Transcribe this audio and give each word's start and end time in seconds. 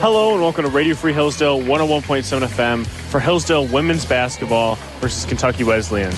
Hello 0.00 0.32
and 0.32 0.40
welcome 0.40 0.62
to 0.62 0.70
Radio 0.70 0.94
Free 0.94 1.12
Hillsdale 1.12 1.58
101.7 1.58 2.46
FM 2.46 2.86
for 2.86 3.18
Hillsdale 3.18 3.66
women's 3.66 4.04
basketball 4.04 4.76
versus 5.00 5.24
Kentucky 5.24 5.64
Wesleyan. 5.64 6.14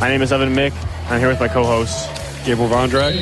My 0.00 0.08
name 0.08 0.20
is 0.20 0.34
Evan 0.34 0.52
Mick. 0.54 0.74
I'm 1.10 1.18
here 1.18 1.30
with 1.30 1.40
my 1.40 1.48
co-host 1.48 2.10
Gabriel 2.44 2.68
Vondrak. 2.68 3.14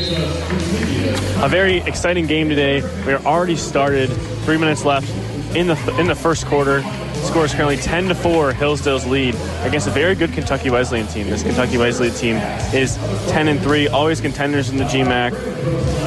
A 1.45 1.49
very 1.49 1.77
exciting 1.83 2.27
game 2.27 2.49
today. 2.49 2.83
We 3.07 3.13
are 3.13 3.25
already 3.25 3.55
started. 3.55 4.09
Three 4.45 4.59
minutes 4.59 4.85
left 4.85 5.09
in 5.55 5.69
the 5.69 5.97
in 6.01 6.09
the 6.09 6.17
first 6.17 6.45
quarter. 6.47 6.83
Score 7.23 7.45
is 7.45 7.55
currently 7.55 7.77
10 7.77 8.09
to 8.09 8.15
4, 8.17 8.53
Hillsdale's 8.53 9.07
lead 9.07 9.37
against 9.61 9.87
a 9.87 9.91
very 9.91 10.17
good 10.17 10.33
Kentucky 10.33 10.71
Wesleyan 10.71 11.07
team. 11.07 11.31
This 11.31 11.45
Kentucky 11.45 11.79
Wesleyan 11.79 12.15
team 12.15 12.37
is 12.75 12.97
10 13.29 13.47
and 13.47 13.61
3, 13.61 13.89
always 13.89 14.21
contenders 14.21 14.71
in 14.71 14.79
the 14.79 14.85
GMAC, 14.85 15.35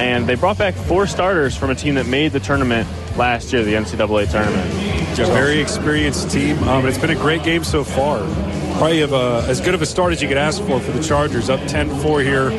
and 0.01 0.27
they 0.27 0.35
brought 0.35 0.57
back 0.57 0.73
four 0.73 1.07
starters 1.07 1.55
from 1.55 1.69
a 1.69 1.75
team 1.75 1.95
that 1.95 2.07
made 2.07 2.33
the 2.33 2.39
tournament 2.39 2.87
last 3.17 3.53
year, 3.53 3.63
the 3.63 3.73
NCAA 3.73 4.31
tournament. 4.31 4.69
It's 5.09 5.19
a 5.19 5.25
very 5.25 5.59
experienced 5.59 6.31
team. 6.31 6.57
Um, 6.63 6.85
it's 6.87 6.97
been 6.97 7.11
a 7.11 7.15
great 7.15 7.43
game 7.43 7.63
so 7.63 7.83
far. 7.83 8.19
Probably 8.77 8.99
have 8.99 9.13
a, 9.13 9.45
as 9.47 9.61
good 9.61 9.75
of 9.75 9.81
a 9.81 9.85
start 9.85 10.13
as 10.13 10.21
you 10.21 10.27
could 10.27 10.37
ask 10.37 10.61
for 10.63 10.79
for 10.79 10.91
the 10.91 11.03
Chargers. 11.03 11.49
Up 11.49 11.59
10-4 11.61 12.23
here 12.23 12.49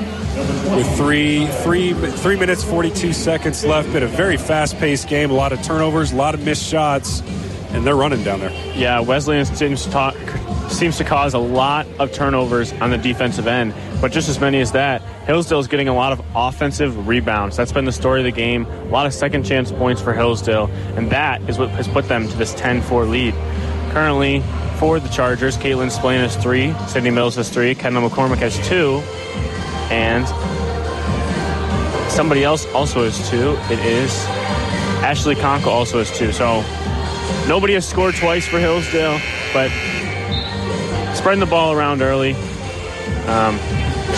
with 0.76 0.96
three, 0.96 1.46
three, 1.62 1.92
three 1.92 2.36
minutes 2.36 2.62
42 2.62 3.12
seconds 3.12 3.64
left. 3.64 3.92
Been 3.92 4.02
a 4.02 4.06
very 4.06 4.36
fast-paced 4.36 5.08
game. 5.08 5.30
A 5.30 5.34
lot 5.34 5.52
of 5.52 5.62
turnovers, 5.62 6.12
a 6.12 6.16
lot 6.16 6.34
of 6.34 6.44
missed 6.44 6.64
shots 6.64 7.22
and 7.74 7.84
they're 7.84 7.96
running 7.96 8.22
down 8.22 8.38
there. 8.38 8.52
Yeah, 8.76 9.00
Wesleyan 9.00 9.44
seems 9.44 9.82
to, 9.84 9.90
talk, 9.90 10.14
seems 10.70 10.96
to 10.98 11.04
cause 11.04 11.34
a 11.34 11.38
lot 11.38 11.86
of 11.98 12.12
turnovers 12.12 12.72
on 12.74 12.90
the 12.90 12.98
defensive 12.98 13.46
end, 13.46 13.74
but 14.00 14.12
just 14.12 14.28
as 14.28 14.40
many 14.40 14.60
as 14.60 14.72
that, 14.72 15.02
Hillsdale 15.26 15.60
is 15.60 15.68
getting 15.68 15.88
a 15.88 15.94
lot 15.94 16.12
of 16.12 16.24
offensive 16.34 17.06
rebounds. 17.06 17.56
That's 17.56 17.72
been 17.72 17.84
the 17.84 17.92
story 17.92 18.20
of 18.20 18.24
the 18.24 18.32
game. 18.32 18.66
A 18.66 18.84
lot 18.86 19.06
of 19.06 19.14
second 19.14 19.44
chance 19.44 19.70
points 19.72 20.00
for 20.00 20.12
Hillsdale, 20.12 20.66
and 20.96 21.10
that 21.10 21.42
is 21.48 21.58
what 21.58 21.70
has 21.70 21.88
put 21.88 22.08
them 22.08 22.28
to 22.28 22.36
this 22.36 22.54
10-4 22.54 23.08
lead. 23.08 23.34
Currently, 23.92 24.42
for 24.78 24.98
the 24.98 25.08
Chargers, 25.08 25.56
Caitlin 25.56 25.90
Splain 25.90 26.20
has 26.20 26.36
three, 26.36 26.74
Sydney 26.88 27.10
Mills 27.10 27.36
has 27.36 27.48
three, 27.48 27.74
Kendall 27.74 28.08
McCormick 28.08 28.38
has 28.38 28.56
two, 28.66 29.02
and 29.90 30.26
somebody 32.10 32.44
else 32.44 32.66
also 32.72 33.04
has 33.04 33.30
two. 33.30 33.56
It 33.70 33.78
is 33.80 34.24
Ashley 35.04 35.34
Conkle 35.34 35.66
also 35.66 35.98
has 35.98 36.16
two. 36.16 36.32
So 36.32 36.64
Nobody 37.46 37.74
has 37.74 37.86
scored 37.86 38.14
twice 38.14 38.46
for 38.46 38.58
Hillsdale, 38.58 39.20
but 39.52 39.70
spreading 41.24 41.40
the 41.40 41.46
ball 41.46 41.72
around 41.72 42.02
early. 42.02 42.34
Um, 43.24 43.56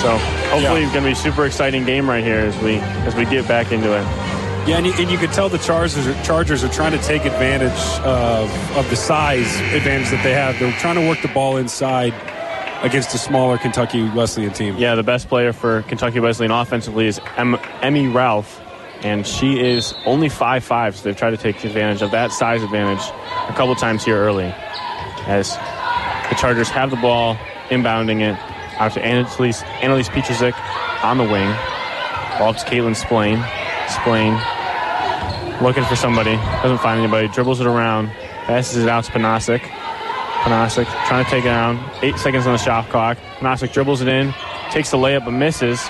so 0.03 0.19
hopefully, 0.51 0.81
yeah. 0.81 0.87
it's 0.87 0.93
going 0.93 1.05
to 1.05 1.09
be 1.09 1.13
a 1.13 1.15
super 1.15 1.47
exciting 1.47 1.85
game 1.85 2.11
right 2.11 2.25
here 2.25 2.41
as 2.41 2.59
we 2.59 2.79
as 2.79 3.15
we 3.15 3.25
get 3.27 3.47
back 3.47 3.71
into 3.71 3.97
it. 3.97 4.03
Yeah, 4.67 4.79
and 4.79 4.87
you, 4.87 4.93
and 4.95 5.09
you 5.09 5.17
could 5.17 5.31
tell 5.31 5.49
the 5.49 5.59
Chargers 5.59 6.05
are, 6.05 6.25
Chargers 6.25 6.65
are 6.65 6.69
trying 6.69 6.91
to 6.91 6.99
take 6.99 7.25
advantage 7.25 8.01
of, 8.01 8.51
of 8.77 8.91
the 8.91 8.97
size 8.97 9.47
advantage 9.73 10.11
that 10.11 10.25
they 10.25 10.33
have. 10.33 10.59
They're 10.59 10.73
trying 10.81 10.97
to 10.97 11.07
work 11.07 11.23
the 11.23 11.29
ball 11.29 11.59
inside 11.59 12.13
against 12.83 13.15
a 13.15 13.19
smaller 13.19 13.57
Kentucky 13.57 14.11
Wesleyan 14.11 14.53
team. 14.53 14.75
Yeah, 14.77 14.97
the 14.97 15.05
best 15.05 15.29
player 15.29 15.53
for 15.53 15.83
Kentucky 15.83 16.19
Wesleyan 16.19 16.51
offensively 16.51 17.07
is 17.07 17.21
em- 17.37 17.61
Emmy 17.83 18.09
Ralph 18.09 18.61
and 19.03 19.25
she 19.25 19.61
is 19.61 19.95
only 20.07 20.29
five 20.29 20.65
five, 20.65 20.97
so 20.97 21.05
they've 21.05 21.17
tried 21.17 21.31
to 21.31 21.37
take 21.37 21.63
advantage 21.63 22.03
of 22.03 22.11
that 22.11 22.33
size 22.33 22.65
advantage 22.65 23.05
a 23.49 23.53
couple 23.55 23.77
times 23.77 24.05
here 24.05 24.17
early. 24.17 24.53
As 25.29 25.57
the 26.29 26.35
Chargers 26.35 26.69
have 26.69 26.91
the 26.91 26.97
ball, 26.97 27.37
inbounding 27.69 28.21
it 28.21 28.39
out 28.79 28.93
to 28.93 29.05
Annalise, 29.05 29.63
Annalise 29.83 30.09
Petrzik 30.09 30.55
on 31.03 31.19
the 31.19 31.25
wing. 31.25 31.51
Ball 32.39 32.55
to 32.55 32.65
Caitlin 32.67 32.95
Splain. 32.95 33.43
Splain 33.89 34.35
looking 35.63 35.85
for 35.85 35.97
somebody, 35.97 36.37
doesn't 36.63 36.79
find 36.79 37.01
anybody, 37.01 37.29
dribbles 37.29 37.61
it 37.61 37.67
around, 37.67 38.09
passes 38.45 38.83
it 38.83 38.89
out 38.89 39.05
to 39.05 39.13
Panasic. 39.13 39.61
Panasic 39.61 40.87
trying 41.07 41.25
to 41.25 41.31
take 41.31 41.45
it 41.45 41.49
down. 41.49 41.83
Eight 42.03 42.17
seconds 42.19 42.47
on 42.47 42.53
the 42.53 42.59
shot 42.59 42.89
clock. 42.89 43.19
Panasic 43.39 43.73
dribbles 43.73 44.03
it 44.03 44.09
in, 44.09 44.35
takes 44.71 44.91
the 44.91 44.97
layup 44.97 45.25
but 45.25 45.33
misses. 45.33 45.81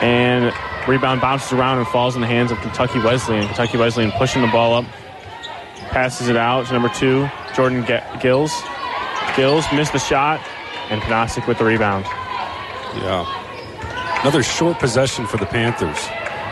And 0.00 0.52
Rebound 0.88 1.20
bounces 1.20 1.52
around 1.52 1.78
and 1.78 1.86
falls 1.86 2.16
in 2.16 2.22
the 2.22 2.26
hands 2.26 2.50
of 2.50 2.58
Kentucky 2.58 2.98
Wesleyan. 2.98 3.46
Kentucky 3.46 3.78
Wesleyan 3.78 4.10
pushing 4.12 4.42
the 4.42 4.48
ball 4.48 4.74
up, 4.74 4.84
passes 5.90 6.28
it 6.28 6.36
out 6.36 6.66
to 6.66 6.72
number 6.72 6.88
two, 6.88 7.28
Jordan 7.54 7.86
Gills. 8.20 8.52
Gills 9.36 9.64
missed 9.72 9.92
the 9.92 9.98
shot, 9.98 10.40
and 10.90 11.00
Panasic 11.02 11.46
with 11.46 11.58
the 11.58 11.64
rebound. 11.64 12.04
Yeah. 12.96 14.20
Another 14.22 14.42
short 14.42 14.78
possession 14.78 15.26
for 15.26 15.36
the 15.36 15.46
Panthers. 15.46 15.98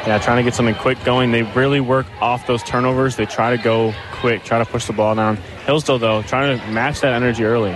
Yeah, 0.06 0.18
trying 0.18 0.38
to 0.38 0.42
get 0.42 0.54
something 0.54 0.74
quick 0.74 1.02
going. 1.04 1.30
They 1.30 1.42
really 1.42 1.80
work 1.80 2.06
off 2.20 2.46
those 2.46 2.62
turnovers. 2.62 3.16
They 3.16 3.26
try 3.26 3.54
to 3.54 3.62
go 3.62 3.94
quick, 4.12 4.44
try 4.44 4.58
to 4.58 4.64
push 4.64 4.86
the 4.86 4.92
ball 4.92 5.14
down. 5.14 5.36
Hillsdale, 5.66 5.98
though, 5.98 6.22
trying 6.22 6.58
to 6.58 6.66
match 6.68 7.00
that 7.00 7.12
energy 7.12 7.44
early. 7.44 7.72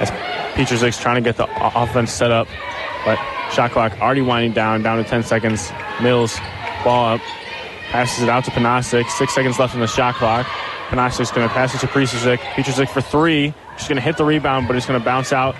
As 0.00 0.10
Peterzik's 0.54 1.00
trying 1.00 1.16
to 1.16 1.22
get 1.22 1.36
the 1.36 1.48
offense 1.74 2.12
set 2.12 2.30
up, 2.30 2.46
but 3.04 3.18
Shot 3.52 3.70
clock 3.70 3.98
already 4.00 4.20
winding 4.20 4.52
down, 4.52 4.82
down 4.82 4.98
to 4.98 5.04
10 5.04 5.22
seconds. 5.22 5.72
Mills, 6.02 6.38
ball 6.84 7.14
up, 7.14 7.20
passes 7.90 8.22
it 8.22 8.28
out 8.28 8.44
to 8.44 8.50
Panasic. 8.50 9.08
Six 9.08 9.34
seconds 9.34 9.58
left 9.58 9.74
on 9.74 9.80
the 9.80 9.86
shot 9.86 10.14
clock. 10.16 10.46
Panasic's 10.88 11.30
going 11.30 11.46
to 11.46 11.52
pass 11.52 11.74
it 11.74 11.78
to 11.80 11.86
Petrzik. 11.86 12.38
Petrzik 12.38 12.88
for 12.88 13.00
three. 13.00 13.52
She's 13.76 13.88
going 13.88 13.96
to 13.96 14.02
hit 14.02 14.16
the 14.16 14.24
rebound, 14.24 14.66
but 14.66 14.76
it's 14.76 14.86
going 14.86 14.98
to 14.98 15.04
bounce 15.04 15.32
out. 15.32 15.54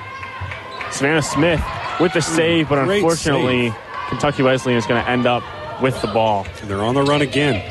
Savannah 0.91 1.23
Smith 1.23 1.63
with 2.01 2.15
the 2.15 2.23
save, 2.23 2.69
but 2.69 2.79
unfortunately, 2.79 3.71
save. 3.71 3.79
Kentucky 4.09 4.43
Wesleyan 4.43 4.79
is 4.79 4.87
going 4.87 5.03
to 5.03 5.09
end 5.09 5.27
up 5.27 5.43
with 5.83 6.01
the 6.01 6.09
ball. 6.09 6.47
And 6.61 6.71
they're 6.71 6.83
on 6.83 6.95
the 6.95 7.03
run 7.03 7.21
again. 7.21 7.63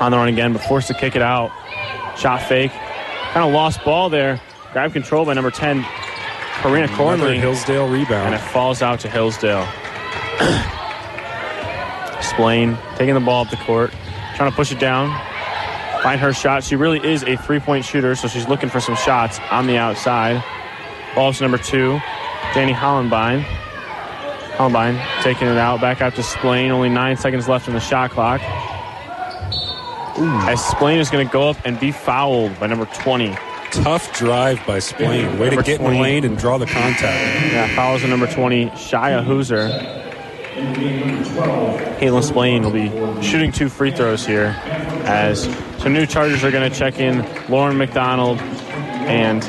On 0.00 0.10
the 0.10 0.16
run 0.16 0.28
again, 0.28 0.52
but 0.52 0.62
forced 0.62 0.88
to 0.88 0.94
kick 0.94 1.14
it 1.14 1.22
out. 1.22 1.52
Shot 2.18 2.42
fake. 2.42 2.72
Kind 2.72 3.46
of 3.46 3.52
lost 3.52 3.84
ball 3.84 4.10
there. 4.10 4.40
Grab 4.72 4.92
control 4.92 5.24
by 5.24 5.34
number 5.34 5.50
10, 5.50 5.84
Karina 6.60 6.88
Cornley. 6.88 7.38
Hillsdale 7.38 7.88
rebound. 7.88 8.26
And 8.26 8.34
it 8.34 8.38
falls 8.38 8.82
out 8.82 9.00
to 9.00 9.08
Hillsdale. 9.08 9.66
Splain 12.20 12.76
taking 12.96 13.14
the 13.14 13.20
ball 13.20 13.44
up 13.44 13.50
the 13.50 13.56
court, 13.56 13.92
trying 14.36 14.50
to 14.50 14.56
push 14.56 14.72
it 14.72 14.78
down. 14.78 15.08
Find 16.02 16.20
her 16.20 16.32
shot. 16.32 16.62
She 16.62 16.76
really 16.76 17.04
is 17.04 17.22
a 17.24 17.36
three 17.36 17.60
point 17.60 17.84
shooter, 17.84 18.14
so 18.14 18.28
she's 18.28 18.48
looking 18.48 18.68
for 18.68 18.80
some 18.80 18.96
shots 18.96 19.38
on 19.50 19.66
the 19.66 19.76
outside. 19.76 20.42
Ball 21.14 21.32
to 21.32 21.42
number 21.42 21.58
two, 21.58 21.98
Danny 22.54 22.72
Hollenbein. 22.72 23.42
Hollenbein 24.56 25.22
taking 25.22 25.48
it 25.48 25.58
out, 25.58 25.80
back 25.80 26.00
out 26.00 26.14
to 26.14 26.22
Splain. 26.22 26.70
Only 26.70 26.88
nine 26.88 27.16
seconds 27.16 27.48
left 27.48 27.66
in 27.68 27.74
the 27.74 27.80
shot 27.80 28.10
clock. 28.10 28.40
Ooh. 30.18 30.48
As 30.48 30.64
Splain 30.64 30.98
is 30.98 31.10
going 31.10 31.26
to 31.26 31.32
go 31.32 31.48
up 31.48 31.56
and 31.64 31.78
be 31.78 31.92
fouled 31.92 32.58
by 32.60 32.66
number 32.66 32.86
20, 32.86 33.36
Tough 33.70 34.16
drive 34.16 34.64
by 34.66 34.78
Splain. 34.78 35.38
Way 35.38 35.50
number 35.50 35.62
to 35.62 35.62
get 35.62 35.78
20. 35.80 35.84
in 35.84 35.92
the 35.94 36.00
lane 36.02 36.24
and 36.24 36.38
draw 36.38 36.56
the 36.56 36.66
contact. 36.66 37.52
Yeah, 37.52 37.74
fouls 37.76 38.02
in 38.02 38.08
number 38.08 38.26
20, 38.26 38.66
Shia 38.70 39.24
Hooser. 39.24 39.68
Caitlin 41.98 42.24
Splain 42.24 42.62
will 42.62 42.70
be 42.70 42.88
shooting 43.22 43.52
two 43.52 43.68
free 43.68 43.90
throws 43.90 44.26
here 44.26 44.56
as 45.08 45.44
some 45.78 45.94
new 45.94 46.04
Chargers 46.06 46.44
are 46.44 46.50
going 46.50 46.70
to 46.70 46.78
check 46.78 47.00
in. 47.00 47.26
Lauren 47.48 47.78
McDonald 47.78 48.38
and 49.08 49.42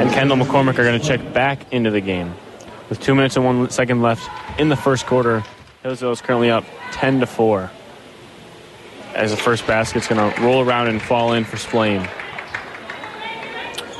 and 0.00 0.12
Kendall 0.12 0.36
McCormick 0.36 0.78
are 0.78 0.84
going 0.84 1.00
to 1.00 1.04
check 1.06 1.32
back 1.32 1.72
into 1.72 1.90
the 1.90 2.00
game. 2.00 2.32
With 2.88 3.00
two 3.00 3.16
minutes 3.16 3.34
and 3.36 3.44
one 3.44 3.68
second 3.70 4.00
left 4.00 4.30
in 4.60 4.68
the 4.68 4.76
first 4.76 5.06
quarter, 5.06 5.42
Hillsdale 5.82 6.12
is 6.12 6.20
currently 6.20 6.50
up 6.50 6.64
10 6.92 7.20
to 7.20 7.26
4 7.26 7.70
as 9.14 9.32
the 9.32 9.36
first 9.36 9.66
basket's 9.66 10.06
going 10.06 10.32
to 10.32 10.40
roll 10.40 10.62
around 10.62 10.86
and 10.88 11.02
fall 11.02 11.32
in 11.32 11.44
for 11.44 11.56
Splain. 11.56 12.08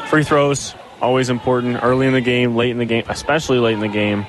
Free 0.09 0.23
throws, 0.23 0.75
always 1.01 1.31
important 1.31 1.83
early 1.83 2.07
in 2.07 2.13
the 2.13 2.21
game, 2.21 2.55
late 2.55 2.71
in 2.71 2.79
the 2.79 2.85
game, 2.85 3.05
especially 3.09 3.59
late 3.59 3.75
in 3.75 3.81
the 3.81 3.89
game. 3.89 4.25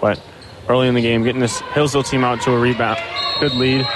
But 0.00 0.20
early 0.68 0.86
in 0.86 0.94
the 0.94 1.00
game, 1.00 1.24
getting 1.24 1.40
this 1.40 1.58
Hillsdale 1.72 2.04
team 2.04 2.22
out 2.22 2.42
to 2.42 2.52
a 2.52 2.58
rebound, 2.58 3.00
good 3.40 3.54
lead. 3.54 3.86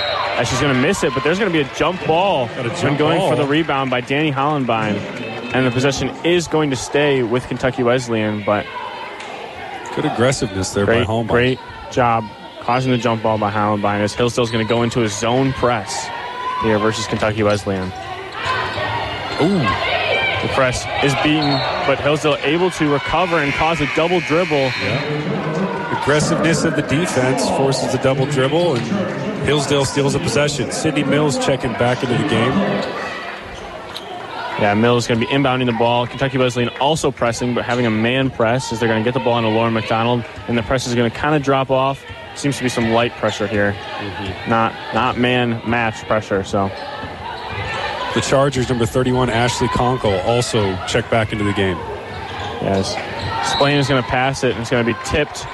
As 0.40 0.48
she's 0.48 0.60
going 0.60 0.74
to 0.74 0.80
miss 0.80 1.02
it, 1.04 1.12
but 1.12 1.22
there's 1.22 1.38
going 1.38 1.52
to 1.52 1.58
be 1.58 1.68
a 1.68 1.74
jump 1.74 2.04
ball 2.06 2.48
when 2.48 2.96
going 2.96 3.18
ball. 3.18 3.30
for 3.30 3.36
the 3.36 3.46
rebound 3.46 3.90
by 3.90 4.00
Danny 4.00 4.32
Hollenbein. 4.32 4.96
And 5.52 5.66
the 5.66 5.70
possession 5.70 6.08
is 6.24 6.48
going 6.48 6.70
to 6.70 6.76
stay 6.76 7.22
with 7.22 7.46
Kentucky 7.46 7.82
Wesleyan, 7.82 8.42
but 8.44 8.64
good 9.94 10.06
aggressiveness 10.06 10.72
there 10.72 10.86
great, 10.86 11.00
by 11.00 11.12
Hollenbein. 11.12 11.28
Great 11.28 11.58
job 11.90 12.24
causing 12.60 12.92
the 12.92 12.98
jump 12.98 13.22
ball 13.22 13.36
by 13.36 13.50
Hollenbein 13.50 14.00
as 14.00 14.14
Hillsdale's 14.14 14.50
going 14.50 14.64
to 14.64 14.68
go 14.68 14.82
into 14.82 15.02
a 15.02 15.08
zone 15.08 15.52
press 15.54 16.08
here 16.62 16.78
versus 16.78 17.06
Kentucky 17.06 17.42
Wesleyan. 17.42 17.88
Ooh. 19.42 19.58
The 20.42 20.48
press 20.54 20.86
is 21.04 21.12
beaten, 21.22 21.50
but 21.86 22.00
Hillsdale 22.00 22.36
able 22.42 22.70
to 22.70 22.90
recover 22.90 23.36
and 23.38 23.52
cause 23.52 23.80
a 23.82 23.86
double 23.94 24.20
dribble. 24.20 24.56
Yeah. 24.56 26.00
Aggressiveness 26.00 26.64
of 26.64 26.76
the 26.76 26.82
defense 26.82 27.46
forces 27.50 27.92
a 27.92 28.02
double 28.02 28.24
dribble, 28.24 28.76
and 28.76 28.86
Hillsdale 29.44 29.84
steals 29.84 30.14
a 30.14 30.18
possession. 30.18 30.70
Sydney 30.70 31.04
Mills 31.04 31.38
checking 31.44 31.72
back 31.72 32.02
into 32.02 32.16
the 32.16 32.28
game. 32.28 32.52
Yeah, 34.60 34.74
Mills 34.74 35.04
is 35.04 35.08
going 35.08 35.18
to 35.18 35.26
be 35.26 35.32
inbounding 35.32 35.64
the 35.64 35.72
ball. 35.72 36.06
Kentucky 36.06 36.36
Wesleyan 36.36 36.68
also 36.80 37.10
pressing, 37.10 37.54
but 37.54 37.64
having 37.64 37.86
a 37.86 37.90
man 37.90 38.30
press 38.30 38.72
as 38.72 38.78
they're 38.78 38.88
going 38.88 39.02
to 39.02 39.04
get 39.04 39.14
the 39.14 39.24
ball 39.24 39.38
into 39.38 39.48
Lauren 39.48 39.72
McDonald, 39.72 40.22
and 40.48 40.58
the 40.58 40.62
press 40.62 40.86
is 40.86 40.94
going 40.94 41.10
to 41.10 41.16
kind 41.16 41.34
of 41.34 41.42
drop 41.42 41.70
off 41.70 42.04
seems 42.34 42.58
to 42.58 42.62
be 42.62 42.68
some 42.68 42.90
light 42.90 43.12
pressure 43.12 43.46
here, 43.46 43.72
mm-hmm. 43.72 44.50
not 44.50 44.72
not 44.94 45.18
man 45.18 45.62
match 45.68 46.06
pressure. 46.06 46.44
So 46.44 46.68
The 48.14 48.20
Chargers, 48.20 48.68
number 48.68 48.84
31, 48.84 49.30
Ashley 49.30 49.68
Conkle, 49.68 50.22
also 50.26 50.76
checked 50.86 51.10
back 51.10 51.32
into 51.32 51.44
the 51.44 51.54
game. 51.54 51.78
yes, 52.60 52.90
Splain 53.50 53.78
is 53.78 53.88
going 53.88 54.02
to 54.02 54.08
pass 54.08 54.44
it 54.44 54.52
and 54.52 54.60
it's 54.60 54.70
going 54.70 54.84
to 54.84 54.92
be 54.92 54.98
tipped. 55.06 55.46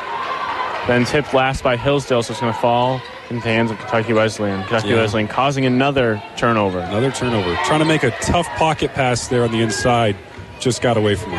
Then 0.89 1.05
tipped 1.05 1.33
last 1.33 1.63
by 1.63 1.77
Hillsdale, 1.77 2.23
so 2.23 2.33
it's 2.33 2.41
going 2.41 2.53
to 2.53 2.59
fall 2.59 3.01
into 3.31 3.43
the 3.43 3.49
hands 3.49 3.71
of 3.71 3.79
Kentucky 3.79 4.13
Wesleyan. 4.13 4.61
Kentucky 4.63 4.89
Yeah. 4.89 4.97
Wesleyan 4.97 5.29
causing 5.29 5.67
another 5.67 6.23
turnover. 6.37 6.81
Another 6.81 7.11
turnover. 7.11 7.57
Trying 7.65 7.81
to 7.81 7.85
make 7.85 8.03
a 8.03 8.11
tough 8.23 8.47
pocket 8.57 8.95
pass 8.95 9.29
there 9.29 9.45
on 9.45 9.53
the 9.53 9.61
inside. 9.61 10.17
Just 10.61 10.81
got 10.83 10.97
away 10.97 11.15
from 11.15 11.33
her. 11.33 11.37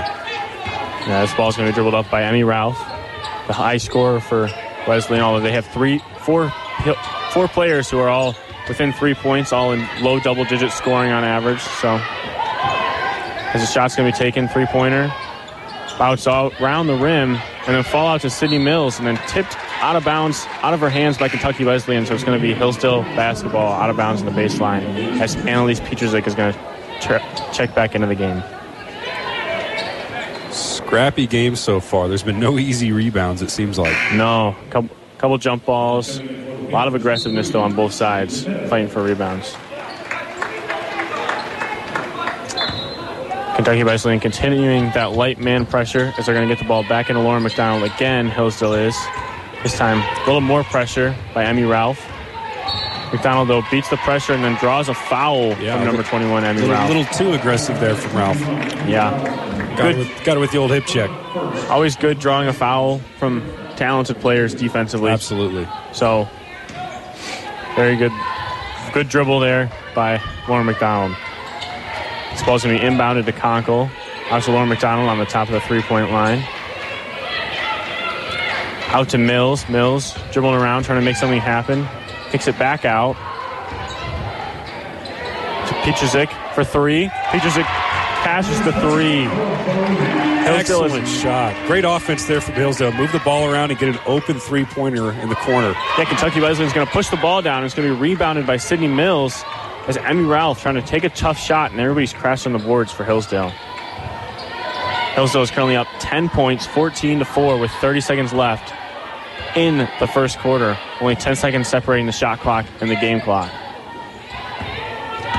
Yeah, 1.07 1.21
this 1.21 1.33
ball's 1.35 1.55
going 1.55 1.67
to 1.67 1.71
be 1.71 1.75
dribbled 1.75 1.95
up 1.95 2.09
by 2.11 2.23
Emmy 2.23 2.43
Ralph, 2.43 2.77
the 3.47 3.53
high 3.53 3.77
scorer 3.77 4.19
for 4.19 4.49
Wesleyan. 4.87 5.23
Although 5.23 5.39
they 5.41 5.53
have 5.53 5.65
three, 5.67 6.01
four, 6.19 6.51
four 7.31 7.47
players 7.47 7.89
who 7.89 7.99
are 7.99 8.09
all 8.09 8.35
within 8.67 8.91
three 8.91 9.13
points, 9.13 9.53
all 9.53 9.71
in 9.71 9.87
low 10.01 10.19
double-digit 10.19 10.71
scoring 10.71 11.11
on 11.11 11.23
average. 11.23 11.61
So, 11.61 11.99
as 13.53 13.61
the 13.61 13.65
shot's 13.67 13.95
going 13.95 14.11
to 14.11 14.15
be 14.15 14.21
taken, 14.21 14.49
three-pointer, 14.49 15.11
bounce 15.97 16.27
out 16.27 16.59
round 16.59 16.89
the 16.89 16.95
rim, 16.95 17.35
and 17.35 17.75
then 17.75 17.83
fall 17.83 18.07
out 18.07 18.21
to 18.21 18.29
Sydney 18.29 18.59
Mills, 18.59 18.97
and 18.99 19.07
then 19.07 19.17
tipped 19.27 19.55
out 19.79 19.95
of 19.95 20.03
bounds, 20.03 20.45
out 20.61 20.73
of 20.73 20.79
her 20.79 20.89
hands 20.89 21.17
by 21.17 21.29
Kentucky 21.29 21.63
Wesleyan. 21.65 22.05
So 22.05 22.13
it's 22.13 22.23
going 22.23 22.39
to 22.39 22.45
be 22.45 22.53
Hillsdale 22.53 23.01
basketball 23.01 23.73
out 23.73 23.89
of 23.89 23.97
bounds 23.97 24.21
in 24.21 24.27
the 24.27 24.33
baseline 24.33 24.83
as 25.19 25.35
Annalise 25.35 25.79
Peterzik 25.79 26.27
is 26.27 26.35
going 26.35 26.53
to 26.53 26.59
ch- 26.99 27.55
check 27.55 27.73
back 27.75 27.95
into 27.95 28.07
the 28.07 28.15
game. 28.15 28.43
Scrappy 30.51 31.27
game 31.27 31.55
so 31.55 31.79
far. 31.79 32.07
There's 32.07 32.23
been 32.23 32.39
no 32.39 32.57
easy 32.57 32.91
rebounds, 32.91 33.41
it 33.41 33.49
seems 33.51 33.77
like. 33.77 33.95
No, 34.13 34.55
couple, 34.69 34.95
couple 35.17 35.37
jump 35.37 35.65
balls. 35.65 36.19
A 36.19 36.69
lot 36.69 36.87
of 36.87 36.95
aggressiveness, 36.95 37.49
though, 37.49 37.61
on 37.61 37.75
both 37.75 37.93
sides, 37.93 38.43
fighting 38.43 38.87
for 38.87 39.03
rebounds. 39.03 39.55
Kentucky 43.55 43.83
Wesleyan 43.83 44.19
continuing 44.19 44.85
that 44.91 45.13
light 45.13 45.39
man 45.39 45.65
pressure 45.65 46.13
as 46.17 46.25
they're 46.25 46.35
going 46.35 46.47
to 46.47 46.53
get 46.53 46.61
the 46.61 46.67
ball 46.67 46.83
back 46.83 47.09
into 47.09 47.21
Lauren 47.21 47.41
McDonald 47.41 47.89
again. 47.91 48.29
Hillsdale 48.29 48.73
is. 48.73 48.95
This 49.63 49.77
time, 49.77 49.99
a 49.99 50.25
little 50.25 50.41
more 50.41 50.63
pressure 50.63 51.15
by 51.33 51.43
Emmy 51.45 51.63
Ralph. 51.63 51.99
McDonald, 53.11 53.47
though, 53.47 53.63
beats 53.71 53.89
the 53.89 53.97
pressure 53.97 54.33
and 54.33 54.43
then 54.43 54.55
draws 54.55 54.89
a 54.89 54.93
foul 54.93 55.49
Yeah, 55.59 55.77
from 55.77 55.85
number 55.85 56.03
21, 56.03 56.43
A 56.43 56.47
Emmy 56.47 56.61
little, 56.61 56.75
Ralph. 56.75 56.89
A 56.89 56.93
little 56.93 57.13
too 57.13 57.33
aggressive 57.33 57.79
there 57.79 57.95
from 57.95 58.15
Ralph. 58.17 58.39
Yeah. 58.87 59.11
Got 59.75 59.77
Good. 59.77 59.95
it, 59.95 59.97
with, 59.99 60.23
got 60.25 60.37
it 60.37 60.39
with 60.39 60.51
the 60.51 60.57
old 60.57 60.71
hip 60.71 60.85
check. 60.85 61.09
Always 61.69 61.95
good 61.95 62.19
drawing 62.19 62.47
a 62.47 62.53
foul 62.53 62.99
from 63.17 63.41
talented 63.77 64.19
players 64.19 64.53
defensively. 64.53 65.09
Absolutely. 65.11 65.67
So, 65.93 66.27
very 67.75 67.95
good, 67.95 68.11
good 68.93 69.07
dribble 69.09 69.39
there 69.39 69.71
by 69.95 70.21
Lauren 70.49 70.65
McDonald. 70.65 71.15
It's 72.31 72.39
supposed 72.39 72.63
to 72.63 72.69
be 72.69 72.77
inbounded 72.77 73.25
to 73.25 73.31
Conkle. 73.31 73.89
Obviously, 74.25 74.53
Lauren 74.53 74.69
McDonald 74.69 75.09
on 75.09 75.17
the 75.17 75.25
top 75.25 75.47
of 75.47 75.53
the 75.53 75.61
three-point 75.61 76.11
line. 76.11 76.43
Out 78.89 79.09
to 79.09 79.17
Mills. 79.17 79.67
Mills 79.69 80.15
dribbling 80.31 80.55
around, 80.55 80.83
trying 80.83 80.99
to 80.99 81.05
make 81.05 81.17
something 81.17 81.39
happen. 81.39 81.87
Kicks 82.31 82.47
it 82.47 82.57
back 82.57 82.85
out 82.85 83.13
to 85.67 85.73
Petrozik 85.83 86.29
for 86.53 86.63
three. 86.63 87.07
Petrozik 87.09 87.63
passes 88.23 88.59
the 88.63 88.71
three. 88.73 89.23
Hillsdale 90.47 90.85
is- 90.85 90.93
Excellent 90.93 91.07
shot. 91.07 91.67
Great 91.67 91.83
offense 91.85 92.25
there 92.25 92.39
from 92.41 92.55
Hillsdale. 92.55 92.93
Move 92.93 93.11
the 93.11 93.19
ball 93.19 93.49
around 93.51 93.71
and 93.71 93.79
get 93.79 93.89
an 93.89 93.99
open 94.05 94.39
three 94.39 94.63
pointer 94.65 95.11
in 95.11 95.27
the 95.29 95.35
corner. 95.35 95.75
Yeah, 95.97 96.05
Kentucky 96.05 96.39
Wesleyan 96.39 96.67
is 96.67 96.73
going 96.73 96.87
to 96.87 96.91
push 96.93 97.09
the 97.09 97.17
ball 97.17 97.41
down. 97.41 97.65
It's 97.65 97.73
going 97.73 97.87
to 97.89 97.93
be 97.95 97.99
rebounded 98.01 98.47
by 98.47 98.55
Sydney 98.57 98.87
Mills 98.87 99.43
as 99.87 99.97
Emmy 99.97 100.23
Ralph 100.23 100.61
trying 100.61 100.75
to 100.75 100.81
take 100.81 101.03
a 101.03 101.09
tough 101.09 101.37
shot, 101.37 101.71
and 101.71 101.79
everybody's 101.79 102.13
crashing 102.13 102.53
the 102.53 102.59
boards 102.59 102.91
for 102.91 103.03
Hillsdale. 103.03 103.49
Hillsdale 105.15 105.41
is 105.41 105.51
currently 105.51 105.75
up 105.75 105.87
10 105.99 106.29
points, 106.29 106.65
14 106.67 107.19
to 107.19 107.25
4, 107.25 107.57
with 107.57 107.71
30 107.71 108.01
seconds 108.01 108.33
left 108.33 108.73
in 109.55 109.87
the 109.99 110.07
first 110.07 110.39
quarter. 110.39 110.77
Only 111.01 111.15
10 111.15 111.35
seconds 111.35 111.67
separating 111.67 112.05
the 112.05 112.11
shot 112.11 112.39
clock 112.39 112.65
and 112.81 112.89
the 112.89 112.95
game 112.95 113.21
clock. 113.21 113.49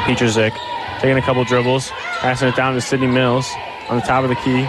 Petrozik 0.04 0.56
taking 1.00 1.18
a 1.18 1.22
couple 1.22 1.44
dribbles, 1.44 1.90
passing 2.20 2.48
it 2.48 2.56
down 2.56 2.74
to 2.74 2.80
Sydney 2.80 3.06
Mills 3.06 3.48
on 3.88 3.96
the 3.96 4.02
top 4.02 4.24
of 4.24 4.30
the 4.30 4.36
key. 4.36 4.62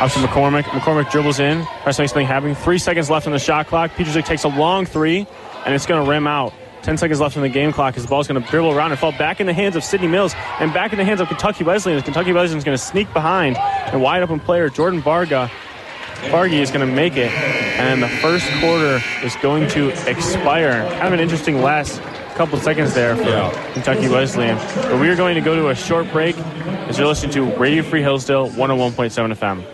Out 0.00 0.10
to 0.12 0.18
McCormick. 0.20 0.64
McCormick 0.64 1.10
dribbles 1.10 1.38
in, 1.38 1.64
tries 1.82 1.96
to 1.96 2.02
make 2.02 2.08
something 2.08 2.26
happen. 2.26 2.54
Three 2.54 2.78
seconds 2.78 3.10
left 3.10 3.26
on 3.26 3.32
the 3.32 3.38
shot 3.38 3.66
clock. 3.66 3.90
Petrozik 3.92 4.24
takes 4.24 4.44
a 4.44 4.48
long 4.48 4.86
three, 4.86 5.26
and 5.66 5.74
it's 5.74 5.86
going 5.86 6.02
to 6.02 6.10
rim 6.10 6.26
out. 6.26 6.54
Ten 6.82 6.96
seconds 6.96 7.20
left 7.20 7.36
on 7.36 7.42
the 7.42 7.50
game 7.50 7.72
clock 7.72 7.96
as 7.98 8.04
the 8.04 8.08
ball's 8.08 8.26
going 8.26 8.42
to 8.42 8.48
dribble 8.48 8.72
around 8.72 8.92
and 8.92 8.98
fall 8.98 9.12
back 9.12 9.38
in 9.40 9.46
the 9.46 9.52
hands 9.52 9.76
of 9.76 9.84
Sydney 9.84 10.08
Mills 10.08 10.34
and 10.58 10.72
back 10.72 10.92
in 10.92 10.98
the 10.98 11.04
hands 11.04 11.20
of 11.20 11.28
Kentucky 11.28 11.62
Wesleyan. 11.62 12.00
Kentucky 12.00 12.32
Wesleyan 12.32 12.56
is 12.56 12.64
going 12.64 12.76
to 12.76 12.82
sneak 12.82 13.12
behind, 13.12 13.58
and 13.58 14.00
wide 14.00 14.22
open 14.22 14.40
player 14.40 14.70
Jordan 14.70 15.02
Varga 15.02 15.50
Vargy 16.28 16.60
is 16.60 16.70
going 16.70 16.86
to 16.86 16.94
make 16.94 17.16
it, 17.16 17.30
and 17.80 18.02
the 18.02 18.08
first 18.08 18.46
quarter 18.60 19.00
is 19.24 19.34
going 19.36 19.68
to 19.70 19.88
expire. 20.08 20.82
Kind 20.92 21.06
of 21.08 21.12
an 21.14 21.20
interesting 21.20 21.62
last 21.62 22.00
couple 22.34 22.58
seconds 22.58 22.94
there 22.94 23.16
for 23.16 23.22
Yeah. 23.22 23.72
Kentucky 23.72 24.08
Wesleyan. 24.08 24.56
But 24.88 25.00
we 25.00 25.08
are 25.08 25.16
going 25.16 25.34
to 25.34 25.40
go 25.40 25.54
to 25.54 25.68
a 25.68 25.74
short 25.74 26.10
break 26.12 26.36
as 26.88 26.98
you're 26.98 27.06
listening 27.08 27.32
to 27.32 27.44
Radio 27.56 27.82
Free 27.82 28.02
Hillsdale 28.02 28.48
101.7 28.50 29.34
FM. 29.34 29.64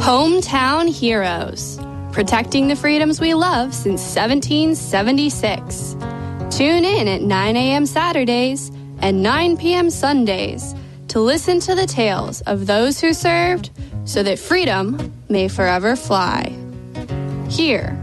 Hometown 0.00 0.88
Heroes, 0.88 1.78
protecting 2.12 2.66
the 2.68 2.76
freedoms 2.76 3.20
we 3.20 3.34
love 3.34 3.72
since 3.72 4.00
1776. 4.14 5.96
Tune 6.50 6.84
in 6.84 7.08
at 7.08 7.22
9 7.22 7.56
a.m. 7.56 7.86
Saturdays 7.86 8.70
and 8.98 9.22
9 9.22 9.56
p.m. 9.56 9.90
Sundays 9.90 10.74
to 11.12 11.20
listen 11.20 11.60
to 11.60 11.74
the 11.74 11.84
tales 11.84 12.40
of 12.46 12.66
those 12.66 12.98
who 12.98 13.12
served 13.12 13.68
so 14.06 14.22
that 14.22 14.38
freedom 14.38 15.12
may 15.28 15.46
forever 15.46 15.94
fly. 15.94 16.50
Here 17.50 17.94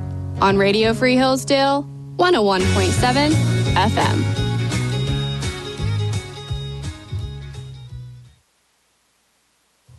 on 0.41 0.57
Radio 0.57 0.93
Free 0.93 1.15
Hillsdale 1.15 1.89
101.7 2.17 3.31
FM. 3.73 4.49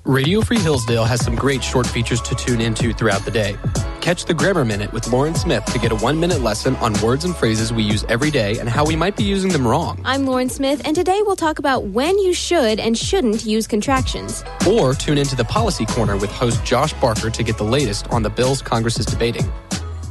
Radio 0.04 0.40
Free 0.40 0.60
Hillsdale 0.60 1.04
has 1.04 1.24
some 1.24 1.34
great 1.34 1.64
short 1.64 1.88
features 1.88 2.22
to 2.22 2.36
tune 2.36 2.60
into 2.60 2.92
throughout 2.92 3.24
the 3.24 3.32
day. 3.32 3.56
Catch 4.00 4.25
the 4.25 4.32
Grammar 4.32 4.64
Minute 4.64 4.94
with 4.94 5.06
Lauren 5.12 5.35
Smith 5.35 5.62
to 5.67 5.79
get 5.79 5.93
a 5.93 5.96
one 5.96 6.19
minute 6.19 6.41
lesson 6.41 6.74
on 6.77 6.98
words 7.03 7.27
and 7.27 7.36
phrases 7.36 7.70
we 7.70 7.82
use 7.82 8.03
every 8.08 8.31
day 8.31 8.58
and 8.58 8.67
how 8.67 8.82
we 8.82 8.96
might 8.96 9.15
be 9.15 9.24
using 9.24 9.53
them 9.53 9.69
wrong. 9.69 10.01
I'm 10.06 10.24
Lauren 10.24 10.48
Smith, 10.48 10.81
and 10.86 10.96
today 10.96 11.20
we'll 11.22 11.36
talk 11.36 11.58
about 11.58 11.84
when 11.84 12.19
you 12.19 12.32
should 12.32 12.81
and 12.81 12.96
shouldn't 12.96 13.44
use 13.44 13.67
contractions. 13.67 14.43
Or 14.67 14.94
tune 14.94 15.19
into 15.19 15.36
the 15.36 15.44
Policy 15.44 15.84
Corner 15.84 16.17
with 16.17 16.31
host 16.31 16.65
Josh 16.65 16.94
Barker 16.94 17.29
to 17.29 17.43
get 17.43 17.58
the 17.58 17.65
latest 17.65 18.08
on 18.08 18.22
the 18.22 18.31
bills 18.31 18.63
Congress 18.63 18.98
is 18.98 19.05
debating. 19.05 19.46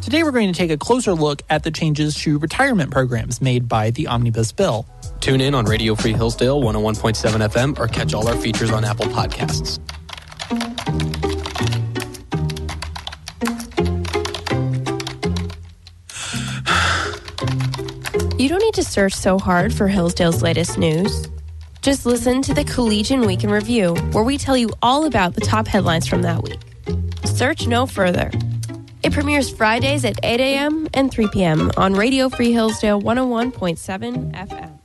Today, 0.04 0.22
we're 0.22 0.32
going 0.32 0.54
to 0.54 0.58
take 0.58 0.72
a 0.72 0.78
closer 0.78 1.14
look 1.14 1.42
at 1.50 1.64
the 1.64 1.72
changes 1.72 2.14
to 2.18 2.38
retirement 2.38 2.92
programs 2.92 3.42
made 3.42 3.68
by 3.68 3.90
the 3.90 4.06
Omnibus 4.06 4.52
Bill. 4.52 4.86
Tune 5.20 5.42
in 5.42 5.56
on 5.56 5.66
Radio 5.66 5.96
Free 5.96 6.14
Hillsdale 6.14 6.62
101.7 6.62 7.50
FM 7.50 7.80
or 7.80 7.88
catch 7.88 8.14
all 8.14 8.28
our 8.28 8.38
features 8.38 8.70
on 8.70 8.86
Apple 8.86 9.08
Podcasts. 9.08 9.80
You 18.50 18.56
don't 18.56 18.66
need 18.66 18.84
to 18.84 18.84
search 18.84 19.14
so 19.14 19.38
hard 19.38 19.72
for 19.72 19.88
Hillsdale's 19.88 20.42
latest 20.42 20.80
news. 20.80 21.30
Just 21.84 22.08
listen 22.08 22.42
to 22.42 22.52
the 22.52 22.64
Collegian 22.64 23.22
Week 23.28 23.44
in 23.44 23.52
Review, 23.52 23.94
where 24.12 24.24
we 24.24 24.40
tell 24.40 24.58
you 24.58 24.72
all 24.82 25.06
about 25.06 25.36
the 25.36 25.42
top 25.42 25.68
headlines 25.68 26.08
from 26.08 26.24
that 26.24 26.42
week. 26.42 26.60
Search 27.26 27.68
no 27.68 27.86
further. 27.86 28.32
It 29.04 29.14
premieres 29.14 29.52
Fridays 29.52 30.04
at 30.04 30.20
8 30.24 30.40
a.m. 30.40 30.88
and 30.96 31.12
3 31.12 31.28
p.m. 31.28 31.70
on 31.78 31.94
Radio 31.94 32.28
Free 32.28 32.52
Hillsdale 32.52 33.00
101.7 33.00 34.32
FM. 34.34 34.80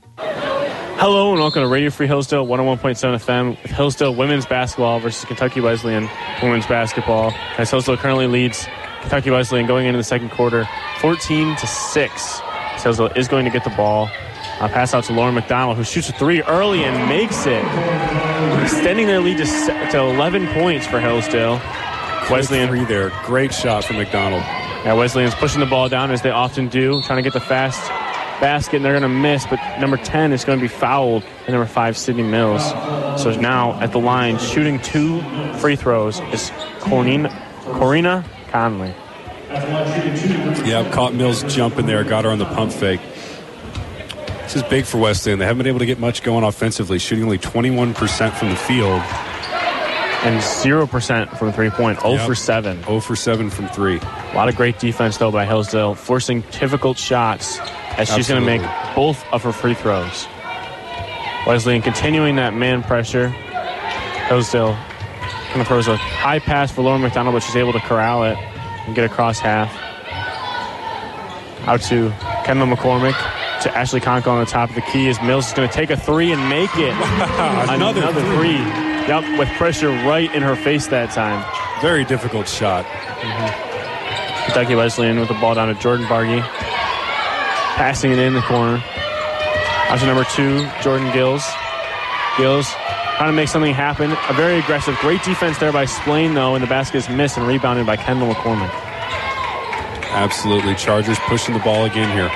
Hello 0.99 1.31
and 1.31 1.41
welcome 1.41 1.63
to 1.63 1.67
Radio 1.67 1.89
Free 1.89 2.05
Hillsdale 2.05 2.45
101.7 2.45 3.15
FM 3.15 3.63
with 3.63 3.71
Hillsdale 3.71 4.13
women's 4.13 4.45
basketball 4.45 4.99
versus 4.99 5.25
Kentucky 5.25 5.59
Wesleyan 5.59 6.07
women's 6.43 6.67
basketball. 6.67 7.31
As 7.57 7.71
Hillsdale 7.71 7.97
currently 7.97 8.27
leads 8.27 8.67
Kentucky 9.01 9.31
Wesleyan 9.31 9.65
going 9.65 9.87
into 9.87 9.97
the 9.97 10.03
second 10.03 10.29
quarter 10.29 10.69
14 10.99 11.55
to 11.55 11.65
6. 11.65 12.41
So 12.85 12.91
Hillsdale 12.91 13.19
is 13.19 13.27
going 13.27 13.45
to 13.45 13.51
get 13.51 13.63
the 13.63 13.71
ball. 13.71 14.11
Uh, 14.59 14.67
pass 14.67 14.93
out 14.93 15.03
to 15.05 15.13
Lauren 15.13 15.33
McDonald, 15.33 15.75
who 15.75 15.83
shoots 15.83 16.07
a 16.09 16.13
three 16.13 16.43
early 16.43 16.83
and 16.83 17.09
makes 17.09 17.47
it, 17.47 17.65
extending 18.61 19.07
their 19.07 19.19
lead 19.19 19.37
to, 19.37 19.45
to 19.91 19.99
11 19.99 20.45
points 20.53 20.85
for 20.85 20.99
Hillsdale. 20.99 21.59
Wesleyan 22.29 22.67
Three 22.67 22.85
there. 22.85 23.11
Great 23.23 23.51
shot 23.51 23.85
from 23.85 23.97
McDonald. 23.97 24.43
yeah, 24.43 24.93
Wesleyan's 24.93 25.33
pushing 25.33 25.61
the 25.61 25.65
ball 25.65 25.89
down 25.89 26.11
as 26.11 26.21
they 26.21 26.29
often 26.29 26.67
do, 26.67 27.01
trying 27.01 27.17
to 27.17 27.23
get 27.23 27.33
the 27.33 27.39
fast 27.39 27.89
basket, 28.39 28.75
and 28.75 28.85
they're 28.85 28.99
going 28.99 29.01
to 29.01 29.09
miss, 29.09 29.47
but 29.47 29.59
number 29.79 29.97
10 29.97 30.31
is 30.31 30.45
going 30.45 30.59
to 30.59 30.63
be 30.63 30.67
fouled, 30.67 31.23
and 31.47 31.49
number 31.49 31.65
5, 31.65 31.97
Sydney 31.97 32.21
Mills. 32.21 32.69
So 33.19 33.35
now 33.39 33.79
at 33.81 33.93
the 33.93 33.99
line, 33.99 34.37
shooting 34.37 34.79
two 34.79 35.23
free 35.55 35.75
throws 35.75 36.19
is 36.31 36.51
Corina, 36.81 37.31
Corina 37.63 38.23
Conley. 38.49 38.93
Yeah, 39.55 40.89
caught 40.91 41.13
Mills 41.13 41.43
jumping 41.43 41.85
there, 41.85 42.03
got 42.03 42.25
her 42.25 42.31
on 42.31 42.39
the 42.39 42.45
pump 42.45 42.73
fake. 42.73 42.99
This 44.43 44.57
is 44.57 44.63
big 44.63 44.85
for 44.85 44.97
Wesleyan. 44.97 45.39
They 45.39 45.45
haven't 45.45 45.59
been 45.59 45.67
able 45.67 45.79
to 45.79 45.85
get 45.85 45.97
much 45.99 46.23
going 46.23 46.43
offensively, 46.43 46.99
shooting 46.99 47.23
only 47.23 47.37
21% 47.37 48.33
from 48.33 48.49
the 48.49 48.55
field. 48.55 49.01
And 50.23 50.41
0% 50.41 51.37
from 51.37 51.51
three 51.53 51.69
point, 51.69 51.99
0 52.01 52.13
Yep. 52.13 52.25
for 52.27 52.35
7. 52.35 52.83
0 52.83 52.99
for 52.99 53.15
7 53.15 53.49
from 53.49 53.67
3. 53.69 53.97
A 53.99 54.35
lot 54.35 54.49
of 54.49 54.55
great 54.55 54.79
defense, 54.79 55.17
though, 55.17 55.31
by 55.31 55.45
Hillsdale, 55.45 55.95
forcing 55.95 56.41
difficult 56.51 56.97
shots 56.97 57.59
as 57.97 58.09
she's 58.09 58.27
going 58.27 58.41
to 58.41 58.45
make 58.45 58.61
both 58.95 59.23
of 59.31 59.43
her 59.43 59.51
free 59.51 59.73
throws. 59.73 60.27
Wesleyan 61.47 61.81
continuing 61.81 62.35
that 62.37 62.53
man 62.55 62.83
pressure. 62.83 63.29
Hillsdale 64.27 64.73
kind 65.49 65.61
of 65.61 65.67
throws 65.67 65.87
a 65.87 65.95
high 65.95 66.39
pass 66.39 66.71
for 66.71 66.81
Lauren 66.81 67.01
McDonald, 67.01 67.35
but 67.35 67.43
she's 67.43 67.55
able 67.55 67.73
to 67.73 67.79
corral 67.79 68.23
it 68.23 68.37
and 68.85 68.95
get 68.95 69.03
across 69.03 69.39
half. 69.39 69.73
Out 71.67 71.81
to 71.83 72.11
Kendall 72.45 72.67
McCormick. 72.67 73.15
To 73.63 73.75
Ashley 73.75 73.99
Conkle 73.99 74.27
on 74.27 74.39
the 74.39 74.45
top 74.45 74.69
of 74.69 74.75
the 74.75 74.81
key 74.81 75.09
as 75.09 75.19
Mills 75.23 75.47
is 75.47 75.53
going 75.53 75.67
to 75.67 75.73
take 75.73 75.89
a 75.89 75.97
three 75.97 76.31
and 76.31 76.49
make 76.49 76.69
it. 76.75 76.93
Another, 77.69 78.01
three. 78.13 78.21
three. 78.35 78.57
Yep, 79.07 79.39
with 79.39 79.49
pressure 79.57 79.89
right 79.89 80.33
in 80.35 80.43
her 80.43 80.55
face 80.55 80.85
that 80.87 81.09
time. 81.11 81.43
Very 81.81 82.03
difficult 82.05 82.47
shot. 82.47 82.85
Mm-hmm. 82.85 84.45
Kentucky 84.45 84.75
Wesleyan 84.75 85.19
with 85.19 85.29
the 85.29 85.33
ball 85.35 85.55
down 85.55 85.73
to 85.73 85.81
Jordan 85.81 86.05
Bargy. 86.05 86.41
Passing 87.75 88.11
it 88.11 88.19
in 88.19 88.33
the 88.33 88.41
corner. 88.41 88.83
Out 89.89 89.99
to 89.99 90.05
number 90.05 90.25
two, 90.35 90.67
Jordan 90.83 91.11
Gills. 91.11 91.43
Gills 92.37 92.67
trying 93.17 93.29
to 93.29 93.35
make 93.35 93.47
something 93.47 93.73
happen. 93.73 94.11
A 94.29 94.33
very 94.33 94.59
aggressive, 94.59 94.95
great 94.99 95.23
defense 95.23 95.57
there 95.57 95.71
by 95.71 95.85
Splain, 95.85 96.33
though, 96.33 96.55
and 96.55 96.63
the 96.63 96.67
basket 96.67 96.97
is 96.97 97.09
missed 97.09 97.37
and 97.37 97.47
rebounded 97.47 97.85
by 97.85 97.95
Kendall 97.95 98.33
McCormick. 98.33 98.71
Absolutely. 100.11 100.75
Chargers 100.75 101.17
pushing 101.27 101.53
the 101.53 101.59
ball 101.61 101.85
again 101.85 102.09
here. 102.15 102.29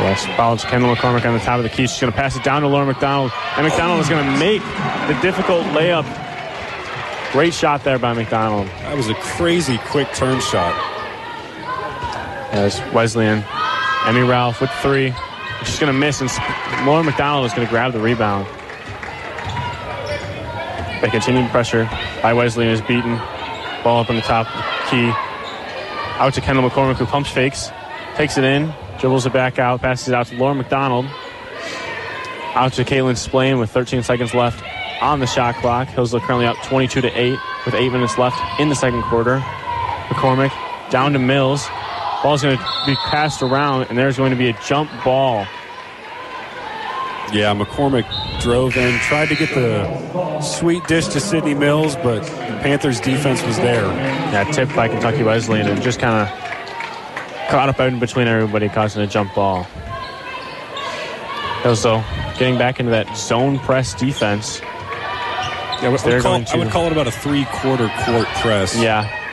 Yes, 0.00 0.26
foul 0.36 0.56
Kendall 0.58 0.94
McCormick 0.94 1.24
on 1.24 1.34
the 1.34 1.40
top 1.40 1.58
of 1.58 1.62
the 1.62 1.68
key. 1.68 1.86
She's 1.86 2.00
going 2.00 2.12
to 2.12 2.16
pass 2.16 2.36
it 2.36 2.42
down 2.42 2.62
to 2.62 2.68
Laura 2.68 2.84
McDonald, 2.84 3.32
and 3.56 3.66
McDonald 3.66 4.00
is 4.00 4.08
going 4.08 4.24
to 4.24 4.38
make 4.38 4.60
the 5.06 5.18
difficult 5.22 5.64
layup. 5.66 6.04
Great 7.32 7.54
shot 7.54 7.84
there 7.84 7.98
by 7.98 8.12
McDonald. 8.12 8.66
That 8.66 8.96
was 8.96 9.08
a 9.08 9.14
crazy 9.14 9.78
quick 9.78 10.12
turn 10.12 10.40
shot. 10.40 10.74
As 12.52 12.80
Wesleyan, 12.92 13.44
Emmy 14.06 14.22
Ralph 14.22 14.60
with 14.60 14.70
three. 14.82 15.14
She's 15.64 15.78
going 15.78 15.92
to 15.92 15.98
miss, 15.98 16.20
and 16.20 16.30
Laura 16.86 17.02
McDonald 17.02 17.46
is 17.46 17.52
going 17.52 17.66
to 17.66 17.70
grab 17.70 17.92
the 17.92 18.00
rebound. 18.00 18.46
The 21.04 21.10
continued 21.10 21.50
pressure 21.50 21.84
by 22.22 22.32
Wesleyan 22.32 22.70
is 22.70 22.80
beaten. 22.80 23.18
Ball 23.84 24.00
up 24.00 24.08
on 24.08 24.16
the 24.16 24.22
top 24.22 24.46
key. 24.88 25.12
Out 26.16 26.32
to 26.32 26.40
Kendall 26.40 26.70
McCormick, 26.70 26.96
who 26.96 27.04
pumps 27.04 27.30
fakes, 27.30 27.70
takes 28.14 28.38
it 28.38 28.44
in, 28.44 28.72
dribbles 28.98 29.26
it 29.26 29.34
back 29.34 29.58
out, 29.58 29.82
passes 29.82 30.08
it 30.08 30.14
out 30.14 30.28
to 30.28 30.36
Laura 30.38 30.54
McDonald. 30.54 31.04
Out 32.54 32.72
to 32.72 32.84
Caitlin 32.84 33.18
Splain 33.18 33.58
with 33.58 33.70
13 33.70 34.02
seconds 34.02 34.32
left 34.32 34.64
on 35.02 35.20
the 35.20 35.26
shot 35.26 35.56
clock. 35.56 35.88
Hillsdale 35.88 36.20
currently 36.20 36.46
up 36.46 36.56
22 36.62 37.02
to 37.02 37.08
8 37.08 37.38
with 37.66 37.74
8 37.74 37.92
minutes 37.92 38.16
left 38.16 38.38
in 38.58 38.70
the 38.70 38.74
second 38.74 39.02
quarter. 39.02 39.40
McCormick 40.08 40.52
down 40.88 41.12
to 41.12 41.18
Mills. 41.18 41.68
Ball's 42.22 42.42
going 42.42 42.56
to 42.56 42.64
be 42.86 42.94
passed 42.94 43.42
around, 43.42 43.88
and 43.90 43.98
there's 43.98 44.16
going 44.16 44.30
to 44.30 44.38
be 44.38 44.48
a 44.48 44.58
jump 44.62 44.90
ball. 45.04 45.46
Yeah, 47.34 47.52
McCormick 47.52 48.06
drove 48.40 48.76
in, 48.76 48.96
tried 49.00 49.28
to 49.28 49.34
get 49.34 49.52
the 49.54 50.40
sweet 50.40 50.86
dish 50.86 51.08
to 51.08 51.18
Sydney 51.18 51.54
Mills, 51.54 51.96
but 51.96 52.22
the 52.22 52.60
Panthers' 52.62 53.00
defense 53.00 53.42
was 53.42 53.56
there. 53.56 53.82
Yeah, 53.82 54.44
tipped 54.52 54.76
by 54.76 54.86
Kentucky 54.86 55.24
Wesleyan 55.24 55.66
and 55.66 55.82
just 55.82 55.98
kind 55.98 56.28
of 56.28 57.48
caught 57.48 57.68
up 57.68 57.80
out 57.80 57.88
in 57.88 57.98
between 57.98 58.28
everybody, 58.28 58.68
causing 58.68 59.02
a 59.02 59.08
jump 59.08 59.34
ball. 59.34 59.64
Hillsdale 61.64 62.04
getting 62.38 62.56
back 62.56 62.78
into 62.78 62.92
that 62.92 63.16
zone 63.16 63.58
press 63.58 63.94
defense. 63.94 64.60
Yeah, 64.60 65.78
I 65.82 65.88
would, 65.88 66.00
They're 66.02 66.20
call, 66.20 66.44
I 66.52 66.56
would 66.56 66.70
call 66.70 66.86
it 66.86 66.92
about 66.92 67.08
a 67.08 67.10
three-quarter 67.10 67.88
court 68.04 68.26
press. 68.36 68.80
Yeah. 68.80 69.23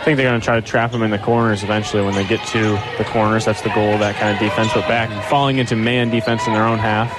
I 0.00 0.02
think 0.02 0.16
they're 0.16 0.30
going 0.30 0.40
to 0.40 0.44
try 0.44 0.58
to 0.58 0.66
trap 0.66 0.92
them 0.92 1.02
in 1.02 1.10
the 1.10 1.18
corners 1.18 1.62
eventually 1.62 2.02
when 2.02 2.14
they 2.14 2.24
get 2.24 2.42
to 2.48 2.80
the 2.96 3.04
corners. 3.04 3.44
That's 3.44 3.60
the 3.60 3.68
goal, 3.68 3.92
of 3.92 4.00
that 4.00 4.16
kind 4.16 4.34
of 4.34 4.40
defense. 4.40 4.72
But 4.72 4.88
back, 4.88 5.10
falling 5.28 5.58
into 5.58 5.76
man 5.76 6.08
defense 6.08 6.46
in 6.46 6.54
their 6.54 6.64
own 6.64 6.78
half. 6.78 7.10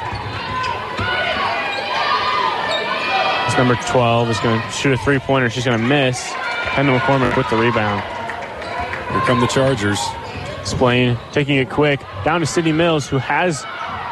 This 3.45 3.55
number 3.55 3.75
12 3.75 4.29
is 4.31 4.39
going 4.39 4.59
to 4.59 4.71
shoot 4.71 4.93
a 4.93 4.97
three 4.97 5.19
pointer. 5.19 5.47
She's 5.51 5.63
going 5.63 5.79
to 5.79 5.85
miss. 5.85 6.27
Kendall 6.73 6.97
McCormick 6.97 7.37
with 7.37 7.47
the 7.51 7.55
rebound. 7.55 8.01
Here 9.11 9.21
come 9.27 9.41
the 9.41 9.47
Chargers. 9.47 9.99
Splain 10.63 11.19
taking 11.33 11.57
it 11.57 11.69
quick 11.69 12.01
down 12.25 12.39
to 12.39 12.47
Sydney 12.47 12.71
Mills, 12.71 13.07
who 13.07 13.19
has 13.19 13.61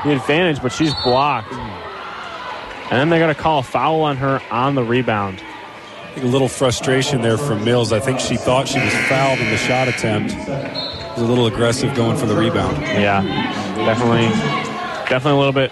the 0.05 0.11
advantage, 0.11 0.61
but 0.61 0.71
she's 0.71 0.93
blocked. 1.03 1.51
And 1.53 2.99
then 2.99 3.09
they're 3.09 3.19
going 3.19 3.33
to 3.33 3.41
call 3.41 3.59
a 3.59 3.63
foul 3.63 4.01
on 4.01 4.17
her 4.17 4.39
on 4.51 4.75
the 4.75 4.83
rebound. 4.83 5.41
A 6.21 6.25
little 6.25 6.49
frustration 6.49 7.21
there 7.21 7.37
from 7.37 7.63
Mills. 7.63 7.93
I 7.93 7.99
think 7.99 8.19
she 8.19 8.35
thought 8.35 8.67
she 8.67 8.79
was 8.79 8.93
fouled 9.07 9.39
in 9.39 9.49
the 9.49 9.57
shot 9.57 9.87
attempt. 9.87 10.33
Was 10.35 11.21
a 11.21 11.25
little 11.25 11.47
aggressive 11.47 11.95
going 11.95 12.17
for 12.17 12.25
the 12.25 12.35
rebound. 12.35 12.77
Yeah, 12.81 13.21
definitely, 13.75 14.27
definitely 15.09 15.31
a 15.31 15.35
little 15.37 15.53
bit 15.53 15.71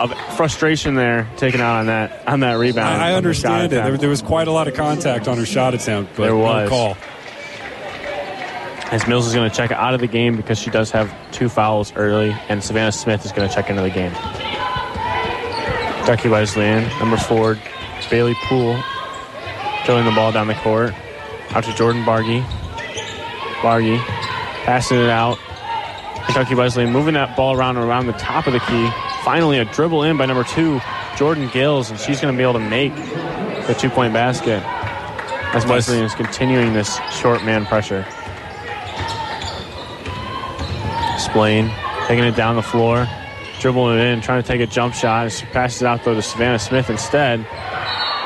of 0.00 0.12
frustration 0.36 0.94
there 0.94 1.28
taken 1.36 1.60
out 1.60 1.76
on 1.80 1.86
that 1.86 2.26
on 2.26 2.40
that 2.40 2.54
rebound. 2.54 2.88
I, 3.02 3.08
I 3.08 3.08
on 3.08 3.10
the 3.10 3.16
understand 3.18 3.66
it. 3.72 3.76
There, 3.76 3.96
there 3.98 4.08
was 4.08 4.22
quite 4.22 4.48
a 4.48 4.52
lot 4.52 4.68
of 4.68 4.74
contact 4.74 5.28
on 5.28 5.36
her 5.38 5.44
shot 5.46 5.74
attempt, 5.74 6.12
but 6.16 6.22
There 6.24 6.32
no 6.32 6.38
was. 6.38 6.68
call. 6.70 6.96
As 8.90 9.06
Mills 9.06 9.26
is 9.26 9.34
going 9.34 9.48
to 9.50 9.56
check 9.56 9.70
out 9.70 9.94
of 9.94 10.00
the 10.00 10.06
game 10.06 10.36
because 10.36 10.58
she 10.58 10.70
does 10.70 10.90
have 10.90 11.10
two 11.30 11.48
fouls 11.48 11.92
early, 11.96 12.34
and 12.48 12.62
Savannah 12.64 12.92
Smith 12.92 13.24
is 13.24 13.32
going 13.32 13.48
to 13.48 13.54
check 13.54 13.68
into 13.70 13.80
the 13.82 13.90
game. 13.90 14.12
Kentucky 15.98 16.28
Wesleyan, 16.28 16.86
number 16.98 17.16
four, 17.16 17.58
Bailey 18.10 18.34
Poole, 18.44 18.78
drilling 19.84 20.04
the 20.04 20.12
ball 20.12 20.32
down 20.32 20.46
the 20.46 20.54
court. 20.54 20.94
Out 21.50 21.64
to 21.64 21.74
Jordan 21.74 22.02
Bargy. 22.04 22.42
Bargy 23.62 23.98
passing 24.64 24.98
it 24.98 25.10
out. 25.10 25.38
Kentucky 26.26 26.54
Wesleyan 26.54 26.92
moving 26.92 27.14
that 27.14 27.36
ball 27.36 27.56
around 27.56 27.76
around 27.76 28.06
the 28.06 28.12
top 28.14 28.46
of 28.46 28.52
the 28.52 28.60
key. 28.60 28.90
Finally, 29.24 29.58
a 29.58 29.64
dribble 29.64 30.04
in 30.04 30.16
by 30.16 30.26
number 30.26 30.44
two, 30.44 30.80
Jordan 31.16 31.48
Gills, 31.52 31.90
and 31.90 31.98
she's 31.98 32.20
going 32.20 32.32
to 32.32 32.36
be 32.36 32.42
able 32.42 32.54
to 32.54 32.58
make 32.70 32.94
the 33.66 33.76
two 33.78 33.90
point 33.90 34.12
basket 34.12 34.62
as 35.54 35.66
Wesleyan 35.66 36.04
is 36.04 36.14
continuing 36.14 36.72
this 36.72 36.98
short 37.10 37.44
man 37.44 37.66
pressure. 37.66 38.06
Splain 41.18 41.70
taking 42.06 42.24
it 42.24 42.36
down 42.36 42.56
the 42.56 42.62
floor, 42.62 43.06
dribbling 43.60 43.98
it 43.98 44.04
in, 44.06 44.20
trying 44.20 44.42
to 44.42 44.46
take 44.46 44.60
a 44.60 44.66
jump 44.66 44.94
shot. 44.94 45.30
She 45.30 45.46
passes 45.46 45.82
it 45.82 45.86
out 45.86 46.04
though 46.04 46.14
to 46.14 46.22
Savannah 46.22 46.58
Smith 46.58 46.88
instead. 46.90 47.46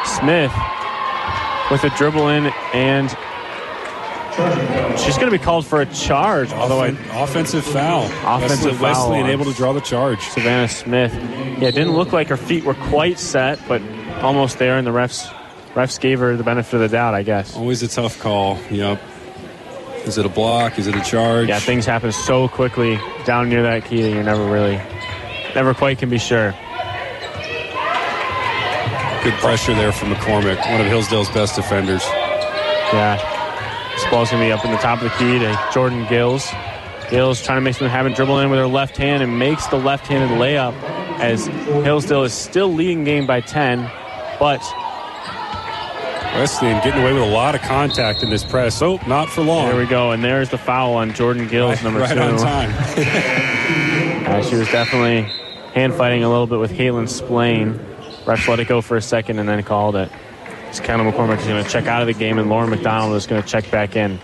Smith 0.04 0.52
with 1.70 1.84
a 1.84 1.90
dribble 1.90 2.28
in, 2.28 2.46
and 2.72 3.10
she's 4.98 5.16
going 5.16 5.30
to 5.30 5.36
be 5.36 5.42
called 5.42 5.66
for 5.66 5.80
a 5.80 5.86
charge. 5.86 6.52
Although 6.52 6.80
I, 6.80 6.88
offensive 7.22 7.64
foul. 7.64 8.04
Offensive 8.24 8.80
Wesley, 8.80 8.94
foul 8.94 9.10
Wesley 9.12 9.32
able 9.32 9.44
to 9.46 9.54
draw 9.54 9.72
the 9.72 9.80
charge. 9.80 10.20
Savannah 10.20 10.68
Smith, 10.68 11.14
yeah, 11.14 11.68
it 11.68 11.72
didn't 11.74 11.92
look 11.92 12.12
like 12.12 12.28
her 12.28 12.36
feet 12.36 12.64
were 12.64 12.74
quite 12.74 13.18
set, 13.18 13.58
but 13.68 13.82
almost 14.22 14.58
there, 14.58 14.78
and 14.78 14.86
the 14.86 14.92
refs 14.92 15.32
refs 15.74 16.00
gave 16.00 16.20
her 16.20 16.36
the 16.36 16.44
benefit 16.44 16.74
of 16.74 16.80
the 16.80 16.88
doubt, 16.88 17.14
I 17.14 17.22
guess. 17.22 17.56
Always 17.56 17.82
a 17.82 17.88
tough 17.88 18.18
call. 18.20 18.58
Yep. 18.70 19.00
Is 20.06 20.18
it 20.18 20.24
a 20.24 20.28
block? 20.28 20.78
Is 20.78 20.86
it 20.86 20.94
a 20.94 21.02
charge? 21.02 21.48
Yeah, 21.48 21.58
things 21.58 21.84
happen 21.84 22.12
so 22.12 22.48
quickly 22.48 22.98
down 23.24 23.48
near 23.48 23.62
that 23.64 23.84
key 23.84 24.02
that 24.02 24.10
you're 24.10 24.22
never 24.22 24.44
really, 24.48 24.80
never 25.54 25.74
quite 25.74 25.98
can 25.98 26.08
be 26.08 26.18
sure. 26.18 26.54
Good 29.26 29.40
pressure 29.40 29.74
there 29.74 29.90
from 29.90 30.12
McCormick, 30.12 30.60
one 30.70 30.80
of 30.80 30.86
Hillsdale's 30.86 31.28
best 31.30 31.56
defenders. 31.56 32.04
Yeah. 32.92 33.16
This 33.92 34.04
ball's 34.08 34.30
going 34.30 34.40
to 34.40 34.46
be 34.46 34.52
up 34.52 34.64
in 34.64 34.70
the 34.70 34.76
top 34.76 35.02
of 35.02 35.10
the 35.10 35.16
key 35.18 35.40
to 35.40 35.70
Jordan 35.74 36.06
Gills. 36.08 36.48
Gills 37.10 37.42
trying 37.42 37.56
to 37.56 37.60
make 37.60 37.74
something 37.74 37.88
happen, 37.90 38.12
dribble 38.12 38.38
in 38.38 38.50
with 38.50 38.60
her 38.60 38.68
left 38.68 38.96
hand 38.96 39.24
and 39.24 39.36
makes 39.36 39.66
the 39.66 39.78
left-handed 39.78 40.30
layup 40.38 40.80
as 41.18 41.46
Hillsdale 41.46 42.22
is 42.22 42.32
still 42.32 42.72
leading 42.72 43.02
game 43.02 43.26
by 43.26 43.40
10, 43.40 43.90
but 44.38 44.60
Wesleyan 46.36 46.80
getting 46.84 47.02
away 47.02 47.12
with 47.12 47.22
a 47.22 47.26
lot 47.26 47.56
of 47.56 47.62
contact 47.62 48.22
in 48.22 48.30
this 48.30 48.44
press. 48.44 48.80
Oh, 48.80 49.00
not 49.08 49.28
for 49.28 49.42
long. 49.42 49.66
there 49.70 49.76
we 49.76 49.86
go. 49.86 50.12
And 50.12 50.22
there's 50.22 50.50
the 50.50 50.58
foul 50.58 50.94
on 50.94 51.12
Jordan 51.14 51.48
Gills, 51.48 51.76
Right, 51.76 51.82
number 51.82 51.98
right 51.98 52.14
two. 52.14 52.20
on 52.20 52.36
time. 52.38 52.70
Uh, 54.24 54.42
she 54.48 54.54
was 54.54 54.68
definitely 54.70 55.22
hand 55.74 55.94
fighting 55.94 56.22
a 56.22 56.28
little 56.28 56.46
bit 56.46 56.60
with 56.60 56.70
Caitlin 56.70 57.08
Splain. 57.08 57.80
Refs 58.26 58.48
let 58.48 58.58
it 58.58 58.66
go 58.66 58.80
for 58.80 58.96
a 58.96 59.02
second 59.02 59.38
and 59.38 59.48
then 59.48 59.62
called 59.62 59.94
it. 59.94 60.10
So 60.72 60.82
Kendall 60.82 61.10
McCormick 61.10 61.38
is 61.38 61.46
going 61.46 61.62
to 61.62 61.70
check 61.70 61.86
out 61.86 62.02
of 62.02 62.08
the 62.08 62.12
game, 62.12 62.38
and 62.38 62.50
Lauren 62.50 62.68
McDonald 62.68 63.14
is 63.14 63.26
going 63.26 63.40
to 63.40 63.48
check 63.48 63.70
back 63.70 63.94
in. 63.94 64.18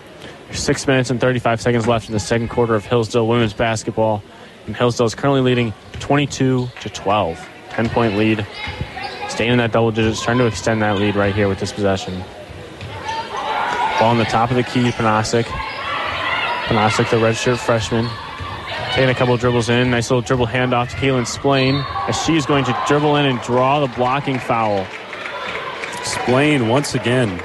Six 0.50 0.86
minutes 0.86 1.08
and 1.08 1.20
35 1.20 1.60
seconds 1.60 1.86
left 1.86 2.08
in 2.08 2.12
the 2.12 2.20
second 2.20 2.48
quarter 2.48 2.74
of 2.74 2.84
Hillsdale 2.84 3.26
women's 3.26 3.54
basketball. 3.54 4.22
And 4.66 4.76
Hillsdale 4.76 5.06
is 5.06 5.14
currently 5.14 5.40
leading 5.40 5.72
22 6.00 6.68
to 6.80 6.88
12. 6.90 7.48
10 7.70 7.88
point 7.90 8.16
lead. 8.16 8.46
Staying 9.28 9.52
in 9.52 9.58
that 9.58 9.72
double 9.72 9.92
digits, 9.92 10.22
trying 10.22 10.38
to 10.38 10.46
extend 10.46 10.82
that 10.82 10.98
lead 10.98 11.14
right 11.14 11.34
here 11.34 11.48
with 11.48 11.60
this 11.60 11.72
possession. 11.72 12.22
Ball 13.98 14.10
on 14.10 14.18
the 14.18 14.24
top 14.24 14.50
of 14.50 14.56
the 14.56 14.62
key, 14.62 14.90
Panasic. 14.90 15.44
Panasic, 16.64 17.08
the 17.08 17.16
redshirt 17.16 17.58
freshman. 17.58 18.06
Taking 18.92 19.08
a 19.08 19.14
couple 19.14 19.34
dribbles 19.38 19.70
in. 19.70 19.90
Nice 19.90 20.10
little 20.10 20.20
dribble 20.20 20.46
handoff 20.48 20.90
to 20.90 20.96
Kaylin 20.96 21.26
Splain 21.26 21.76
as 22.08 22.20
she's 22.24 22.44
going 22.44 22.64
to 22.66 22.84
dribble 22.86 23.16
in 23.16 23.24
and 23.24 23.40
draw 23.40 23.80
the 23.80 23.86
blocking 23.86 24.38
foul. 24.38 24.86
Splain 26.04 26.68
once 26.68 26.94
again. 26.94 27.42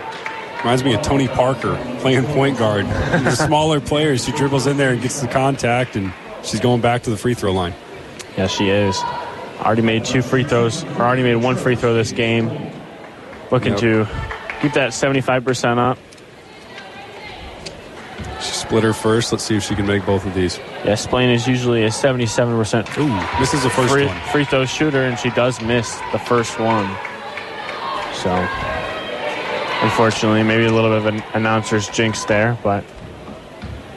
Reminds 0.59 0.83
me 0.83 0.93
of 0.93 1.01
Tony 1.03 1.27
Parker 1.29 1.75
playing 1.99 2.25
point 2.25 2.57
guard. 2.57 2.85
the 2.85 3.31
smaller 3.35 3.79
players, 3.79 4.25
she 4.25 4.31
dribbles 4.33 4.67
in 4.67 4.75
there 4.75 4.91
and 4.91 5.01
gets 5.01 5.21
the 5.21 5.27
contact, 5.27 5.95
and 5.95 6.11
she's 6.43 6.59
going 6.59 6.81
back 6.81 7.03
to 7.03 7.09
the 7.11 7.17
free 7.17 7.33
throw 7.33 7.53
line. 7.53 7.73
Yes, 8.35 8.51
she 8.51 8.69
is. 8.69 8.99
Already 9.61 9.83
made 9.83 10.03
two 10.03 10.21
free 10.21 10.43
throws, 10.43 10.83
or 10.83 11.01
already 11.03 11.23
made 11.23 11.35
one 11.35 11.55
free 11.55 11.75
throw 11.75 11.93
this 11.93 12.11
game. 12.11 12.49
Looking 13.51 13.71
Yep. 13.73 13.79
to 13.81 14.07
keep 14.61 14.73
that 14.73 14.89
75% 14.93 15.79
up. 15.79 15.97
She 18.67 18.71
split 18.71 18.83
her 18.83 18.93
first. 18.93 19.31
Let's 19.31 19.45
see 19.45 19.55
if 19.55 19.63
she 19.63 19.75
can 19.75 19.85
make 19.85 20.05
both 20.05 20.25
of 20.25 20.33
these. 20.33 20.57
Yeah, 20.83 20.95
Splain 20.95 21.29
is 21.29 21.47
usually 21.47 21.83
a 21.83 21.89
77% 21.89 22.97
Ooh, 22.97 23.39
misses 23.39 23.63
the 23.63 23.69
first 23.69 23.93
free, 23.93 24.07
one. 24.07 24.21
free 24.31 24.43
throw 24.43 24.65
shooter, 24.65 25.03
and 25.03 25.17
she 25.17 25.29
does 25.29 25.61
miss 25.61 25.97
the 26.11 26.19
first 26.19 26.59
one. 26.59 26.85
So, 28.13 28.35
unfortunately, 29.83 30.43
maybe 30.43 30.65
a 30.65 30.73
little 30.73 30.89
bit 30.89 30.97
of 30.97 31.05
an 31.05 31.23
announcer's 31.33 31.87
jinx 31.87 32.25
there, 32.25 32.57
but 32.61 32.83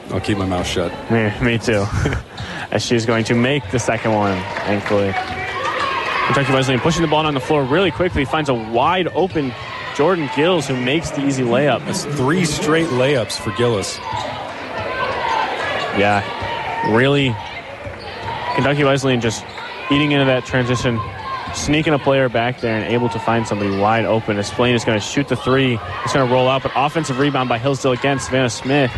I'll 0.09 0.21
keep 0.21 0.37
my 0.37 0.45
mouth 0.45 0.65
shut. 0.65 0.93
me, 1.11 1.33
me 1.41 1.57
too. 1.57 1.85
As 2.71 2.81
she's 2.81 3.05
going 3.05 3.25
to 3.25 3.35
make 3.35 3.69
the 3.71 3.79
second 3.79 4.13
one, 4.13 4.41
thankfully. 4.63 5.11
Kentucky 6.27 6.53
Wesleyan 6.53 6.79
pushing 6.79 7.01
the 7.01 7.09
ball 7.09 7.25
on 7.25 7.33
the 7.33 7.41
floor 7.41 7.65
really 7.65 7.91
quickly, 7.91 8.23
finds 8.23 8.47
a 8.47 8.53
wide 8.53 9.09
open 9.09 9.53
Jordan 9.97 10.29
Gills 10.33 10.65
who 10.65 10.77
makes 10.77 11.11
the 11.11 11.25
easy 11.25 11.43
layup. 11.43 11.85
That's 11.85 12.05
three 12.05 12.45
straight 12.45 12.87
layups 12.87 13.37
for 13.37 13.51
Gillis. 13.57 13.99
Yeah, 15.97 16.91
really. 16.93 17.35
Kentucky 18.55 18.83
Wesleyan 18.83 19.21
just 19.21 19.45
eating 19.91 20.11
into 20.11 20.25
that 20.25 20.45
transition, 20.45 20.99
sneaking 21.53 21.93
a 21.93 21.99
player 21.99 22.29
back 22.29 22.59
there 22.61 22.75
and 22.75 22.91
able 22.93 23.09
to 23.09 23.19
find 23.19 23.47
somebody 23.47 23.69
wide 23.77 24.05
open. 24.05 24.37
As 24.37 24.47
Splain 24.47 24.75
is 24.75 24.83
going 24.85 24.99
to 24.99 25.05
shoot 25.05 25.27
the 25.27 25.35
three. 25.35 25.79
It's 26.03 26.13
going 26.13 26.27
to 26.27 26.33
roll 26.33 26.47
out, 26.49 26.63
but 26.63 26.71
offensive 26.75 27.19
rebound 27.19 27.49
by 27.49 27.57
Hillsdale 27.57 27.91
again. 27.93 28.19
Savannah 28.19 28.49
Smith 28.49 28.91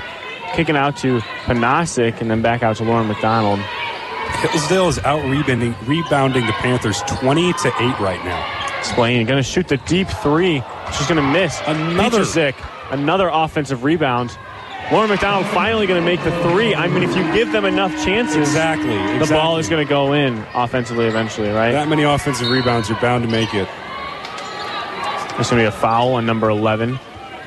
kicking 0.53 0.75
out 0.75 0.95
to 0.97 1.19
Panasic 1.45 2.21
and 2.21 2.29
then 2.29 2.41
back 2.41 2.61
out 2.63 2.75
to 2.77 2.83
Lauren 2.83 3.07
McDonald. 3.07 3.59
Hillsdale 4.51 4.89
is 4.89 4.99
out 4.99 5.23
rebounding, 5.29 5.75
rebounding 5.85 6.45
the 6.45 6.51
Panthers 6.53 7.01
20 7.07 7.53
to 7.53 7.67
8 7.67 7.99
right 7.99 8.23
now. 8.25 8.81
Splain 8.83 9.25
going 9.25 9.37
to 9.41 9.43
shoot 9.43 9.67
the 9.67 9.77
deep 9.77 10.07
three. 10.07 10.61
She's 10.97 11.07
going 11.07 11.21
to 11.21 11.27
miss. 11.31 11.59
Another- 11.65 12.19
Petrzik, 12.19 12.55
another 12.91 13.29
offensive 13.31 13.83
rebound. 13.83 14.37
Lauren 14.91 15.09
McDonald 15.09 15.45
finally 15.47 15.87
going 15.87 15.99
to 15.99 16.05
make 16.05 16.23
the 16.23 16.31
three. 16.43 16.75
I 16.75 16.87
mean, 16.87 17.03
if 17.03 17.15
you 17.15 17.23
give 17.33 17.51
them 17.51 17.65
enough 17.65 17.91
chances, 18.03 18.35
Exactly. 18.37 19.17
the 19.17 19.25
ball 19.33 19.57
is 19.57 19.67
going 19.69 19.83
to 19.85 19.89
go 19.89 20.13
in 20.13 20.45
offensively 20.53 21.05
eventually, 21.07 21.49
right? 21.49 21.71
That 21.71 21.87
many 21.87 22.03
offensive 22.03 22.49
rebounds, 22.49 22.89
you're 22.89 22.99
bound 22.99 23.23
to 23.23 23.29
make 23.29 23.53
it. 23.53 23.67
There's 25.35 25.49
going 25.49 25.63
to 25.63 25.63
be 25.63 25.65
a 25.65 25.71
foul 25.71 26.13
on 26.13 26.25
number 26.27 26.49
11, 26.49 26.99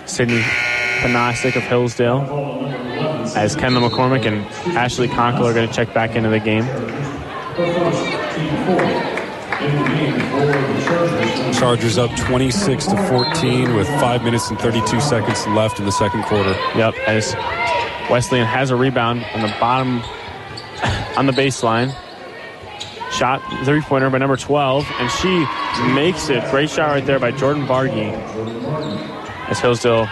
Sydney 0.07 0.41
Panasic 0.41 1.55
of 1.57 1.63
Hillsdale. 1.63 2.23
As 3.37 3.55
Kendall 3.55 3.89
McCormick 3.89 4.25
and 4.27 4.45
Ashley 4.77 5.07
Conkle 5.07 5.45
are 5.45 5.55
going 5.55 5.69
to 5.69 5.75
check 5.75 5.93
back 5.95 6.17
into 6.17 6.31
the 6.31 6.41
game. 6.41 6.65
Chargers 11.55 11.97
up 11.97 12.15
26 12.17 12.87
to 12.87 13.09
14 13.09 13.75
with 13.75 13.89
5 13.89 14.23
minutes 14.23 14.51
and 14.51 14.59
32 14.59 15.01
seconds 15.01 15.47
left 15.49 15.79
in 15.79 15.87
the 15.87 15.93
second 15.93 16.25
quarter. 16.25 16.51
Yep, 16.77 16.95
as 17.07 17.35
Wesleyan 18.11 18.47
has 18.47 18.71
a 18.71 18.77
rebound 18.77 19.25
on 19.33 19.41
the 19.41 19.55
bottom, 19.59 20.03
on 21.17 21.25
the 21.27 21.33
baseline. 21.33 21.95
Shot 23.11 23.41
three 23.65 23.81
pointer 23.81 24.11
by 24.11 24.19
number 24.19 24.37
12, 24.37 24.87
and 24.99 25.11
she 25.11 25.47
makes 25.95 26.29
it. 26.29 26.45
Great 26.51 26.69
shot 26.69 26.89
right 26.91 27.07
there 27.07 27.19
by 27.19 27.31
Jordan 27.31 27.67
Bargy. 27.67 28.13
As 29.49 29.59
Hillsdale 29.59 30.07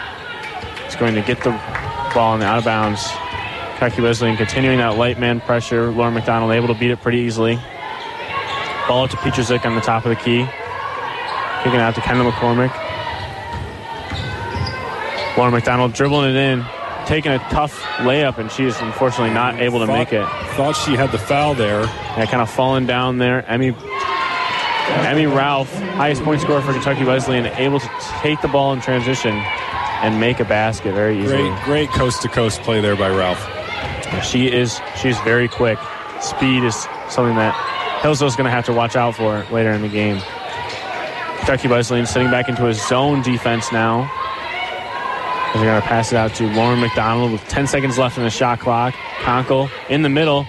is 0.88 0.96
going 0.96 1.14
to 1.14 1.22
get 1.22 1.42
the 1.44 1.50
ball 2.14 2.33
in 2.35 2.40
the 2.40 2.46
out 2.46 2.59
of 2.59 2.64
bounds. 2.64 3.07
Kentucky 3.76 4.00
Wesleyan 4.00 4.37
continuing 4.38 4.78
that 4.78 4.96
light 4.96 5.18
man 5.18 5.40
pressure. 5.42 5.90
Lauren 5.90 6.14
McDonald 6.14 6.52
able 6.52 6.68
to 6.68 6.74
beat 6.74 6.90
it 6.90 7.02
pretty 7.02 7.18
easily. 7.18 7.59
Ball 8.86 9.08
to 9.08 9.16
Petrzik 9.16 9.64
on 9.64 9.74
the 9.74 9.80
top 9.80 10.04
of 10.04 10.10
the 10.10 10.16
key. 10.16 10.46
Kicking 11.62 11.80
out 11.80 11.94
to 11.94 12.00
Kendall 12.00 12.30
McCormick. 12.30 12.72
Lauren 15.36 15.52
McDonald 15.52 15.94
dribbling 15.94 16.30
it 16.30 16.36
in, 16.36 16.64
taking 17.06 17.32
a 17.32 17.38
tough 17.50 17.80
layup, 17.98 18.38
and 18.38 18.52
she 18.52 18.64
is 18.64 18.78
unfortunately 18.80 19.34
not 19.34 19.58
able 19.60 19.80
to 19.80 19.86
make 19.86 20.12
it. 20.12 20.24
Thought 20.54 20.74
she 20.76 20.94
had 20.94 21.10
the 21.10 21.18
foul 21.18 21.54
there. 21.54 21.82
Yeah, 21.82 22.26
kind 22.26 22.42
of 22.42 22.50
falling 22.50 22.86
down 22.86 23.18
there. 23.18 23.44
Emmy 23.48 23.74
Emmy 24.86 25.26
Ralph, 25.26 25.72
highest 25.72 26.22
point 26.22 26.40
scorer 26.40 26.60
for 26.60 26.72
Kentucky 26.72 27.04
Wesleyan, 27.04 27.46
able 27.46 27.80
to 27.80 27.90
take 28.20 28.40
the 28.42 28.48
ball 28.48 28.72
in 28.74 28.80
transition 28.80 29.32
and 29.32 30.20
make 30.20 30.40
a 30.40 30.44
basket 30.44 30.94
very 30.94 31.18
easily. 31.18 31.48
Great, 31.48 31.64
great 31.64 31.88
coast 31.90 32.22
to 32.22 32.28
coast 32.28 32.60
play 32.60 32.80
there 32.80 32.94
by 32.94 33.08
Ralph. 33.08 33.42
She 34.24 34.52
is 34.52 34.80
she's 35.00 35.18
very 35.20 35.48
quick. 35.48 35.78
Speed 36.20 36.62
is 36.62 36.76
something 37.08 37.36
that 37.36 37.54
Hillsdale's 38.04 38.36
going 38.36 38.44
to 38.44 38.50
have 38.50 38.66
to 38.66 38.72
watch 38.74 38.96
out 38.96 39.14
for 39.14 39.46
later 39.50 39.70
in 39.70 39.80
the 39.80 39.88
game. 39.88 40.20
Kentucky 41.38 41.68
Wesleyan 41.68 42.04
sitting 42.04 42.30
back 42.30 42.50
into 42.50 42.66
a 42.66 42.74
zone 42.74 43.22
defense 43.22 43.72
now. 43.72 44.00
They're 45.54 45.64
going 45.64 45.80
to 45.80 45.88
pass 45.88 46.12
it 46.12 46.16
out 46.16 46.34
to 46.34 46.46
Lauren 46.48 46.80
McDonald 46.80 47.32
with 47.32 47.40
10 47.48 47.66
seconds 47.66 47.96
left 47.96 48.18
in 48.18 48.24
the 48.24 48.28
shot 48.28 48.60
clock. 48.60 48.92
Conkle 49.22 49.70
in 49.88 50.02
the 50.02 50.10
middle 50.10 50.44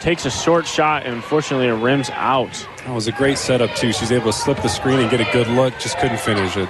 takes 0.00 0.26
a 0.26 0.30
short 0.32 0.66
shot 0.66 1.06
and 1.06 1.14
unfortunately 1.14 1.68
it 1.68 1.74
rims 1.74 2.10
out. 2.10 2.50
That 2.78 2.92
was 2.92 3.06
a 3.06 3.12
great 3.12 3.38
setup, 3.38 3.72
too. 3.76 3.92
She 3.92 4.00
was 4.00 4.10
able 4.10 4.32
to 4.32 4.32
slip 4.32 4.60
the 4.60 4.68
screen 4.68 4.98
and 4.98 5.08
get 5.08 5.20
a 5.20 5.32
good 5.32 5.46
look, 5.46 5.78
just 5.78 5.96
couldn't 5.98 6.18
finish 6.18 6.56
it. 6.56 6.68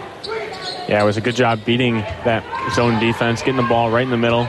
Yeah, 0.87 1.01
it 1.01 1.07
was 1.07 1.17
a 1.17 1.23
good 1.23 1.35
job 1.35 1.65
beating 1.65 2.01
that 2.27 2.45
zone 2.75 3.01
defense, 3.01 3.41
getting 3.41 3.57
the 3.57 3.63
ball 3.63 3.91
right 3.91 4.05
in 4.05 4.11
the 4.11 4.19
middle, 4.19 4.47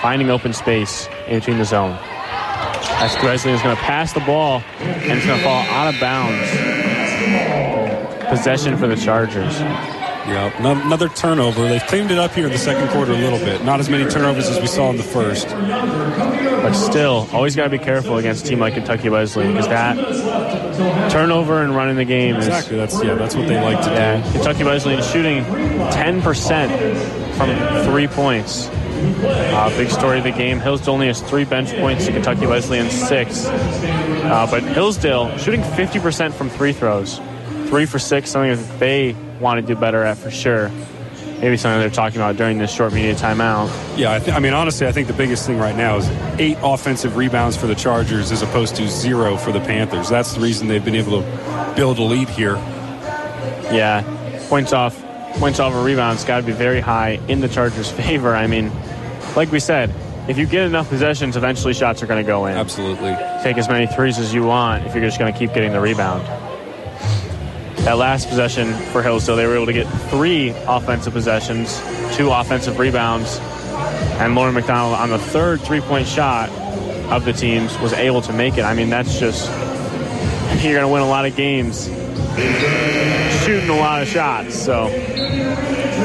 finding 0.00 0.30
open 0.30 0.54
space 0.54 1.06
in 1.28 1.38
between 1.38 1.58
the 1.58 1.66
zone. 1.66 1.98
As 2.84 3.14
Wesleyan 3.22 3.56
is 3.56 3.62
going 3.62 3.76
to 3.76 3.82
pass 3.82 4.12
the 4.12 4.20
ball 4.20 4.62
and 4.80 5.12
it's 5.18 5.26
going 5.26 5.38
to 5.38 5.44
fall 5.44 5.62
out 5.62 5.92
of 5.92 6.00
bounds. 6.00 6.48
Possession 8.28 8.76
for 8.76 8.86
the 8.86 8.96
Chargers. 8.96 9.60
Yeah, 9.60 10.56
no- 10.62 10.80
another 10.80 11.08
turnover. 11.08 11.68
They've 11.68 11.82
cleaned 11.82 12.12
it 12.12 12.18
up 12.18 12.30
here 12.32 12.46
in 12.46 12.52
the 12.52 12.58
second 12.58 12.88
quarter 12.90 13.10
a 13.12 13.16
little 13.16 13.40
bit. 13.40 13.64
Not 13.64 13.80
as 13.80 13.88
many 13.90 14.08
turnovers 14.08 14.48
as 14.48 14.60
we 14.60 14.68
saw 14.68 14.88
in 14.90 14.96
the 14.96 15.02
first. 15.02 15.48
But 15.48 16.74
still, 16.74 17.28
always 17.32 17.56
got 17.56 17.64
to 17.64 17.70
be 17.70 17.78
careful 17.78 18.18
against 18.18 18.44
a 18.44 18.48
team 18.48 18.60
like 18.60 18.74
Kentucky 18.74 19.08
Wesleyan 19.10 19.52
because 19.52 19.68
that 19.68 21.10
turnover 21.10 21.62
and 21.62 21.74
running 21.74 21.96
the 21.96 22.04
game 22.04 22.36
is. 22.36 22.46
Exactly. 22.46 22.76
That's 22.76 23.02
yeah. 23.02 23.14
That's 23.16 23.34
what 23.34 23.48
they 23.48 23.60
like 23.60 23.82
to 23.84 23.90
do. 23.90 24.32
Kentucky 24.32 24.62
Wesleyan 24.64 25.02
shooting 25.02 25.42
10% 25.44 27.36
from 27.36 27.84
three 27.84 28.06
points. 28.06 28.68
Uh, 29.02 29.68
big 29.76 29.90
story 29.90 30.18
of 30.18 30.24
the 30.24 30.30
game. 30.30 30.60
Hillsdale 30.60 30.94
only 30.94 31.06
has 31.08 31.20
three 31.22 31.44
bench 31.44 31.72
points 31.76 32.06
to 32.06 32.12
Kentucky 32.12 32.46
Wesleyan 32.46 32.90
six. 32.90 33.46
Uh, 33.46 34.46
but 34.50 34.62
Hillsdale 34.62 35.36
shooting 35.38 35.60
50% 35.62 36.32
from 36.32 36.48
three 36.48 36.72
throws. 36.72 37.20
Three 37.66 37.86
for 37.86 37.98
six, 37.98 38.30
something 38.30 38.56
that 38.56 38.78
they 38.78 39.16
want 39.40 39.60
to 39.60 39.74
do 39.74 39.78
better 39.78 40.02
at 40.04 40.18
for 40.18 40.30
sure. 40.30 40.70
Maybe 41.40 41.56
something 41.56 41.80
they're 41.80 41.90
talking 41.90 42.18
about 42.20 42.36
during 42.36 42.58
this 42.58 42.72
short 42.72 42.92
media 42.92 43.14
timeout. 43.16 43.68
Yeah, 43.98 44.12
I, 44.12 44.18
th- 44.20 44.36
I 44.36 44.38
mean, 44.38 44.52
honestly, 44.52 44.86
I 44.86 44.92
think 44.92 45.08
the 45.08 45.12
biggest 45.12 45.44
thing 45.44 45.58
right 45.58 45.74
now 45.74 45.96
is 45.96 46.08
eight 46.38 46.56
offensive 46.62 47.16
rebounds 47.16 47.56
for 47.56 47.66
the 47.66 47.74
Chargers 47.74 48.30
as 48.30 48.42
opposed 48.42 48.76
to 48.76 48.88
zero 48.88 49.36
for 49.36 49.50
the 49.50 49.58
Panthers. 49.60 50.08
That's 50.08 50.34
the 50.34 50.40
reason 50.40 50.68
they've 50.68 50.84
been 50.84 50.94
able 50.94 51.22
to 51.22 51.72
build 51.74 51.98
a 51.98 52.02
lead 52.02 52.28
here. 52.28 52.54
Yeah, 53.72 54.02
points 54.48 54.72
off, 54.72 54.96
points 55.38 55.58
off 55.58 55.72
a 55.74 55.82
rebound's 55.82 56.24
got 56.24 56.40
to 56.40 56.46
be 56.46 56.52
very 56.52 56.80
high 56.80 57.18
in 57.26 57.40
the 57.40 57.48
Chargers' 57.48 57.90
favor. 58.00 58.36
I 58.36 58.46
mean, 58.46 58.70
like 59.36 59.50
we 59.50 59.60
said, 59.60 59.92
if 60.28 60.38
you 60.38 60.46
get 60.46 60.66
enough 60.66 60.88
possessions, 60.88 61.36
eventually 61.36 61.74
shots 61.74 62.02
are 62.02 62.06
going 62.06 62.22
to 62.22 62.26
go 62.26 62.46
in. 62.46 62.56
Absolutely. 62.56 63.16
Take 63.42 63.58
as 63.58 63.68
many 63.68 63.86
threes 63.86 64.18
as 64.18 64.32
you 64.32 64.44
want 64.44 64.86
if 64.86 64.94
you're 64.94 65.04
just 65.04 65.18
going 65.18 65.32
to 65.32 65.38
keep 65.38 65.52
getting 65.52 65.72
the 65.72 65.80
rebound. 65.80 66.24
That 67.84 67.94
last 67.98 68.28
possession 68.28 68.72
for 68.92 69.02
Hillsdale, 69.02 69.34
they 69.34 69.46
were 69.46 69.56
able 69.56 69.66
to 69.66 69.72
get 69.72 69.88
three 70.10 70.50
offensive 70.68 71.12
possessions, 71.12 71.80
two 72.16 72.30
offensive 72.30 72.78
rebounds, 72.78 73.38
and 74.20 74.36
Lauren 74.36 74.54
McDonald 74.54 74.94
on 74.94 75.10
the 75.10 75.18
third 75.18 75.60
three-point 75.60 76.06
shot 76.06 76.48
of 77.10 77.24
the 77.24 77.32
teams 77.32 77.76
was 77.80 77.92
able 77.92 78.22
to 78.22 78.32
make 78.32 78.56
it. 78.56 78.62
I 78.62 78.74
mean, 78.74 78.88
that's 78.88 79.18
just 79.18 79.50
you're 80.62 80.74
going 80.74 80.82
to 80.82 80.88
win 80.88 81.02
a 81.02 81.08
lot 81.08 81.26
of 81.26 81.34
games 81.34 81.88
shooting 83.44 83.68
a 83.68 83.76
lot 83.76 84.00
of 84.00 84.08
shots. 84.08 84.54
So 84.54 84.86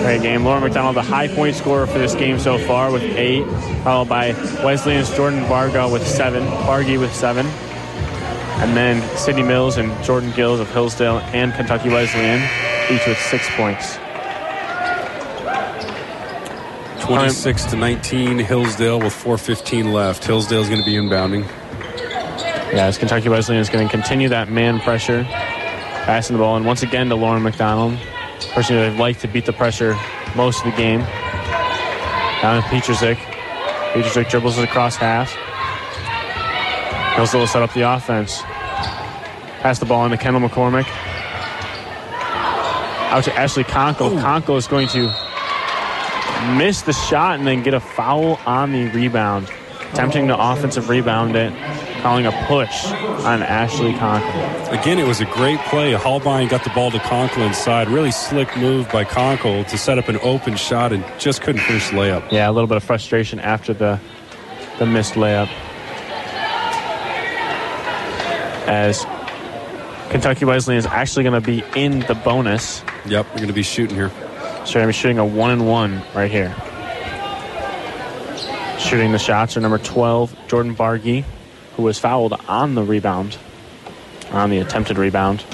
Great 0.03 0.21
game. 0.21 0.45
Lauren 0.45 0.63
McDonald, 0.63 0.95
the 0.95 1.01
high 1.01 1.27
point 1.27 1.55
scorer 1.55 1.85
for 1.85 1.99
this 1.99 2.15
game 2.15 2.39
so 2.39 2.57
far 2.57 2.91
with 2.91 3.03
eight, 3.03 3.45
followed 3.83 4.07
by 4.07 4.29
Wesleyan's 4.63 5.13
Jordan 5.15 5.43
Varga 5.45 5.87
with 5.89 6.07
seven, 6.07 6.43
Bargy 6.63 6.99
with 6.99 7.13
seven, 7.13 7.45
and 7.45 8.75
then 8.75 9.01
Sydney 9.17 9.43
Mills 9.43 9.77
and 9.77 9.91
Jordan 10.03 10.31
Gills 10.31 10.59
of 10.59 10.71
Hillsdale 10.71 11.19
and 11.33 11.53
Kentucky 11.53 11.89
Wesleyan, 11.89 12.41
each 12.91 13.05
with 13.05 13.17
six 13.19 13.49
points. 13.55 13.97
26 17.01 17.65
to 17.65 17.75
19, 17.77 18.39
Hillsdale 18.39 18.99
with 18.99 19.13
4.15 19.13 19.93
left. 19.93 20.25
Hillsdale's 20.25 20.67
going 20.67 20.81
to 20.81 20.85
be 20.85 20.95
inbounding. 20.95 21.43
Yeah, 22.73 22.87
as 22.87 22.97
Kentucky 22.97 23.29
Wesleyan 23.29 23.61
is 23.61 23.69
going 23.69 23.87
to 23.87 23.91
continue 23.91 24.27
that 24.29 24.49
man 24.49 24.79
pressure, 24.81 25.23
passing 25.23 26.35
the 26.35 26.41
ball, 26.41 26.57
and 26.57 26.65
once 26.65 26.83
again 26.83 27.07
to 27.07 27.15
Lauren 27.15 27.43
McDonald, 27.43 27.97
person 28.53 28.75
who 28.75 28.81
they'd 28.81 28.99
like 28.99 29.19
to 29.19 29.27
beat 29.27 29.45
the 29.45 29.53
pressure 29.53 29.97
most 30.35 30.65
of 30.65 30.71
the 30.71 30.77
game. 30.77 30.99
Down 32.41 32.61
to 32.61 32.67
Petrzik. 32.69 33.17
Petrzik 33.93 34.29
dribbles 34.29 34.57
it 34.57 34.63
across 34.63 34.95
half. 34.95 35.33
Hillsdale 37.15 37.41
will 37.41 37.47
set 37.47 37.63
up 37.63 37.73
the 37.73 37.81
offense. 37.81 38.41
Pass 39.61 39.79
the 39.79 39.85
ball 39.85 40.05
into 40.05 40.17
Kendall 40.17 40.47
McCormick. 40.47 40.87
Out 43.09 43.23
to 43.23 43.33
Ashley 43.33 43.63
Conkle. 43.63 44.21
Conkle 44.21 44.57
is 44.57 44.67
going 44.67 44.87
to 44.89 45.11
miss 46.57 46.83
the 46.83 46.93
shot 46.93 47.39
and 47.39 47.47
then 47.47 47.63
get 47.63 47.73
a 47.73 47.79
foul 47.79 48.39
on 48.45 48.71
the 48.71 48.87
rebound. 48.89 49.49
Attempting 49.93 50.27
to 50.27 50.37
oh. 50.37 50.51
offensive 50.51 50.89
rebound 50.89 51.35
it, 51.35 51.51
calling 52.07 52.25
a 52.25 52.31
push 52.47 52.85
on 53.25 53.43
Ashley 53.43 53.91
Conkle. 53.91 54.79
Again, 54.79 54.97
it 54.97 55.05
was 55.05 55.19
a 55.19 55.25
great 55.25 55.59
play. 55.63 55.91
Holbein 55.91 56.47
got 56.47 56.63
the 56.63 56.69
ball 56.69 56.89
to 56.89 56.99
Conkle 56.99 57.45
inside. 57.45 57.89
Really 57.89 58.11
slick 58.11 58.55
move 58.55 58.89
by 58.89 59.03
Conkle 59.03 59.67
to 59.67 59.77
set 59.77 59.97
up 59.97 60.07
an 60.07 60.17
open 60.21 60.55
shot 60.55 60.93
and 60.93 61.03
just 61.19 61.41
couldn't 61.41 61.59
finish 61.63 61.89
the 61.89 61.97
layup. 61.97 62.31
Yeah, 62.31 62.49
a 62.49 62.53
little 62.53 62.69
bit 62.69 62.77
of 62.77 62.83
frustration 62.85 63.41
after 63.41 63.73
the 63.73 63.99
the 64.79 64.85
missed 64.85 65.15
layup. 65.15 65.49
As 68.69 69.05
Kentucky 70.09 70.45
Wesleyan 70.45 70.79
is 70.79 70.85
actually 70.85 71.23
going 71.23 71.41
to 71.41 71.45
be 71.45 71.61
in 71.75 71.99
the 71.99 72.15
bonus. 72.15 72.85
Yep, 73.05 73.25
we're 73.31 73.35
going 73.35 73.47
to 73.47 73.53
be 73.53 73.63
shooting 73.63 73.97
here. 73.97 74.11
So 74.65 74.75
going 74.75 74.83
to 74.83 74.87
be 74.87 74.93
shooting 74.93 75.19
a 75.19 75.25
one 75.25 75.51
and 75.51 75.67
one 75.67 76.01
right 76.15 76.31
here. 76.31 76.55
Shooting 78.79 79.11
the 79.11 79.19
shots 79.19 79.57
are 79.57 79.59
number 79.59 79.77
12, 79.77 80.47
Jordan 80.47 80.73
Bargy, 80.73 81.25
who 81.77 81.83
was 81.83 81.99
fouled 81.99 82.33
on 82.47 82.73
the 82.73 82.83
rebound, 82.83 83.37
on 84.31 84.49
the 84.49 84.57
attempted 84.57 84.97
rebound. 84.97 85.45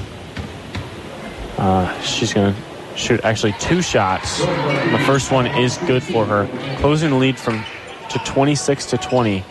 Uh, 1.58 2.02
she's 2.02 2.34
going 2.34 2.56
to 2.56 2.98
shoot 2.98 3.20
actually 3.24 3.54
two 3.60 3.82
shots. 3.82 4.40
The 4.40 5.04
first 5.06 5.32
one 5.32 5.46
is 5.46 5.78
good 5.80 6.02
for 6.02 6.26
her, 6.26 6.48
closing 6.80 7.12
the 7.12 7.18
lead 7.18 7.38
from 7.38 7.64
to 8.10 8.20
26 8.20 8.86
to 8.88 8.98
20. 8.98 9.44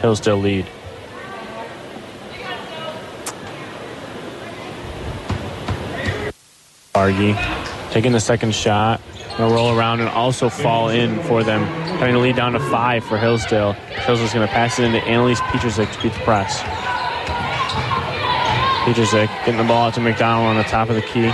Hillsdale 0.00 0.36
lead. 0.36 0.66
Bargy 6.94 7.90
taking 7.90 8.12
the 8.12 8.20
second 8.20 8.54
shot. 8.54 9.00
Gonna 9.38 9.54
roll 9.54 9.78
around 9.78 10.00
and 10.00 10.08
also 10.08 10.48
fall 10.48 10.88
in 10.88 11.22
for 11.22 11.44
them. 11.44 11.64
Trying 11.98 12.14
to 12.14 12.18
lead 12.18 12.34
down 12.34 12.54
to 12.54 12.58
five 12.58 13.04
for 13.04 13.16
Hillsdale. 13.16 13.72
Hillsdale's 13.72 14.34
gonna 14.34 14.48
pass 14.48 14.80
it 14.80 14.84
into 14.84 14.98
Annalise 15.04 15.40
Peterzik 15.42 15.92
to 15.92 16.02
beat 16.02 16.12
the 16.12 16.18
press. 16.20 16.60
Peterzik 18.82 19.28
getting 19.46 19.58
the 19.58 19.62
ball 19.62 19.86
out 19.86 19.94
to 19.94 20.00
McDonald 20.00 20.48
on 20.48 20.56
the 20.56 20.64
top 20.64 20.88
of 20.88 20.96
the 20.96 21.02
key. 21.02 21.30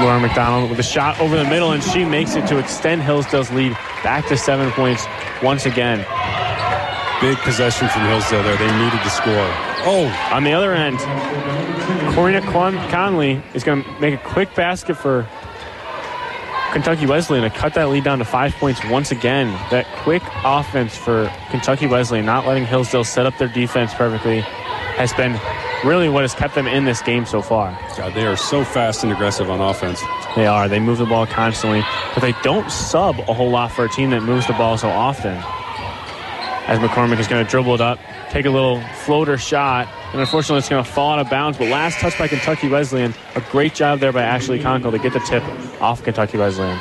Laura 0.00 0.20
McDonald 0.20 0.70
with 0.70 0.78
a 0.78 0.84
shot 0.84 1.18
over 1.18 1.36
the 1.36 1.44
middle, 1.44 1.72
and 1.72 1.82
she 1.82 2.04
makes 2.04 2.36
it 2.36 2.46
to 2.46 2.58
extend 2.58 3.02
Hillsdale's 3.02 3.50
lead 3.50 3.72
back 4.04 4.24
to 4.28 4.36
seven 4.36 4.70
points 4.70 5.04
once 5.42 5.66
again. 5.66 5.98
Big 7.20 7.38
possession 7.38 7.88
from 7.88 8.02
Hillsdale 8.02 8.44
there. 8.44 8.56
They 8.56 8.70
needed 8.78 9.02
to 9.02 9.10
score. 9.10 9.73
Oh, 9.86 10.06
On 10.32 10.44
the 10.44 10.52
other 10.52 10.72
end, 10.72 10.98
Corina 12.14 12.40
Con- 12.52 12.76
Conley 12.90 13.42
is 13.52 13.64
going 13.64 13.84
to 13.84 14.00
make 14.00 14.14
a 14.14 14.18
quick 14.18 14.54
basket 14.54 14.94
for 14.94 15.28
Kentucky 16.72 17.06
Wesleyan 17.06 17.44
to 17.44 17.56
cut 17.56 17.74
that 17.74 17.88
lead 17.88 18.02
down 18.04 18.18
to 18.18 18.24
five 18.24 18.52
points 18.54 18.82
once 18.86 19.12
again. 19.12 19.48
That 19.70 19.86
quick 19.98 20.22
offense 20.42 20.96
for 20.96 21.30
Kentucky 21.50 21.86
Wesleyan, 21.86 22.24
not 22.24 22.46
letting 22.46 22.64
Hillsdale 22.64 23.04
set 23.04 23.26
up 23.26 23.36
their 23.38 23.48
defense 23.48 23.92
perfectly, 23.94 24.40
has 24.40 25.12
been 25.12 25.38
really 25.84 26.08
what 26.08 26.22
has 26.22 26.34
kept 26.34 26.54
them 26.54 26.66
in 26.66 26.84
this 26.84 27.02
game 27.02 27.26
so 27.26 27.42
far. 27.42 27.78
God, 27.96 28.14
they 28.14 28.26
are 28.26 28.36
so 28.36 28.64
fast 28.64 29.02
and 29.02 29.12
aggressive 29.12 29.50
on 29.50 29.60
offense. 29.60 30.02
They 30.34 30.46
are. 30.46 30.66
They 30.68 30.80
move 30.80 30.98
the 30.98 31.04
ball 31.04 31.26
constantly, 31.26 31.82
but 32.14 32.20
they 32.20 32.32
don't 32.42 32.70
sub 32.70 33.18
a 33.20 33.34
whole 33.34 33.50
lot 33.50 33.70
for 33.70 33.84
a 33.84 33.88
team 33.88 34.10
that 34.10 34.22
moves 34.22 34.46
the 34.46 34.54
ball 34.54 34.78
so 34.78 34.88
often. 34.88 35.34
As 36.66 36.78
McCormick 36.78 37.20
is 37.20 37.28
going 37.28 37.44
to 37.44 37.50
dribble 37.50 37.74
it 37.74 37.80
up, 37.82 37.98
take 38.34 38.46
a 38.46 38.50
little 38.50 38.82
floater 39.04 39.38
shot, 39.38 39.86
and 40.10 40.20
unfortunately 40.20 40.58
it's 40.58 40.68
going 40.68 40.82
to 40.84 40.90
fall 40.90 41.12
out 41.12 41.20
of 41.20 41.30
bounds. 41.30 41.56
But 41.56 41.68
last 41.68 42.00
touch 42.00 42.18
by 42.18 42.26
Kentucky 42.26 42.68
Wesleyan, 42.68 43.14
a 43.36 43.40
great 43.52 43.74
job 43.74 44.00
there 44.00 44.12
by 44.12 44.22
Ashley 44.22 44.58
Conkle 44.58 44.90
to 44.90 44.98
get 44.98 45.12
the 45.12 45.20
tip 45.20 45.44
off 45.80 46.02
Kentucky 46.02 46.36
Wesleyan. 46.36 46.76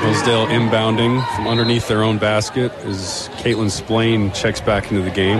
Hillsdale 0.00 0.46
inbounding 0.46 1.22
from 1.36 1.46
underneath 1.46 1.86
their 1.88 2.02
own 2.02 2.16
basket 2.16 2.72
as 2.86 3.28
Caitlin 3.34 3.70
Splain 3.70 4.32
checks 4.32 4.62
back 4.62 4.90
into 4.90 5.02
the 5.02 5.10
game. 5.10 5.36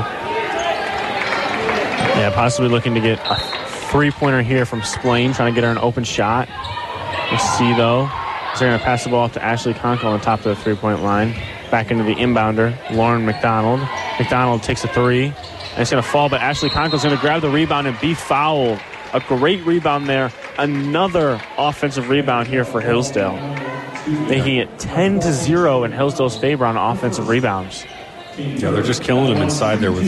Yeah, 2.18 2.30
possibly 2.34 2.68
looking 2.68 2.92
to 2.92 3.00
get 3.00 3.18
a 3.24 3.36
three-pointer 3.90 4.42
here 4.42 4.66
from 4.66 4.82
Splain, 4.82 5.32
trying 5.32 5.50
to 5.50 5.58
get 5.58 5.64
her 5.64 5.70
an 5.70 5.78
open 5.78 6.04
shot. 6.04 6.46
We'll 7.30 7.38
see 7.38 7.72
though. 7.72 8.10
So 8.52 8.60
they're 8.60 8.68
going 8.68 8.80
to 8.80 8.84
pass 8.84 9.04
the 9.04 9.10
ball 9.10 9.20
off 9.20 9.32
to 9.32 9.42
Ashley 9.42 9.72
Conkle 9.72 10.04
on 10.04 10.18
the 10.18 10.24
top 10.24 10.40
of 10.40 10.44
the 10.44 10.56
three-point 10.56 11.02
line. 11.02 11.34
Back 11.70 11.90
into 11.90 12.04
the 12.04 12.16
inbounder, 12.16 12.76
Lauren 12.90 13.24
McDonald. 13.24 13.80
McDonald 14.20 14.62
takes 14.62 14.84
a 14.84 14.88
three, 14.88 15.28
and 15.28 15.78
it's 15.78 15.90
going 15.90 16.02
to 16.02 16.06
fall, 16.06 16.28
but 16.28 16.42
Ashley 16.42 16.68
Conkle's 16.68 17.02
going 17.02 17.16
to 17.16 17.20
grab 17.22 17.40
the 17.40 17.48
rebound 17.48 17.86
and 17.86 17.98
be 18.00 18.12
fouled. 18.12 18.78
A 19.14 19.20
great 19.20 19.64
rebound 19.64 20.10
there. 20.10 20.30
Another 20.58 21.40
offensive 21.56 22.10
rebound 22.10 22.46
here 22.46 22.66
for 22.66 22.82
Hillsdale. 22.82 23.32
Making 24.28 24.56
it 24.56 24.78
10 24.78 25.20
to 25.20 25.32
0 25.32 25.84
in 25.84 25.92
Hillsdale's 25.92 26.36
favor 26.36 26.66
on 26.66 26.76
offensive 26.76 27.28
rebounds. 27.28 27.86
Yeah, 28.36 28.70
they're 28.70 28.82
just 28.82 29.02
killing 29.02 29.32
them 29.32 29.42
inside 29.42 29.76
there 29.76 29.90
with 29.90 30.06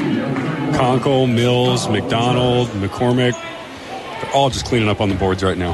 Conkle, 0.75 1.33
Mills, 1.33 1.89
McDonald, 1.89 2.69
McCormick. 2.69 3.33
They're 3.33 4.33
all 4.35 4.51
just 4.51 4.67
cleaning 4.67 4.91
up 4.91 5.01
on 5.01 5.09
the 5.09 5.15
boards 5.15 5.43
right 5.43 5.57
now. 5.57 5.73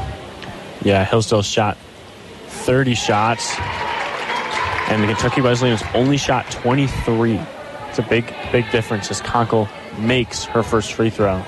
Yeah, 0.81 1.03
Hillsdale 1.03 1.41
shot 1.41 1.75
30 2.47 2.95
shots, 2.95 3.53
and 4.89 5.03
the 5.03 5.07
Kentucky 5.07 5.41
Wesleyan 5.41 5.75
has 5.75 5.93
only 5.93 6.15
shot 6.15 6.49
23. 6.51 7.37
A 7.99 8.01
big, 8.01 8.33
big 8.53 8.71
difference 8.71 9.11
as 9.11 9.19
Conkle 9.19 9.67
makes 9.99 10.45
her 10.45 10.63
first 10.63 10.93
free 10.93 11.09
throw. 11.09 11.43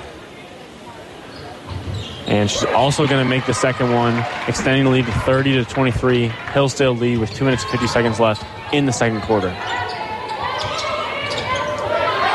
And 2.26 2.50
she's 2.50 2.64
also 2.64 3.06
going 3.06 3.24
to 3.24 3.28
make 3.28 3.46
the 3.46 3.54
second 3.54 3.90
one, 3.90 4.22
extending 4.46 4.84
the 4.84 4.90
lead 4.90 5.06
to 5.06 5.12
30 5.12 5.54
to 5.54 5.64
23. 5.64 6.28
Hillsdale 6.28 6.94
lead 6.94 7.20
with 7.20 7.32
2 7.32 7.46
minutes 7.46 7.62
and 7.62 7.72
50 7.72 7.86
seconds 7.86 8.20
left 8.20 8.44
in 8.74 8.84
the 8.84 8.92
second 8.92 9.22
quarter. 9.22 9.48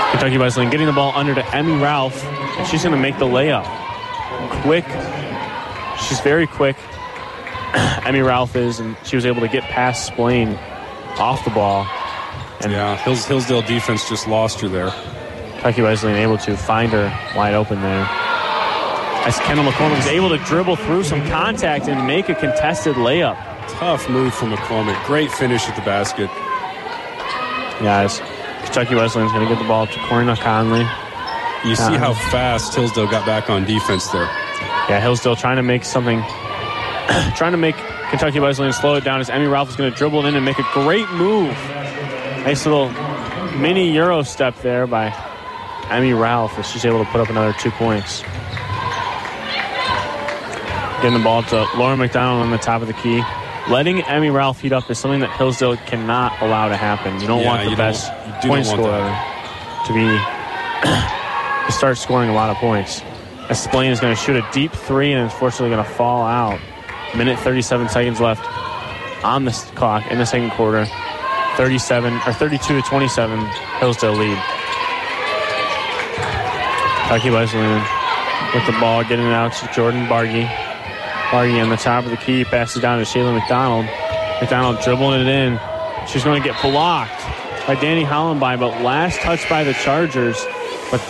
Kentucky 0.10 0.40
Wesleyan 0.40 0.72
getting 0.72 0.88
the 0.88 0.94
ball 0.94 1.12
under 1.14 1.36
to 1.36 1.56
Emmy 1.56 1.80
Ralph, 1.80 2.26
and 2.26 2.68
she's 2.68 2.82
going 2.82 2.96
to 2.96 3.00
make 3.00 3.20
the 3.20 3.26
layup. 3.26 3.66
Quick. 4.64 4.86
She's 6.08 6.20
very 6.22 6.48
quick. 6.48 6.76
Emmy 8.04 8.22
Ralph 8.22 8.56
is, 8.56 8.80
and 8.80 8.98
she 9.04 9.16
was 9.16 9.28
able 9.28 9.42
to 9.42 9.48
get 9.48 9.62
past 9.66 10.08
Splain 10.08 10.56
off 11.20 11.46
the 11.46 11.52
ball. 11.52 11.86
And 12.62 12.72
Yeah, 12.72 12.96
Hills, 12.98 13.26
Hillsdale 13.26 13.62
defense 13.62 14.08
just 14.10 14.28
lost 14.28 14.60
her 14.62 14.68
there. 14.68 14.92
Kentucky 15.54 15.82
Wesleyan 15.82 16.18
able 16.18 16.38
to 16.40 16.56
find 16.58 16.92
her 16.92 17.06
wide 17.36 17.54
open 17.54 17.82
there. 17.82 18.08
As 19.26 19.38
Kendall 19.40 19.66
McCormick 19.66 20.00
is 20.00 20.08
able 20.08 20.30
to 20.30 20.38
dribble 20.46 20.78
through 20.78 21.04
some 21.04 21.22
contact 21.28 21.88
and 21.88 22.08
make 22.08 22.30
a 22.30 22.36
contested 22.36 22.96
layup. 22.96 23.36
Tough 23.68 24.10
move 24.10 24.34
from 24.34 24.52
McCormick. 24.54 25.04
Great 25.06 25.30
finish 25.32 25.68
at 25.68 25.76
the 25.76 25.82
basket. 25.82 26.30
Guys, 27.84 28.20
Kentucky 28.64 28.96
Wesleyan's 28.96 29.32
going 29.34 29.48
to 29.48 29.54
get 29.54 29.62
the 29.62 29.68
ball 29.68 29.86
to 29.86 29.94
Corina 30.08 30.36
Conley. 30.40 30.80
You 31.70 31.76
see 31.76 31.84
Uh-huh. 31.84 31.98
how 31.98 32.14
fast 32.32 32.74
Hillsdale 32.74 33.08
got 33.08 33.26
back 33.26 33.50
on 33.50 33.66
defense 33.66 34.08
there. 34.10 34.24
Yeah, 34.90 35.00
Hillsdale 35.02 35.36
trying 35.36 35.58
to 35.58 35.64
make 35.64 35.84
something, 35.84 36.20
trying 37.36 37.52
to 37.52 37.58
make 37.58 37.76
Kentucky 38.10 38.40
Wesleyan 38.40 38.72
slow 38.74 38.96
it 38.96 39.04
down 39.04 39.20
as 39.20 39.30
Emmy 39.30 39.48
Ralph 39.48 39.70
is 39.70 39.76
going 39.76 39.92
to 39.92 39.98
dribble 39.98 40.26
it 40.26 40.30
in 40.30 40.36
and 40.36 40.46
make 40.46 40.58
a 40.58 40.68
great 40.74 41.10
move. 41.12 41.56
Nice 42.48 42.66
little 42.66 42.88
mini 43.60 43.92
Euro 43.92 44.24
step 44.24 44.56
there 44.62 44.88
by 44.88 45.14
Emmy 45.90 46.14
Ralph 46.14 46.58
as 46.58 46.66
she's 46.66 46.86
able 46.86 47.04
to 47.04 47.12
put 47.12 47.20
up 47.20 47.28
another 47.28 47.52
two 47.60 47.72
points. 47.72 48.22
Getting 51.02 51.18
the 51.18 51.24
ball 51.26 51.44
to 51.44 51.68
Laura 51.76 51.98
McDonald 51.98 52.44
on 52.46 52.52
the 52.52 52.58
top 52.58 52.82
of 52.82 52.88
the 52.88 52.94
key. 52.94 53.22
Letting 53.70 54.02
Emmy 54.04 54.30
Ralph 54.30 54.62
heat 54.62 54.72
up 54.72 54.90
is 54.90 54.98
something 54.98 55.20
that 55.20 55.32
Hillsdale 55.32 55.76
cannot 55.76 56.42
allow 56.42 56.70
to 56.70 56.78
happen. 56.78 57.20
You 57.20 57.28
don't 57.28 57.42
Yeah, 57.42 57.48
want 57.48 57.70
the 57.70 57.76
best 57.76 58.10
point 58.44 58.66
scorer 58.66 59.04
to 59.86 59.94
be 59.94 60.08
to 61.66 61.72
start 61.74 61.98
scoring 61.98 62.30
a 62.30 62.34
lot 62.34 62.50
of 62.50 62.56
points. 62.56 63.02
As 63.50 63.62
Splain 63.62 63.92
is 63.92 64.00
going 64.00 64.16
to 64.16 64.22
shoot 64.22 64.38
a 64.38 64.50
deep 64.54 64.72
three 64.72 65.12
and 65.12 65.22
unfortunately 65.22 65.76
going 65.76 65.84
to 65.84 65.92
fall 65.96 66.26
out. 66.26 66.62
Minute 67.14 67.40
37 67.40 67.90
seconds 67.90 68.22
left 68.22 68.42
on 69.26 69.44
the 69.44 69.52
clock 69.76 70.10
in 70.10 70.18
the 70.18 70.26
second 70.26 70.52
quarter. 70.52 70.88
37 71.58 72.14
or 72.26 72.34
32 72.34 72.82
to 72.82 72.82
27, 72.88 73.40
Hillsdale 73.80 74.14
lead. 74.14 74.38
Kentucky 77.08 77.30
Wesleyan 77.32 77.84
with 78.54 78.66
the 78.66 78.74
ball, 78.80 79.04
getting 79.04 79.26
it 79.26 79.34
out 79.34 79.54
to 79.54 79.68
Jordan 79.74 80.06
Bargy. 80.08 80.46
Bargy 81.32 81.62
on 81.62 81.70
the 81.70 81.78
top 81.78 82.06
of 82.06 82.12
the 82.12 82.18
key, 82.18 82.44
passes 82.46 82.82
down 82.82 83.00
to 83.00 83.06
Shayla 83.06 83.34
McDonald. 83.38 83.86
McDonald 84.42 84.80
dribbling 84.84 85.22
it 85.22 85.28
in. 85.28 85.60
She's 86.08 86.24
going 86.24 86.42
to 86.42 86.48
get 86.48 86.62
blocked 86.62 87.20
by 87.66 87.76
Danny 87.76 88.04
Hollenbein, 88.04 88.60
but 88.60 88.82
last 88.82 89.20
touch 89.22 89.48
by 89.50 89.64
the 89.64 89.74
Chargers. 89.74 90.38
But 90.92 91.02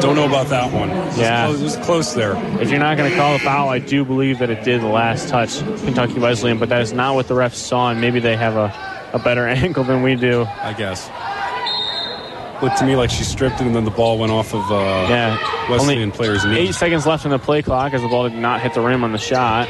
Don't 0.00 0.16
know 0.16 0.26
about 0.26 0.48
that 0.48 0.72
one. 0.72 0.90
It 0.90 0.96
was 1.04 1.18
Yeah. 1.18 1.46
close- 1.46 1.60
it 1.60 1.64
was 1.64 1.76
close 1.76 2.12
there. 2.14 2.36
if 2.60 2.70
you're 2.70 2.80
not 2.80 2.96
going 2.96 3.10
to 3.10 3.16
call 3.16 3.34
a 3.34 3.38
foul, 3.38 3.68
I 3.68 3.78
do 3.78 4.04
believe 4.04 4.40
that 4.40 4.50
it 4.50 4.64
did 4.64 4.80
the 4.80 4.86
last 4.88 5.28
touch 5.28 5.60
Kentucky 5.84 6.18
Wesleyan, 6.18 6.58
but 6.58 6.68
that 6.70 6.80
is 6.82 6.92
not 6.92 7.14
what 7.14 7.28
the 7.28 7.34
refs 7.34 7.54
saw, 7.54 7.90
and 7.90 8.00
maybe 8.00 8.18
they 8.20 8.36
have 8.36 8.56
a, 8.56 8.72
a 9.16 9.22
better 9.24 9.46
angle 9.48 9.84
than 9.84 10.02
we 10.02 10.14
do. 10.14 10.44
I 10.44 10.72
guess. 10.72 11.10
Looked 12.62 12.78
to 12.78 12.86
me 12.86 12.96
like 12.96 13.10
she 13.10 13.22
stripped 13.24 13.60
it, 13.60 13.66
and 13.66 13.74
then 13.76 13.84
the 13.84 13.90
ball 13.90 14.18
went 14.18 14.32
off 14.32 14.54
of 14.54 14.70
uh, 14.70 15.06
Yeah. 15.10 15.36
Wesleyan 15.70 16.02
Only 16.02 16.10
player's 16.16 16.44
knee. 16.44 16.58
Eight 16.58 16.74
seconds 16.74 17.06
left 17.06 17.24
in 17.26 17.30
the 17.30 17.38
play 17.38 17.60
clock 17.60 17.92
as 17.92 18.00
the 18.00 18.08
ball 18.08 18.28
did 18.28 18.38
not 18.38 18.60
hit 18.62 18.72
the 18.72 18.80
rim 18.80 19.04
on 19.04 19.12
the 19.12 19.18
shot. 19.18 19.68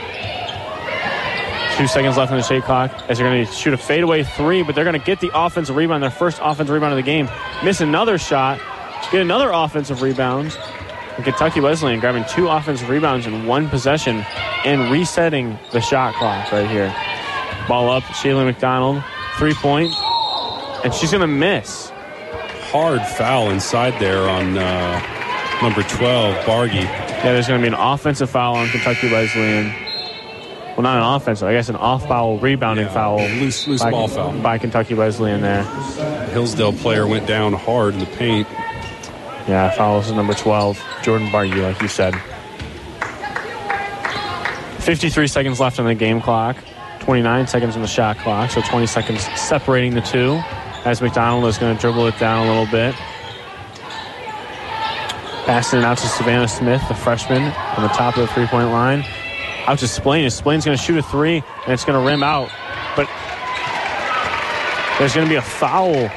Two 1.76 1.86
seconds 1.88 2.16
left 2.16 2.30
in 2.30 2.38
the 2.38 2.42
shot 2.42 2.62
clock 2.64 2.90
as 3.10 3.18
they're 3.18 3.28
going 3.28 3.44
to 3.44 3.52
shoot 3.52 3.74
a 3.74 3.76
fadeaway 3.76 4.22
three, 4.22 4.62
but 4.62 4.74
they're 4.74 4.84
going 4.84 4.98
to 4.98 5.04
get 5.04 5.20
the 5.20 5.30
offensive 5.34 5.74
rebound, 5.76 6.02
their 6.02 6.10
first 6.10 6.38
offensive 6.40 6.72
rebound 6.72 6.92
of 6.92 6.96
the 6.96 7.02
game. 7.02 7.28
Miss 7.64 7.80
another 7.80 8.18
shot, 8.18 8.58
get 9.10 9.20
another 9.20 9.50
offensive 9.52 10.00
rebound. 10.00 10.56
And 11.16 11.24
Kentucky 11.24 11.60
Wesleyan 11.60 11.98
grabbing 12.00 12.24
two 12.30 12.48
offensive 12.48 12.88
rebounds 12.88 13.26
in 13.26 13.46
one 13.46 13.68
possession 13.68 14.24
and 14.64 14.90
resetting 14.92 15.58
the 15.72 15.80
shot 15.80 16.14
clock 16.14 16.50
right 16.52 16.68
here. 16.70 16.94
Ball 17.68 17.90
up, 17.90 18.04
Shayla 18.04 18.44
McDonald, 18.44 19.02
three 19.38 19.54
point, 19.54 19.92
and 20.84 20.92
she's 20.94 21.10
going 21.10 21.20
to 21.22 21.26
miss. 21.26 21.90
Hard 22.70 23.00
foul 23.16 23.50
inside 23.50 23.98
there 24.00 24.28
on 24.28 24.58
uh, 24.58 25.58
number 25.62 25.82
12, 25.82 26.36
Bargy. 26.44 26.74
Yeah, 26.82 27.22
there's 27.32 27.46
going 27.48 27.60
to 27.60 27.68
be 27.68 27.74
an 27.74 27.80
offensive 27.80 28.28
foul 28.28 28.56
on 28.56 28.68
Kentucky 28.68 29.10
Wesleyan. 29.10 29.72
Well, 30.76 30.82
not 30.82 30.98
an 30.98 31.14
offensive, 31.16 31.48
I 31.48 31.52
guess 31.54 31.70
an 31.70 31.76
off 31.76 32.06
foul 32.06 32.38
rebounding 32.38 32.86
Yeah, 32.86 32.92
foul. 32.92 33.16
loose- 33.18 33.66
loose 33.66 33.82
by, 33.82 33.90
ball 33.90 34.08
foul. 34.08 34.38
by 34.42 34.58
Kentucky 34.58 34.92
Wesleyan 34.94 35.40
there. 35.40 35.62
Hillsdale 36.32 36.74
player 36.74 37.06
went 37.06 37.26
down 37.26 37.54
hard 37.54 37.94
in 37.94 38.00
the 38.00 38.06
paint. 38.06 38.46
Yeah, 39.48 39.70
fouls 39.70 40.06
is 40.08 40.12
number 40.12 40.34
12, 40.34 40.78
Jordan 41.02 41.28
Bargy, 41.28 41.62
like 41.62 41.80
you 41.80 41.88
said. 41.88 42.14
53 44.80 45.26
seconds 45.26 45.58
left 45.60 45.78
on 45.80 45.86
the 45.86 45.94
game 45.94 46.20
clock, 46.20 46.56
29 47.06 47.46
seconds 47.46 47.76
on 47.76 47.82
the 47.82 47.88
shot 47.88 48.18
clock, 48.18 48.50
so 48.50 48.60
20 48.60 48.84
seconds 48.88 49.22
separating 49.40 49.94
the 49.94 50.00
two. 50.00 50.40
As 50.84 51.00
McDonald 51.00 51.44
is 51.44 51.56
going 51.56 51.72
to 51.72 51.80
dribble 51.80 52.04
it 52.08 52.18
down 52.18 52.48
a 52.48 52.50
little 52.50 52.66
bit. 52.66 52.96
Passing 55.46 55.78
it 55.78 55.84
out 55.84 55.98
to 55.98 56.08
Savannah 56.08 56.48
Smith, 56.48 56.82
the 56.88 56.96
freshman, 56.96 57.42
on 57.42 57.82
the 57.84 57.88
top 57.90 58.16
of 58.16 58.26
the 58.26 58.34
three 58.34 58.46
point 58.46 58.70
line. 58.70 59.04
Out 59.68 59.78
to 59.78 59.86
Splain. 59.86 60.28
Splain's 60.30 60.64
going 60.64 60.76
to 60.76 60.82
shoot 60.82 60.98
a 60.98 61.02
three, 61.02 61.36
and 61.36 61.72
it's 61.72 61.84
going 61.84 61.96
to 61.96 62.04
rim 62.04 62.24
out. 62.24 62.50
But 62.96 63.08
there's 64.98 65.14
going 65.14 65.28
to 65.28 65.30
be 65.30 65.36
a 65.36 65.42
foul 65.42 66.10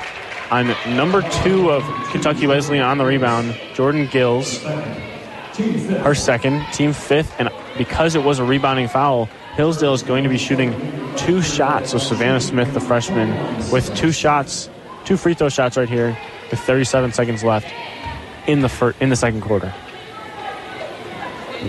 on 0.49 0.75
number 0.95 1.21
two 1.43 1.69
of 1.69 1.83
Kentucky 2.09 2.47
Wesleyan 2.47 2.83
on 2.83 2.97
the 2.97 3.05
rebound, 3.05 3.55
Jordan 3.75 4.07
Gills. 4.07 4.63
Her 4.63 6.15
second, 6.15 6.65
team 6.73 6.93
fifth, 6.93 7.35
and 7.37 7.51
because 7.77 8.15
it 8.15 8.23
was 8.23 8.39
a 8.39 8.43
rebounding 8.43 8.87
foul, 8.87 9.29
Hillsdale 9.59 9.93
is 9.93 10.03
going 10.03 10.23
to 10.23 10.29
be 10.29 10.37
shooting 10.37 10.73
two 11.17 11.41
shots. 11.41 11.91
So 11.91 11.97
Savannah 11.97 12.39
Smith, 12.39 12.73
the 12.73 12.79
freshman, 12.79 13.29
with 13.69 13.93
two 13.93 14.13
shots, 14.13 14.69
two 15.03 15.17
free 15.17 15.33
throw 15.33 15.49
shots 15.49 15.75
right 15.75 15.89
here, 15.89 16.17
with 16.49 16.61
37 16.61 17.11
seconds 17.11 17.43
left 17.43 17.67
in 18.47 18.61
the 18.61 18.69
fir- 18.69 18.95
in 19.01 19.09
the 19.09 19.17
second 19.17 19.41
quarter. 19.41 19.73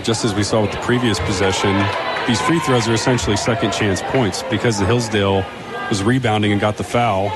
Just 0.03 0.23
as 0.23 0.33
we 0.33 0.43
saw 0.43 0.61
with 0.61 0.71
the 0.71 0.77
previous 0.77 1.19
possession, 1.19 1.75
these 2.27 2.39
free 2.39 2.59
throws 2.59 2.87
are 2.87 2.93
essentially 2.93 3.35
second 3.35 3.73
chance 3.73 4.01
points 4.03 4.41
because 4.43 4.79
the 4.79 4.85
Hillsdale 4.85 5.43
was 5.89 6.01
rebounding 6.01 6.53
and 6.53 6.61
got 6.61 6.77
the 6.77 6.85
foul. 6.85 7.29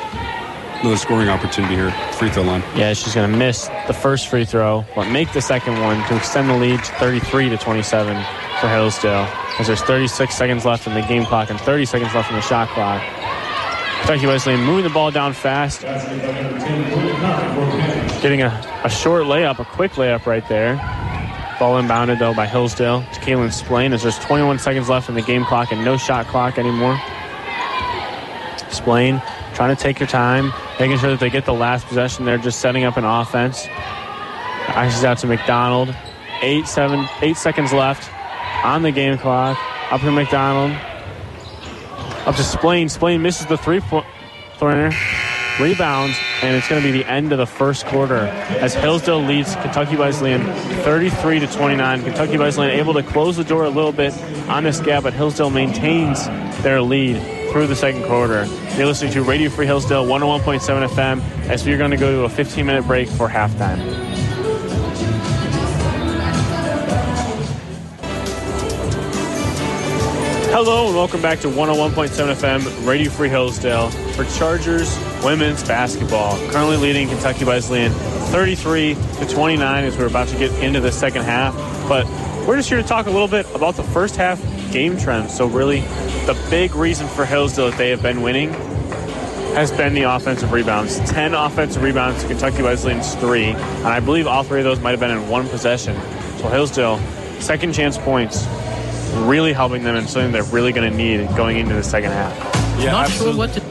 Another 0.80 0.96
scoring 0.96 1.28
opportunity 1.28 1.76
here, 1.76 1.91
free 2.13 2.30
throw 2.30 2.44
line. 2.44 2.63
Yeah, 2.78 2.94
she's 2.94 3.13
going 3.13 3.30
to 3.30 3.38
miss 3.38 3.68
the 3.88 3.94
first 3.94 4.30
free 4.30 4.46
throw, 4.46 4.86
but 4.96 5.10
make 5.10 5.34
the 5.34 5.41
second 5.41 5.82
one 5.82 6.02
to 6.08 6.15
extend 6.15 6.50
the 6.50 6.56
lead 6.56 6.82
to 6.82 6.91
33 6.94 7.50
to 7.50 7.58
27 7.58 8.44
for 8.60 8.70
Hillsdale. 8.70 9.28
As 9.60 9.68
there's 9.68 9.82
36 9.82 10.36
seconds 10.36 10.65
left 10.65 10.88
in 10.88 10.94
the 10.94 11.02
game 11.02 11.26
clock 11.26 11.50
and 11.50 11.60
30 11.60 11.86
seconds 11.86 12.13
left 12.13 12.30
in 12.30 12.36
the 12.36 12.41
shot 12.41 12.68
clock. 12.70 13.02
Kentucky 14.00 14.28
Wesleyan 14.28 14.62
moving 14.62 14.84
the 14.84 14.89
ball 14.89 15.10
down 15.10 15.34
fast, 15.34 15.82
getting 18.22 18.41
a, 18.44 18.82
a 18.84 18.89
short 18.89 19.24
layup, 19.24 19.58
a 19.60 19.65
quick 19.65 19.94
layup 19.94 20.26
right 20.26 20.48
there. 20.48 20.76
Ball 21.58 21.82
inbounded 21.82 22.20
though 22.20 22.34
by 22.34 22.46
Hillsdale 22.46 23.02
to 23.02 23.20
Kaylin 23.22 23.52
Splain 23.52 23.94
as 23.94 24.04
there's 24.04 24.20
21 24.20 24.60
seconds 24.60 24.89
left 24.89 25.10
in 25.10 25.15
the 25.15 25.22
game 25.22 25.44
clock 25.46 25.72
and 25.72 25.84
no 25.84 25.98
shot 25.98 26.28
clock 26.28 26.58
anymore. 26.58 27.00
Splain 28.70 29.22
trying 29.54 29.76
to 29.76 29.82
take 29.82 30.00
your 30.00 30.08
time, 30.08 30.54
making 30.80 31.00
sure 31.00 31.10
that 31.12 31.20
they 31.20 31.30
get 31.30 31.46
the 31.46 31.54
last 31.54 31.88
possession. 31.88 32.26
They're 32.26 32.38
just 32.38 32.60
setting 32.60 32.84
up 32.84 32.98
an 32.98 33.06
offense. 33.06 33.65
Ices 34.68 35.04
out 35.06 35.18
to 35.20 35.28
McDonald. 35.28 35.96
Eight, 36.41 36.68
seven, 36.68 37.08
eight 37.22 37.38
seconds 37.38 37.72
left 37.72 38.12
on 38.65 38.82
the 38.82 38.91
game 38.91 39.17
clock. 39.17 39.58
Up 39.91 40.01
to 40.01 40.12
McDonald. 40.12 40.71
Up 42.25 42.36
to 42.36 42.43
Splain. 42.43 42.89
Splain 42.89 43.21
misses 43.21 43.45
the 43.45 43.58
three 43.58 43.80
point 43.80 44.06
pointer. 44.58 44.91
Rebounds, 45.60 46.17
and 46.41 46.54
it's 46.54 46.67
going 46.67 46.82
to 46.82 46.91
be 46.91 46.97
the 46.97 47.10
end 47.10 47.32
of 47.32 47.38
the 47.38 47.45
first 47.45 47.86
quarter 47.86 48.25
as 48.60 48.73
Hillsdale 48.73 49.21
leads 49.21 49.56
Kentucky 49.56 49.95
Wesleyan 49.95 50.43
33 50.84 51.39
to 51.39 51.47
29. 51.47 52.04
Kentucky 52.04 52.38
Wesleyan 52.38 52.78
able 52.78 52.93
to 52.93 53.04
close 53.04 53.38
the 53.38 53.43
door 53.45 53.63
a 53.63 53.69
little 53.69 53.93
bit 53.93 54.13
on 54.49 54.65
this 54.65 54.82
gap, 54.82 55.04
but 55.04 55.13
Hillsdale 55.13 55.49
maintains 55.49 56.25
their 56.62 56.82
lead 56.82 57.21
through 57.54 57.67
the 57.67 57.75
second 57.75 58.04
quarter. 58.04 58.45
You're 58.75 58.88
listening 58.88 59.13
to 59.13 59.23
Radio 59.23 59.49
Free 59.49 59.65
Hillsdale 59.65 60.06
101.7 60.06 60.89
FM 60.89 61.21
as 61.47 61.65
we're 61.65 61.78
going 61.78 61.91
to 61.91 61.97
go 61.97 62.12
to 62.12 62.23
a 62.25 62.30
15 62.30 62.65
minute 62.65 62.86
break 62.86 63.08
for 63.08 63.30
halftime. 63.30 64.14
Hello 70.58 70.88
and 70.88 70.96
welcome 70.96 71.22
back 71.22 71.41
to 71.41 71.50
101.7 71.50 72.34
FM 72.34 72.88
Radio 72.88 73.12
Free 73.12 73.28
Hillsdale 73.28 73.89
for 74.13 74.24
Chargers 74.38 74.98
women's 75.22 75.62
basketball. 75.68 76.38
Currently 76.50 76.78
leading 76.78 77.10
Kentucky 77.10 77.44
Wesleyan 77.44 77.91
33 77.91 78.96
to 79.18 79.28
29 79.28 79.84
as 79.84 79.98
we're 79.98 80.08
about 80.08 80.30
to 80.30 80.38
get 80.38 80.54
into 80.63 80.80
the 80.80 80.94
second 80.94 81.24
half. 81.24 81.54
But 81.89 82.06
we're 82.48 82.56
just 82.56 82.70
here 82.70 82.82
to 82.82 82.88
talk 82.88 83.08
a 83.08 83.10
little 83.10 83.28
bit 83.28 83.46
about 83.54 83.76
the 83.76 83.84
first 83.84 84.15
half 84.15 84.41
game 84.72 84.98
trends. 84.98 85.36
So 85.36 85.46
really, 85.46 85.82
the 86.26 86.41
big 86.50 86.74
reason 86.74 87.10
for 87.10 87.26
Hillsdale 87.26 87.72
that 87.72 87.78
they 87.78 87.89
have 87.89 88.02
been 88.02 88.22
winning 88.22 88.54
has 89.56 89.74
been 89.74 89.94
the 89.94 90.04
offensive 90.04 90.54
rebounds. 90.54 91.00
10 91.00 91.34
offensive 91.34 91.84
rebounds 91.84 92.22
to 92.22 92.30
Kentucky 92.30 92.63
Wesleyan's 92.63 93.13
three. 93.15 93.48
And 93.48 93.88
I 93.88 94.00
believe 94.00 94.26
all 94.26 94.44
three 94.44 94.60
of 94.60 94.63
those 94.63 94.80
might 94.80 94.91
have 94.91 95.02
been 95.02 95.12
in 95.12 95.28
one 95.28 95.50
possession. 95.50 96.00
So 96.38 96.48
Hillsdale, 96.48 96.98
second 97.41 97.74
chance 97.74 97.98
points, 97.98 98.48
really 99.15 99.54
helping 99.54 99.84
them 99.84 99.95
and 99.95 100.10
something 100.10 100.32
they're 100.32 100.43
really 100.43 100.71
going 100.71 100.89
to 100.89 100.95
need 100.95 101.28
going 101.36 101.58
into 101.58 101.73
the 101.73 101.84
second 101.84 102.12
half. 102.12 102.34
Yeah, 102.80 102.91
Not 102.91 103.06
absolutely. 103.06 103.34
sure 103.34 103.38
what 103.38 103.54
to 103.54 103.62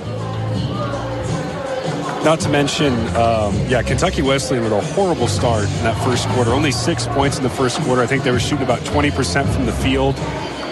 Not 2.24 2.40
to 2.40 2.48
mention, 2.48 2.94
um, 3.16 3.54
yeah, 3.68 3.82
Kentucky 3.82 4.22
Wesleyan 4.22 4.64
with 4.64 4.72
a 4.72 4.80
horrible 4.80 5.28
start 5.28 5.64
in 5.64 5.84
that 5.84 6.02
first 6.04 6.26
quarter. 6.30 6.52
Only 6.52 6.72
six 6.72 7.06
points 7.08 7.36
in 7.36 7.42
the 7.42 7.50
first 7.50 7.78
quarter. 7.82 8.00
I 8.00 8.06
think 8.06 8.24
they 8.24 8.30
were 8.30 8.40
shooting 8.40 8.64
about 8.64 8.80
20% 8.80 9.46
from 9.52 9.66
the 9.66 9.72
field. 9.72 10.14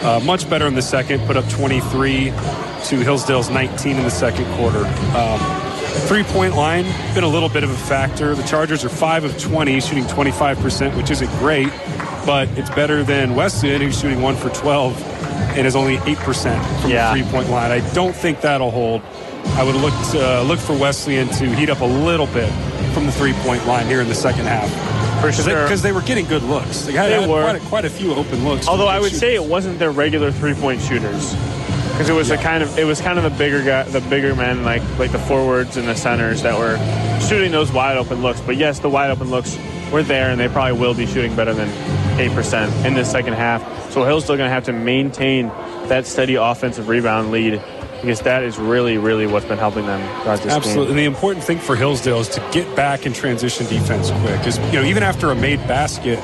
Uh, 0.03 0.19
much 0.25 0.49
better 0.49 0.67
in 0.67 0.75
the 0.75 0.83
second, 0.83 1.21
put 1.27 1.37
up 1.37 1.47
23 1.51 2.33
to 2.85 2.97
Hillsdale's 2.97 3.51
19 3.51 3.97
in 3.99 4.03
the 4.03 4.11
second 4.11 4.47
quarter. 4.57 4.85
Um, 5.17 5.41
Three 6.09 6.23
point 6.25 6.57
line, 6.57 6.85
been 7.15 7.23
a 7.23 7.29
little 7.29 7.51
bit 7.51 7.65
of 7.65 7.71
a 7.71 7.77
factor. 7.77 8.35
The 8.35 8.43
Chargers 8.45 8.83
are 8.83 8.89
5 8.89 9.25
of 9.25 9.39
20, 9.39 9.79
shooting 9.81 10.05
25%, 10.05 10.97
which 10.97 11.11
isn't 11.11 11.29
great, 11.39 11.69
but 12.27 12.49
it's 12.59 12.71
better 12.71 13.03
than 13.03 13.35
Wesleyan, 13.35 13.81
who's 13.81 13.99
shooting 14.01 14.23
1 14.23 14.37
for 14.37 14.49
12 14.51 15.01
and 15.57 15.67
is 15.67 15.77
only 15.77 15.99
8% 15.99 16.63
from 16.81 16.91
Yeah. 16.91 17.13
the 17.15 17.21
three 17.23 17.31
point 17.31 17.51
line. 17.51 17.71
I 17.71 17.81
don't 17.95 18.15
think 18.15 18.41
that'll 18.41 18.71
hold. 18.71 19.03
I 19.57 19.63
would 19.65 19.75
look 19.77 19.93
to, 20.13 20.39
uh, 20.39 20.43
look 20.43 20.59
for 20.59 20.73
Wesleyan 20.75 21.29
to 21.29 21.47
heat 21.55 21.69
up 21.69 21.81
a 21.81 21.85
little 21.85 22.27
bit 22.29 22.51
from 22.95 23.07
the 23.07 23.13
three 23.13 23.33
point 23.45 23.67
line 23.67 23.87
here 23.87 24.01
in 24.01 24.09
the 24.09 24.15
second 24.15 24.47
half. 24.47 24.71
For 25.21 25.29
Because 25.31 25.45
sure. 25.45 25.69
they, 25.69 25.75
they 25.77 25.93
were 25.93 26.01
getting 26.03 26.27
good 26.27 26.43
looks. 26.43 26.83
They 26.83 26.93
had, 26.93 27.11
They 27.11 27.21
had 27.21 27.29
were. 27.31 27.43
Quite, 27.43 27.57
a, 27.57 27.61
quite 27.61 27.85
a 27.85 27.91
few 27.91 28.15
open 28.15 28.45
looks. 28.45 28.67
Although 28.69 28.89
I 28.89 28.99
would 28.99 29.11
Shoot- 29.13 29.19
say 29.21 29.35
it 29.35 29.45
wasn't 29.45 29.79
their 29.79 29.91
regular 29.91 30.31
three 30.33 30.55
point 30.55 30.81
shooters. 30.81 31.35
because 31.93 32.09
it 32.09 32.15
was 32.15 32.29
the 32.29 32.39
kind 32.39 32.63
of 32.63 32.79
it 32.79 32.85
was 32.85 33.01
kind 33.01 33.19
of 33.19 33.25
the 33.25 33.31
bigger 33.31 33.63
guy, 33.63 33.83
the 33.85 34.01
bigger 34.03 34.35
men 34.35 34.65
like 34.65 34.83
like 34.99 35.13
the 35.13 35.19
forwards 35.19 35.77
and 35.77 35.87
the 35.87 35.95
centers 35.95 36.43
that 36.43 36.59
were 36.59 36.79
shooting 37.29 37.53
those 37.53 37.71
wide 37.71 37.97
open 37.99 38.23
looks. 38.23 38.41
But 38.41 38.57
yes, 38.57 38.79
the 38.79 38.89
wide 38.89 39.11
open 39.11 39.31
looks 39.31 39.59
were 39.93 40.03
there, 40.03 40.31
and 40.31 40.41
they 40.41 40.49
probably 40.49 40.73
will 40.81 40.95
be 40.95 41.05
shooting 41.07 41.37
better 41.37 41.53
than 41.53 41.69
eight 42.21 42.33
percent 42.33 42.73
in 42.87 42.95
the 42.95 43.05
second 43.05 43.35
half. 43.35 43.63
So 43.93 44.05
Hill's 44.05 44.25
still 44.25 44.37
going 44.37 44.49
to 44.49 44.55
have 44.55 44.65
to 44.65 44.73
maintain 44.73 45.49
that 45.89 46.07
steady 46.07 46.37
offensive 46.37 46.89
rebound 46.89 47.31
lead 47.31 47.63
because 48.01 48.21
that 48.23 48.43
is 48.43 48.59
really, 48.59 48.99
really 48.99 49.27
what's 49.27 49.47
been 49.47 49.59
helping 49.59 49.87
them 49.87 50.01
throughout 50.23 50.41
this 50.41 50.53
Absolutely. 50.53 50.87
game. 50.87 50.91
And 50.91 50.99
the 50.99 51.05
important 51.05 51.45
thing 51.45 51.59
for 51.59 51.77
Hillsdale 51.77 52.21
is 52.21 52.29
to 52.31 52.49
get 52.51 52.75
back 52.75 53.07
in 53.07 53.13
transition 53.13 53.65
defense 53.67 54.11
quick. 54.11 54.39
Because, 54.39 54.59
you 54.59 54.81
know, 54.81 54.85
even 54.85 55.05
after 55.05 55.31
a 55.31 55.37
made 55.37 55.61
basket, 55.69 56.19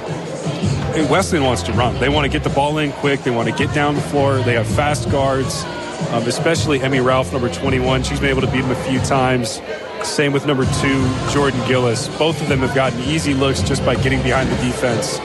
Wesleyan 1.08 1.44
wants 1.44 1.62
to 1.62 1.72
run. 1.72 1.98
They 2.00 2.08
want 2.08 2.24
to 2.24 2.30
get 2.30 2.42
the 2.42 2.52
ball 2.52 2.78
in 2.78 2.90
quick. 2.92 3.22
They 3.22 3.30
want 3.30 3.48
to 3.48 3.54
get 3.54 3.72
down 3.74 3.94
the 3.94 4.00
floor. 4.00 4.38
They 4.38 4.54
have 4.54 4.66
fast 4.66 5.08
guards, 5.10 5.62
um, 6.10 6.24
especially 6.24 6.80
Emmy 6.80 6.98
Ralph, 6.98 7.32
number 7.32 7.48
21. 7.48 8.02
She's 8.02 8.18
been 8.18 8.30
able 8.30 8.40
to 8.40 8.50
beat 8.50 8.64
him 8.64 8.70
a 8.72 8.84
few 8.84 8.98
times. 9.00 9.60
Same 10.04 10.32
with 10.32 10.46
number 10.46 10.64
two, 10.80 11.08
Jordan 11.30 11.60
Gillis. 11.68 12.08
Both 12.18 12.40
of 12.40 12.48
them 12.48 12.60
have 12.60 12.74
gotten 12.74 13.00
easy 13.00 13.34
looks 13.34 13.62
just 13.62 13.84
by 13.84 13.94
getting 13.94 14.22
behind 14.22 14.50
the 14.50 14.56
defense 14.56 15.18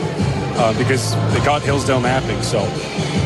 uh, 0.58 0.74
because 0.78 1.16
they 1.34 1.44
got 1.46 1.62
Hillsdale 1.62 2.02
napping. 2.02 2.42
So 2.42 2.60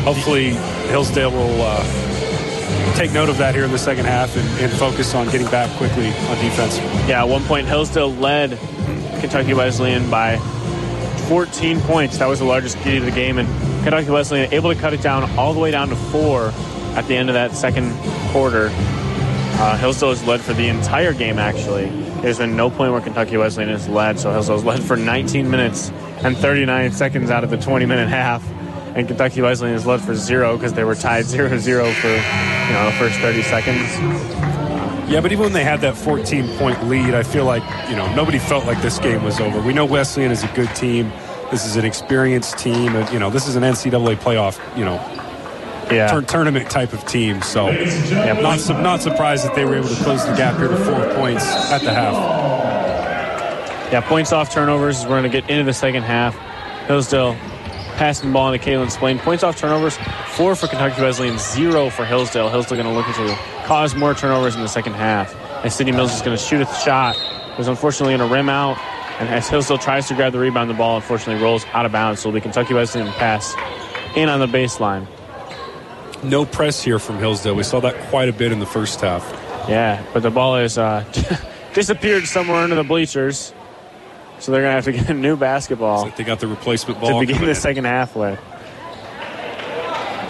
hopefully 0.04 0.50
Hillsdale 0.88 1.30
will 1.30 1.62
uh, 1.62 2.94
take 2.94 3.12
note 3.12 3.28
of 3.28 3.38
that 3.38 3.54
here 3.54 3.64
in 3.64 3.70
the 3.70 3.78
second 3.78 4.06
half 4.06 4.36
and, 4.36 4.48
and 4.60 4.72
focus 4.72 5.14
on 5.14 5.26
getting 5.30 5.48
back 5.48 5.70
quickly 5.76 6.08
on 6.08 6.38
defense. 6.38 6.78
Yeah, 7.08 7.22
at 7.22 7.28
one 7.28 7.42
point 7.44 7.66
Hillsdale 7.66 8.12
led 8.14 8.58
Kentucky 9.20 9.54
Wesleyan 9.54 10.08
by 10.10 10.36
14 11.28 11.80
points. 11.80 12.18
That 12.18 12.28
was 12.28 12.38
the 12.38 12.44
largest 12.44 12.78
key 12.78 12.98
to 12.98 13.04
the 13.04 13.10
game, 13.10 13.38
and 13.38 13.48
Kentucky 13.82 14.10
Wesleyan 14.10 14.52
able 14.52 14.72
to 14.72 14.80
cut 14.80 14.94
it 14.94 15.02
down 15.02 15.30
all 15.38 15.52
the 15.52 15.60
way 15.60 15.70
down 15.70 15.88
to 15.90 15.96
four 15.96 16.52
at 16.94 17.06
the 17.06 17.16
end 17.16 17.28
of 17.28 17.34
that 17.34 17.52
second 17.52 17.92
quarter. 18.30 18.70
Uh, 19.60 19.76
Hillsdale 19.76 20.10
has 20.10 20.24
led 20.24 20.40
for 20.40 20.52
the 20.52 20.68
entire 20.68 21.12
game, 21.12 21.40
actually. 21.40 21.86
There's 22.22 22.38
been 22.38 22.56
no 22.56 22.70
point 22.70 22.92
where 22.92 23.00
Kentucky 23.00 23.36
Wesleyan 23.36 23.70
has 23.70 23.88
led, 23.88 24.20
so 24.20 24.30
Hillsdale 24.30 24.56
has 24.56 24.64
led 24.64 24.82
for 24.84 24.96
19 24.96 25.50
minutes 25.50 25.90
and 26.22 26.36
39 26.36 26.92
seconds 26.92 27.28
out 27.28 27.42
of 27.42 27.50
the 27.50 27.56
20 27.56 27.84
minute 27.84 28.08
half. 28.08 28.48
And 28.94 29.08
Kentucky 29.08 29.42
Wesleyan 29.42 29.74
has 29.74 29.84
led 29.84 30.00
for 30.00 30.14
zero 30.14 30.56
because 30.56 30.74
they 30.74 30.84
were 30.84 30.94
tied 30.94 31.24
0 31.26 31.58
0 31.58 31.92
for 31.92 32.08
you 32.08 32.14
know 32.14 32.86
the 32.86 32.96
first 32.98 33.18
30 33.18 33.42
seconds. 33.42 33.98
Yeah, 35.10 35.20
but 35.20 35.32
even 35.32 35.44
when 35.44 35.52
they 35.54 35.64
had 35.64 35.80
that 35.80 35.96
14 35.96 36.56
point 36.56 36.86
lead, 36.86 37.14
I 37.14 37.24
feel 37.24 37.44
like, 37.44 37.62
you 37.90 37.96
know, 37.96 38.14
nobody 38.14 38.38
felt 38.38 38.64
like 38.64 38.80
this 38.80 38.98
game 39.00 39.24
was 39.24 39.40
over. 39.40 39.60
We 39.60 39.72
know 39.72 39.86
Wesleyan 39.86 40.30
is 40.30 40.44
a 40.44 40.48
good 40.48 40.72
team. 40.76 41.10
This 41.50 41.66
is 41.66 41.76
an 41.76 41.84
experienced 41.84 42.58
team. 42.58 42.94
You 43.10 43.18
know, 43.18 43.30
this 43.30 43.48
is 43.48 43.56
an 43.56 43.62
NCAA 43.64 44.16
playoff, 44.16 44.60
you 44.76 44.84
know, 44.84 44.98
Yeah. 45.90 46.08
tur- 46.08 46.22
tournament 46.22 46.70
type 46.70 46.92
of 46.92 47.04
team. 47.06 47.40
So, 47.42 47.70
not, 47.70 48.58
su- 48.60 48.74
not 48.74 49.00
surprised 49.00 49.44
that 49.46 49.54
they 49.54 49.64
were 49.64 49.76
able 49.76 49.88
to 49.88 50.02
close 50.04 50.24
the 50.26 50.34
gap 50.34 50.58
here 50.58 50.68
to 50.68 50.76
four 50.76 51.14
points 51.14 51.44
at 51.70 51.78
the 51.82 51.92
half. 51.92 52.14
Yeah, 53.92 54.00
points 54.02 54.32
off 54.32 54.52
turnovers. 54.52 55.02
We're 55.04 55.20
going 55.20 55.22
to 55.24 55.28
get 55.30 55.48
into 55.48 55.64
the 55.64 55.72
second 55.72 56.02
half. 56.02 56.36
Hillsdale 56.86 57.34
passing 57.96 58.28
the 58.28 58.32
ball 58.34 58.52
into 58.52 58.64
Kalen 58.64 58.90
Splain. 58.90 59.18
Points 59.18 59.42
off 59.42 59.56
turnovers, 59.58 59.96
four 60.28 60.54
for 60.54 60.66
Kentucky 60.68 61.00
Wesleyan, 61.02 61.38
zero 61.38 61.88
for 61.90 62.04
Hillsdale. 62.04 62.48
Hillsdale 62.50 62.82
going 62.82 62.88
to 62.88 62.94
look 62.94 63.06
to 63.06 63.38
cause 63.66 63.94
more 63.94 64.14
turnovers 64.14 64.54
in 64.54 64.60
the 64.60 64.68
second 64.68 64.92
half. 64.94 65.34
And 65.64 65.72
Sydney 65.72 65.92
Mills 65.92 66.14
is 66.14 66.20
going 66.22 66.36
to 66.36 66.42
shoot 66.42 66.60
a 66.60 66.66
shot. 66.84 67.16
It 67.16 67.58
was 67.58 67.66
unfortunately 67.68 68.16
going 68.16 68.28
to 68.28 68.34
rim 68.34 68.48
out. 68.48 68.78
And 69.20 69.28
as 69.30 69.48
Hillsdale 69.48 69.78
tries 69.78 70.06
to 70.08 70.14
grab 70.14 70.32
the 70.32 70.38
rebound, 70.38 70.70
the 70.70 70.74
ball 70.74 70.96
unfortunately 70.96 71.42
rolls 71.42 71.64
out 71.72 71.84
of 71.86 71.90
bounds. 71.92 72.20
So 72.20 72.28
it'll 72.28 72.36
be 72.36 72.40
Kentucky 72.42 72.74
Wesleyan 72.74 73.08
pass 73.14 73.54
in 74.14 74.28
on 74.28 74.38
the 74.38 74.46
baseline. 74.46 75.06
No 76.22 76.44
press 76.44 76.82
here 76.82 76.98
from 76.98 77.18
Hillsdale. 77.18 77.54
We 77.54 77.62
saw 77.62 77.80
that 77.80 77.96
quite 78.10 78.28
a 78.28 78.32
bit 78.32 78.50
in 78.52 78.58
the 78.58 78.66
first 78.66 79.00
half. 79.00 79.24
Yeah, 79.68 80.02
but 80.12 80.22
the 80.22 80.30
ball 80.30 80.56
is 80.56 80.76
uh, 80.78 81.04
disappeared 81.74 82.26
somewhere 82.26 82.56
under 82.58 82.74
the 82.74 82.84
bleachers. 82.84 83.52
So 84.40 84.52
they're 84.52 84.62
going 84.62 84.70
to 84.70 84.74
have 84.76 84.84
to 84.84 84.92
get 84.92 85.10
a 85.10 85.14
new 85.14 85.36
basketball 85.36 86.02
Like 86.02 86.16
they 86.16 86.22
got 86.24 86.38
the 86.38 86.46
replacement 86.46 87.00
ball 87.00 87.20
to 87.20 87.26
begin 87.26 87.42
the 87.42 87.48
in. 87.50 87.54
second 87.56 87.84
half 87.86 88.14
with. 88.16 88.38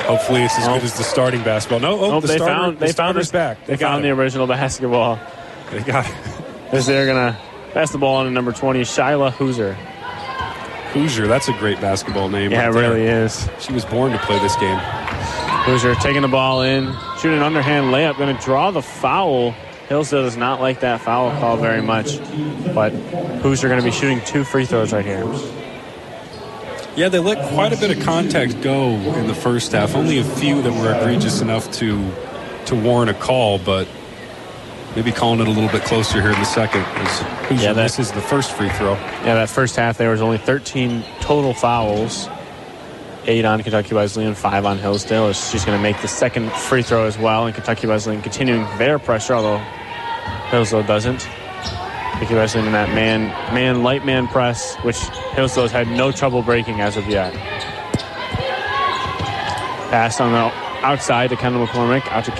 Hopefully, 0.06 0.42
it's 0.42 0.58
as 0.58 0.66
Oh. 0.66 0.74
good 0.74 0.84
as 0.84 0.96
the 0.96 1.04
starting 1.04 1.42
basketball. 1.42 1.80
No, 1.80 2.00
oh, 2.00 2.20
the 2.20 2.26
they 2.28 2.36
starter, 2.36 2.54
found 2.54 2.76
the 2.76 2.80
they 2.80 2.86
found 2.86 2.94
starter's 2.94 3.26
this 3.26 3.32
back. 3.32 3.66
They, 3.66 3.76
got 3.76 3.90
found 3.90 4.04
the 4.04 4.10
original 4.10 4.46
basketball. 4.46 5.18
They 5.70 5.80
got 5.80 6.06
it. 6.06 6.14
As 6.72 6.86
they're 6.86 7.06
gonna 7.06 7.38
pass 7.72 7.92
the 7.92 7.98
ball 7.98 8.16
on 8.16 8.24
to 8.26 8.30
number 8.30 8.52
twenty, 8.52 8.80
Shyla 8.80 9.30
Hooser. 9.32 9.74
Hoosier, 10.92 11.26
that's 11.26 11.48
a 11.48 11.52
great 11.54 11.78
basketball 11.80 12.28
name. 12.30 12.50
Yeah, 12.50 12.66
right 12.68 12.74
it 12.74 12.78
really 12.78 13.02
is. 13.04 13.48
She 13.60 13.72
was 13.74 13.84
born 13.84 14.12
to 14.12 14.18
play 14.18 14.38
this 14.38 14.56
game. 14.56 14.78
Hoosier 15.68 15.94
taking 15.96 16.22
the 16.22 16.28
ball 16.28 16.62
in, 16.62 16.96
shooting 17.18 17.36
an 17.36 17.42
underhand 17.42 17.92
layup, 17.92 18.16
going 18.16 18.34
to 18.34 18.42
draw 18.42 18.70
the 18.70 18.80
foul. 18.80 19.50
Hillsdale 19.90 20.22
does 20.22 20.34
not 20.36 20.62
like 20.62 20.80
that 20.80 21.02
foul 21.02 21.30
call 21.38 21.58
very 21.58 21.82
much, 21.82 22.18
but 22.74 22.90
Hoosier 23.42 23.68
going 23.68 23.78
to 23.78 23.84
be 23.84 23.90
shooting 23.90 24.22
two 24.24 24.44
free 24.44 24.64
throws 24.64 24.94
right 24.94 25.04
here. 25.04 25.24
Yeah, 26.96 27.10
they 27.10 27.18
let 27.18 27.52
quite 27.52 27.74
a 27.74 27.76
bit 27.76 27.94
of 27.94 28.02
contact 28.02 28.62
go 28.62 28.88
in 28.92 29.26
the 29.26 29.34
first 29.34 29.72
half. 29.72 29.94
Only 29.94 30.18
a 30.18 30.24
few 30.24 30.62
that 30.62 30.72
were 30.72 30.94
egregious 30.94 31.42
enough 31.42 31.70
to 31.72 32.10
to 32.64 32.74
warrant 32.74 33.10
a 33.10 33.14
call, 33.14 33.58
but 33.58 33.86
maybe 34.96 35.12
calling 35.12 35.40
it 35.40 35.48
a 35.48 35.50
little 35.50 35.68
bit 35.70 35.84
closer 35.84 36.22
here 36.22 36.32
in 36.32 36.38
the 36.38 36.44
second. 36.44 36.80
Yeah, 37.60 37.74
that- 37.74 37.76
misses 37.76 38.10
the 38.12 38.22
first 38.22 38.52
free 38.52 38.70
throw. 38.70 38.94
Yeah, 38.94 39.34
that 39.34 39.50
first 39.50 39.76
half 39.76 39.98
there 39.98 40.10
was 40.10 40.22
only 40.22 40.38
13 40.38 41.04
total 41.20 41.52
fouls. 41.52 42.30
Eight 43.26 43.44
on 43.44 43.62
Kentucky 43.62 43.94
Wesleyan, 43.94 44.34
five 44.34 44.64
on 44.64 44.78
Hillsdale. 44.78 45.32
She's 45.32 45.64
going 45.64 45.76
to 45.76 45.82
make 45.82 46.00
the 46.00 46.08
second 46.08 46.50
free 46.50 46.82
throw 46.82 47.04
as 47.04 47.18
well, 47.18 47.46
and 47.46 47.54
Kentucky 47.54 47.86
Wesleyan 47.86 48.22
continuing 48.22 48.64
their 48.78 48.98
pressure, 48.98 49.34
although 49.34 49.58
Hillsdale 50.50 50.82
doesn't. 50.82 51.28
Kentucky 52.12 52.34
Wesleyan 52.34 52.66
in 52.66 52.72
that 52.72 52.88
man, 52.94 53.28
man, 53.54 53.82
light 53.82 54.04
man 54.06 54.28
press, 54.28 54.76
which 54.76 54.98
Hillsdale 55.34 55.64
has 55.64 55.72
had 55.72 55.88
no 55.88 56.10
trouble 56.10 56.42
breaking 56.42 56.80
as 56.80 56.96
of 56.96 57.06
yet. 57.06 57.34
Pass 59.90 60.20
on 60.20 60.32
the 60.32 60.38
outside 60.84 61.30
to 61.30 61.36
Kendall 61.36 61.66
McCormick, 61.66 62.06
out 62.12 62.24
to 62.24 62.32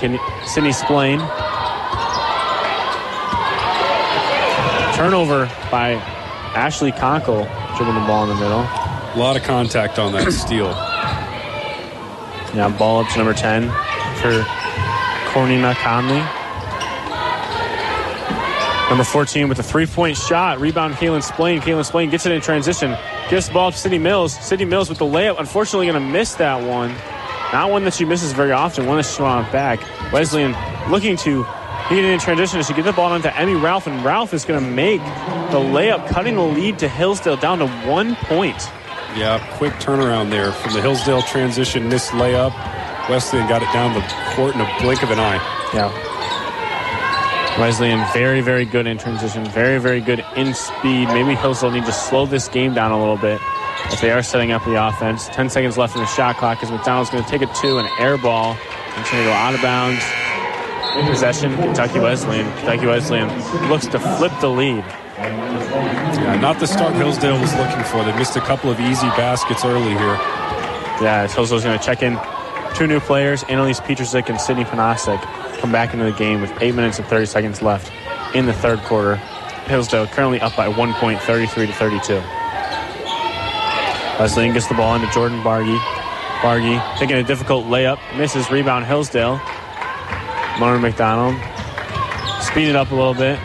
Sydney 0.47 0.71
Splain. 0.71 1.19
Turnover 4.95 5.45
by 5.71 5.93
Ashley 6.55 6.91
Conkle, 6.91 7.47
dribbling 7.77 7.99
the 7.99 8.07
ball 8.07 8.23
in 8.23 8.29
the 8.29 8.41
middle. 8.41 8.78
A 9.13 9.17
lot 9.17 9.35
of 9.35 9.43
contact 9.43 9.97
on 9.97 10.11
that 10.13 10.31
steal. 10.31 10.69
Yeah, 12.55 12.73
ball 12.77 13.03
up 13.03 13.09
to 13.11 13.17
number 13.17 13.33
10 13.33 13.69
for 14.21 14.45
Corinna 15.31 15.73
Conley. 15.75 16.23
Number 18.89 19.03
14 19.03 19.49
with 19.49 19.59
a 19.59 19.63
three-point 19.63 20.17
shot. 20.17 20.59
Rebound, 20.59 20.95
Kalen 20.95 21.21
Splain. 21.23 21.61
Kalen 21.61 21.85
Splain 21.85 22.09
gets 22.09 22.25
it 22.25 22.31
in 22.31 22.41
transition. 22.41 22.97
Gives 23.29 23.47
the 23.47 23.53
ball 23.53 23.71
to 23.71 23.77
Sydney 23.77 23.99
Mills. 23.99 24.33
Sydney 24.33 24.65
Mills 24.65 24.89
with 24.89 24.97
the 24.97 25.05
layup. 25.05 25.39
Unfortunately, 25.39 25.87
going 25.87 26.01
to 26.01 26.11
miss 26.11 26.35
that 26.35 26.61
one. 26.67 26.95
Not 27.53 27.69
one 27.69 27.83
that 27.85 27.93
she 27.93 28.05
misses 28.05 28.31
very 28.31 28.51
often. 28.51 28.87
One 28.87 28.97
that 28.97 29.05
she 29.05 29.21
wants 29.21 29.51
back. 29.51 29.79
Wesleyan 30.11 30.55
looking 30.91 31.17
to 31.17 31.43
get 31.89 31.99
it 31.99 32.05
in 32.05 32.19
transition. 32.19 32.61
She 32.63 32.73
get 32.73 32.85
the 32.85 32.93
ball 32.93 33.11
onto 33.11 33.29
Emmy 33.29 33.55
Ralph, 33.55 33.85
and 33.85 34.03
Ralph 34.03 34.33
is 34.33 34.45
going 34.45 34.63
to 34.63 34.69
make 34.69 35.01
the 35.51 35.59
layup, 35.59 36.07
cutting 36.07 36.35
the 36.35 36.41
lead 36.41 36.79
to 36.79 36.87
Hillsdale 36.87 37.37
down 37.37 37.59
to 37.59 37.67
one 37.87 38.15
point. 38.15 38.71
Yeah, 39.15 39.39
quick 39.57 39.73
turnaround 39.73 40.29
there 40.29 40.51
from 40.51 40.73
the 40.73 40.81
Hillsdale 40.81 41.21
transition, 41.23 41.89
missed 41.89 42.11
layup. 42.11 42.53
Wesleyan 43.09 43.49
got 43.49 43.61
it 43.63 43.71
down 43.73 43.93
the 43.93 44.01
court 44.35 44.53
in 44.55 44.61
a 44.61 44.77
blink 44.81 45.01
of 45.01 45.09
an 45.09 45.19
eye. 45.19 45.39
Yeah. 45.73 45.89
Wesleyan 47.59 48.05
very, 48.13 48.41
very 48.41 48.65
good 48.65 48.87
in 48.87 48.97
transition, 48.97 49.43
very, 49.45 49.79
very 49.79 49.99
good 49.99 50.23
in 50.37 50.53
speed. 50.53 51.07
Maybe 51.07 51.35
Hillsdale 51.35 51.71
need 51.71 51.85
to 51.85 51.91
slow 51.91 52.25
this 52.25 52.47
game 52.47 52.73
down 52.73 52.91
a 52.91 52.99
little 52.99 53.17
bit 53.17 53.41
if 53.91 53.99
they 53.99 54.11
are 54.11 54.21
setting 54.23 54.51
up 54.51 54.63
the 54.63 54.75
offense. 54.81 55.27
10 55.29 55.49
seconds 55.49 55.77
left 55.77 55.95
in 55.95 56.01
the 56.01 56.07
shot 56.07 56.37
clock 56.37 56.61
as 56.63 56.71
McDonald's 56.71 57.09
going 57.09 57.23
to 57.23 57.29
take 57.29 57.41
it 57.41 57.53
to 57.55 57.79
an 57.79 57.89
air 57.99 58.17
ball. 58.17 58.53
and 58.53 59.01
It's 59.01 59.11
going 59.11 59.23
to 59.23 59.29
go 59.29 59.33
out 59.33 59.53
of 59.55 59.61
bounds. 59.61 60.03
In 60.97 61.05
possession, 61.11 61.55
Kentucky 61.57 61.99
Wesleyan. 61.99 62.45
Kentucky 62.59 62.85
Wesleyan 62.85 63.69
looks 63.69 63.87
to 63.87 63.99
flip 63.99 64.31
the 64.39 64.49
lead. 64.49 64.83
Yeah, 65.19 66.39
not 66.41 66.59
the 66.59 66.67
start 66.67 66.95
Hillsdale 66.95 67.39
was 67.39 67.53
looking 67.55 67.83
for. 67.83 68.03
They 68.03 68.15
missed 68.17 68.35
a 68.37 68.41
couple 68.41 68.69
of 68.69 68.79
easy 68.79 69.07
baskets 69.09 69.65
early 69.65 69.89
here. 69.89 70.17
Yeah, 71.01 71.27
Hillsdale's 71.27 71.63
going 71.63 71.77
to 71.77 71.85
check 71.85 72.01
in 72.01 72.17
two 72.75 72.87
new 72.87 72.99
players, 72.99 73.43
Annalise 73.43 73.79
Petrusik 73.81 74.29
and 74.29 74.39
Sydney 74.39 74.63
Panasic, 74.63 75.21
come 75.59 75.71
back 75.71 75.93
into 75.93 76.05
the 76.05 76.17
game 76.17 76.39
with 76.39 76.51
8 76.61 76.73
minutes 76.73 76.99
and 76.99 77.07
30 77.07 77.25
seconds 77.25 77.61
left 77.61 77.91
in 78.35 78.45
the 78.45 78.53
third 78.53 78.79
quarter. 78.79 79.17
Hillsdale 79.67 80.07
currently 80.07 80.39
up 80.39 80.55
by 80.55 80.67
one 80.67 80.93
point, 80.93 81.19
33 81.21 81.67
to 81.67 81.73
32. 81.73 82.15
Wesleyan 84.19 84.53
gets 84.53 84.67
the 84.67 84.73
ball 84.73 84.95
into 84.95 85.09
Jordan 85.11 85.41
Bargy. 85.41 85.77
Bargy 86.39 86.97
taking 86.97 87.17
a 87.17 87.23
difficult 87.23 87.65
layup, 87.65 87.99
misses 88.17 88.49
rebound 88.49 88.85
Hillsdale. 88.85 89.41
Mona 90.59 90.79
McDonald 90.79 91.35
speed 92.41 92.69
it 92.69 92.75
up 92.75 92.91
a 92.91 92.95
little 92.95 93.13
bit. 93.13 93.39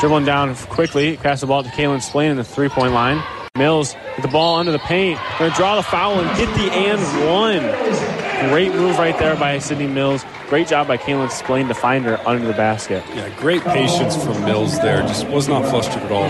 Dribbling 0.00 0.26
down 0.26 0.54
quickly, 0.54 1.16
pass 1.16 1.40
the 1.40 1.46
ball 1.46 1.62
to 1.62 1.70
Kalen 1.70 2.02
Splain 2.02 2.30
in 2.30 2.36
the 2.36 2.44
three 2.44 2.68
point 2.68 2.92
line. 2.92 3.22
Mills 3.56 3.94
with 4.14 4.22
the 4.22 4.30
ball 4.30 4.56
under 4.56 4.70
the 4.70 4.78
paint. 4.78 5.18
Going 5.38 5.50
to 5.50 5.56
draw 5.56 5.76
the 5.76 5.82
foul 5.82 6.20
and 6.20 6.28
get 6.36 6.54
the 6.56 6.70
and 6.70 7.00
one. 7.26 8.50
Great 8.50 8.72
move 8.72 8.98
right 8.98 9.18
there 9.18 9.34
by 9.36 9.58
Sydney 9.58 9.86
Mills. 9.86 10.26
Great 10.48 10.68
job 10.68 10.86
by 10.86 10.98
Kaylin 10.98 11.30
Splain 11.30 11.66
to 11.68 11.74
find 11.74 12.04
her 12.04 12.20
under 12.28 12.46
the 12.46 12.52
basket. 12.52 13.02
Yeah, 13.14 13.30
great 13.38 13.62
patience 13.62 14.22
from 14.22 14.44
Mills 14.44 14.78
there. 14.80 15.00
Just 15.02 15.26
was 15.28 15.48
not 15.48 15.66
flustered 15.70 16.02
at 16.02 16.12
all. 16.12 16.28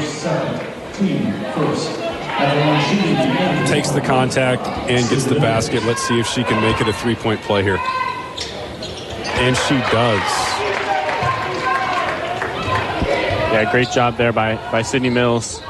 Takes 3.66 3.90
the 3.90 4.00
contact 4.00 4.62
and 4.88 5.08
gets 5.10 5.24
the 5.24 5.40
basket. 5.40 5.82
Let's 5.82 6.02
see 6.06 6.20
if 6.20 6.28
she 6.28 6.44
can 6.44 6.62
make 6.62 6.80
it 6.80 6.86
a 6.86 6.92
three-point 6.92 7.40
play 7.42 7.64
here. 7.64 7.78
And 9.38 9.56
she 9.56 9.74
does. 9.90 10.45
Yeah, 13.56 13.70
great 13.70 13.90
job 13.90 14.18
there 14.18 14.34
by, 14.34 14.56
by 14.70 14.82
Sydney 14.82 15.08
Mills. 15.08 15.62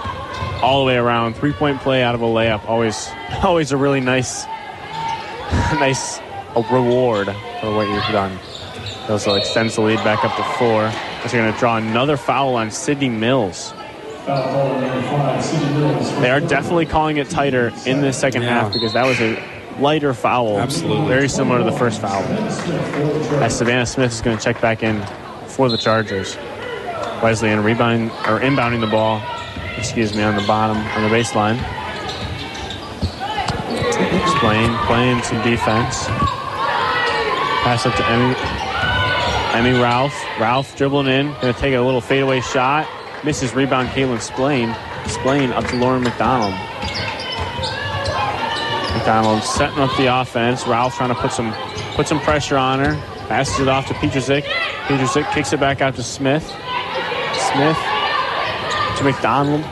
All 0.60 0.80
the 0.80 0.86
way 0.86 0.96
around. 0.96 1.34
Three 1.34 1.52
point 1.52 1.80
play 1.82 2.02
out 2.02 2.16
of 2.16 2.20
a 2.20 2.24
layup. 2.24 2.68
Always 2.68 3.08
always 3.44 3.70
a 3.70 3.76
really 3.76 4.00
nice 4.00 4.44
nice 5.78 6.18
reward 6.56 7.28
for 7.60 7.76
what 7.76 7.88
you've 7.88 8.02
done. 8.10 8.36
It 9.04 9.10
also 9.10 9.34
extends 9.34 9.76
the 9.76 9.82
lead 9.82 9.98
back 9.98 10.24
up 10.24 10.34
to 10.36 10.42
four. 10.58 10.86
As 11.22 11.32
you're 11.32 11.42
going 11.42 11.52
to 11.54 11.58
draw 11.60 11.76
another 11.76 12.16
foul 12.16 12.56
on 12.56 12.72
Sydney 12.72 13.08
Mills. 13.08 13.72
They 14.26 14.32
are 16.30 16.40
definitely 16.40 16.86
calling 16.86 17.18
it 17.18 17.30
tighter 17.30 17.72
in 17.86 18.00
the 18.00 18.12
second 18.12 18.42
Yeah. 18.42 18.62
half 18.62 18.72
because 18.72 18.94
that 18.94 19.06
was 19.06 19.20
a 19.20 19.40
lighter 19.78 20.12
foul. 20.12 20.58
Absolutely. 20.58 21.06
Very 21.06 21.28
similar 21.28 21.58
to 21.58 21.64
the 21.64 21.76
first 21.78 22.00
foul. 22.00 22.22
As 23.42 23.56
Savannah 23.56 23.86
Smith 23.86 24.12
is 24.12 24.20
going 24.22 24.36
to 24.36 24.42
check 24.42 24.60
back 24.60 24.82
in 24.82 25.00
for 25.46 25.68
the 25.68 25.78
Chargers. 25.78 26.36
Wesleyan 27.22 27.62
rebound 27.62 28.10
or 28.26 28.40
inbounding 28.40 28.80
the 28.80 28.86
ball, 28.86 29.22
excuse 29.76 30.14
me, 30.14 30.22
on 30.22 30.36
the 30.36 30.46
bottom 30.46 30.76
on 30.76 31.02
the 31.02 31.14
baseline. 31.14 31.56
Just 33.92 34.36
playing, 34.36 34.76
playing 34.86 35.22
some 35.22 35.42
defense. 35.42 36.06
Pass 37.64 37.86
up 37.86 37.94
to 37.96 38.06
Emmy. 38.08 38.34
Emmy 39.56 39.80
Ralph. 39.80 40.14
Ralph 40.38 40.76
dribbling 40.76 41.08
in, 41.08 41.32
gonna 41.40 41.52
take 41.52 41.74
a 41.74 41.80
little 41.80 42.00
fadeaway 42.00 42.40
shot. 42.40 42.86
Misses 43.24 43.54
rebound. 43.54 43.88
Kaylin 43.88 44.20
Splain. 44.20 44.76
Splain 45.06 45.50
up 45.52 45.64
to 45.66 45.76
Lauren 45.76 46.02
McDonald. 46.02 46.52
McDonald 48.94 49.42
setting 49.42 49.78
up 49.78 49.96
the 49.96 50.06
offense. 50.06 50.66
Ralph 50.66 50.96
trying 50.96 51.08
to 51.08 51.14
put 51.14 51.32
some 51.32 51.52
put 51.94 52.06
some 52.06 52.20
pressure 52.20 52.56
on 52.56 52.78
her. 52.78 52.94
Passes 53.28 53.60
it 53.60 53.68
off 53.68 53.88
to 53.88 53.94
Petrusik. 53.94 54.44
Petrusik 54.86 55.32
kicks 55.32 55.52
it 55.52 55.58
back 55.58 55.80
out 55.80 55.96
to 55.96 56.02
Smith. 56.02 56.54
Smith 57.56 57.78
to 58.98 59.04
McDonald. 59.04 59.64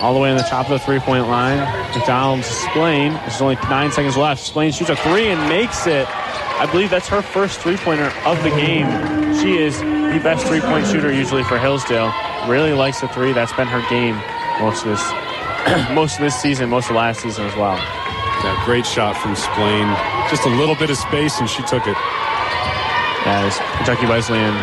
All 0.00 0.14
the 0.14 0.20
way 0.20 0.30
on 0.30 0.38
the 0.38 0.42
top 0.44 0.66
of 0.66 0.72
the 0.72 0.78
three-point 0.78 1.28
line. 1.28 1.58
McDonald 1.94 2.42
to 2.42 2.50
Splain. 2.50 3.12
There's 3.12 3.42
only 3.42 3.56
nine 3.68 3.92
seconds 3.92 4.16
left. 4.16 4.42
Splain 4.42 4.72
shoots 4.72 4.88
a 4.88 4.96
three 4.96 5.28
and 5.28 5.48
makes 5.48 5.86
it. 5.86 6.06
I 6.08 6.66
believe 6.70 6.88
that's 6.88 7.08
her 7.08 7.20
first 7.20 7.60
three-pointer 7.60 8.10
of 8.24 8.42
the 8.42 8.48
game. 8.50 8.88
She 9.36 9.58
is 9.58 9.78
the 9.80 10.20
best 10.24 10.46
three-point 10.46 10.86
shooter 10.86 11.12
usually 11.12 11.44
for 11.44 11.58
Hillsdale. 11.58 12.10
Really 12.48 12.72
likes 12.72 13.02
the 13.02 13.08
three. 13.08 13.32
That's 13.32 13.52
been 13.52 13.68
her 13.68 13.84
game 13.90 14.16
most 14.60 14.86
of 14.86 14.96
this 14.96 15.04
most 15.92 16.16
of 16.16 16.20
this 16.20 16.40
season, 16.40 16.70
most 16.70 16.88
of 16.88 16.96
last 16.96 17.20
season 17.20 17.44
as 17.44 17.54
well. 17.56 17.76
Yeah, 17.76 18.62
great 18.64 18.86
shot 18.86 19.14
from 19.14 19.36
Splain. 19.36 19.86
Just 20.30 20.46
a 20.46 20.50
little 20.50 20.74
bit 20.74 20.88
of 20.88 20.96
space 20.96 21.38
and 21.38 21.50
she 21.50 21.62
took 21.64 21.86
it. 21.86 21.96
as 23.26 23.58
Kentucky 23.76 24.06
Wesleyan 24.06 24.54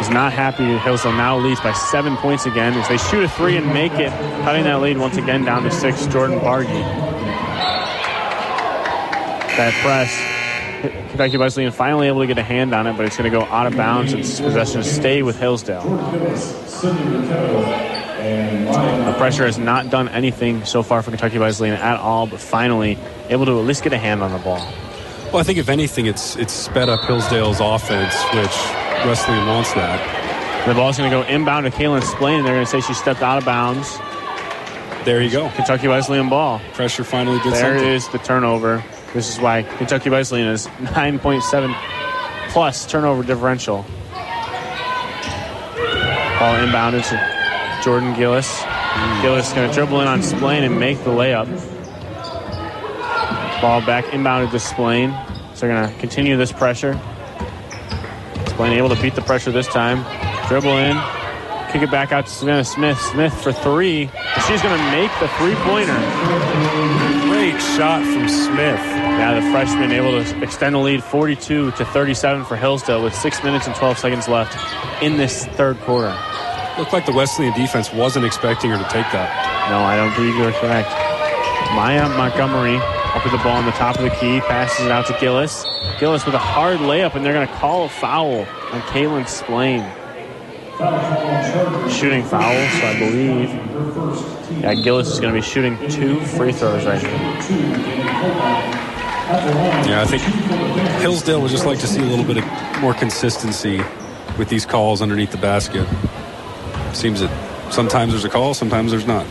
is 0.00 0.10
not 0.10 0.32
happy. 0.32 0.64
Hillsdale 0.78 1.12
now 1.12 1.36
leads 1.38 1.60
by 1.60 1.72
seven 1.72 2.16
points 2.16 2.46
again 2.46 2.74
as 2.74 2.88
they 2.88 2.96
shoot 2.96 3.24
a 3.24 3.28
three 3.28 3.56
and 3.56 3.66
make 3.68 3.92
it, 3.92 4.10
cutting 4.42 4.64
that 4.64 4.80
lead 4.80 4.98
once 4.98 5.16
again 5.16 5.44
down 5.44 5.62
to 5.62 5.70
six. 5.70 6.06
Jordan 6.06 6.40
Bargy. 6.40 6.82
That 9.56 9.74
press. 9.82 11.10
Kentucky 11.10 11.36
Wesleyan 11.36 11.72
finally 11.72 12.06
able 12.08 12.20
to 12.20 12.26
get 12.26 12.38
a 12.38 12.42
hand 12.42 12.74
on 12.74 12.86
it, 12.86 12.96
but 12.96 13.04
it's 13.04 13.16
going 13.16 13.30
to 13.30 13.38
go 13.38 13.44
out 13.44 13.66
of 13.66 13.76
bounds 13.76 14.12
and 14.14 14.22
possession 14.22 14.82
stay 14.82 15.22
with 15.22 15.38
Hillsdale. 15.38 15.82
The 19.04 19.14
pressure 19.18 19.44
has 19.44 19.58
not 19.58 19.90
done 19.90 20.08
anything 20.08 20.64
so 20.64 20.82
far 20.82 21.02
for 21.02 21.10
Kentucky 21.10 21.38
Wesleyan 21.38 21.74
at 21.74 21.98
all, 21.98 22.26
but 22.26 22.40
finally 22.40 22.96
able 23.28 23.44
to 23.46 23.58
at 23.58 23.66
least 23.66 23.82
get 23.82 23.92
a 23.92 23.98
hand 23.98 24.22
on 24.22 24.32
the 24.32 24.38
ball. 24.38 24.66
Well, 25.26 25.38
I 25.38 25.42
think 25.42 25.58
if 25.58 25.68
anything, 25.68 26.06
it's 26.06 26.36
it's 26.36 26.52
sped 26.52 26.88
up 26.88 27.04
Hillsdale's 27.04 27.60
offense, 27.60 28.14
which 28.34 28.56
Wesleyan 29.06 29.46
wants 29.46 29.72
that. 29.74 30.66
The 30.66 30.74
ball's 30.74 30.98
going 30.98 31.10
to 31.10 31.16
go 31.16 31.22
inbound 31.26 31.64
to 31.64 31.70
Kaylin 31.70 32.02
Splain, 32.02 32.38
and 32.38 32.46
they're 32.46 32.54
going 32.54 32.66
to 32.66 32.70
say 32.70 32.80
she 32.80 32.92
stepped 32.94 33.22
out 33.22 33.38
of 33.38 33.44
bounds. 33.44 33.98
There 35.04 35.22
you 35.22 35.30
go. 35.30 35.48
Kentucky 35.50 35.88
Wesleyan 35.88 36.28
ball. 36.28 36.60
Pressure 36.74 37.04
finally 37.04 37.38
did 37.40 37.52
There 37.54 37.74
something. 37.78 37.88
is 37.92 38.08
the 38.08 38.18
turnover. 38.18 38.84
This 39.14 39.32
is 39.34 39.40
why 39.40 39.62
Kentucky 39.62 40.10
Wesleyan 40.10 40.48
is 40.48 40.66
9.7 40.78 41.74
plus 42.50 42.84
turnover 42.86 43.22
differential. 43.22 43.84
Ball 46.38 46.56
inbounded 46.56 47.08
to 47.08 47.82
Jordan 47.84 48.14
Gillis. 48.14 48.60
Mm. 48.60 49.22
Gillis 49.22 49.48
is 49.48 49.52
going 49.54 49.68
to 49.68 49.74
dribble 49.74 50.00
in 50.02 50.06
on 50.08 50.22
Splain 50.22 50.62
and 50.64 50.78
make 50.78 50.98
the 51.04 51.10
layup. 51.10 51.46
Ball 53.62 53.80
back 53.84 54.04
inbounded 54.06 54.50
to 54.52 54.58
Splain. 54.58 55.10
So 55.54 55.66
they're 55.66 55.74
going 55.76 55.92
to 55.92 56.00
continue 56.00 56.36
this 56.36 56.52
pressure. 56.52 56.98
Able 58.68 58.94
to 58.94 59.00
beat 59.00 59.14
the 59.14 59.22
pressure 59.22 59.50
this 59.50 59.66
time. 59.66 60.04
Dribble 60.48 60.76
in. 60.76 60.96
Kick 61.72 61.82
it 61.82 61.90
back 61.90 62.12
out 62.12 62.26
to 62.26 62.32
Savannah 62.32 62.64
Smith. 62.64 63.00
Smith 63.00 63.32
for 63.42 63.52
three. 63.52 64.10
She's 64.46 64.60
going 64.60 64.76
to 64.76 64.90
make 64.90 65.10
the 65.18 65.28
three 65.38 65.54
pointer. 65.56 65.96
Great 67.30 67.60
shot 67.76 68.02
from 68.02 68.28
Smith. 68.28 68.80
Yeah, 68.80 69.34
the 69.34 69.50
freshman 69.50 69.92
able 69.92 70.12
to 70.12 70.42
extend 70.42 70.74
the 70.74 70.78
lead 70.78 71.02
42 71.02 71.70
to 71.72 71.84
37 71.84 72.44
for 72.44 72.56
Hillsdale 72.56 73.02
with 73.02 73.14
six 73.14 73.42
minutes 73.42 73.66
and 73.66 73.74
12 73.74 73.98
seconds 73.98 74.28
left 74.28 74.56
in 75.02 75.16
this 75.16 75.46
third 75.46 75.78
quarter. 75.80 76.16
Looked 76.78 76.92
like 76.92 77.06
the 77.06 77.12
Wesleyan 77.12 77.54
defense 77.54 77.92
wasn't 77.92 78.24
expecting 78.24 78.70
her 78.70 78.76
to 78.76 78.84
take 78.84 79.06
that. 79.12 79.68
No, 79.70 79.78
I 79.78 79.96
don't 79.96 80.14
believe 80.14 80.36
you're 80.36 80.52
correct. 80.52 80.90
Maya 81.74 82.08
Montgomery 82.16 82.78
up 83.14 83.24
with 83.24 83.32
the 83.32 83.38
ball 83.38 83.56
on 83.56 83.64
the 83.64 83.72
top 83.72 83.96
of 83.96 84.02
the 84.02 84.10
key, 84.10 84.40
passes 84.40 84.86
it 84.86 84.92
out 84.92 85.06
to 85.06 85.16
Gillis. 85.20 85.64
Gillis 85.98 86.24
with 86.24 86.34
a 86.34 86.38
hard 86.38 86.78
layup, 86.78 87.14
and 87.16 87.24
they're 87.24 87.32
going 87.32 87.46
to 87.46 87.54
call 87.54 87.84
a 87.84 87.88
foul 87.88 88.40
on 88.40 88.80
Kaylin 88.82 89.26
Splain. 89.26 89.80
Shooting 91.90 92.22
foul, 92.24 92.40
so 92.40 92.86
I 92.86 92.98
believe. 92.98 94.62
Yeah, 94.62 94.74
Gillis 94.74 95.08
is 95.08 95.18
going 95.18 95.34
to 95.34 95.40
be 95.40 95.44
shooting 95.44 95.76
two 95.90 96.20
free 96.20 96.52
throws 96.52 96.86
right 96.86 97.02
now. 97.02 97.40
Yeah, 99.86 100.02
I 100.02 100.06
think 100.06 100.22
Hillsdale 101.00 101.42
would 101.42 101.50
just 101.50 101.66
like 101.66 101.78
to 101.80 101.86
see 101.86 102.00
a 102.00 102.06
little 102.06 102.24
bit 102.24 102.38
of 102.38 102.80
more 102.80 102.94
consistency 102.94 103.82
with 104.38 104.48
these 104.48 104.64
calls 104.64 105.02
underneath 105.02 105.32
the 105.32 105.38
basket. 105.38 105.86
Seems 106.94 107.20
that 107.20 107.72
sometimes 107.72 108.12
there's 108.12 108.24
a 108.24 108.28
call, 108.28 108.54
sometimes 108.54 108.92
there's 108.92 109.06
not. 109.06 109.26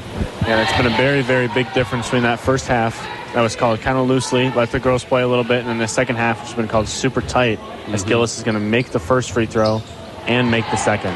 Yeah, 0.45 0.61
it's 0.61 0.75
been 0.77 0.91
a 0.91 0.97
very, 0.97 1.21
very 1.21 1.47
big 1.47 1.71
difference 1.73 2.07
between 2.07 2.23
that 2.23 2.39
first 2.39 2.67
half 2.67 3.18
that 3.33 3.41
was 3.41 3.55
called 3.55 3.79
kind 3.81 3.97
of 3.97 4.07
loosely, 4.07 4.49
let 4.51 4.71
the 4.71 4.79
girls 4.79 5.03
play 5.03 5.21
a 5.21 5.27
little 5.27 5.43
bit, 5.43 5.59
and 5.59 5.67
then 5.67 5.77
the 5.77 5.87
second 5.87 6.15
half, 6.15 6.39
which 6.39 6.47
has 6.47 6.55
been 6.55 6.67
called 6.67 6.87
super 6.87 7.21
tight, 7.21 7.59
as 7.87 8.01
mm-hmm. 8.01 8.09
Gillis 8.09 8.37
is 8.37 8.43
going 8.43 8.55
to 8.55 8.61
make 8.61 8.89
the 8.89 8.99
first 8.99 9.31
free 9.31 9.45
throw 9.45 9.81
and 10.27 10.49
make 10.49 10.65
the 10.65 10.77
second. 10.77 11.13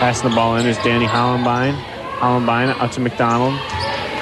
Passing 0.00 0.30
the 0.30 0.34
ball 0.34 0.56
in 0.56 0.66
is 0.66 0.78
Danny 0.78 1.06
Hollenbein. 1.06 1.74
Hollenbein 2.18 2.70
out 2.80 2.92
to 2.92 3.00
McDonald. 3.00 3.54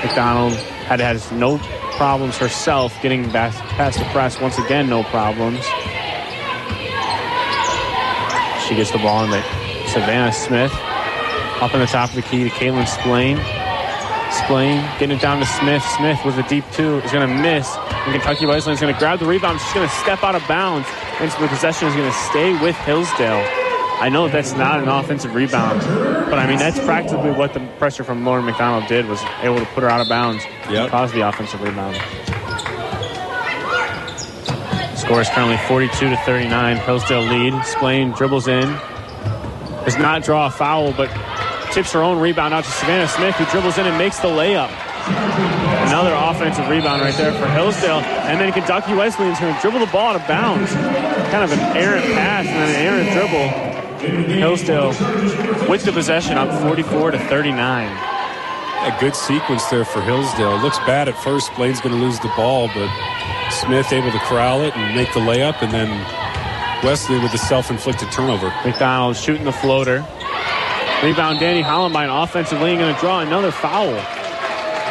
McDonald 0.05 0.53
had 0.87 1.01
had 1.01 1.21
no 1.33 1.59
problems 1.97 2.37
herself 2.37 3.01
getting 3.03 3.31
back 3.31 3.55
past 3.55 3.99
the 3.99 4.05
press. 4.07 4.41
Once 4.41 4.59
again, 4.59 4.89
no 4.89 5.05
problems. 5.05 5.65
She 8.67 8.75
gets 8.75 8.91
the 8.91 8.99
ball 8.99 9.25
in 9.25 9.31
the 9.31 9.43
Savannah 9.87 10.33
Smith. 10.33 10.73
Up 11.61 11.75
in 11.75 11.81
the 11.81 11.87
top 11.87 12.11
of 12.11 12.17
the 12.17 12.23
key 12.23 12.45
to 12.45 12.51
Kaylin 12.51 12.87
Splain. 12.87 13.37
Splain 14.45 14.81
getting 14.99 15.17
it 15.17 15.21
down 15.21 15.41
to 15.41 15.47
Smith. 15.47 15.83
Smith 15.97 16.19
with 16.25 16.39
a 16.39 16.43
deep 16.49 16.65
two 16.73 16.99
is 17.01 17.13
going 17.13 17.27
to 17.29 17.35
miss. 17.43 17.69
And 17.77 18.13
Kentucky 18.13 18.47
Wesleyan 18.47 18.75
is 18.75 18.81
going 18.81 18.93
to 18.95 18.99
grab 18.99 19.19
the 19.19 19.27
rebound. 19.27 19.61
She's 19.61 19.75
going 19.75 19.89
to 19.89 19.95
step 19.97 20.23
out 20.23 20.35
of 20.35 20.47
bounds. 20.49 20.87
And 21.21 21.31
so 21.33 21.41
the 21.41 21.49
possession 21.49 21.89
is 21.89 21.95
going 21.95 22.11
to 22.11 22.19
stay 22.31 22.53
with 22.63 22.77
Hillsdale. 22.77 23.45
I 24.01 24.09
know 24.11 24.29
that's 24.29 24.53
not 24.53 24.81
an 24.81 24.89
offensive 24.89 25.35
rebound, 25.35 25.81
but 26.31 26.39
I 26.39 26.47
mean, 26.47 26.59
that's 26.59 26.79
practically 26.79 27.33
what 27.33 27.53
the 27.53 27.61
pressure 27.79 28.05
from 28.05 28.25
Lauren 28.25 28.45
McDonald 28.45 28.87
did 28.87 29.07
was 29.07 29.21
able 29.43 29.59
to 29.59 29.67
put 29.67 29.83
her 29.83 29.89
out 29.91 30.01
of 30.01 30.09
bounds 30.09 30.45
Yep. 30.71 30.71
and 30.71 30.91
cause 30.91 31.11
the 31.13 31.23
offensive 31.29 31.61
rebound. 31.61 31.97
Score 34.97 35.21
is 35.21 35.29
currently 35.31 35.57
42 35.67 36.11
to 36.11 36.17
39. 36.25 36.77
Hillsdale 36.79 37.23
lead. 37.23 37.65
Splain 37.65 38.13
dribbles 38.13 38.47
in. 38.47 38.69
Does 39.85 39.97
not 39.99 40.23
draw 40.23 40.47
a 40.47 40.51
foul, 40.51 40.93
but 40.93 41.09
tips 41.79 41.93
her 41.93 42.03
own 42.03 42.19
rebound 42.19 42.53
out 42.53 42.65
to 42.65 42.71
Savannah 42.73 43.07
Smith, 43.07 43.37
who 43.37 43.45
dribbles 43.53 43.79
in 43.79 43.87
and 43.87 43.97
makes 43.97 44.19
the 44.19 44.27
layup. 44.27 44.69
Another 45.87 46.13
offensive 46.13 46.69
rebound 46.69 47.01
right 47.03 47.15
there 47.15 47.31
for 47.33 47.47
Hillsdale. 47.51 48.01
And 48.27 48.41
then 48.41 48.53
Kentucky 48.53 48.95
Wesleyan's 48.95 49.39
going 49.39 49.55
to 49.55 49.61
dribble 49.61 49.79
the 49.79 49.93
ball 49.93 50.09
out 50.09 50.21
of 50.21 50.27
bounds. 50.27 50.73
Kind 51.31 51.45
of 51.45 51.53
an 51.53 51.77
errant 51.77 52.05
pass 52.15 52.47
and 52.49 52.57
then 52.57 52.69
an 52.69 52.83
errant 52.83 53.13
dribble. 53.15 54.35
Hillsdale 54.35 54.89
with 55.71 55.85
the 55.85 55.93
possession 55.93 56.37
up 56.37 56.51
44 56.63 57.13
to 57.13 57.19
39. 57.29 57.87
A 57.87 58.97
good 58.99 59.15
sequence 59.15 59.65
there 59.67 59.85
for 59.85 60.03
Hillsdale. 60.03 60.59
Looks 60.59 60.79
bad 60.79 61.09
at 61.09 61.17
first. 61.23 61.47
Splain's 61.47 61.81
going 61.81 61.95
to 61.95 62.01
lose 62.01 62.19
the 62.19 62.33
ball, 62.35 62.67
but 62.75 62.91
Smith 63.53 63.93
able 63.93 64.11
to 64.11 64.19
corral 64.27 64.63
it 64.63 64.77
and 64.77 64.97
make 64.97 65.13
the 65.15 65.21
layup, 65.21 65.63
and 65.63 65.71
then 65.71 65.89
Wesley 66.83 67.21
with 67.21 67.31
the 67.31 67.39
self-inflicted 67.39 68.11
turnover. 68.11 68.53
McDonald 68.65 69.17
shooting 69.17 69.45
the 69.45 69.53
floater. 69.53 70.05
Rebound, 71.03 71.39
Danny 71.39 71.63
Hollenbein 71.63 72.25
offensively 72.25 72.77
going 72.77 72.93
to 72.93 73.01
draw 73.01 73.21
another 73.21 73.53
foul. 73.53 73.93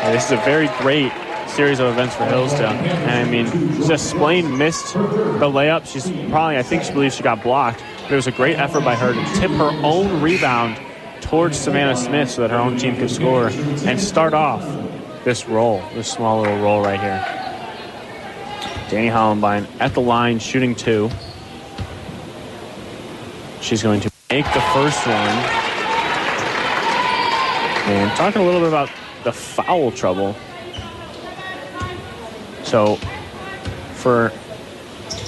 This 0.09 0.27
is 0.27 0.31
a 0.31 0.37
very 0.37 0.69
great 0.79 1.11
series 1.49 1.79
of 1.79 1.87
events 1.91 2.15
for 2.15 2.23
Hillsdale. 2.23 2.69
And 2.69 3.11
I 3.11 3.29
mean, 3.29 3.45
just 3.83 4.09
Splain 4.11 4.57
missed 4.57 4.93
the 4.93 4.99
layup. 5.49 5.85
She's 5.85 6.09
probably, 6.29 6.57
I 6.57 6.63
think 6.63 6.83
she 6.83 6.93
believes 6.93 7.15
she 7.15 7.23
got 7.23 7.43
blocked. 7.43 7.83
But 8.03 8.13
it 8.13 8.15
was 8.15 8.27
a 8.27 8.31
great 8.31 8.57
effort 8.57 8.85
by 8.85 8.95
her 8.95 9.13
to 9.13 9.39
tip 9.39 9.51
her 9.51 9.69
own 9.83 10.21
rebound 10.21 10.79
towards 11.19 11.57
Savannah 11.57 11.97
Smith 11.97 12.31
so 12.31 12.39
that 12.41 12.51
her 12.51 12.57
own 12.57 12.77
team 12.77 12.95
could 12.95 13.11
score 13.11 13.49
and 13.49 13.99
start 13.99 14.33
off 14.33 14.63
this 15.25 15.45
roll, 15.49 15.83
this 15.93 16.09
small 16.09 16.39
little 16.39 16.57
roll 16.59 16.81
right 16.81 17.01
here. 17.01 17.19
Danny 18.89 19.09
Hollenbein 19.09 19.67
at 19.81 19.93
the 19.93 19.99
line 19.99 20.39
shooting 20.39 20.73
two. 20.73 21.09
She's 23.59 23.83
going 23.83 23.99
to 23.99 24.11
make 24.29 24.45
the 24.45 24.61
first 24.73 25.05
one. 25.05 25.66
And 27.87 28.11
talking 28.17 28.41
a 28.41 28.45
little 28.45 28.59
bit 28.59 28.67
about 28.67 28.89
the 29.23 29.31
foul 29.31 29.91
trouble. 29.91 30.35
So 32.63 32.97
for 33.95 34.31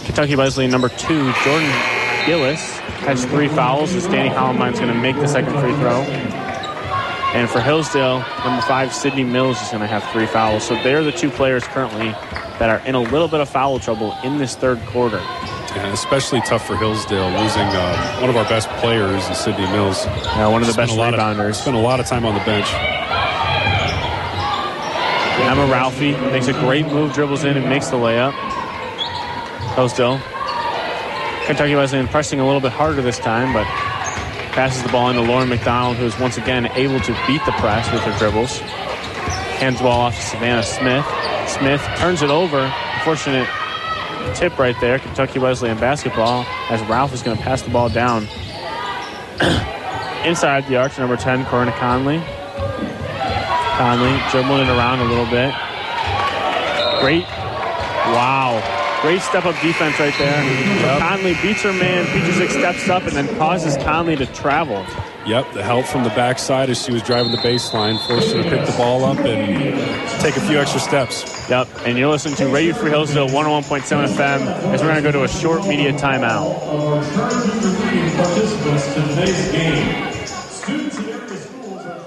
Kentucky 0.03 0.35
Wesley, 0.35 0.67
number 0.67 0.89
two, 0.89 1.31
Jordan 1.43 1.71
Gillis 2.25 2.77
has 3.07 3.25
three 3.25 3.47
fouls 3.47 3.95
as 3.95 4.07
Danny 4.07 4.29
Hollenbein's 4.29 4.79
going 4.79 4.93
to 4.93 4.99
make 4.99 5.15
the 5.15 5.27
second 5.27 5.53
free 5.59 5.73
throw. 5.75 6.01
And 7.31 7.49
for 7.49 7.61
Hillsdale, 7.61 8.19
number 8.43 8.61
five, 8.63 8.93
Sydney 8.93 9.23
Mills 9.23 9.61
is 9.61 9.69
going 9.69 9.81
to 9.81 9.87
have 9.87 10.03
three 10.11 10.25
fouls. 10.25 10.63
So 10.63 10.73
they're 10.83 11.03
the 11.03 11.11
two 11.11 11.29
players 11.29 11.63
currently 11.63 12.09
that 12.59 12.69
are 12.69 12.85
in 12.85 12.95
a 12.95 12.99
little 12.99 13.27
bit 13.27 13.39
of 13.39 13.47
foul 13.47 13.79
trouble 13.79 14.17
in 14.23 14.37
this 14.37 14.55
third 14.55 14.79
quarter. 14.87 15.21
Yeah, 15.75 15.93
especially 15.93 16.41
tough 16.41 16.65
for 16.65 16.75
Hillsdale 16.75 17.29
losing 17.29 17.61
uh, 17.61 18.19
one 18.19 18.29
of 18.29 18.35
our 18.35 18.45
best 18.45 18.69
players, 18.81 19.23
Sydney 19.37 19.67
Mills. 19.67 20.05
Yeah, 20.05 20.47
one 20.47 20.61
of 20.61 20.67
the 20.67 20.73
Spent 20.73 20.89
best 20.89 20.97
a 20.97 21.01
lot 21.01 21.13
rebounders. 21.13 21.49
Of, 21.49 21.55
spent 21.57 21.77
a 21.77 21.79
lot 21.79 21.99
of 21.99 22.07
time 22.07 22.25
on 22.25 22.33
the 22.33 22.43
bench. 22.45 22.67
Emma 25.49 25.65
Ralphie 25.71 26.11
makes 26.31 26.47
a 26.47 26.53
great 26.53 26.85
move, 26.85 27.13
dribbles 27.13 27.43
in, 27.43 27.57
and 27.57 27.67
makes 27.67 27.87
the 27.87 27.97
layup. 27.97 28.33
Hillsdale. 29.75 30.19
Kentucky 31.45 31.75
Wesleyan 31.75 32.07
pressing 32.07 32.39
a 32.39 32.45
little 32.45 32.61
bit 32.61 32.71
harder 32.71 33.01
this 33.01 33.17
time, 33.17 33.53
but 33.53 33.65
passes 34.53 34.83
the 34.83 34.89
ball 34.89 35.09
into 35.09 35.21
Lauren 35.21 35.49
McDonald, 35.49 35.97
who 35.97 36.05
is 36.05 36.17
once 36.19 36.37
again 36.37 36.67
able 36.75 36.99
to 36.99 37.13
beat 37.25 37.43
the 37.45 37.51
press 37.53 37.91
with 37.91 38.01
her 38.01 38.17
dribbles. 38.19 38.59
Hands 39.57 39.77
the 39.77 39.83
ball 39.83 40.01
off 40.01 40.15
to 40.15 40.21
Savannah 40.21 40.63
Smith. 40.63 41.05
Smith 41.47 41.81
turns 41.97 42.21
it 42.21 42.29
over. 42.29 42.71
Fortunate 43.03 43.47
tip 44.35 44.57
right 44.57 44.75
there. 44.81 44.99
Kentucky 44.99 45.39
Wesleyan 45.39 45.79
basketball 45.79 46.45
as 46.69 46.81
Ralph 46.83 47.13
is 47.13 47.21
going 47.21 47.37
to 47.37 47.43
pass 47.43 47.61
the 47.61 47.69
ball 47.69 47.89
down. 47.89 48.23
Inside 50.25 50.67
the 50.67 50.75
arc, 50.75 50.93
to 50.93 50.99
number 50.99 51.15
10, 51.15 51.45
Corinna 51.45 51.71
Conley. 51.73 52.19
Conley 53.77 54.19
dribbling 54.31 54.67
it 54.67 54.69
around 54.69 54.99
a 54.99 55.05
little 55.05 55.25
bit. 55.25 55.53
Great. 56.99 57.23
Wow. 58.11 58.61
Great 59.01 59.21
step 59.21 59.45
up 59.45 59.55
defense 59.61 59.97
right 59.99 60.13
there. 60.17 60.99
Conley 60.99 61.33
beats 61.41 61.61
her 61.61 61.71
man. 61.71 62.05
Petrusik 62.07 62.49
steps 62.49 62.89
up 62.89 63.03
and 63.03 63.13
then 63.13 63.33
causes 63.37 63.77
Conley 63.77 64.17
to 64.17 64.25
travel. 64.27 64.85
Yep, 65.29 65.53
the 65.53 65.61
help 65.61 65.85
from 65.85 66.03
the 66.03 66.09
backside 66.09 66.71
as 66.71 66.83
she 66.83 66.91
was 66.91 67.03
driving 67.03 67.31
the 67.31 67.37
baseline 67.37 67.99
forced 68.07 68.33
her 68.33 68.41
to 68.41 68.49
pick 68.49 68.65
the 68.65 68.75
ball 68.75 69.05
up 69.05 69.19
and 69.19 70.19
take 70.19 70.35
a 70.35 70.41
few 70.41 70.57
extra 70.57 70.79
steps. 70.79 71.47
Yep. 71.47 71.67
And 71.85 71.99
you're 71.99 72.09
listening 72.09 72.35
to 72.37 72.47
Radio 72.47 72.73
Free 72.73 72.89
Hillsdale 72.89 73.27
101.7 73.27 74.07
FM 74.07 74.47
as 74.73 74.81
we're 74.81 74.87
going 74.87 74.95
to 74.95 75.01
go 75.03 75.11
to 75.11 75.23
a 75.25 75.27
short 75.27 75.67
media 75.67 75.93
timeout. 75.93 76.59
Participants 78.15 78.97
in 78.97 79.07
today's 79.09 79.51
game. 79.51 80.13
Students 80.15 80.97
in 80.97 81.09
area 81.09 81.37
schools 81.37 81.85
are 81.85 81.99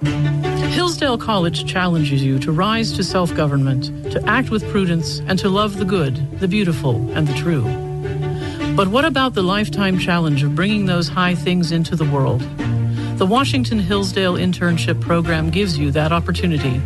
challenged 0.00 0.74
Hillsdale 0.74 1.18
College 1.18 1.70
challenges 1.70 2.24
you 2.24 2.38
to 2.38 2.52
rise 2.52 2.90
to 2.92 3.04
self 3.04 3.34
government, 3.34 4.10
to 4.12 4.26
act 4.26 4.48
with 4.48 4.66
prudence, 4.70 5.20
and 5.26 5.38
to 5.40 5.50
love 5.50 5.76
the 5.76 5.84
good, 5.84 6.40
the 6.40 6.48
beautiful, 6.48 6.96
and 7.10 7.28
the 7.28 7.34
true. 7.34 7.87
But 8.78 8.86
what 8.86 9.04
about 9.04 9.34
the 9.34 9.42
lifetime 9.42 9.98
challenge 9.98 10.44
of 10.44 10.54
bringing 10.54 10.86
those 10.86 11.08
high 11.08 11.34
things 11.34 11.72
into 11.72 11.96
the 11.96 12.04
world? 12.04 12.42
The 13.18 13.26
Washington 13.26 13.80
Hillsdale 13.80 14.34
Internship 14.34 15.00
Program 15.00 15.50
gives 15.50 15.76
you 15.76 15.90
that 15.90 16.12
opportunity. 16.12 16.80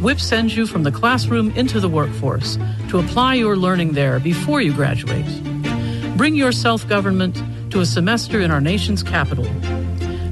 WIP 0.00 0.18
sends 0.18 0.56
you 0.56 0.66
from 0.66 0.82
the 0.82 0.90
classroom 0.90 1.50
into 1.50 1.78
the 1.78 1.90
workforce 1.90 2.56
to 2.88 2.98
apply 2.98 3.34
your 3.34 3.58
learning 3.58 3.92
there 3.92 4.18
before 4.18 4.62
you 4.62 4.72
graduate. 4.72 5.26
Bring 6.16 6.36
your 6.36 6.52
self 6.52 6.88
government 6.88 7.42
to 7.70 7.80
a 7.80 7.84
semester 7.84 8.40
in 8.40 8.50
our 8.50 8.62
nation's 8.62 9.02
capital. 9.02 9.44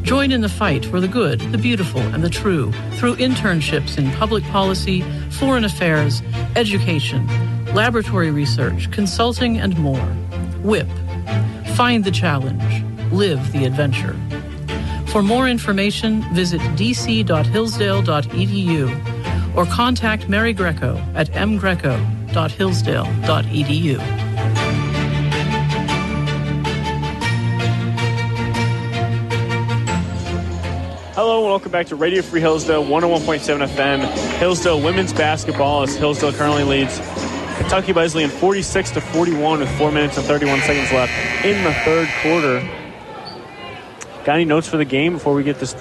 Join 0.00 0.32
in 0.32 0.40
the 0.40 0.48
fight 0.48 0.86
for 0.86 1.00
the 1.00 1.08
good, 1.08 1.40
the 1.52 1.58
beautiful, 1.58 2.00
and 2.00 2.24
the 2.24 2.30
true 2.30 2.72
through 2.92 3.16
internships 3.16 3.98
in 3.98 4.10
public 4.12 4.42
policy, 4.44 5.02
foreign 5.32 5.66
affairs, 5.66 6.22
education, 6.56 7.26
laboratory 7.74 8.30
research, 8.30 8.90
consulting, 8.90 9.58
and 9.58 9.78
more. 9.78 10.08
WIP. 10.62 10.88
Find 11.74 12.04
the 12.04 12.10
challenge. 12.10 12.84
Live 13.12 13.52
the 13.52 13.64
adventure. 13.64 14.14
For 15.08 15.22
more 15.22 15.48
information, 15.48 16.22
visit 16.34 16.60
dc.hillsdale.edu 16.76 19.56
or 19.56 19.64
contact 19.66 20.28
Mary 20.28 20.52
Greco 20.52 20.96
at 21.14 21.28
mgreco.hillsdale.edu. 21.28 23.98
Hello 31.14 31.38
and 31.38 31.46
welcome 31.48 31.72
back 31.72 31.86
to 31.86 31.96
Radio 31.96 32.20
Free 32.22 32.40
Hillsdale 32.40 32.84
101.7 32.84 33.66
FM. 33.66 34.00
Hillsdale 34.38 34.80
women's 34.80 35.12
basketball 35.12 35.82
as 35.82 35.96
Hillsdale 35.96 36.32
currently 36.32 36.62
leads 36.62 37.00
Kentucky 37.58 37.92
Wesleyan 37.92 38.30
46 38.30 38.92
to 38.92 39.00
41 39.00 39.60
with 39.60 39.78
4 39.78 39.92
minutes 39.92 40.16
and 40.16 40.24
31 40.26 40.60
seconds 40.60 40.92
left 40.92 41.12
in 41.44 41.62
the 41.64 41.74
third 41.84 42.08
quarter. 42.22 42.60
Got 44.24 44.36
any 44.36 44.44
notes 44.44 44.68
for 44.68 44.76
the 44.76 44.84
game 44.84 45.14
before 45.14 45.34
we 45.34 45.42
get 45.42 45.58
this 45.58 45.74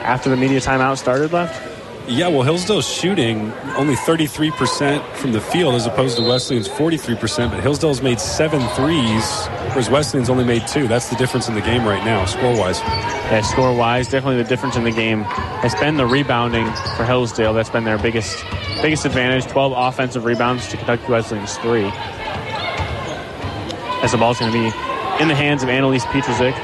after 0.00 0.30
the 0.30 0.36
media 0.36 0.58
timeout 0.58 0.98
started 0.98 1.32
left? 1.32 1.71
Yeah, 2.08 2.26
well, 2.28 2.42
Hillsdale's 2.42 2.88
shooting 2.88 3.52
only 3.76 3.94
33% 3.94 5.14
from 5.14 5.30
the 5.30 5.40
field 5.40 5.76
as 5.76 5.86
opposed 5.86 6.16
to 6.16 6.22
Wesleyan's 6.22 6.68
43%, 6.68 7.50
but 7.50 7.60
Hillsdale's 7.60 8.02
made 8.02 8.18
seven 8.18 8.60
threes, 8.70 9.46
whereas 9.68 9.88
Wesleyan's 9.88 10.28
only 10.28 10.44
made 10.44 10.66
two. 10.66 10.88
That's 10.88 11.08
the 11.08 11.16
difference 11.16 11.48
in 11.48 11.54
the 11.54 11.60
game 11.60 11.84
right 11.84 12.04
now, 12.04 12.24
score 12.24 12.58
wise. 12.58 12.80
Yeah, 12.80 13.40
score 13.42 13.72
wise, 13.72 14.08
definitely 14.08 14.42
the 14.42 14.48
difference 14.48 14.74
in 14.74 14.82
the 14.82 14.90
game 14.90 15.22
has 15.22 15.76
been 15.76 15.96
the 15.96 16.04
rebounding 16.04 16.66
for 16.96 17.04
Hillsdale. 17.04 17.54
That's 17.54 17.70
been 17.70 17.84
their 17.84 17.98
biggest 17.98 18.44
biggest 18.82 19.06
advantage. 19.06 19.46
12 19.46 19.72
offensive 19.76 20.24
rebounds 20.24 20.66
to 20.68 20.76
Kentucky 20.76 21.04
Wesleyan's 21.08 21.56
three. 21.58 21.88
As 24.02 24.10
the 24.10 24.18
ball's 24.18 24.40
going 24.40 24.52
to 24.52 24.58
be 24.58 24.66
in 25.22 25.28
the 25.28 25.36
hands 25.36 25.62
of 25.62 25.68
Annalise 25.68 26.04
Petrusik. 26.06 26.52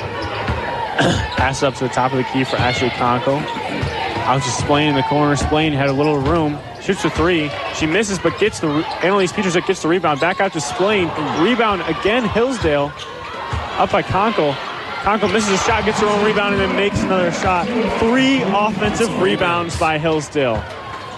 Pass 1.39 1.63
up 1.63 1.75
to 1.77 1.85
the 1.85 1.91
top 1.91 2.11
of 2.11 2.19
the 2.19 2.25
key 2.25 2.43
for 2.43 2.57
Ashley 2.57 2.89
Conkle. 2.91 3.41
Out 4.29 4.43
to 4.43 4.51
Splain 4.51 4.91
in 4.91 4.95
the 4.95 5.03
corner. 5.05 5.37
Splain 5.37 5.73
had 5.73 5.89
a 5.89 5.93
little 5.93 6.19
room. 6.19 6.59
Shoots 6.83 7.03
a 7.07 7.09
three. 7.09 7.51
She 7.75 7.87
misses, 7.87 8.19
but 8.19 8.39
gets 8.39 8.61
the 8.61 8.69
Annalise 9.03 9.33
Petrusik 9.33 9.67
gets 9.67 9.81
the 9.81 9.89
rebound. 9.89 10.21
Back 10.21 10.39
out 10.39 10.53
to 10.53 10.61
Splain. 10.61 11.09
Rebound 11.43 11.81
again. 11.89 12.29
Hillsdale 12.29 12.93
up 13.79 13.91
by 13.91 14.03
Conkle. 14.03 14.53
Conkle 15.01 15.33
misses 15.33 15.53
a 15.53 15.57
shot, 15.65 15.87
gets 15.87 16.01
her 16.01 16.07
own 16.07 16.23
rebound, 16.23 16.55
and 16.55 16.61
then 16.61 16.77
makes 16.77 17.01
another 17.01 17.33
shot. 17.33 17.67
Three 18.01 18.43
offensive 18.43 19.23
rebounds 19.23 19.79
by 19.79 19.97
Hillsdale. 19.97 20.63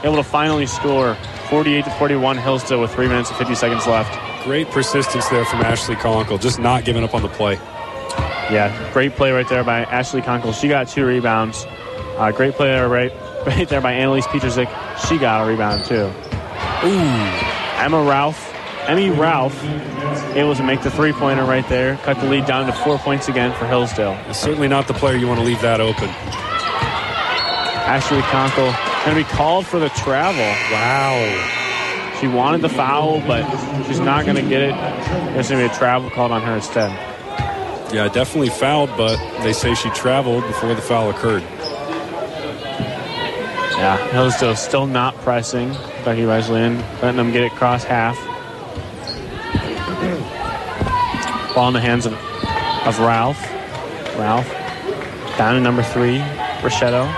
Able 0.04 0.14
to 0.14 0.22
finally 0.22 0.66
score 0.66 1.16
48 1.48 1.86
to 1.86 1.90
41 1.90 2.38
Hillsdale 2.38 2.80
with 2.80 2.94
three 2.94 3.08
minutes 3.08 3.30
and 3.30 3.38
50 3.38 3.56
seconds 3.56 3.88
left. 3.88 4.44
Great 4.44 4.68
persistence 4.68 5.28
there 5.30 5.44
from 5.44 5.62
Ashley 5.62 5.96
Conkle, 5.96 6.40
just 6.40 6.61
not 6.61 6.84
giving 6.84 7.02
up 7.02 7.12
on 7.12 7.22
the 7.22 7.28
play. 7.28 7.54
Yeah, 8.52 8.92
great 8.92 9.16
play 9.16 9.32
right 9.32 9.48
there 9.48 9.64
by 9.64 9.80
Ashley 9.80 10.22
Conkle. 10.22 10.54
She 10.54 10.68
got 10.68 10.86
two 10.86 11.04
rebounds. 11.04 11.66
Uh, 12.21 12.31
great 12.33 12.53
play 12.53 12.66
there 12.66 12.87
right, 12.87 13.11
right 13.47 13.66
there 13.66 13.81
by 13.81 13.93
Annalise 13.93 14.27
Petrusik. 14.27 14.68
She 15.09 15.16
got 15.16 15.43
a 15.43 15.49
rebound 15.49 15.87
too. 15.87 16.12
Ooh. 16.85 17.51
Emma 17.81 18.03
Ralph, 18.03 18.55
Emmy 18.87 19.09
Ralph, 19.09 19.59
able 20.37 20.55
to 20.55 20.62
make 20.62 20.83
the 20.83 20.91
three-pointer 20.91 21.45
right 21.45 21.66
there. 21.71 21.97
Cut 22.03 22.21
the 22.21 22.27
lead 22.27 22.45
down 22.45 22.66
to 22.66 22.75
four 22.75 22.99
points 22.99 23.29
again 23.29 23.57
for 23.57 23.66
Hillsdale. 23.66 24.18
It's 24.29 24.39
certainly 24.39 24.68
not 24.68 24.87
the 24.87 24.93
player 24.93 25.16
you 25.16 25.29
want 25.29 25.41
to 25.41 25.47
leave 25.47 25.62
that 25.62 25.81
open. 25.81 26.11
Ashley 27.89 28.21
Conkle 28.21 28.71
going 29.07 29.16
to 29.16 29.25
be 29.25 29.37
called 29.37 29.66
for 29.66 29.79
the 29.79 29.89
travel. 29.89 30.45
Wow. 30.71 32.18
She 32.21 32.29
wanted 32.29 32.61
the 32.61 32.68
foul, 32.68 33.21
but 33.23 33.49
she's 33.87 33.99
not 33.99 34.27
going 34.27 34.37
to 34.37 34.47
get 34.47 34.61
it. 34.61 34.75
There's 35.33 35.49
going 35.49 35.62
to 35.62 35.68
be 35.68 35.75
a 35.75 35.79
travel 35.79 36.11
called 36.11 36.33
on 36.33 36.43
her 36.43 36.57
instead. 36.57 36.91
Yeah, 37.95 38.09
definitely 38.12 38.51
fouled, 38.51 38.91
but 38.99 39.16
they 39.43 39.55
say 39.55 39.75
she 39.75 39.89
traveled 39.91 40.47
before 40.47 40.75
the 40.75 40.83
foul 40.83 41.09
occurred. 41.09 41.43
Yeah, 43.81 43.97
Hillsdale 44.12 44.57
still 44.57 44.87
not 44.87 45.14
pressing. 45.16 45.72
Kentucky 45.72 46.26
Wesleyan 46.26 46.78
letting 47.01 47.16
them 47.16 47.33
get 47.33 47.45
it 47.45 47.53
across 47.53 47.85
half. 47.85 48.16
Ball 51.55 51.68
in 51.68 51.74
the 51.74 51.81
hands 51.81 52.07
of, 52.07 52.12
of 52.87 53.01
Ralph. 53.01 53.41
Ralph 54.18 54.49
down 55.41 55.55
to 55.55 55.61
number 55.62 55.83
three, 55.83 56.18
Richetto. 56.61 57.11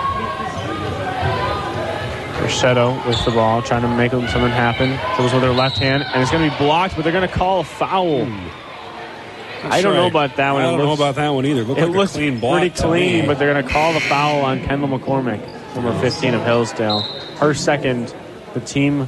Richetto 2.39 3.05
with 3.05 3.25
the 3.25 3.33
ball, 3.33 3.63
trying 3.63 3.83
to 3.83 3.89
make 3.89 4.13
something 4.13 4.49
happen. 4.49 4.91
Goes 5.19 5.33
with 5.33 5.43
her 5.43 5.51
left 5.51 5.79
hand, 5.79 6.05
and 6.05 6.23
it's 6.23 6.31
going 6.31 6.49
to 6.49 6.57
be 6.57 6.65
blocked, 6.65 6.95
but 6.95 7.03
they're 7.03 7.13
going 7.13 7.29
to 7.29 7.35
call 7.35 7.61
a 7.61 7.65
foul. 7.65 8.25
Hmm. 8.25 9.73
I 9.73 9.83
don't 9.83 9.95
know 9.95 10.07
about 10.07 10.37
that 10.37 10.53
one. 10.53 10.63
I 10.63 10.71
don't 10.71 10.79
know 10.79 10.93
about 10.93 11.17
that 11.17 11.31
one 11.31 11.45
either. 11.47 11.63
It 11.63 11.67
looked 11.67 11.81
it 11.81 11.87
like 11.87 11.97
looks 11.97 12.13
clean 12.13 12.39
pretty 12.39 12.71
clean, 12.71 13.27
but 13.27 13.41
they're 13.41 13.53
going 13.53 13.65
to 13.65 13.69
call 13.69 13.93
the 13.93 14.01
foul 14.01 14.43
on 14.43 14.63
Kendall 14.63 14.97
McCormick, 14.97 15.41
number 15.75 15.99
15 16.01 16.35
of 16.35 16.45
Hillsdale. 16.45 17.01
Her 17.39 17.55
second, 17.55 18.15
the 18.55 18.61
team 18.61 19.07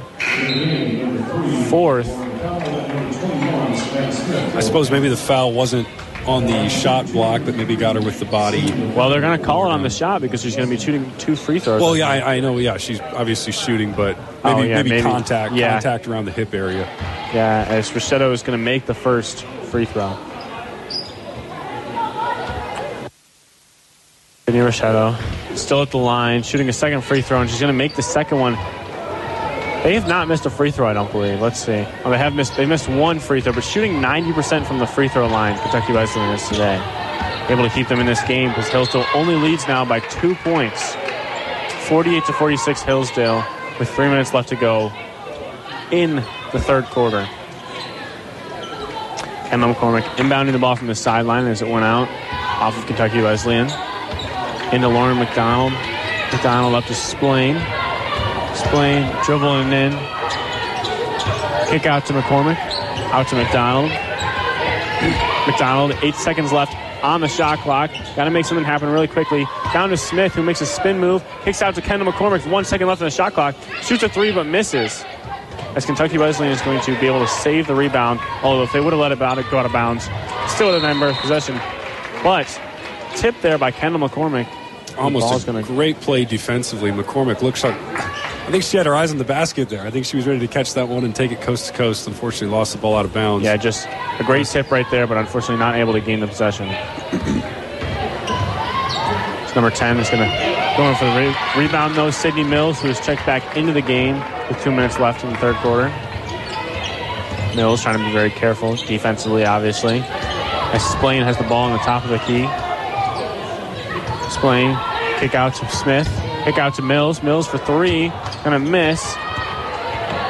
fourth. 1.69 2.09
I 4.55 4.59
suppose 4.61 4.89
maybe 4.91 5.09
the 5.09 5.17
foul 5.17 5.51
wasn't 5.53 5.87
on 6.27 6.45
the 6.47 6.69
shot 6.69 7.05
block, 7.11 7.43
but 7.45 7.55
maybe 7.55 7.75
got 7.75 7.95
her 7.95 8.01
with 8.01 8.19
the 8.19 8.25
body. 8.25 8.71
Well, 8.95 9.09
they're 9.09 9.21
going 9.21 9.37
to 9.39 9.45
call 9.45 9.67
it 9.67 9.71
on 9.71 9.83
the 9.83 9.91
shot 9.91 10.21
because 10.21 10.41
she's 10.41 10.55
going 10.55 10.67
to 10.67 10.75
be 10.75 10.81
shooting 10.81 11.11
two 11.19 11.35
free 11.35 11.59
throws. 11.59 11.81
Well, 11.81 11.95
yeah, 11.95 12.09
I, 12.09 12.35
I 12.35 12.39
know. 12.39 12.57
Yeah, 12.57 12.77
she's 12.77 12.99
obviously 12.99 13.53
shooting, 13.53 13.91
but 13.91 14.17
oh, 14.43 14.55
maybe 14.55 14.59
Oh, 14.59 14.63
yeah, 14.63 14.75
maybe, 14.77 14.89
maybe. 14.89 15.01
contact 15.03 15.53
Yeah. 15.53 15.73
contact 15.73 16.07
around 16.07 16.25
the 16.25 16.31
hip 16.31 16.53
area. 16.55 16.85
Yeah, 17.33 17.65
as 17.67 17.91
Richetto 17.91 18.31
is 18.33 18.41
going 18.41 18.57
to 18.57 18.63
make 18.63 18.87
the 18.87 18.95
first 18.95 19.43
free 19.69 19.85
throw. 19.85 20.17
Sydney 24.47 24.61
Richetto 24.61 25.57
still 25.57 25.81
at 25.81 25.89
the 25.89 25.97
line, 25.97 26.43
shooting 26.43 26.69
a 26.69 26.73
second 26.73 27.01
free 27.01 27.23
throw, 27.23 27.41
and 27.41 27.49
she's 27.49 27.59
going 27.59 27.73
to 27.73 27.77
make 27.77 27.95
the 27.95 28.03
second 28.03 28.39
one. 28.39 28.53
They 28.53 29.95
have 29.95 30.07
not 30.07 30.27
missed 30.27 30.45
a 30.45 30.51
free 30.51 30.69
throw, 30.69 30.87
I 30.87 30.93
don't 30.93 31.11
believe. 31.11 31.41
Let's 31.41 31.59
see. 31.59 31.83
Oh, 32.03 32.11
they 32.11 32.19
have 32.19 32.35
missed. 32.35 32.55
They 32.55 32.67
missed 32.67 32.87
one 32.87 33.17
free 33.17 33.41
throw, 33.41 33.53
but 33.53 33.63
shooting 33.63 33.93
90% 33.93 34.67
from 34.67 34.77
the 34.77 34.85
free 34.85 35.07
throw 35.07 35.25
line. 35.25 35.57
Kentucky 35.57 35.93
Wesleyan 35.93 36.31
is 36.35 36.47
today, 36.47 36.75
able 37.49 37.63
to 37.63 37.71
keep 37.71 37.87
them 37.87 37.99
in 37.99 38.05
this 38.05 38.21
game 38.25 38.49
because 38.49 38.67
Hillsdale 38.67 39.07
only 39.15 39.33
leads 39.33 39.67
now 39.67 39.83
by 39.83 39.99
two 39.99 40.35
points, 40.35 40.95
48 41.87 42.25
to 42.25 42.33
46. 42.33 42.83
Hillsdale 42.83 43.43
with 43.79 43.89
three 43.89 44.09
minutes 44.09 44.31
left 44.31 44.49
to 44.49 44.55
go 44.55 44.93
in 45.89 46.17
the 46.51 46.59
third 46.59 46.85
quarter. 46.85 47.27
Kendall 49.49 49.73
McCormick 49.73 50.03
inbounding 50.17 50.51
the 50.51 50.59
ball 50.59 50.75
from 50.75 50.85
the 50.85 50.93
sideline 50.93 51.47
as 51.47 51.63
it 51.63 51.67
went 51.67 51.85
out 51.85 52.07
off 52.61 52.77
of 52.77 52.85
Kentucky 52.85 53.23
Wesleyan. 53.23 53.71
Into 54.75 54.89
Lauren 54.89 55.17
McDonald. 55.17 55.71
McDonald 56.33 56.75
up 56.75 56.83
to 56.87 56.93
Splain. 56.93 57.55
Splain 58.53 59.09
dribbling 59.23 59.71
in. 59.71 59.93
Kick 61.69 61.85
out 61.85 62.05
to 62.07 62.13
McCormick. 62.13 62.57
Out 63.13 63.25
to 63.29 63.37
McDonald. 63.37 63.89
McDonald, 65.47 65.97
eight 66.03 66.15
seconds 66.15 66.51
left 66.51 66.75
on 67.05 67.21
the 67.21 67.29
shot 67.29 67.59
clock. 67.59 67.89
Got 68.17 68.25
to 68.25 68.31
make 68.31 68.43
something 68.43 68.65
happen 68.65 68.89
really 68.89 69.07
quickly. 69.07 69.47
Down 69.71 69.91
to 69.91 69.95
Smith, 69.95 70.33
who 70.33 70.43
makes 70.43 70.59
a 70.59 70.65
spin 70.65 70.99
move. 70.99 71.23
Kicks 71.45 71.61
out 71.61 71.73
to 71.75 71.81
Kendall 71.81 72.11
McCormick. 72.11 72.45
One 72.51 72.65
second 72.65 72.89
left 72.89 73.01
on 73.01 73.05
the 73.05 73.11
shot 73.11 73.31
clock. 73.31 73.55
Shoots 73.81 74.03
a 74.03 74.09
three, 74.09 74.33
but 74.33 74.45
misses 74.45 75.05
as 75.77 75.85
Kentucky 75.85 76.17
Wesleyan 76.17 76.51
is 76.51 76.61
going 76.63 76.81
to 76.81 76.99
be 76.99 77.07
able 77.07 77.21
to 77.21 77.29
save 77.29 77.67
the 77.67 77.75
rebound. 77.75 78.19
Although 78.43 78.63
if 78.63 78.73
they 78.73 78.81
would 78.81 78.91
have 78.91 78.99
let 78.99 79.13
it 79.13 79.21
out, 79.21 79.37
it 79.37 79.49
go 79.49 79.57
out 79.57 79.65
of 79.65 79.71
bounds. 79.71 80.09
Still 80.49 80.73
with 80.73 80.83
a 80.83 81.07
of 81.07 81.15
possession. 81.15 81.57
But 82.23 82.61
tipped 83.15 83.41
there 83.41 83.57
by 83.57 83.71
Kendall 83.71 84.09
McCormick. 84.09 84.49
Almost 84.97 85.47
a 85.47 85.61
great 85.63 85.99
play 86.01 86.25
defensively. 86.25 86.91
McCormick 86.91 87.41
looks 87.41 87.63
like. 87.63 87.75
I 87.75 88.51
think 88.51 88.63
she 88.63 88.77
had 88.77 88.85
her 88.85 88.95
eyes 88.95 89.11
on 89.11 89.17
the 89.17 89.23
basket 89.23 89.69
there. 89.69 89.81
I 89.81 89.89
think 89.89 90.05
she 90.05 90.17
was 90.17 90.27
ready 90.27 90.39
to 90.39 90.47
catch 90.47 90.75
that 90.75 90.87
one 90.87 91.03
and 91.03 91.15
take 91.15 91.31
it 91.31 91.41
coast 91.41 91.67
to 91.67 91.73
coast. 91.73 92.07
Unfortunately, 92.07 92.55
lost 92.55 92.73
the 92.73 92.77
ball 92.77 92.95
out 92.95 93.03
of 93.05 93.13
bounds. 93.13 93.43
Yeah, 93.43 93.57
just 93.57 93.87
a 93.87 94.23
great 94.23 94.45
tip 94.45 94.69
right 94.69 94.85
there, 94.91 95.07
but 95.07 95.17
unfortunately 95.17 95.57
not 95.57 95.75
able 95.75 95.93
to 95.93 95.99
gain 96.01 96.19
the 96.19 96.27
possession. 96.27 96.67
It's 99.43 99.55
number 99.55 99.71
10 99.71 99.97
is 99.97 100.09
going 100.09 100.29
to 100.29 100.73
go 100.77 100.87
in 100.87 100.95
for 100.95 101.05
the 101.05 101.11
re- 101.15 101.35
rebound, 101.65 101.95
though. 101.95 102.11
Sydney 102.11 102.43
Mills, 102.43 102.79
who 102.81 102.89
is 102.89 102.99
checked 102.99 103.25
back 103.25 103.57
into 103.57 103.73
the 103.73 103.81
game 103.81 104.19
with 104.47 104.61
two 104.63 104.71
minutes 104.71 104.99
left 104.99 105.23
in 105.23 105.31
the 105.31 105.37
third 105.37 105.55
quarter. 105.55 105.89
Mills 107.55 107.81
trying 107.81 107.97
to 107.97 108.05
be 108.05 108.11
very 108.11 108.29
careful 108.29 108.75
defensively, 108.75 109.43
obviously. 109.43 110.03
As 110.05 110.83
Splain 110.83 111.23
has 111.23 111.37
the 111.37 111.45
ball 111.45 111.63
on 111.63 111.71
the 111.71 111.79
top 111.79 112.03
of 112.03 112.09
the 112.11 112.19
key. 112.19 112.43
Splain, 114.35 114.77
kick 115.19 115.33
out 115.33 115.55
to 115.55 115.69
Smith, 115.69 116.07
kick 116.43 116.57
out 116.57 116.75
to 116.75 116.81
Mills. 116.81 117.23
Mills 117.23 117.47
for 117.47 117.57
three, 117.57 118.09
gonna 118.43 118.59
miss. 118.59 119.15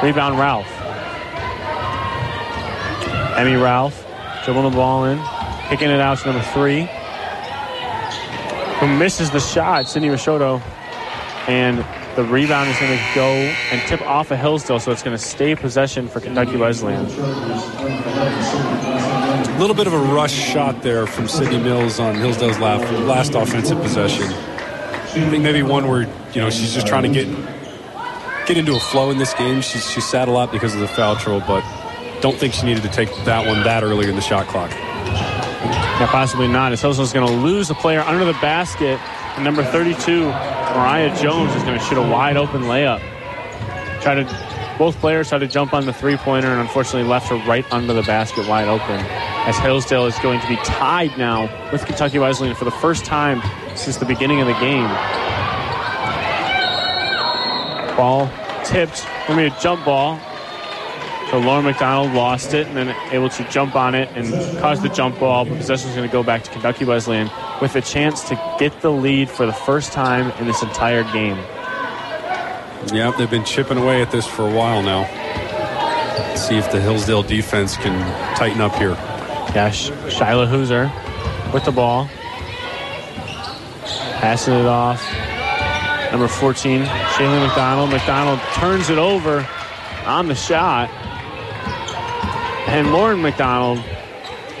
Rebound 0.02 0.38
Ralph. 0.38 0.70
Emmy 3.36 3.56
Ralph 3.56 4.06
dribbling 4.44 4.70
the 4.70 4.76
ball 4.76 5.06
in, 5.06 5.18
kicking 5.68 5.90
it 5.90 6.00
out 6.00 6.18
to 6.18 6.26
number 6.26 6.42
three, 6.52 6.88
who 8.78 8.86
misses 8.96 9.30
the 9.30 9.40
shot, 9.40 9.88
Sydney 9.88 10.08
Richetto. 10.08 10.62
And 11.48 11.84
the 12.16 12.24
rebound 12.24 12.70
is 12.70 12.78
going 12.78 12.96
to 12.96 13.04
go 13.14 13.26
and 13.26 13.82
tip 13.88 14.00
off 14.02 14.30
of 14.30 14.38
Hillsdale, 14.38 14.80
so 14.80 14.92
it's 14.92 15.02
going 15.02 15.16
to 15.16 15.22
stay 15.22 15.54
possession 15.54 16.08
for 16.08 16.20
Kentucky 16.20 16.56
Wesleyan. 16.56 17.06
A 19.56 19.58
little 19.58 19.74
bit 19.74 19.86
of 19.86 19.94
a 19.94 19.98
rush 19.98 20.34
shot 20.34 20.82
there 20.82 21.06
from 21.06 21.28
Sydney 21.28 21.58
Mills 21.58 21.98
on 21.98 22.14
Hillsdale's 22.14 22.58
last, 22.58 22.92
last 23.04 23.34
offensive 23.34 23.80
possession. 23.80 24.24
I 24.24 25.30
think 25.30 25.42
maybe 25.42 25.62
one 25.62 25.88
where 25.88 26.02
you 26.02 26.42
know 26.42 26.50
she's 26.50 26.74
just 26.74 26.86
trying 26.86 27.04
to 27.04 27.08
get 27.08 27.26
get 28.46 28.58
into 28.58 28.76
a 28.76 28.78
flow 28.78 29.10
in 29.10 29.16
this 29.16 29.32
game. 29.32 29.62
She's 29.62 29.90
she 29.90 30.02
sat 30.02 30.28
a 30.28 30.30
lot 30.30 30.52
because 30.52 30.74
of 30.74 30.80
the 30.80 30.88
foul 30.88 31.16
trouble, 31.16 31.42
but 31.46 31.64
don't 32.20 32.36
think 32.36 32.52
she 32.52 32.66
needed 32.66 32.82
to 32.82 32.90
take 32.90 33.08
that 33.24 33.46
one 33.46 33.62
that 33.64 33.82
early 33.82 34.10
in 34.10 34.14
the 34.14 34.20
shot 34.20 34.46
clock. 34.46 34.70
Yeah, 34.70 36.06
possibly 36.10 36.48
not. 36.48 36.72
As 36.72 36.82
Hillsdale's 36.82 37.14
going 37.14 37.26
to 37.26 37.32
lose 37.32 37.70
a 37.70 37.74
player 37.74 38.00
under 38.00 38.26
the 38.26 38.34
basket. 38.34 39.00
And 39.36 39.44
number 39.44 39.64
32, 39.64 40.24
Mariah 40.26 41.16
Jones, 41.16 41.54
is 41.54 41.62
going 41.62 41.78
to 41.78 41.84
shoot 41.86 41.96
a 41.96 42.02
wide 42.02 42.36
open 42.36 42.64
layup. 42.64 43.00
Try 44.02 44.16
to, 44.16 44.24
both 44.78 44.96
players 44.96 45.30
had 45.30 45.38
to 45.38 45.46
jump 45.46 45.72
on 45.72 45.86
the 45.86 45.92
three 45.92 46.16
pointer, 46.16 46.48
and 46.48 46.60
unfortunately 46.60 47.08
left 47.08 47.28
her 47.28 47.36
right 47.48 47.64
under 47.72 47.92
the 47.92 48.02
basket 48.02 48.46
wide 48.48 48.68
open. 48.68 49.00
As 49.46 49.56
Hillsdale 49.58 50.06
is 50.06 50.18
going 50.18 50.40
to 50.40 50.48
be 50.48 50.56
tied 50.56 51.16
now 51.16 51.42
with 51.72 51.84
Kentucky 51.86 52.18
Wesleyan 52.18 52.54
for 52.54 52.64
the 52.64 52.70
first 52.70 53.04
time 53.04 53.40
since 53.76 53.96
the 53.96 54.04
beginning 54.04 54.40
of 54.40 54.46
the 54.46 54.54
game. 54.54 54.88
Ball 57.96 58.30
tipped. 58.64 59.06
Going 59.26 59.38
to 59.38 59.50
be 59.50 59.56
a 59.56 59.60
jump 59.60 59.84
ball. 59.84 60.20
So 61.30 61.38
Lauren 61.38 61.64
McDonald 61.64 62.12
lost 62.12 62.54
it 62.54 62.68
and 62.68 62.76
then 62.76 62.94
able 63.12 63.28
to 63.30 63.44
jump 63.50 63.74
on 63.74 63.96
it 63.96 64.08
and 64.14 64.32
cause 64.58 64.80
the 64.80 64.88
jump 64.88 65.18
ball. 65.18 65.44
But 65.44 65.56
possession 65.56 65.90
is 65.90 65.96
going 65.96 66.08
to 66.08 66.12
go 66.12 66.22
back 66.22 66.44
to 66.44 66.50
Kentucky 66.50 66.84
Wesleyan 66.84 67.30
with 67.60 67.74
a 67.74 67.80
chance 67.80 68.28
to 68.28 68.56
get 68.60 68.80
the 68.80 68.92
lead 68.92 69.28
for 69.28 69.44
the 69.44 69.52
first 69.52 69.92
time 69.92 70.30
in 70.38 70.46
this 70.46 70.62
entire 70.62 71.02
game. 71.12 71.38
Yeah, 72.92 73.10
they've 73.16 73.30
been 73.30 73.44
chipping 73.44 73.78
away 73.78 74.00
at 74.02 74.10
this 74.10 74.26
for 74.26 74.48
a 74.48 74.52
while 74.54 74.82
now. 74.82 75.02
Let's 76.18 76.46
see 76.46 76.56
if 76.56 76.70
the 76.70 76.80
Hillsdale 76.80 77.22
defense 77.22 77.76
can 77.76 77.98
tighten 78.36 78.60
up 78.60 78.74
here. 78.76 78.90
Yeah, 79.54 79.70
Sh- 79.70 79.90
Shyla 79.90 80.46
Hooser 80.48 80.90
with 81.52 81.64
the 81.64 81.72
ball. 81.72 82.08
Passing 84.20 84.54
it 84.54 84.66
off. 84.66 85.02
Number 86.10 86.28
14, 86.28 86.82
Shaylin 86.84 87.46
McDonald. 87.46 87.90
McDonald 87.90 88.40
turns 88.54 88.88
it 88.90 88.98
over 88.98 89.46
on 90.04 90.28
the 90.28 90.34
shot. 90.34 90.88
And 92.68 92.92
Lauren 92.92 93.20
McDonald 93.20 93.82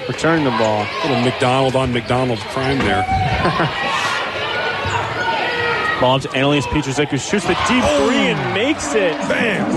returned 0.08 0.46
the 0.46 0.50
ball. 0.50 0.86
Little 1.02 1.20
McDonald 1.22 1.76
on 1.76 1.92
McDonald's 1.92 2.42
crime 2.44 2.78
there. 2.78 3.04
Ball 6.00 6.20
to 6.20 6.30
Annalise 6.32 6.66
Petrusik, 6.66 7.08
who 7.08 7.16
shoots 7.18 7.46
the 7.46 7.54
deep 7.68 7.82
three 8.04 8.28
and 8.28 8.54
makes 8.54 8.94
it. 8.94 9.14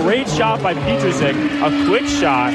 Great 0.02 0.28
shot 0.28 0.62
by 0.62 0.74
Petrusik. 0.74 1.34
A 1.62 1.88
quick 1.88 2.06
shot. 2.08 2.52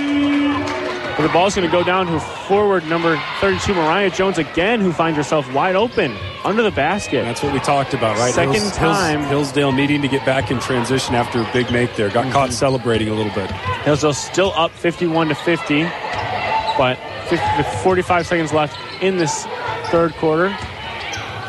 But 1.17 1.23
the 1.23 1.33
ball's 1.33 1.55
going 1.55 1.67
to 1.67 1.73
go 1.73 1.85
down 1.85 2.07
to 2.07 2.19
forward 2.21 2.85
number 2.89 3.17
32, 3.41 3.73
Mariah 3.73 4.11
Jones 4.11 4.37
again, 4.37 4.81
who 4.81 4.93
finds 4.93 5.17
herself 5.17 5.51
wide 5.55 5.77
open 5.77 6.15
under 6.45 6.63
the 6.63 6.73
basket. 6.73 7.23
That's 7.25 7.41
what 7.43 7.53
we 7.55 7.61
talked 7.61 7.95
about, 7.95 8.19
right? 8.19 8.35
Second 8.35 8.55
Hills- 8.55 8.77
time. 8.77 9.21
Hills- 9.21 9.31
Hillsdale 9.31 9.73
needing 9.73 10.03
to 10.03 10.09
get 10.09 10.27
back 10.27 10.51
in 10.51 10.59
transition 10.59 11.15
after 11.15 11.41
a 11.41 11.49
big 11.53 11.71
make 11.71 11.95
there. 11.97 12.11
Got 12.11 12.25
Mm-hmm. 12.25 12.33
caught 12.33 12.53
celebrating 12.53 13.09
a 13.09 13.15
little 13.15 13.33
bit. 13.33 13.51
Hillsdale 13.85 14.13
still 14.13 14.53
up 14.57 14.73
51 14.73 15.29
to 15.29 15.35
50, 15.37 15.85
but 16.77 16.99
50, 17.29 17.47
45 17.83 18.27
seconds 18.27 18.53
left 18.53 18.77
in 19.03 19.17
this 19.17 19.47
third 19.87 20.13
quarter. 20.17 20.55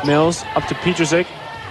Mills 0.06 0.44
up 0.54 0.64
to 0.68 0.74
Petrusik. 0.76 1.26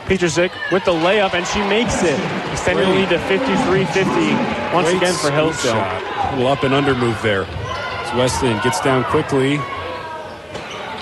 Petrusik 0.06 0.52
with 0.72 0.86
the 0.86 0.92
layup, 0.92 1.34
and 1.34 1.46
she 1.48 1.60
makes 1.68 2.04
it, 2.04 2.20
extending 2.52 2.88
the 2.88 2.96
lead 2.96 3.10
to 3.10 3.18
53-50 3.18 4.74
once 4.74 4.88
Great 4.88 4.98
again 4.98 5.14
for 5.16 5.32
Hillsdale. 5.32 5.74
shot. 5.74 6.34
A 6.34 6.36
little 6.38 6.52
up 6.52 6.64
and 6.64 6.74
under 6.74 6.94
move 6.94 7.20
there. 7.22 7.44
As 7.44 8.16
Wesleyan 8.16 8.62
gets 8.64 8.80
down 8.82 9.04
quickly. 9.06 9.58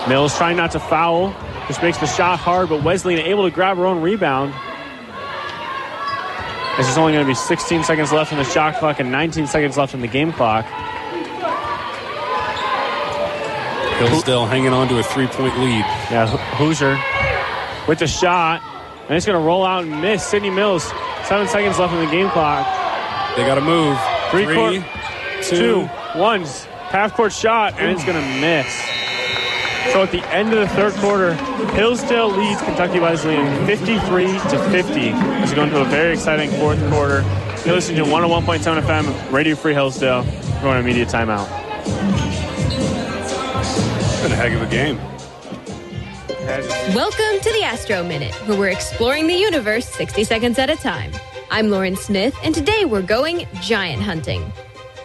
Mills 0.08 0.36
trying 0.36 0.56
not 0.56 0.70
to 0.72 0.80
foul, 0.80 1.34
just 1.68 1.82
makes 1.82 1.98
the 1.98 2.06
shot 2.06 2.38
hard, 2.38 2.68
but 2.68 2.82
Wesleyan 2.82 3.20
able 3.20 3.44
to 3.44 3.50
grab 3.50 3.76
her 3.76 3.86
own 3.86 4.00
rebound. 4.00 4.54
This 6.76 6.88
is 6.88 6.98
only 6.98 7.12
going 7.12 7.24
to 7.24 7.30
be 7.30 7.34
16 7.34 7.84
seconds 7.84 8.10
left 8.10 8.32
in 8.32 8.38
the 8.38 8.44
shot 8.44 8.76
clock 8.76 9.00
and 9.00 9.12
19 9.12 9.46
seconds 9.46 9.76
left 9.76 9.94
in 9.94 10.00
the 10.00 10.08
game 10.08 10.32
clock. 10.32 10.64
Hillsdale 13.98 14.46
hanging 14.46 14.72
on 14.72 14.88
to 14.88 14.98
a 14.98 15.02
three 15.02 15.28
point 15.28 15.56
lead. 15.58 15.84
Yeah, 16.10 16.26
Hoosier 16.56 16.98
with 17.86 18.00
the 18.00 18.06
shot. 18.06 18.60
And 19.08 19.16
it's 19.16 19.26
going 19.26 19.38
to 19.38 19.46
roll 19.46 19.64
out 19.64 19.84
and 19.84 20.00
miss. 20.00 20.24
Sydney 20.24 20.50
Mills, 20.50 20.84
seven 21.24 21.46
seconds 21.46 21.78
left 21.78 21.92
in 21.92 22.04
the 22.04 22.10
game 22.10 22.30
clock. 22.30 22.66
They 23.36 23.44
got 23.44 23.56
to 23.56 23.60
move. 23.60 23.98
Three, 24.30 24.44
Three, 24.44 24.54
court, 24.54 24.74
two. 25.42 25.56
two. 25.56 25.88
Half 26.94 27.14
court 27.14 27.32
shot, 27.32 27.74
and 27.78 27.90
it's 27.90 28.04
going 28.04 28.16
to 28.16 28.40
miss. 28.40 28.72
So 29.92 30.02
at 30.02 30.10
the 30.10 30.24
end 30.32 30.52
of 30.54 30.60
the 30.60 30.68
third 30.74 30.94
quarter, 30.94 31.34
Hillsdale 31.74 32.28
leads 32.30 32.62
Kentucky 32.62 33.00
Wesleyan 33.00 33.66
53 33.66 34.26
to 34.26 34.70
50 34.70 35.08
as 35.10 35.50
we 35.50 35.56
go 35.56 35.64
into 35.64 35.80
a 35.80 35.84
very 35.84 36.14
exciting 36.14 36.50
fourth 36.58 36.78
quarter. 36.90 37.22
You're 37.66 37.74
listening 37.74 38.02
to 38.04 38.10
101.7 38.10 38.80
FM, 38.82 39.32
Radio 39.32 39.54
Free 39.56 39.74
Hillsdale. 39.74 40.22
We're 40.22 40.60
going 40.62 40.74
to 40.74 40.80
immediate 40.80 41.08
timeout. 41.08 41.46
It's 44.00 44.22
Been 44.22 44.32
a 44.32 44.36
heck 44.36 44.52
of 44.52 44.62
a 44.62 44.66
game. 44.70 44.98
Welcome 46.44 47.40
to 47.40 47.52
the 47.54 47.62
Astro 47.64 48.02
Minute, 48.02 48.34
where 48.46 48.58
we're 48.58 48.68
exploring 48.68 49.28
the 49.28 49.34
universe 49.34 49.88
60 49.88 50.24
seconds 50.24 50.58
at 50.58 50.68
a 50.68 50.76
time. 50.76 51.10
I'm 51.50 51.70
Lauren 51.70 51.96
Smith, 51.96 52.36
and 52.42 52.54
today 52.54 52.84
we're 52.84 53.00
going 53.00 53.46
giant 53.62 54.02
hunting. 54.02 54.42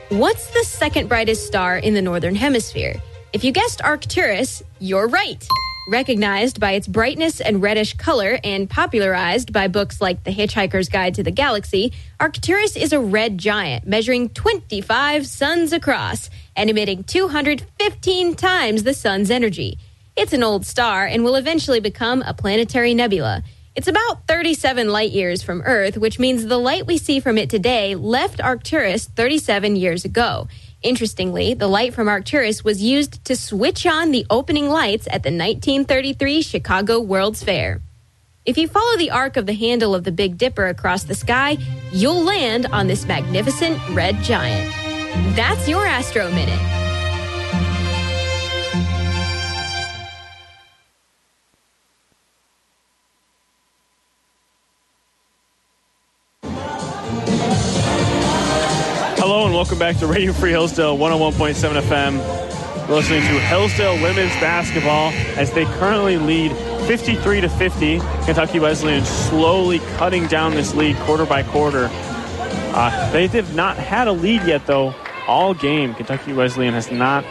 What's 0.09 0.47
the 0.47 0.65
second 0.65 1.07
brightest 1.07 1.47
star 1.47 1.77
in 1.77 1.93
the 1.93 2.01
Northern 2.01 2.35
Hemisphere? 2.35 2.95
If 3.31 3.45
you 3.45 3.53
guessed 3.53 3.81
Arcturus, 3.81 4.63
you're 4.79 5.07
right. 5.07 5.47
Recognized 5.87 6.59
by 6.59 6.73
its 6.73 6.89
brightness 6.89 7.39
and 7.39 7.61
reddish 7.61 7.93
color 7.93 8.37
and 8.43 8.69
popularized 8.69 9.53
by 9.53 9.69
books 9.69 10.01
like 10.01 10.25
The 10.25 10.31
Hitchhiker's 10.31 10.89
Guide 10.89 11.15
to 11.15 11.23
the 11.23 11.31
Galaxy, 11.31 11.93
Arcturus 12.19 12.75
is 12.75 12.91
a 12.91 12.99
red 12.99 13.37
giant 13.37 13.87
measuring 13.87 14.27
25 14.27 15.25
suns 15.25 15.71
across 15.71 16.29
and 16.57 16.69
emitting 16.69 17.05
215 17.05 18.35
times 18.35 18.83
the 18.83 18.93
sun's 18.93 19.31
energy. 19.31 19.79
It's 20.20 20.34
an 20.34 20.43
old 20.43 20.65
star 20.65 21.05
and 21.05 21.24
will 21.24 21.36
eventually 21.36 21.80
become 21.80 22.22
a 22.24 22.34
planetary 22.34 22.93
nebula. 22.93 23.41
It's 23.74 23.88
about 23.88 24.28
37 24.28 24.89
light 24.89 25.11
years 25.11 25.41
from 25.41 25.61
Earth, 25.61 25.95
which 25.95 26.20
means 26.20 26.45
the 26.45 26.57
light 26.57 26.86
we 26.86 26.97
see 26.97 27.22
from 27.22 27.38
it 27.38 27.49
today 27.49 27.95
left 27.95 28.41
Arcturus 28.41 29.05
37 29.05 29.78
years 29.78 30.03
ago. 30.03 30.49
Interestingly, 30.82 31.53
the 31.53 31.70
light 31.70 31.93
from 31.93 32.09
Arcturus 32.09 32.65
was 32.65 32.82
used 32.82 33.24
to 33.24 33.36
switch 33.38 33.88
on 33.88 34.11
the 34.11 34.26
opening 34.30 34.67
lights 34.67 35.07
at 35.07 35.24
the 35.24 35.32
1933 35.32 36.41
Chicago 36.41 36.99
World's 36.99 37.41
Fair. 37.41 37.80
If 38.45 38.57
you 38.57 38.67
follow 38.67 38.97
the 38.97 39.11
arc 39.11 39.38
of 39.38 39.45
the 39.45 39.53
handle 39.53 39.95
of 39.95 40.03
the 40.03 40.11
Big 40.11 40.38
Dipper 40.38 40.67
across 40.67 41.05
the 41.05 41.15
sky, 41.15 41.57
you'll 41.93 42.26
land 42.26 42.65
on 42.65 42.88
this 42.88 43.05
magnificent 43.05 43.80
red 43.91 44.17
giant. 44.17 44.70
That's 45.38 45.70
your 45.70 45.86
Astro 45.86 46.30
Minute. 46.32 46.88
Welcome 59.60 59.78
back 59.78 59.97
to 59.97 60.07
Radio 60.07 60.32
Free 60.32 60.51
Hillsdale 60.51 60.97
101.7 60.97 61.82
FM. 61.82 62.88
We're 62.88 62.95
listening 62.95 63.20
to 63.24 63.39
Hillsdale 63.41 64.01
women's 64.01 64.32
basketball 64.36 65.12
as 65.36 65.51
they 65.51 65.66
currently 65.66 66.16
lead 66.16 66.55
53 66.88 67.41
to 67.41 67.49
50. 67.49 67.99
Kentucky 68.24 68.62
Wesleyan 68.62 69.03
slowly 69.03 69.80
cutting 69.97 70.28
down 70.28 70.53
this 70.53 70.74
lead 70.76 70.95
quarter 70.99 71.26
by 71.26 71.43
quarter. 71.43 71.89
Uh, 71.91 73.12
they 73.12 73.28
have 73.28 73.53
not 73.53 73.76
had 73.76 74.07
a 74.07 74.14
lead 74.14 74.43
yet, 74.43 74.66
though. 74.66 74.95
All 75.28 75.53
game, 75.53 75.93
Kentucky 75.93 76.32
Wesleyan 76.32 76.74
has 76.74 76.89
not 76.89 77.26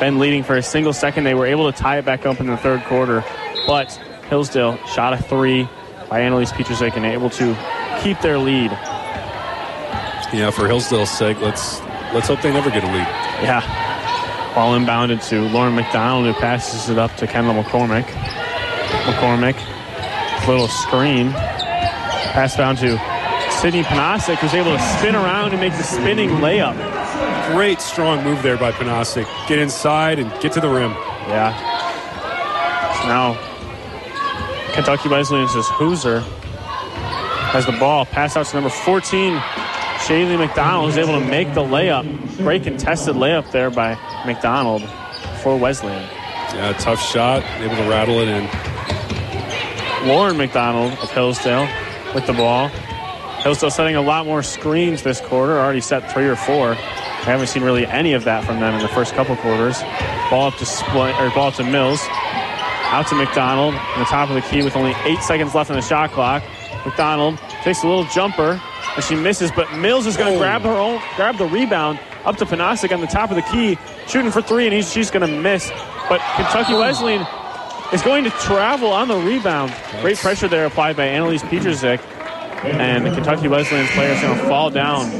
been 0.00 0.18
leading 0.18 0.42
for 0.42 0.56
a 0.56 0.62
single 0.62 0.94
second. 0.94 1.24
They 1.24 1.34
were 1.34 1.44
able 1.44 1.70
to 1.70 1.78
tie 1.78 1.98
it 1.98 2.06
back 2.06 2.24
up 2.24 2.40
in 2.40 2.46
the 2.46 2.56
third 2.56 2.82
quarter, 2.84 3.22
but 3.66 3.92
Hillsdale 4.30 4.78
shot 4.86 5.12
a 5.12 5.22
three 5.22 5.68
by 6.08 6.20
Annalise 6.20 6.50
Petrusik 6.50 6.96
and 6.96 7.04
able 7.04 7.28
to 7.28 7.54
keep 8.02 8.18
their 8.22 8.38
lead. 8.38 8.70
Yeah, 10.32 10.50
for 10.50 10.66
Hillsdale's 10.66 11.10
sake, 11.10 11.40
let's 11.40 11.80
let's 12.12 12.28
hope 12.28 12.40
they 12.42 12.52
never 12.52 12.70
get 12.70 12.84
a 12.84 12.86
lead. 12.86 13.06
Yeah. 13.42 13.62
Ball 14.54 14.78
inbounded 14.78 15.26
to 15.28 15.48
Lauren 15.48 15.74
McDonald, 15.74 16.26
who 16.26 16.40
passes 16.40 16.88
it 16.88 16.98
up 16.98 17.14
to 17.16 17.26
Kendall 17.26 17.60
McCormick. 17.62 18.04
McCormick, 19.04 19.56
little 20.46 20.68
screen. 20.68 21.32
Pass 21.32 22.56
down 22.56 22.76
to 22.76 22.98
Sydney 23.50 23.82
Panasic, 23.82 24.36
who's 24.36 24.54
able 24.54 24.76
to 24.76 24.82
spin 24.98 25.14
around 25.14 25.52
and 25.52 25.60
make 25.60 25.72
the 25.72 25.82
spinning 25.82 26.30
layup. 26.30 26.74
Great 27.52 27.80
strong 27.80 28.22
move 28.22 28.42
there 28.42 28.56
by 28.56 28.72
Panasic. 28.72 29.26
Get 29.48 29.58
inside 29.58 30.18
and 30.18 30.30
get 30.40 30.52
to 30.52 30.60
the 30.60 30.68
rim. 30.68 30.92
Yeah. 31.28 31.52
So 33.00 33.08
now, 33.08 34.72
Kentucky 34.72 35.08
Wesleyan 35.08 35.48
says 35.48 35.64
Hooser 35.66 36.22
has 37.52 37.66
the 37.66 37.72
ball. 37.72 38.04
Pass 38.06 38.36
out 38.36 38.46
to 38.46 38.54
number 38.56 38.70
14, 38.70 39.34
Shaylee 39.98 40.38
McDonald, 40.38 40.90
is 40.90 40.98
able 40.98 41.18
to 41.18 41.26
make 41.26 41.54
the 41.54 41.62
layup. 41.62 42.04
Great 42.38 42.62
contested 42.62 43.16
layup 43.16 43.50
there 43.52 43.70
by 43.70 43.94
McDonald 44.26 44.82
for 45.42 45.56
Wesleyan. 45.56 46.02
Yeah, 46.54 46.72
tough 46.78 47.00
shot. 47.00 47.42
Able 47.60 47.76
to 47.76 47.88
rattle 47.88 48.18
it 48.20 48.28
in. 48.28 48.48
Lauren 50.06 50.36
McDonald 50.36 50.92
of 50.98 51.10
Hillsdale 51.10 51.66
with 52.14 52.26
the 52.26 52.32
ball. 52.34 52.68
Hillsdale 53.42 53.70
setting 53.70 53.96
a 53.96 54.02
lot 54.02 54.26
more 54.26 54.42
screens 54.42 55.02
this 55.02 55.20
quarter, 55.20 55.58
already 55.58 55.80
set 55.80 56.10
three 56.12 56.28
or 56.28 56.36
four. 56.36 56.72
I 56.72 57.28
haven't 57.28 57.46
seen 57.46 57.62
really 57.62 57.86
any 57.86 58.12
of 58.12 58.24
that 58.24 58.44
from 58.44 58.60
them 58.60 58.74
in 58.74 58.82
the 58.82 58.88
first 58.88 59.14
couple 59.14 59.36
quarters. 59.36 59.82
Ball 60.30 60.48
up 60.48 60.56
to 60.56 60.66
split, 60.66 61.14
or 61.20 61.30
ball 61.30 61.52
to 61.52 61.64
Mills. 61.64 62.00
Out 62.92 63.06
to 63.08 63.14
McDonald 63.14 63.74
on 63.74 63.98
the 63.98 64.04
top 64.04 64.28
of 64.28 64.34
the 64.34 64.42
key 64.42 64.62
with 64.62 64.76
only 64.76 64.94
eight 65.04 65.20
seconds 65.20 65.54
left 65.54 65.70
on 65.70 65.76
the 65.76 65.82
shot 65.82 66.10
clock. 66.10 66.42
McDonald 66.84 67.38
takes 67.62 67.82
a 67.82 67.88
little 67.88 68.04
jumper 68.04 68.60
she 69.02 69.14
misses, 69.14 69.50
but 69.50 69.72
Mills 69.74 70.06
is 70.06 70.16
going 70.16 70.30
to 70.30 70.36
oh. 70.36 70.40
grab 70.40 70.62
her 70.62 70.70
own, 70.70 71.00
grab 71.16 71.36
the 71.36 71.46
rebound 71.46 71.98
up 72.24 72.36
to 72.36 72.44
Panasic 72.44 72.92
on 72.92 73.00
the 73.00 73.06
top 73.06 73.30
of 73.30 73.36
the 73.36 73.42
key, 73.42 73.78
shooting 74.06 74.30
for 74.30 74.40
three, 74.40 74.66
and 74.66 74.74
he's, 74.74 74.92
she's 74.92 75.10
going 75.10 75.28
to 75.28 75.40
miss. 75.40 75.70
But 76.08 76.20
Kentucky 76.36 76.72
hmm. 76.72 76.80
Wesleyan 76.80 77.26
is 77.92 78.02
going 78.02 78.24
to 78.24 78.30
travel 78.30 78.90
on 78.90 79.08
the 79.08 79.16
rebound. 79.16 79.74
Great 80.00 80.18
pressure 80.18 80.48
there 80.48 80.66
applied 80.66 80.96
by 80.96 81.06
Annalise 81.06 81.42
Petrusik. 81.42 82.00
And 82.64 83.04
the 83.04 83.10
Kentucky 83.10 83.46
Wesleyan's 83.46 83.90
player 83.90 84.12
is 84.12 84.20
going 84.22 84.38
to 84.38 84.44
fall 84.46 84.70
down. 84.70 85.10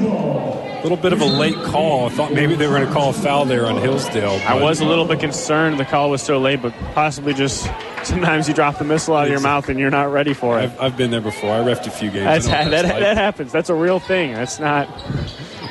A 0.84 0.86
little 0.86 0.98
bit 0.98 1.14
of 1.14 1.22
a 1.22 1.24
late 1.24 1.54
call. 1.64 2.08
I 2.08 2.10
thought 2.10 2.34
maybe 2.34 2.56
they 2.56 2.66
were 2.66 2.74
going 2.74 2.86
to 2.86 2.92
call 2.92 3.08
a 3.08 3.14
foul 3.14 3.46
there 3.46 3.64
on 3.64 3.78
Hillsdale. 3.78 4.38
I 4.46 4.60
was 4.60 4.80
a 4.82 4.84
little 4.84 5.06
bit 5.06 5.18
concerned 5.18 5.80
the 5.80 5.86
call 5.86 6.10
was 6.10 6.20
so 6.20 6.38
late, 6.38 6.60
but 6.60 6.74
possibly 6.92 7.32
just 7.32 7.66
sometimes 8.04 8.48
you 8.48 8.54
drop 8.54 8.76
the 8.76 8.84
missile 8.84 9.16
out 9.16 9.24
of 9.24 9.30
your 9.30 9.40
mouth 9.40 9.70
and 9.70 9.80
you're 9.80 9.88
not 9.88 10.12
ready 10.12 10.34
for 10.34 10.60
it. 10.60 10.64
I've, 10.64 10.80
I've 10.80 10.96
been 10.98 11.10
there 11.10 11.22
before. 11.22 11.52
I 11.52 11.60
refed 11.60 11.86
a 11.86 11.90
few 11.90 12.10
games. 12.10 12.26
I 12.26 12.32
That's, 12.34 12.46
that, 12.48 12.70
that's 12.70 12.88
that, 13.00 13.16
happens. 13.16 13.50
That's 13.50 13.70
a 13.70 13.74
real 13.74 13.98
thing. 13.98 14.34
That's 14.34 14.60
not, 14.60 14.86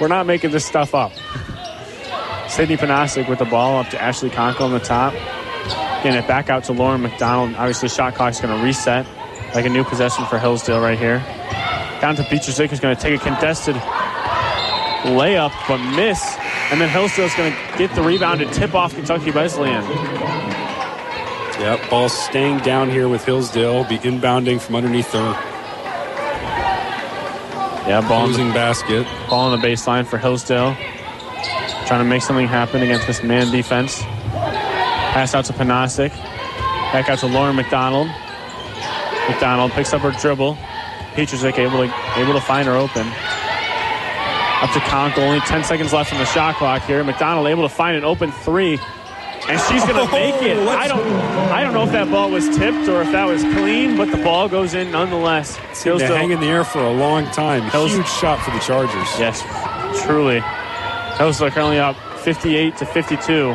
we're 0.01 0.07
not 0.07 0.25
making 0.25 0.49
this 0.49 0.65
stuff 0.65 0.95
up. 0.95 1.11
Sydney 2.49 2.77
Panasic 2.77 3.29
with 3.29 3.37
the 3.37 3.45
ball 3.45 3.81
up 3.81 3.89
to 3.89 4.01
Ashley 4.01 4.31
Conkle 4.31 4.61
on 4.61 4.71
the 4.71 4.79
top. 4.79 5.13
Getting 6.01 6.23
it 6.23 6.27
back 6.27 6.49
out 6.49 6.63
to 6.63 6.73
Lauren 6.73 7.03
McDonald. 7.03 7.55
Obviously, 7.55 7.87
shot 7.87 8.15
clock's 8.15 8.41
going 8.41 8.57
to 8.57 8.65
reset 8.65 9.05
like 9.53 9.65
a 9.65 9.69
new 9.69 9.83
possession 9.83 10.25
for 10.25 10.39
Hillsdale 10.39 10.81
right 10.81 10.97
here. 10.97 11.19
Down 12.01 12.15
to 12.15 12.23
Petrusik, 12.23 12.69
who's 12.69 12.79
going 12.79 12.95
to 12.95 13.01
take 13.01 13.21
a 13.21 13.23
contested 13.23 13.75
layup, 15.03 15.51
but 15.67 15.77
miss. 15.95 16.21
And 16.71 16.79
then 16.81 16.89
Hillsdale's 16.89 17.35
going 17.35 17.51
to 17.53 17.77
get 17.77 17.93
the 17.95 18.01
rebound 18.01 18.41
and 18.41 18.51
tip 18.53 18.73
off 18.73 18.95
Kentucky 18.95 19.31
Wesleyan. 19.31 19.83
Yep, 21.59 21.89
ball 21.89 22.09
staying 22.09 22.59
down 22.59 22.89
here 22.89 23.07
with 23.07 23.23
Hillsdale. 23.25 23.83
Be 23.85 23.97
inbounding 23.99 24.59
from 24.59 24.75
underneath 24.75 25.11
their 25.11 25.21
Yeah, 27.87 28.05
ball, 28.07 28.27
losing 28.27 28.51
basket. 28.51 29.05
ball 29.29 29.51
on 29.51 29.59
the 29.59 29.65
baseline 29.67 30.05
for 30.05 30.17
Hillsdale. 30.17 30.75
Trying 31.85 31.99
to 31.99 32.05
make 32.05 32.21
something 32.21 32.47
happen 32.47 32.81
against 32.81 33.05
this 33.07 33.21
man 33.23 33.51
defense. 33.51 34.01
Pass 34.01 35.35
out 35.35 35.45
to 35.45 35.53
Panasic. 35.53 36.09
Back 36.91 37.09
out 37.09 37.19
to 37.19 37.27
Lauren 37.27 37.55
McDonald. 37.55 38.07
McDonald 39.29 39.71
picks 39.73 39.93
up 39.93 40.01
her 40.01 40.11
dribble. 40.11 40.57
Petrusik 41.13 41.57
able 41.59 41.85
to 41.85 41.93
able 42.19 42.33
to 42.33 42.41
find 42.41 42.67
her 42.67 42.75
open. 42.75 43.05
Up 44.63 44.71
to 44.71 44.79
Conkle. 44.79 45.19
Only 45.19 45.41
10 45.41 45.65
seconds 45.65 45.91
left 45.91 46.13
on 46.13 46.19
the 46.19 46.25
shot 46.25 46.55
clock 46.55 46.83
here. 46.83 47.03
McDonald 47.03 47.47
able 47.47 47.63
to 47.63 47.73
find 47.73 47.97
an 47.97 48.05
open 48.05 48.31
three. 48.31 48.79
And 49.49 49.59
she's 49.59 49.83
gonna 49.83 50.07
oh, 50.07 50.11
make 50.11 50.41
it. 50.41 50.57
I 50.57 50.87
don't 50.87 51.05
I 51.51 51.63
don't 51.63 51.73
know 51.73 51.83
if 51.83 51.91
that 51.91 52.09
ball 52.09 52.31
was 52.31 52.47
tipped 52.55 52.87
or 52.87 53.01
if 53.01 53.11
that 53.11 53.25
was 53.25 53.41
clean, 53.41 53.97
but 53.97 54.09
the 54.09 54.23
ball 54.23 54.47
goes 54.47 54.73
in 54.73 54.89
nonetheless. 54.89 55.59
Seemed 55.73 55.99
to 55.99 56.07
hang 56.07 56.31
in 56.31 56.39
the 56.39 56.47
air 56.47 56.63
for 56.63 56.79
a 56.79 56.93
long 56.93 57.25
time. 57.31 57.63
Hills- 57.63 57.91
Huge 57.91 58.07
shot 58.07 58.39
for 58.39 58.51
the 58.51 58.59
Chargers. 58.59 59.07
Yes, 59.19 59.43
truly. 60.05 60.41
Hillsdale 61.17 61.51
currently 61.51 61.79
up 61.79 61.97
58 62.19 62.77
to 62.77 62.85
52 62.85 63.49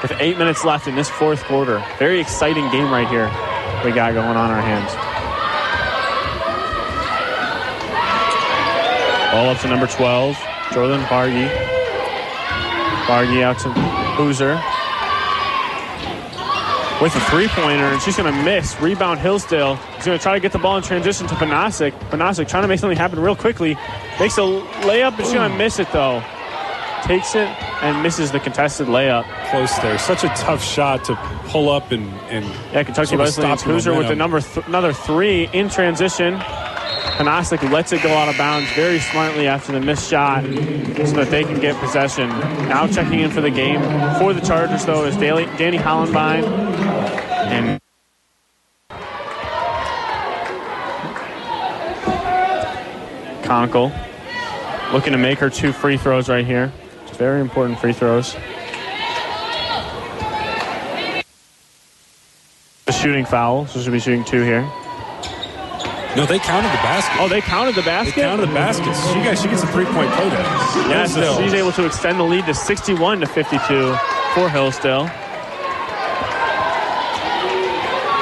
with 0.00 0.12
eight 0.18 0.38
minutes 0.38 0.64
left 0.64 0.88
in 0.88 0.94
this 0.94 1.10
fourth 1.10 1.44
quarter. 1.44 1.84
Very 1.98 2.20
exciting 2.20 2.66
game 2.70 2.90
right 2.90 3.08
here 3.08 3.30
we 3.84 3.92
got 3.92 4.12
going 4.14 4.36
on 4.36 4.50
our 4.50 4.60
hands. 4.60 5.07
All 9.32 9.48
up 9.50 9.58
to 9.60 9.68
number 9.68 9.86
12, 9.86 10.38
Jordan 10.72 11.00
Bargy. 11.02 11.48
Bargy 13.06 13.42
out 13.42 13.58
to 13.60 13.68
Boozer. 14.16 14.54
With 17.02 17.14
a 17.14 17.20
three-pointer, 17.30 17.84
and 17.84 18.02
she's 18.02 18.16
going 18.16 18.32
to 18.32 18.42
miss. 18.42 18.80
Rebound 18.80 19.20
Hillsdale. 19.20 19.76
He's 19.96 20.06
going 20.06 20.18
to 20.18 20.22
try 20.22 20.34
to 20.34 20.40
get 20.40 20.52
the 20.52 20.58
ball 20.58 20.76
in 20.78 20.82
transition 20.82 21.26
to 21.28 21.34
Panasic. 21.34 21.92
Panasic 22.10 22.48
trying 22.48 22.62
to 22.62 22.68
make 22.68 22.80
something 22.80 22.96
happen 22.98 23.20
real 23.20 23.36
quickly. 23.36 23.76
Makes 24.18 24.38
a 24.38 24.40
layup, 24.40 25.16
but 25.16 25.24
she's 25.24 25.34
going 25.34 25.50
to 25.50 25.56
miss 25.56 25.78
it, 25.78 25.92
though. 25.92 26.22
Takes 27.04 27.36
it 27.36 27.46
and 27.82 28.02
misses 28.02 28.32
the 28.32 28.40
contested 28.40 28.88
layup. 28.88 29.24
Close 29.50 29.76
there. 29.78 29.98
Such 29.98 30.24
a 30.24 30.28
tough 30.28 30.64
shot 30.64 31.04
to 31.04 31.14
pull 31.46 31.68
up 31.70 31.92
and, 31.92 32.12
and 32.30 32.44
Yeah, 32.72 32.82
Kentucky 32.82 33.08
sort 33.16 33.20
of 33.20 33.26
Wesleyan 33.26 33.84
the 33.84 33.94
with 33.96 34.08
the 34.08 34.16
number 34.16 34.40
th- 34.40 34.66
another 34.66 34.92
three 34.92 35.48
in 35.52 35.68
transition. 35.68 36.34
Panasic 37.16 37.70
lets 37.70 37.92
it 37.92 38.02
go 38.02 38.10
out 38.10 38.28
of 38.28 38.36
bounds 38.36 38.70
very 38.72 38.98
smartly 38.98 39.46
after 39.46 39.72
the 39.72 39.80
missed 39.80 40.08
shot 40.08 40.44
so 40.44 40.50
that 40.50 41.28
they 41.30 41.44
can 41.44 41.60
get 41.60 41.74
possession. 41.76 42.28
Now 42.68 42.86
checking 42.86 43.20
in 43.20 43.30
for 43.30 43.40
the 43.40 43.50
game 43.50 43.80
for 44.18 44.32
the 44.32 44.40
Chargers, 44.40 44.84
though, 44.84 45.04
is 45.04 45.16
Daly, 45.16 45.46
Danny 45.56 45.78
Hollenbein. 45.78 46.44
And 47.48 47.80
Conkle 53.42 53.92
looking 54.92 55.12
to 55.12 55.18
make 55.18 55.38
her 55.38 55.50
two 55.50 55.72
free 55.72 55.96
throws 55.96 56.28
right 56.28 56.44
here. 56.44 56.72
Very 57.18 57.40
important 57.40 57.80
free 57.80 57.92
throws. 57.92 58.36
A 62.86 62.92
shooting 62.92 63.24
foul, 63.24 63.66
so 63.66 63.80
she'll 63.80 63.90
be 63.90 63.98
shooting 63.98 64.24
two 64.24 64.44
here. 64.44 64.70
No, 66.16 66.26
they 66.26 66.38
counted 66.38 66.68
the 66.68 66.82
basket. 66.82 67.20
Oh, 67.20 67.28
they 67.28 67.40
counted 67.40 67.74
the 67.74 67.82
They 67.82 67.86
basket? 67.86 68.14
counted 68.14 68.48
the 68.48 68.54
baskets. 68.54 68.98
She 69.12 69.22
got 69.22 69.38
she 69.38 69.48
gets 69.48 69.62
a 69.62 69.66
three 69.68 69.84
point 69.84 70.10
play 70.12 70.28
there. 70.30 70.40
Yeah, 70.88 71.06
so 71.06 71.40
she's 71.40 71.54
able 71.54 71.72
to 71.72 71.84
extend 71.86 72.18
the 72.18 72.24
lead 72.24 72.46
to 72.46 72.54
61 72.54 73.20
to 73.20 73.26
52 73.26 73.94
for 74.34 74.48
Hillsdale. 74.48 75.08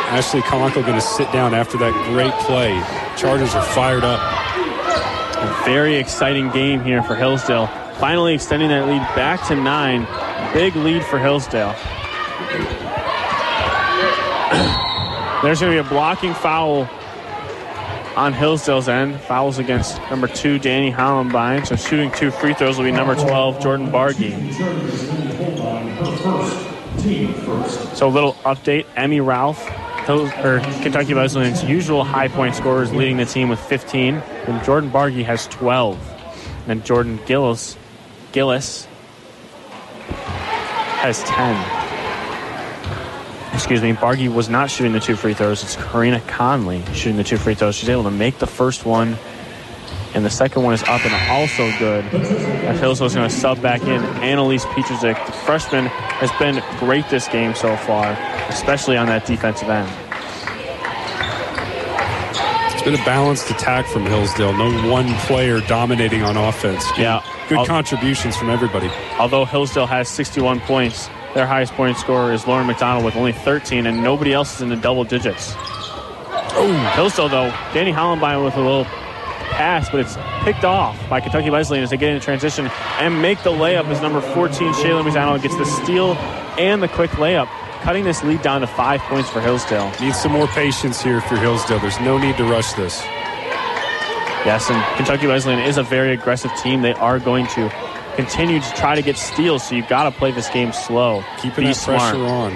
Ashley 0.09 0.41
Conkle 0.43 0.82
going 0.82 0.95
to 0.95 1.01
sit 1.01 1.30
down 1.32 1.55
after 1.55 1.76
that 1.78 1.93
great 2.12 2.32
play. 2.47 2.74
Chargers 3.16 3.55
are 3.55 3.62
fired 3.62 4.05
up. 4.05 4.20
A 5.37 5.64
very 5.64 5.97
exciting 5.97 6.51
game 6.51 6.82
here 6.82 7.03
for 7.03 7.14
Hillsdale. 7.14 7.66
Finally 7.99 8.34
extending 8.34 8.68
that 8.68 8.87
lead 8.87 9.03
back 9.14 9.47
to 9.49 9.57
nine. 9.57 10.07
Big 10.55 10.74
lead 10.76 11.05
for 11.05 11.18
Hillsdale. 11.18 11.70
There's 15.43 15.61
going 15.61 15.76
to 15.76 15.82
be 15.82 15.87
a 15.87 15.91
blocking 15.91 16.34
foul 16.34 16.89
on 18.17 18.33
Hillsdale's 18.33 18.89
end. 18.89 19.21
Fouls 19.21 19.59
against 19.59 19.99
number 20.11 20.27
two, 20.27 20.59
Danny 20.59 20.91
Hollenbein. 20.91 21.67
So 21.67 21.77
shooting 21.77 22.11
two 22.12 22.31
free 22.31 22.55
throws 22.55 22.79
will 22.79 22.85
be 22.85 22.93
number 22.93 23.14
12, 23.14 23.61
Jordan 23.61 23.89
Bargy. 23.93 24.33
So 27.95 28.09
a 28.09 28.11
little 28.11 28.33
update. 28.45 28.87
Emmy 28.97 29.21
Ralph, 29.21 29.62
Hill- 30.07 30.27
or 30.45 30.61
Kentucky 30.83 31.14
Wesleyan's 31.14 31.62
usual 31.64 32.05
high 32.05 32.29
point 32.29 32.55
scorer, 32.55 32.83
is 32.83 32.93
leading 32.93 33.19
the 33.19 33.27
team 33.27 33.49
with 33.49 33.61
15. 33.61 34.14
And 34.47 34.64
Jordan 34.64 34.91
Bargy 34.91 35.25
has 35.25 35.47
12. 35.49 35.99
And 36.69 36.85
Jordan 36.85 37.21
Gillis, 37.27 37.77
Gillis 38.33 38.87
has 40.99 41.23
10. 41.25 41.76
Excuse 43.57 43.81
me, 43.83 43.95
Bargy 43.95 44.33
was 44.33 44.49
not 44.51 44.71
shooting 44.71 44.93
the 44.93 45.01
two 45.01 45.17
free 45.17 45.33
throws. 45.33 45.63
It's 45.65 45.77
Karina 45.77 46.21
Conley 46.21 46.85
shooting 46.93 47.17
the 47.17 47.25
two 47.25 47.39
free 47.39 47.55
throws. 47.55 47.75
She's 47.75 47.89
able 47.89 48.03
to 48.05 48.11
make 48.11 48.39
the 48.39 48.47
first 48.47 48.85
one, 48.85 49.17
and 50.15 50.25
the 50.25 50.31
second 50.31 50.63
one 50.63 50.75
is 50.75 50.83
up 50.85 51.05
and 51.05 51.15
also 51.31 51.71
good. 51.79 52.05
As 52.15 52.79
Hillsdale's 52.79 53.15
going 53.15 53.29
to 53.29 53.35
sub 53.35 53.61
back 53.63 53.81
in. 53.83 54.03
Annalise 54.23 54.65
Petrusik, 54.67 55.25
the 55.27 55.33
freshman, 55.33 55.87
has 55.87 56.31
been 56.33 56.63
great 56.79 57.09
this 57.09 57.27
game 57.29 57.55
so 57.55 57.77
far, 57.79 58.13
especially 58.51 58.97
on 58.99 59.07
that 59.07 59.25
defensive 59.27 59.69
end. 59.71 59.89
It's 62.75 62.83
been 62.85 62.95
a 62.95 63.05
balanced 63.05 63.51
attack 63.51 63.87
from 63.87 64.05
Hillsdale. 64.05 64.53
No 64.53 64.91
one 64.93 65.13
player 65.21 65.61
dominating 65.63 66.23
on 66.23 66.37
offense. 66.37 66.85
Yeah. 66.99 67.25
Good 67.49 67.59
I'll- 67.59 67.67
contributions 67.67 68.37
from 68.37 68.51
everybody. 68.51 68.91
Although 69.19 69.45
Hillsdale 69.47 69.87
has 69.87 70.09
61 70.09 70.61
points, 70.61 71.09
their 71.37 71.47
highest 71.47 71.74
point 71.74 71.99
scorer 71.99 72.32
is 72.32 72.47
Lauren 72.47 72.66
McDonald 72.66 73.05
with 73.05 73.14
only 73.14 73.32
13, 73.32 73.87
and 73.87 74.03
nobody 74.03 74.32
else 74.32 74.57
is 74.57 74.62
in 74.62 74.70
the 74.70 74.76
double 74.76 75.05
digits. 75.05 75.53
Oh, 75.55 76.93
Hillsdale, 76.97 77.28
though, 77.28 77.51
Danny 77.74 77.93
Hollenbein 77.93 78.43
with 78.43 78.57
a 78.57 78.61
little 78.61 78.84
pass, 78.84 79.91
but 79.91 80.01
it's 80.01 80.16
picked 80.45 80.64
off 80.64 80.97
by 81.11 81.20
Kentucky 81.20 81.51
Wesleyan 81.51 81.84
as 81.84 81.91
they 81.91 81.99
get 81.99 82.14
into 82.14 82.24
transition 82.24 82.68
and 83.01 83.20
make 83.20 83.43
the 83.43 83.51
layup 83.51 83.84
as 83.89 84.01
number 84.01 84.22
14, 84.22 84.72
Shayla 84.72 85.05
McDonald, 85.05 85.43
gets 85.43 85.55
the 85.59 85.66
steal 85.66 86.14
and 86.59 86.82
the 86.82 86.89
quick 86.89 87.11
layup, 87.11 87.49
cutting 87.82 88.05
this 88.05 88.24
lead 88.24 88.41
down 88.41 88.62
to 88.62 88.66
five 88.66 89.03
points 89.03 89.28
for 89.28 89.43
Hillsdale. 89.43 89.93
Need 90.01 90.14
some 90.14 90.32
more 90.32 90.47
patience 90.49 91.03
here 91.03 91.20
for 91.20 91.37
Hillsdale. 91.37 91.80
There's 91.80 92.01
no 92.01 92.16
need 92.16 92.39
to 92.39 92.45
rush 92.45 92.72
this. 92.72 93.03
Yes, 94.47 94.70
and 94.70 94.82
Kentucky 94.97 95.26
Wesleyan 95.26 95.59
is 95.59 95.76
a 95.76 95.82
very 95.82 96.14
aggressive 96.14 96.51
team. 96.62 96.80
They 96.80 96.95
are 96.95 97.18
going 97.18 97.47
to 97.49 97.68
continue 98.17 98.61
to 98.61 98.73
try 98.75 98.95
to 98.95 99.03
get 99.03 99.17
steals, 99.17 99.69
so 99.69 99.75
you've 99.75 99.89
got 99.89 100.05
to 100.05 100.11
play 100.11 100.33
this 100.33 100.49
game 100.49 100.73
slow. 100.73 101.23
Keeping 101.41 101.64
Be 101.64 101.69
that 101.69 101.75
smart. 101.75 102.01
pressure 102.01 102.25
on. 102.25 102.53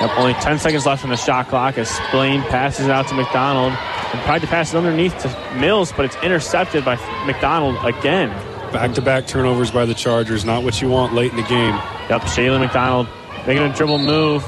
Yep, 0.00 0.18
only 0.18 0.34
10 0.34 0.58
seconds 0.58 0.84
left 0.84 1.04
on 1.04 1.10
the 1.10 1.16
shot 1.16 1.48
clock 1.48 1.78
as 1.78 1.88
Splain 1.88 2.42
passes 2.42 2.86
it 2.86 2.90
out 2.90 3.08
to 3.08 3.14
McDonald. 3.14 3.72
And 4.12 4.22
tried 4.22 4.40
to 4.40 4.46
pass 4.46 4.72
it 4.72 4.76
underneath 4.76 5.18
to 5.22 5.56
Mills, 5.58 5.92
but 5.92 6.04
it's 6.04 6.16
intercepted 6.22 6.84
by 6.84 6.96
McDonald 7.26 7.76
again. 7.84 8.28
Back 8.72 8.94
to 8.94 9.02
back 9.02 9.26
turnovers 9.26 9.70
by 9.70 9.86
the 9.86 9.94
Chargers. 9.94 10.44
Not 10.44 10.62
what 10.62 10.80
you 10.82 10.88
want 10.88 11.14
late 11.14 11.30
in 11.30 11.36
the 11.36 11.42
game. 11.44 11.74
Yep, 12.10 12.22
Shayla 12.22 12.60
McDonald 12.60 13.08
making 13.46 13.64
a 13.64 13.74
dribble 13.74 13.98
move. 13.98 14.44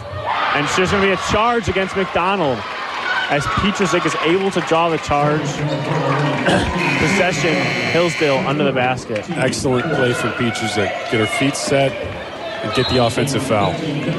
And 0.54 0.66
there's 0.76 0.90
going 0.90 1.02
to 1.02 1.08
be 1.08 1.12
a 1.12 1.32
charge 1.32 1.68
against 1.68 1.96
McDonald 1.96 2.58
as 3.30 3.44
Petrusik 3.44 4.04
is 4.06 4.14
able 4.24 4.50
to 4.50 4.60
draw 4.62 4.90
the 4.90 4.98
charge. 4.98 5.40
Possession, 6.98 7.54
Hillsdale 7.92 8.38
under 8.38 8.64
the 8.64 8.72
basket. 8.72 9.28
Excellent 9.30 9.84
play 9.94 10.14
from 10.14 10.32
Peaches. 10.32 10.74
To 10.74 10.82
get 11.10 11.20
her 11.20 11.26
feet 11.26 11.54
set 11.54 11.92
and 11.92 12.74
get 12.74 12.88
the 12.88 13.04
offensive 13.04 13.42
foul. 13.42 13.72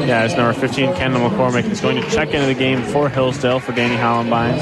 Yeah, 0.06 0.22
as 0.22 0.36
number 0.36 0.54
15, 0.54 0.94
Kendall 0.94 1.30
McCormick 1.30 1.66
is 1.70 1.82
going 1.82 1.96
to 1.96 2.10
check 2.12 2.34
into 2.34 2.46
the 2.46 2.54
game 2.54 2.84
for 2.84 3.10
Hillsdale 3.10 3.60
for 3.60 3.72
Danny 3.72 3.96
Hollenbein. 3.96 4.60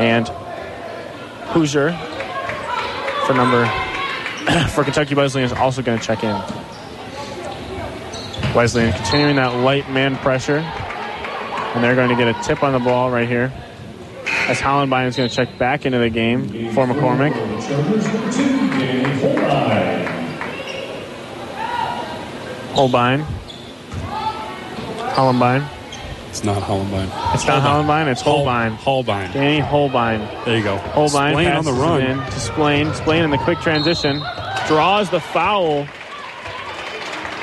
And 0.00 0.28
Hoosier 1.50 1.92
for 3.26 3.34
number 3.34 3.66
for 4.70 4.82
Kentucky 4.82 5.14
Wesleyan 5.14 5.46
is 5.46 5.52
also 5.52 5.82
going 5.82 6.00
to 6.00 6.04
check 6.04 6.24
in. 6.24 6.34
Wesleyan 8.54 8.92
continuing 8.92 9.36
that 9.36 9.54
light 9.62 9.88
man 9.88 10.16
pressure. 10.16 10.58
And 10.58 11.82
they're 11.82 11.94
going 11.94 12.10
to 12.10 12.16
get 12.16 12.28
a 12.28 12.42
tip 12.42 12.62
on 12.62 12.72
the 12.72 12.80
ball 12.80 13.10
right 13.10 13.28
here. 13.28 13.52
As 14.48 14.60
Hollenbein 14.60 15.06
is 15.06 15.16
going 15.16 15.28
to 15.28 15.34
check 15.34 15.56
back 15.58 15.86
into 15.86 15.98
the 15.98 16.10
game 16.10 16.48
for 16.72 16.86
McCormick. 16.86 17.32
Holbein. 22.72 23.24
Hollenbein. 25.14 25.68
It's 26.30 26.42
not 26.44 26.62
Hollenbein. 26.62 27.34
It's 27.34 27.46
not 27.46 27.62
Hollenbein, 27.62 28.10
it's 28.10 28.22
Holbein. 28.22 28.72
Holbein. 28.72 29.30
Danny 29.32 29.58
Holbein. 29.60 30.20
There 30.46 30.56
you 30.56 30.64
go. 30.64 30.78
Holbein 30.78 31.32
Splain 31.32 31.48
on 31.52 31.64
the 31.64 31.72
run. 31.72 32.00
in 32.00 32.16
to 32.18 32.40
Splain. 32.40 32.94
Splain 32.94 33.24
in 33.24 33.30
the 33.30 33.38
quick 33.38 33.60
transition. 33.60 34.22
Draws 34.66 35.10
the 35.10 35.20
foul. 35.20 35.86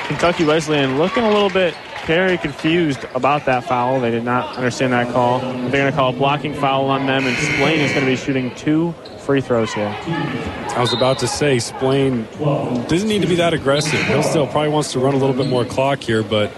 Kentucky 0.08 0.44
Wesleyan 0.44 0.98
looking 0.98 1.22
a 1.22 1.30
little 1.30 1.50
bit 1.50 1.74
very 2.06 2.38
confused 2.38 3.04
about 3.14 3.46
that 3.46 3.64
foul. 3.64 4.00
They 4.00 4.10
did 4.10 4.24
not 4.24 4.56
understand 4.56 4.92
that 4.92 5.12
call. 5.12 5.40
They're 5.40 5.70
going 5.70 5.90
to 5.90 5.92
call 5.92 6.14
a 6.14 6.16
blocking 6.16 6.54
foul 6.54 6.86
on 6.86 7.06
them, 7.06 7.26
and 7.26 7.36
Splain 7.36 7.80
is 7.80 7.92
going 7.92 8.04
to 8.04 8.10
be 8.10 8.16
shooting 8.16 8.54
two 8.54 8.92
free 9.18 9.40
throws 9.40 9.72
here. 9.72 9.94
I 10.06 10.78
was 10.78 10.92
about 10.92 11.18
to 11.20 11.28
say, 11.28 11.58
Splain 11.58 12.26
doesn't 12.38 13.08
need 13.08 13.22
to 13.22 13.28
be 13.28 13.36
that 13.36 13.54
aggressive. 13.54 14.00
Hillsdale 14.00 14.46
probably 14.46 14.70
wants 14.70 14.92
to 14.92 14.98
run 14.98 15.14
a 15.14 15.18
little 15.18 15.36
bit 15.36 15.48
more 15.48 15.64
clock 15.64 16.00
here, 16.00 16.22
but 16.22 16.52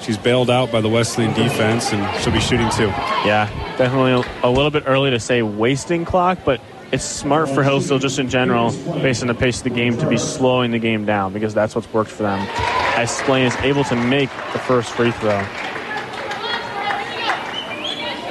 she's 0.00 0.18
bailed 0.18 0.50
out 0.50 0.72
by 0.72 0.80
the 0.80 0.88
Wesleyan 0.88 1.34
defense, 1.34 1.92
and 1.92 2.22
she'll 2.22 2.32
be 2.32 2.40
shooting 2.40 2.68
two. 2.70 2.86
Yeah, 3.24 3.48
definitely 3.78 4.28
a 4.42 4.50
little 4.50 4.70
bit 4.70 4.84
early 4.86 5.10
to 5.10 5.20
say 5.20 5.42
wasting 5.42 6.04
clock, 6.04 6.38
but 6.44 6.60
it's 6.92 7.04
smart 7.04 7.48
for 7.48 7.62
Hillsdale 7.62 7.98
just 7.98 8.18
in 8.18 8.28
general, 8.28 8.70
based 9.00 9.22
on 9.22 9.28
the 9.28 9.34
pace 9.34 9.58
of 9.58 9.64
the 9.64 9.70
game, 9.70 9.96
to 9.98 10.08
be 10.08 10.18
slowing 10.18 10.72
the 10.72 10.78
game 10.78 11.06
down 11.06 11.32
because 11.32 11.54
that's 11.54 11.74
what's 11.74 11.90
worked 11.92 12.10
for 12.10 12.22
them. 12.24 12.46
As 12.94 13.10
Splain 13.10 13.46
is 13.46 13.56
able 13.56 13.84
to 13.84 13.96
make 13.96 14.30
the 14.52 14.58
first 14.58 14.92
free 14.92 15.10
throw. 15.12 15.40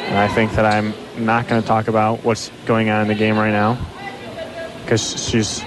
And 0.10 0.18
I 0.18 0.28
think 0.28 0.52
that 0.54 0.66
I'm 0.66 0.94
not 1.18 1.48
going 1.48 1.62
to 1.62 1.68
talk 1.68 1.88
about 1.88 2.24
what's 2.24 2.52
going 2.66 2.90
on 2.90 3.02
in 3.02 3.08
the 3.08 3.16
game 3.16 3.38
right 3.38 3.52
now 3.52 3.78
because 4.84 5.30
she's. 5.30 5.64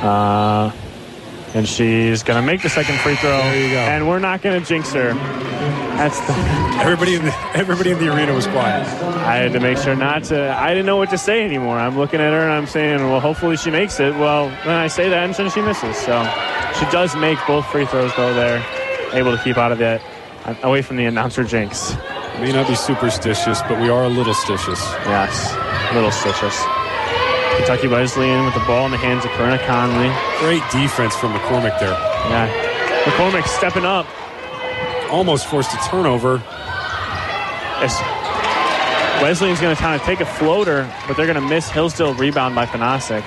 Uh, 0.00 0.72
and 1.54 1.68
she's 1.68 2.22
going 2.22 2.40
to 2.40 2.46
make 2.46 2.62
the 2.62 2.68
second 2.68 2.98
free 3.00 3.14
throw. 3.16 3.30
There 3.30 3.62
you 3.62 3.70
go. 3.70 3.78
And 3.78 4.08
we're 4.08 4.18
not 4.18 4.42
going 4.42 4.60
to 4.60 4.66
jinx 4.66 4.92
her. 4.94 5.12
That's 5.12 6.18
the, 6.20 6.32
Everybody 6.82 7.14
in 7.14 7.24
the 7.24 7.34
everybody 7.54 7.90
in 7.90 7.98
the 7.98 8.12
arena 8.12 8.32
was 8.32 8.46
quiet. 8.46 8.86
I 9.02 9.36
had 9.36 9.52
to 9.52 9.60
make 9.60 9.78
sure 9.78 9.94
not 9.94 10.24
to. 10.24 10.52
I 10.56 10.70
didn't 10.70 10.86
know 10.86 10.96
what 10.96 11.10
to 11.10 11.18
say 11.18 11.44
anymore. 11.44 11.78
I'm 11.78 11.96
looking 11.96 12.20
at 12.20 12.32
her 12.32 12.40
and 12.40 12.50
I'm 12.50 12.66
saying, 12.66 12.98
well, 13.08 13.20
hopefully 13.20 13.56
she 13.56 13.70
makes 13.70 14.00
it. 14.00 14.12
Well, 14.14 14.48
then 14.48 14.70
I 14.70 14.88
say 14.88 15.08
that 15.10 15.24
and 15.24 15.34
then 15.34 15.50
she 15.50 15.60
misses. 15.60 15.96
So 15.98 16.22
she 16.78 16.84
does 16.90 17.14
make 17.16 17.38
both 17.46 17.66
free 17.66 17.86
throws 17.86 18.14
though. 18.16 18.34
There, 18.34 18.64
able 19.12 19.36
to 19.36 19.42
keep 19.42 19.56
out 19.56 19.72
of 19.72 19.78
that, 19.78 20.02
uh, 20.44 20.54
away 20.62 20.82
from 20.82 20.96
the 20.96 21.06
announcer 21.06 21.44
jinx. 21.44 21.94
May 22.40 22.52
not 22.52 22.66
be 22.66 22.74
superstitious, 22.74 23.60
but 23.62 23.80
we 23.80 23.88
are 23.88 24.04
a 24.04 24.08
little 24.08 24.34
stitious. 24.34 24.80
Yes, 25.06 25.54
a 25.90 25.94
little 25.94 26.10
stitious. 26.10 26.56
Kentucky 27.56 27.88
Wesleyan 27.88 28.44
with 28.44 28.54
the 28.54 28.64
ball 28.66 28.86
in 28.86 28.90
the 28.90 28.96
hands 28.96 29.24
of 29.24 29.30
Corinna 29.32 29.58
Conley. 29.66 30.10
Great 30.38 30.62
defense 30.72 31.14
from 31.14 31.32
McCormick 31.34 31.78
there. 31.78 31.92
Yeah, 32.30 32.48
McCormick 33.04 33.46
stepping 33.46 33.84
up. 33.84 34.06
Almost 35.10 35.46
forced 35.46 35.74
a 35.74 35.76
turnover. 35.88 36.42
As 37.82 37.92
Wesleyan's 39.22 39.60
going 39.60 39.76
to 39.76 39.80
kind 39.80 39.94
of 39.94 40.04
take 40.06 40.20
a 40.20 40.26
floater, 40.26 40.90
but 41.06 41.16
they're 41.16 41.26
going 41.26 41.40
to 41.40 41.46
miss 41.46 41.68
Hillsdale 41.70 42.14
rebound 42.14 42.54
by 42.54 42.66
Panasic. 42.66 43.22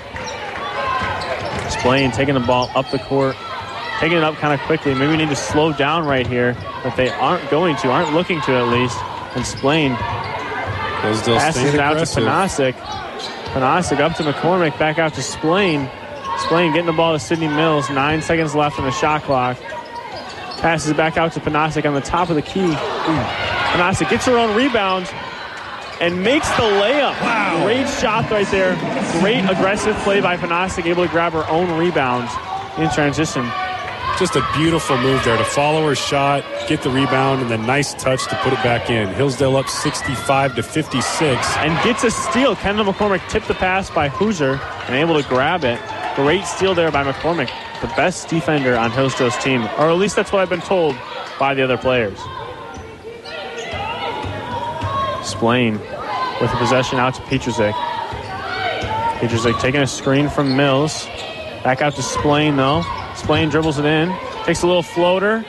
Splain 1.80 2.12
taking 2.12 2.34
the 2.34 2.40
ball 2.40 2.70
up 2.76 2.90
the 2.92 3.00
court, 3.00 3.36
taking 4.00 4.18
it 4.18 4.24
up 4.24 4.36
kind 4.36 4.54
of 4.54 4.66
quickly. 4.66 4.94
Maybe 4.94 5.12
we 5.12 5.18
need 5.18 5.30
to 5.30 5.36
slow 5.36 5.74
down 5.74 6.06
right 6.06 6.26
here, 6.26 6.56
but 6.84 6.96
they 6.96 7.10
aren't 7.10 7.50
going 7.50 7.76
to, 7.78 7.90
aren't 7.90 8.14
looking 8.14 8.42
to 8.42 8.52
at 8.54 8.68
least. 8.68 8.98
And 9.36 9.46
Splain 9.46 9.96
passes 9.96 11.74
it 11.74 11.80
out 11.80 11.98
to. 11.98 12.06
Panasic. 12.06 12.74
Panasic 13.54 14.00
up 14.00 14.16
to 14.18 14.24
McCormick, 14.24 14.78
back 14.80 15.00
out 15.00 15.14
to 15.14 15.22
Splain. 15.22 15.90
Splain 16.40 16.72
getting 16.72 16.86
the 16.86 16.94
ball 16.94 17.14
to 17.14 17.20
Sydney 17.20 17.48
Mills. 17.48 17.90
Nine 17.90 18.22
seconds 18.22 18.54
left 18.56 18.78
on 18.80 18.86
the 18.86 18.92
shot 18.92 19.24
clock. 19.24 19.58
Passes 20.60 20.92
it 20.92 20.98
back 20.98 21.18
out 21.18 21.32
to 21.34 21.40
Panasic 21.40 21.86
on 21.86 21.94
the 21.94 22.02
top 22.02 22.30
of 22.30 22.36
the 22.36 22.42
key. 22.42 22.72
Panasic 22.72 24.10
gets 24.10 24.26
her 24.26 24.38
own 24.38 24.56
rebound 24.56 25.08
and 26.00 26.24
makes 26.24 26.50
the 26.52 26.64
layup. 26.64 27.20
Wow. 27.22 27.64
Great 27.64 27.88
shot 27.88 28.30
right 28.30 28.48
there. 28.48 28.76
Great 29.20 29.44
aggressive 29.50 29.96
play 29.98 30.22
by 30.22 30.38
Panasic, 30.38 30.86
able 30.86 31.06
to 31.06 31.12
grab 31.12 31.34
her 31.34 31.48
own 31.48 31.78
rebound 31.78 32.30
in 32.78 32.90
transition. 32.90 33.50
Just 34.18 34.38
a 34.38 34.48
beautiful 34.56 34.98
move 34.98 35.22
there 35.26 35.38
to 35.38 35.44
follow 35.44 35.86
her 35.88 35.96
shot, 35.96 36.46
get 36.70 36.82
the 36.82 36.90
rebound, 36.90 37.42
and 37.42 37.52
then 37.52 37.66
nice 37.66 37.94
touch 37.96 38.26
to 38.28 38.36
put 38.38 38.54
it 38.54 38.64
back 38.64 38.90
in. 38.90 39.14
Hillsdale 39.14 39.58
up 39.58 39.68
65 39.68 40.56
to 40.56 40.64
56. 40.64 41.58
And 41.58 41.84
gets 41.84 42.06
a 42.06 42.12
steal. 42.12 42.56
Kendall 42.56 42.86
McCormick 42.86 43.28
tipped 43.30 43.50
the 43.50 43.56
pass 43.56 43.90
by 43.90 44.08
Hoosier 44.08 44.58
and 44.88 44.96
able 44.96 45.22
to 45.22 45.28
grab 45.28 45.66
it. 45.66 45.82
Great 46.16 46.46
steal 46.46 46.74
there 46.74 46.92
by 46.92 47.04
McCormick, 47.04 47.50
the 47.82 47.88
best 47.88 48.30
defender 48.30 48.78
on 48.78 48.90
Hillsdale's 48.90 49.38
team, 49.44 49.64
or 49.78 49.90
at 49.90 49.98
least 49.98 50.16
that's 50.16 50.32
what 50.32 50.42
I've 50.42 50.50
been 50.50 50.62
told 50.62 50.96
by 51.38 51.54
the 51.54 51.62
other 51.62 51.78
players. 51.78 52.18
Splain 55.26 55.80
with 56.42 56.52
the 56.52 56.58
possession 56.58 57.00
out 57.00 57.16
to 57.16 57.22
Petrusik. 57.24 57.74
Petrusik 59.20 59.60
taking 59.60 59.82
a 59.82 59.88
screen 59.88 60.30
from 60.30 60.56
Mills. 60.56 61.06
Back 61.64 61.82
out 61.82 61.96
to 61.96 62.02
Splain 62.02 62.58
though. 62.58 62.84
Splain 63.16 63.50
dribbles 63.50 63.80
it 63.80 63.86
in, 63.86 64.14
takes 64.44 64.62
a 64.62 64.68
little 64.68 64.84
floater, 64.84 65.46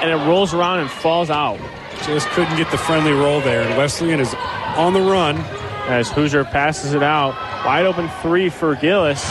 and 0.00 0.10
it 0.10 0.26
rolls 0.26 0.52
around 0.52 0.80
and 0.80 0.90
falls 0.90 1.30
out. 1.30 1.58
Just 2.04 2.28
couldn't 2.28 2.56
get 2.56 2.70
the 2.70 2.78
friendly 2.78 3.12
roll 3.12 3.40
there. 3.40 3.62
And 3.62 3.76
Wesleyan 3.76 4.20
is 4.20 4.34
on 4.76 4.92
the 4.92 5.00
run. 5.00 5.36
as 5.88 6.10
Hoosier 6.10 6.44
passes 6.44 6.94
it 6.94 7.02
out. 7.02 7.34
Wide 7.64 7.86
open 7.86 8.08
three 8.20 8.48
for 8.50 8.74
Gillis, 8.74 9.24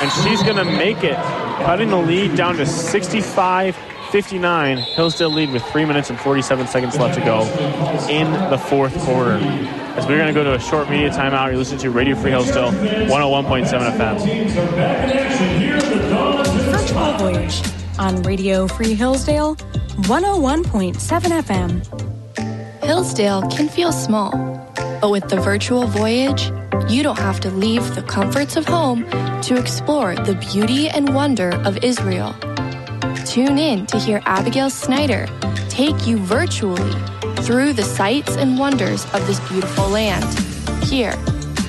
and 0.00 0.10
she's 0.22 0.42
going 0.42 0.56
to 0.56 0.64
make 0.64 1.02
it, 1.04 1.16
cutting 1.64 1.88
the 1.88 1.96
lead 1.96 2.36
down 2.36 2.56
to 2.56 2.66
65 2.66 3.76
59. 4.12 4.76
Hillsdale 4.76 5.30
lead 5.30 5.50
with 5.50 5.64
three 5.68 5.86
minutes 5.86 6.10
and 6.10 6.20
47 6.20 6.66
seconds 6.66 6.98
left 6.98 7.18
to 7.18 7.24
go 7.24 7.44
in 8.10 8.30
the 8.50 8.58
fourth 8.58 8.94
quarter. 9.00 9.36
As 9.96 10.06
we're 10.06 10.18
going 10.18 10.26
to 10.26 10.34
go 10.34 10.44
to 10.44 10.52
a 10.54 10.60
short 10.60 10.90
media 10.90 11.08
timeout, 11.08 11.46
you're 11.46 11.56
listening 11.56 11.80
to 11.80 11.90
Radio 11.90 12.14
Free 12.14 12.30
Hillsdale 12.30 12.72
101.7 12.72 13.96
FM. 13.96 14.18
Virtual 16.70 17.12
Voyage 17.14 17.62
on 17.98 18.22
Radio 18.22 18.68
Free 18.68 18.92
Hillsdale 18.92 19.56
101.7 19.56 20.94
FM. 21.42 22.84
Hillsdale 22.84 23.48
can 23.48 23.66
feel 23.66 23.92
small, 23.92 24.30
but 25.00 25.10
with 25.10 25.26
the 25.30 25.40
virtual 25.40 25.86
voyage, 25.86 26.52
you 26.90 27.02
don't 27.02 27.18
have 27.18 27.40
to 27.40 27.50
leave 27.50 27.94
the 27.94 28.02
comforts 28.02 28.56
of 28.56 28.66
home 28.66 29.06
to 29.40 29.56
explore 29.56 30.14
the 30.14 30.34
beauty 30.52 30.90
and 30.90 31.14
wonder 31.14 31.48
of 31.64 31.82
Israel. 31.82 32.34
Tune 33.32 33.56
in 33.56 33.86
to 33.86 33.98
hear 33.98 34.20
Abigail 34.26 34.68
Snyder 34.68 35.26
take 35.70 36.06
you 36.06 36.18
virtually 36.18 36.92
through 37.36 37.72
the 37.72 37.82
sights 37.82 38.36
and 38.36 38.58
wonders 38.58 39.06
of 39.14 39.26
this 39.26 39.40
beautiful 39.48 39.88
land 39.88 40.38
here 40.84 41.14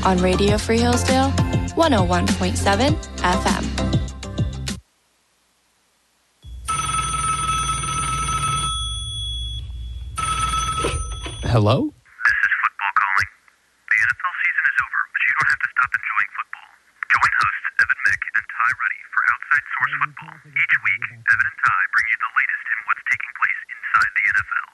on 0.04 0.18
Radio 0.18 0.58
Free 0.58 0.78
Hillsdale 0.78 1.30
101.7 1.80 3.00
FM. 3.16 3.64
Hello? 11.48 11.88
This 11.88 12.40
is 12.44 12.52
football 12.60 12.94
calling. 13.00 13.30
The 13.88 13.98
NFL 14.04 14.36
season 14.44 14.64
is 14.68 14.78
over, 14.84 15.00
but 15.16 15.22
you 15.24 15.32
don't 15.32 15.48
have 15.48 15.64
to 15.64 15.70
stop 15.72 15.92
enjoying 15.96 16.32
football. 16.36 16.68
Join 17.08 17.32
host 17.40 17.73
Evan 17.84 18.00
Mick 18.08 18.22
and 18.24 18.46
Ty 18.48 18.70
Ruddy 18.80 19.02
for 19.12 19.22
Outside 19.28 19.66
Source 19.76 19.94
Football. 20.00 20.36
Each 20.56 20.76
week, 20.88 21.04
Evan 21.20 21.48
and 21.52 21.60
Ty 21.60 21.82
bring 21.92 22.08
you 22.08 22.18
the 22.24 22.32
latest 22.40 22.64
in 22.64 22.80
what's 22.88 23.04
taking 23.12 23.34
place 23.36 23.60
inside 23.76 24.12
the 24.16 24.24
NFL. 24.32 24.68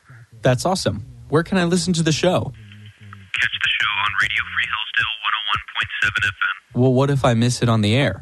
That's 0.46 0.64
awesome. 0.70 0.98
Where 1.34 1.42
can 1.42 1.58
I 1.58 1.66
listen 1.66 1.94
to 1.94 2.04
the 2.06 2.14
show? 2.14 2.54
Catch 3.34 3.56
the 3.58 3.72
show 3.82 3.94
on 4.06 4.12
Radio 4.22 4.44
Free 4.46 4.70
Hillsdale 4.70 5.16
101.7 6.22 6.30
FM. 6.38 6.56
Well, 6.78 6.94
what 6.94 7.10
if 7.10 7.26
I 7.26 7.34
miss 7.34 7.62
it 7.66 7.70
on 7.70 7.82
the 7.82 7.96
air? 7.96 8.22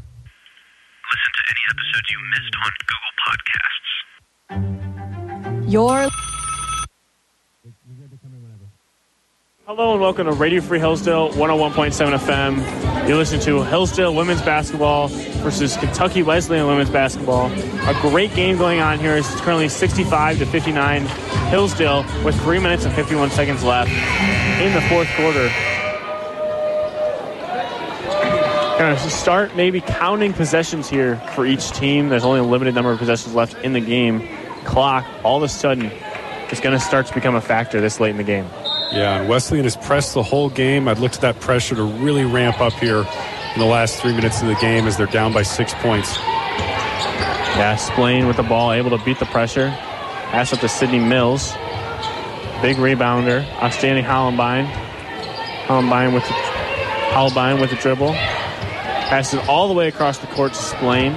Listen 1.11 1.31
to 1.35 1.43
any 1.51 1.63
episodes 1.67 2.07
you 2.07 2.19
missed 2.31 2.55
on 2.63 2.71
Google 2.87 3.13
Podcasts. 3.27 3.91
Your 5.67 6.07
Hello 9.67 9.91
and 9.91 10.01
welcome 10.01 10.27
to 10.27 10.31
Radio 10.31 10.61
Free 10.61 10.79
Hillsdale 10.79 11.27
101.7 11.31 12.17
FM. 12.19 13.05
You're 13.05 13.17
listening 13.17 13.41
to 13.41 13.63
Hillsdale 13.63 14.15
women's 14.15 14.41
basketball 14.41 15.09
versus 15.09 15.75
Kentucky 15.75 16.23
Wesleyan 16.23 16.67
women's 16.67 16.89
basketball. 16.89 17.51
A 17.51 17.97
great 18.01 18.33
game 18.33 18.57
going 18.57 18.79
on 18.79 18.97
here. 18.97 19.17
It's 19.17 19.29
currently 19.41 19.67
65 19.67 20.37
to 20.37 20.45
59 20.45 21.05
Hillsdale 21.49 22.05
with 22.23 22.39
3 22.43 22.59
minutes 22.59 22.85
and 22.85 22.95
51 22.95 23.29
seconds 23.31 23.61
left 23.61 23.91
in 24.61 24.73
the 24.73 24.79
fourth 24.83 25.09
quarter. 25.17 25.51
Going 28.79 28.95
to 28.95 29.09
start 29.09 29.53
maybe 29.57 29.81
counting 29.81 30.31
possessions 30.31 30.87
here 30.87 31.17
for 31.35 31.45
each 31.45 31.71
team. 31.71 32.07
There's 32.07 32.23
only 32.23 32.39
a 32.39 32.43
limited 32.43 32.73
number 32.73 32.91
of 32.93 32.99
possessions 32.99 33.35
left 33.35 33.61
in 33.65 33.73
the 33.73 33.81
game. 33.81 34.29
Clock 34.63 35.05
all 35.25 35.35
of 35.35 35.43
a 35.43 35.49
sudden 35.49 35.91
is 36.53 36.61
going 36.61 36.71
to 36.71 36.79
start 36.79 37.07
to 37.07 37.13
become 37.13 37.35
a 37.35 37.41
factor 37.41 37.81
this 37.81 37.99
late 37.99 38.11
in 38.11 38.17
the 38.17 38.23
game. 38.23 38.47
Yeah, 38.91 39.19
and 39.19 39.29
Wesleyan 39.29 39.65
has 39.65 39.75
pressed 39.75 40.13
the 40.13 40.23
whole 40.23 40.49
game. 40.49 40.87
I'd 40.87 40.99
look 40.99 41.11
to 41.13 41.21
that 41.21 41.39
pressure 41.39 41.75
to 41.75 41.83
really 41.83 42.23
ramp 42.23 42.61
up 42.61 42.73
here 42.73 43.05
in 43.53 43.59
the 43.59 43.65
last 43.65 44.01
three 44.01 44.13
minutes 44.13 44.41
of 44.41 44.47
the 44.47 44.55
game 44.55 44.87
as 44.87 44.97
they're 44.97 45.07
down 45.07 45.33
by 45.33 45.43
six 45.43 45.73
points. 45.75 46.17
Yeah, 47.57 47.75
Splain 47.75 48.27
with 48.27 48.37
the 48.37 48.43
ball, 48.43 48.71
able 48.71 48.95
to 48.97 49.03
beat 49.03 49.19
the 49.19 49.25
pressure. 49.25 49.69
Pass 50.31 50.53
up 50.53 50.59
to 50.59 50.69
Sydney 50.69 50.99
Mills. 50.99 51.53
Big 52.61 52.77
rebounder. 52.77 53.45
Outstanding 53.61 54.05
Hollenbein. 54.05 54.67
Hollenbein 55.65 56.13
with 56.13 56.23
the, 56.27 57.61
with 57.61 57.69
the 57.69 57.75
dribble. 57.77 58.13
Passes 58.13 59.39
all 59.47 59.67
the 59.67 59.73
way 59.73 59.87
across 59.87 60.19
the 60.19 60.27
court 60.27 60.53
to 60.53 60.59
Splain. 60.59 61.13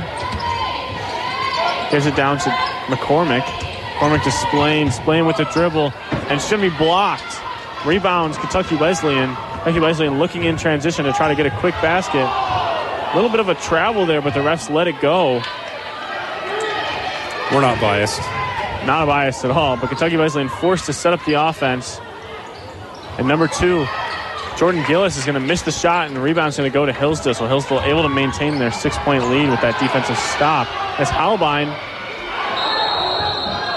Gives 1.90 2.06
it 2.06 2.16
down 2.16 2.38
to 2.38 2.50
McCormick. 2.86 3.42
McCormick 3.42 4.22
to 4.24 4.30
Splain. 4.30 4.90
Splain 4.90 5.26
with 5.26 5.36
the 5.36 5.44
dribble. 5.44 5.92
And 6.28 6.40
should 6.40 6.60
be 6.60 6.70
blocked. 6.70 7.40
Rebounds 7.86 8.36
Kentucky 8.36 8.76
Wesleyan. 8.76 9.34
Kentucky 9.34 9.80
Wesleyan 9.80 10.18
looking 10.18 10.44
in 10.44 10.56
transition 10.56 11.04
to 11.06 11.12
try 11.12 11.28
to 11.28 11.34
get 11.34 11.46
a 11.46 11.58
quick 11.58 11.74
basket. 11.74 12.22
A 12.22 13.12
little 13.14 13.30
bit 13.30 13.40
of 13.40 13.48
a 13.48 13.54
travel 13.54 14.06
there, 14.06 14.20
but 14.20 14.34
the 14.34 14.40
refs 14.40 14.70
let 14.70 14.86
it 14.86 15.00
go. 15.00 15.42
We're 17.50 17.62
not 17.62 17.80
biased. 17.80 18.20
Not 18.86 19.06
biased 19.06 19.44
at 19.44 19.50
all, 19.50 19.76
but 19.76 19.88
Kentucky 19.88 20.16
Wesleyan 20.16 20.48
forced 20.48 20.86
to 20.86 20.92
set 20.92 21.12
up 21.12 21.24
the 21.24 21.34
offense. 21.34 22.00
And 23.18 23.26
number 23.26 23.48
two, 23.48 23.86
Jordan 24.56 24.84
Gillis 24.86 25.16
is 25.16 25.24
going 25.24 25.40
to 25.40 25.40
miss 25.40 25.62
the 25.62 25.72
shot, 25.72 26.06
and 26.06 26.14
the 26.14 26.20
rebound's 26.20 26.56
going 26.56 26.70
to 26.70 26.72
go 26.72 26.84
to 26.86 26.92
Hillsdale. 26.92 27.34
So 27.34 27.46
Hillsdale 27.48 27.80
able 27.80 28.02
to 28.02 28.08
maintain 28.08 28.58
their 28.58 28.70
six-point 28.70 29.24
lead 29.30 29.48
with 29.48 29.60
that 29.62 29.80
defensive 29.80 30.18
stop. 30.18 30.68
As 31.00 31.08
Halbein 31.08 31.68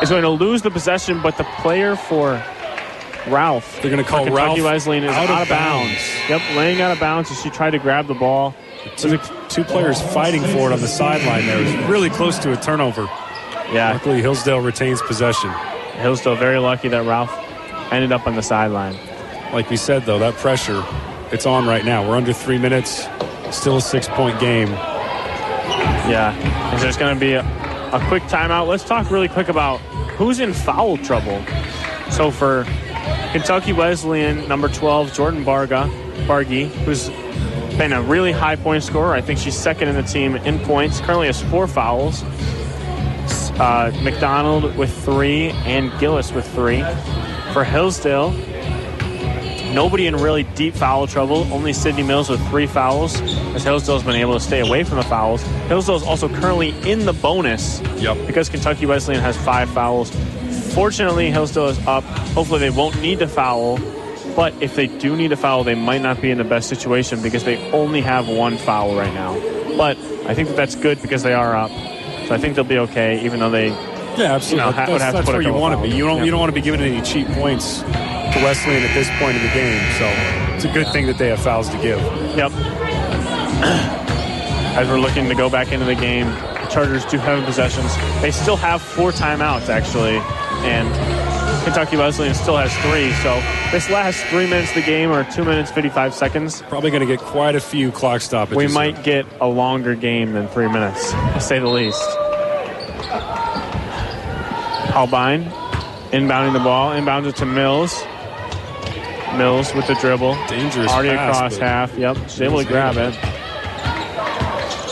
is 0.03 0.09
going 0.09 0.23
to 0.23 0.29
lose 0.29 0.61
the 0.61 0.69
possession, 0.69 1.21
but 1.21 1.37
the 1.37 1.45
player 1.61 1.95
for 1.95 2.43
Ralph, 3.27 3.81
They're 3.81 3.91
going 3.91 4.03
to 4.03 4.09
call 4.09 4.25
Kentucky 4.25 4.61
Ralph 4.61 4.73
Wesleyan 4.73 5.03
is 5.05 5.11
out 5.11 5.29
out, 5.29 5.35
of 5.35 5.41
of 5.43 5.49
bounds. 5.49 6.09
Yep, 6.29 6.41
laying 6.55 6.81
out 6.81 6.91
of 6.91 6.99
bounds 6.99 7.31
as 7.31 7.41
she 7.41 7.49
tried 7.49 7.71
to 7.71 7.79
grab 7.79 8.07
the 8.07 8.13
ball. 8.13 8.53
Two, 8.97 9.17
two 9.47 9.63
players 9.63 10.01
fighting 10.01 10.41
for 10.41 10.69
it 10.69 10.73
on 10.73 10.81
the 10.81 10.87
sideline 10.87 11.45
there. 11.45 11.61
It 11.61 11.77
was 11.77 11.89
really 11.89 12.09
close 12.09 12.37
to 12.39 12.51
a 12.51 12.57
turnover. 12.57 13.03
Yeah, 13.71 13.93
Luckily, 13.93 14.21
Hillsdale 14.21 14.59
retains 14.59 15.01
possession. 15.01 15.49
Hillsdale 16.01 16.35
very 16.35 16.59
lucky 16.59 16.89
that 16.89 17.05
Ralph 17.05 17.31
ended 17.93 18.11
up 18.11 18.27
on 18.27 18.35
the 18.35 18.41
sideline. 18.41 18.97
Like 19.53 19.69
we 19.69 19.77
said, 19.77 20.03
though, 20.05 20.19
that 20.19 20.33
pressure, 20.35 20.83
it's 21.31 21.45
on 21.45 21.65
right 21.65 21.85
now. 21.85 22.07
We're 22.07 22.17
under 22.17 22.33
three 22.33 22.57
minutes, 22.57 23.07
still 23.51 23.77
a 23.77 23.81
six-point 23.81 24.39
game. 24.39 24.67
Yeah, 26.09 26.33
and 26.73 26.81
there's 26.81 26.97
going 26.97 27.15
to 27.15 27.19
be 27.19 27.33
a, 27.33 27.41
a 27.93 28.05
quick 28.09 28.23
timeout. 28.23 28.67
Let's 28.67 28.83
talk 28.83 29.09
really 29.09 29.29
quick 29.29 29.47
about 29.47 29.77
who's 30.17 30.39
in 30.39 30.51
foul 30.53 30.97
trouble. 30.97 31.43
So 32.11 32.29
for 32.31 32.65
Kentucky 33.33 33.73
Wesleyan, 33.73 34.47
number 34.47 34.69
12, 34.69 35.11
Jordan 35.13 35.43
Barga, 35.43 35.89
Bargy, 36.27 36.67
who's 36.85 37.09
been 37.77 37.91
a 37.91 38.01
really 38.03 38.31
high 38.31 38.55
point 38.55 38.83
scorer. 38.83 39.13
I 39.15 39.21
think 39.21 39.39
she's 39.39 39.57
second 39.57 39.87
in 39.87 39.95
the 39.95 40.03
team 40.03 40.35
in 40.35 40.59
points. 40.59 40.99
Currently 41.01 41.25
has 41.27 41.41
four 41.41 41.67
fouls. 41.67 42.23
Uh, 43.59 43.91
McDonald 44.03 44.75
with 44.77 44.93
three 45.03 45.49
and 45.65 45.91
Gillis 45.99 46.31
with 46.31 46.47
three. 46.53 46.83
For 47.53 47.63
Hillsdale, 47.63 48.31
nobody 49.73 50.05
in 50.05 50.15
really 50.15 50.43
deep 50.43 50.75
foul 50.75 51.07
trouble. 51.07 51.51
Only 51.51 51.73
Sydney 51.73 52.03
Mills 52.03 52.29
with 52.29 52.47
three 52.49 52.67
fouls, 52.67 53.19
as 53.55 53.63
Hillsdale's 53.63 54.03
been 54.03 54.15
able 54.15 54.35
to 54.35 54.39
stay 54.39 54.59
away 54.59 54.83
from 54.83 54.97
the 54.97 55.03
fouls. 55.03 55.41
Hillsdale's 55.67 56.03
also 56.03 56.29
currently 56.29 56.69
in 56.87 57.05
the 57.05 57.13
bonus 57.13 57.81
Yep. 57.97 58.27
because 58.27 58.47
Kentucky 58.49 58.85
Wesleyan 58.85 59.21
has 59.21 59.35
five 59.37 59.69
fouls. 59.71 60.11
Fortunately, 60.73 61.29
Hillsdale 61.31 61.67
is 61.67 61.79
up. 61.87 62.03
Hopefully, 62.33 62.59
they 62.59 62.69
won't 62.69 62.99
need 63.01 63.19
to 63.19 63.27
foul. 63.27 63.79
But 64.35 64.53
if 64.61 64.75
they 64.75 64.87
do 64.87 65.15
need 65.15 65.31
a 65.31 65.35
foul, 65.37 65.63
they 65.63 65.75
might 65.75 66.01
not 66.01 66.19
be 66.19 66.31
in 66.31 66.37
the 66.39 66.43
best 66.43 66.67
situation 66.67 67.21
because 67.21 67.43
they 67.43 67.57
only 67.71 68.01
have 68.01 68.27
one 68.27 68.57
foul 68.57 68.95
right 68.95 69.13
now. 69.13 69.33
But 69.77 69.97
I 70.25 70.33
think 70.33 70.47
that 70.49 70.55
that's 70.57 70.75
good 70.75 71.01
because 71.01 71.21
they 71.21 71.33
are 71.33 71.55
up. 71.55 71.69
So 72.27 72.33
I 72.33 72.37
think 72.39 72.55
they'll 72.55 72.63
be 72.63 72.79
okay, 72.79 73.23
even 73.25 73.39
though 73.39 73.51
they 73.51 73.67
Yeah, 73.69 74.33
absolutely. 74.33 74.49
You 74.51 74.57
know, 74.57 74.71
ha- 74.71 74.77
that's 74.85 74.91
would 74.91 75.01
have 75.01 75.15
to 75.17 75.23
put 75.23 75.33
where 75.33 75.41
you 75.41 75.53
want 75.53 75.75
to 75.75 75.81
be. 75.87 75.95
You 75.95 76.05
don't 76.05 76.17
Yeah. 76.19 76.23
you 76.23 76.31
don't 76.31 76.39
want 76.39 76.49
to 76.49 76.55
be 76.55 76.61
giving 76.61 76.81
any 76.81 77.01
cheap 77.01 77.27
points 77.29 77.81
to 77.81 78.39
Wesleyan 78.43 78.83
at 78.83 78.93
this 78.95 79.09
point 79.19 79.35
in 79.37 79.43
the 79.43 79.53
game. 79.53 79.79
So 79.99 80.05
it's 80.55 80.65
a 80.65 80.69
good 80.73 80.87
thing 80.93 81.05
that 81.07 81.17
they 81.19 81.27
have 81.29 81.39
fouls 81.39 81.69
to 81.69 81.77
give. 81.77 81.99
Yep. 82.35 82.51
As 84.75 84.87
we're 84.87 84.99
looking 84.99 85.29
to 85.29 85.35
go 85.35 85.49
back 85.49 85.71
into 85.71 85.85
the 85.85 85.93
game, 85.95 86.25
the 86.27 86.67
Chargers 86.71 87.05
do 87.05 87.17
have 87.19 87.45
possessions. 87.45 87.95
They 88.21 88.31
still 88.31 88.55
have 88.55 88.81
four 88.81 89.11
timeouts, 89.11 89.69
actually, 89.69 90.17
and 90.63 91.63
Kentucky 91.63 91.95
Wesleyan 91.97 92.33
still 92.33 92.57
has 92.57 92.75
three. 92.77 93.11
So 93.23 93.35
this 93.71 93.89
last 93.89 94.23
three 94.25 94.47
minutes 94.47 94.69
of 94.69 94.75
the 94.75 94.81
game, 94.81 95.11
or 95.11 95.23
two 95.31 95.43
minutes, 95.45 95.71
55 95.71 96.13
seconds, 96.13 96.61
Probably 96.63 96.91
going 96.91 97.01
to 97.01 97.07
get 97.07 97.19
quite 97.19 97.55
a 97.55 97.59
few 97.61 97.91
clock 97.91 98.21
stoppages. 98.21 98.57
we 98.57 98.67
might 98.67 99.03
get 99.03 99.25
a 99.39 99.47
longer 99.47 99.95
game 99.95 100.33
than 100.33 100.47
three 100.49 100.67
minutes, 100.67 101.11
to 101.11 101.39
say 101.39 101.59
the 101.59 101.67
least. 101.67 102.01
Albine 104.95 105.45
inbounding 106.11 106.53
the 106.53 106.59
ball, 106.59 106.91
inbounds 106.91 107.27
it 107.27 107.35
to 107.37 107.45
Mills. 107.45 108.03
Mills 109.37 109.73
with 109.73 109.87
the 109.87 109.95
dribble. 109.95 110.35
Dangerous 110.47 110.91
Already 110.91 111.17
pass, 111.17 111.35
across 111.35 111.57
half. 111.57 111.97
Yep. 111.97 112.17
She's 112.29 112.41
able 112.41 112.59
to 112.59 112.65
grab 112.65 112.97
it. 112.97 113.15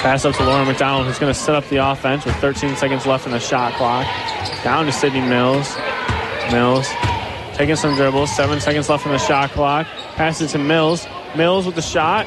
Pass 0.01 0.25
up 0.25 0.35
to 0.37 0.43
Lauren 0.43 0.67
McDonald, 0.67 1.05
who's 1.05 1.19
going 1.19 1.31
to 1.31 1.39
set 1.39 1.53
up 1.53 1.63
the 1.69 1.77
offense 1.77 2.25
with 2.25 2.35
13 2.37 2.75
seconds 2.75 3.05
left 3.05 3.27
in 3.27 3.33
the 3.33 3.39
shot 3.39 3.73
clock. 3.73 4.07
Down 4.63 4.85
to 4.85 4.91
Sydney 4.91 5.21
Mills. 5.21 5.75
Mills 6.51 6.87
taking 7.53 7.75
some 7.75 7.95
dribbles. 7.95 8.35
Seven 8.35 8.59
seconds 8.59 8.89
left 8.89 9.05
in 9.05 9.11
the 9.11 9.17
shot 9.17 9.51
clock. 9.51 9.87
Pass 10.15 10.41
it 10.41 10.49
to 10.49 10.57
Mills. 10.57 11.07
Mills 11.35 11.65
with 11.65 11.75
the 11.75 11.81
shot. 11.81 12.25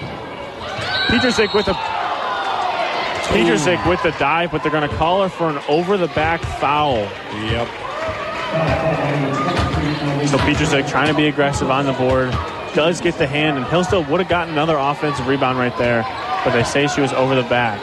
Petrusik 1.09 1.55
with 1.55 1.68
a 1.68 1.74
Petrusik 3.35 3.89
with 3.89 4.03
the 4.03 4.11
dive, 4.12 4.51
but 4.53 4.62
they're 4.62 4.72
going 4.72 4.89
to 4.89 4.97
call 4.97 5.22
her 5.22 5.28
for 5.28 5.49
an 5.49 5.59
over 5.68 5.97
the 5.97 6.09
back 6.09 6.41
foul. 6.61 6.99
Yep. 6.99 7.68
So 10.28 10.39
Petrusik 10.39 10.89
trying 10.89 11.09
to 11.09 11.14
be 11.14 11.26
aggressive 11.26 11.70
on 11.70 11.87
the 11.87 11.93
board. 11.93 12.30
Does 12.74 13.01
get 13.01 13.16
the 13.18 13.26
hand, 13.26 13.57
and 13.57 13.66
Hillsdale 13.66 14.05
would 14.05 14.20
have 14.20 14.28
gotten 14.28 14.53
another 14.53 14.76
offensive 14.76 15.26
rebound 15.26 15.59
right 15.59 15.76
there, 15.78 16.03
but 16.45 16.53
they 16.53 16.64
say 16.64 16.87
she 16.89 17.01
was 17.01 17.12
over 17.12 17.35
the 17.35 17.43
back. 17.49 17.80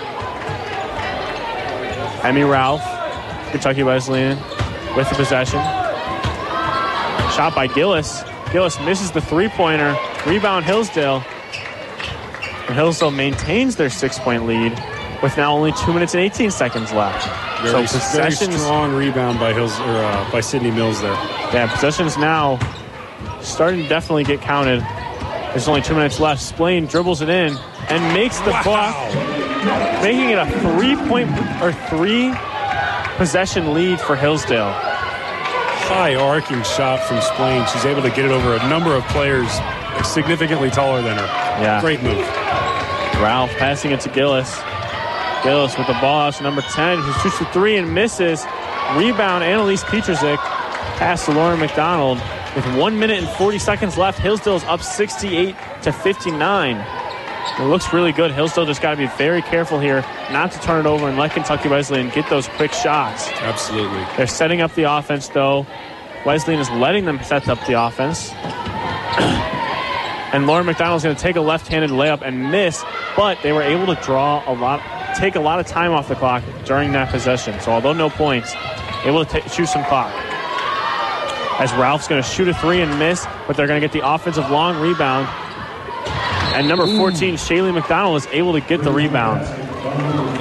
Emmy 2.24 2.43
Ralph, 2.43 2.84
Kentucky 3.52 3.84
Wesleyan, 3.84 4.38
with 4.95 5.10
the 5.10 5.16
possession. 5.16 5.60
Shot 7.32 7.54
by 7.56 7.68
Gillis. 7.68 8.24
Gillis 8.52 8.80
misses 8.82 9.12
the 9.12 9.22
three 9.22 9.47
pointer. 9.49 9.95
Rebound 10.26 10.66
Hillsdale. 10.66 11.24
And 12.68 12.76
Hillsdale 12.76 13.12
maintains 13.12 13.76
their 13.76 13.89
six 13.89 14.20
point 14.20 14.45
lead 14.45 14.72
with 15.24 15.38
now 15.38 15.54
only 15.54 15.72
two 15.74 15.93
minutes 15.93 16.14
and 16.14 16.24
18 16.24 16.52
seconds 16.52 16.91
left. 16.91 17.26
Very, 17.62 17.88
so 17.88 17.99
very 18.18 18.30
possessions. 18.30 18.62
strong 18.62 18.93
rebound 18.95 19.39
by 19.39 19.54
Hills 19.54 19.80
or 19.80 19.84
uh, 19.84 20.32
by 20.32 20.41
Sydney 20.41 20.72
Mills 20.72 21.02
there. 21.02 21.14
Yeah, 21.54 21.72
possessions 21.74 22.18
now 22.18 22.60
starting 23.41 23.84
to 23.84 23.88
definitely 23.89 24.24
get 24.24 24.41
counted. 24.41 24.82
There's 25.52 25.68
only 25.68 25.82
two 25.82 25.93
minutes 25.93 26.20
left. 26.20 26.41
Splain 26.41 26.86
dribbles 26.86 27.22
it 27.22 27.30
in 27.30 27.56
and 27.89 28.14
makes 28.14 28.39
the 28.39 28.58
block, 28.64 28.95
making 30.02 30.30
it 30.30 30.38
a 30.38 30.45
three-point 30.60 31.30
or 31.62 31.72
three 31.89 32.34
possession 33.22 33.72
lead 33.76 34.01
for 34.01 34.15
Hillsdale. 34.15 34.72
High 34.74 36.15
arcing 36.15 36.63
shot 36.63 36.99
from 37.01 37.22
Splain. 37.22 37.63
She's 37.67 37.86
able 37.86 38.01
to 38.01 38.09
get 38.09 38.26
it 38.26 38.32
over 38.32 38.55
a 38.55 38.67
number 38.67 38.95
of 38.95 39.03
players 39.09 39.47
significantly 40.03 40.72
taller 40.72 41.03
than 41.03 41.19
her. 41.19 41.26
Yeah. 41.61 41.80
Great 41.82 42.01
move. 42.01 42.17
Ralph 43.22 43.51
passing 43.57 43.91
it 43.91 43.99
to 43.99 44.09
Gillis. 44.09 44.59
Gillis 45.43 45.78
with 45.78 45.86
the 45.86 45.93
ball 46.01 46.32
to 46.32 46.41
number 46.41 46.63
10, 46.63 46.97
who 46.97 47.13
shoots 47.22 47.38
the 47.38 47.45
three 47.53 47.78
and 47.78 47.93
misses. 47.93 48.43
Rebound, 48.95 49.43
Annalise 49.43 49.84
Petrusik. 49.84 50.38
Pass 50.97 51.26
to 51.26 51.32
Lauren 51.32 51.59
McDonald. 51.59 52.19
With 52.55 52.65
one 52.76 52.97
minute 52.97 53.19
and 53.19 53.30
40 53.38 53.59
seconds 53.59 53.99
left, 53.99 54.17
Hillsdale's 54.17 54.63
up 54.63 54.82
68 54.82 55.55
to 55.84 55.93
59. 55.93 57.01
It 57.60 57.64
looks 57.64 57.92
really 57.94 58.12
good. 58.12 58.32
Hillsdale 58.32 58.66
just 58.66 58.82
got 58.82 58.92
to 58.92 58.98
be 58.98 59.08
very 59.18 59.42
careful 59.42 59.80
here 59.80 60.02
not 60.32 60.52
to 60.52 60.60
turn 60.60 60.86
it 60.86 60.89
over 60.89 61.08
and 61.08 61.18
let 61.18 61.32
Kentucky 61.32 61.70
Wesleyan 61.70 62.10
get 62.10 62.30
those 62.30 62.48
quick 62.48 62.72
shots. 62.72 63.28
Absolutely. 63.42 64.04
They're 64.16 64.28
setting 64.28 64.62
up 64.62 64.74
the 64.76 64.84
offense, 64.84 65.28
though. 65.30 65.66
Wesleyan 66.26 66.60
is 66.60 66.70
letting 66.72 67.06
them 67.06 67.22
set 67.24 67.50
up 67.50 67.64
the 67.66 67.82
offense. 67.84 68.32
and 70.34 70.48
Lauren 70.48 70.66
McDonald's 70.66 71.04
going 71.04 71.16
to 71.16 71.22
take 71.22 71.36
a 71.36 71.42
left-handed 71.42 71.89
layup 71.89 72.22
and 72.22 72.52
miss, 72.52 72.84
but 73.18 73.42
they 73.42 73.52
were 73.52 73.64
able 73.64 73.94
to 73.94 74.02
draw 74.02 74.44
a 74.50 74.54
lot, 74.54 74.82
take 75.18 75.36
a 75.36 75.39
lot 75.39 75.60
of 75.60 75.68
time 75.68 75.92
off 75.92 76.08
the 76.08 76.16
clock 76.16 76.44
during 76.66 76.92
that 76.94 77.10
possession. 77.10 77.60
So 77.60 77.72
although 77.72 77.94
no 77.94 78.10
points, 78.10 78.54
able 79.04 79.26
to 79.26 79.39
ta- 79.42 79.48
shoot 79.50 79.68
some 79.68 79.84
clock. 79.86 80.14
As 81.60 81.74
Ralph's 81.74 82.08
going 82.08 82.22
to 82.22 82.28
shoot 82.28 82.48
a 82.48 82.54
three 82.54 82.82
and 82.82 82.98
miss, 82.98 83.28
but 83.46 83.58
they're 83.58 83.68
going 83.68 83.82
to 83.82 83.86
get 83.88 83.94
the 83.94 84.08
offensive 84.08 84.50
long 84.50 84.80
rebound. 84.80 85.28
And 86.54 86.68
number 86.68 86.86
14, 86.86 87.36
Shaylee 87.36 87.74
McDonald, 87.74 88.18
is 88.18 88.28
able 88.28 88.54
to 88.54 88.62
get 88.62 88.84
the 88.84 88.91
rebound. 88.91 89.41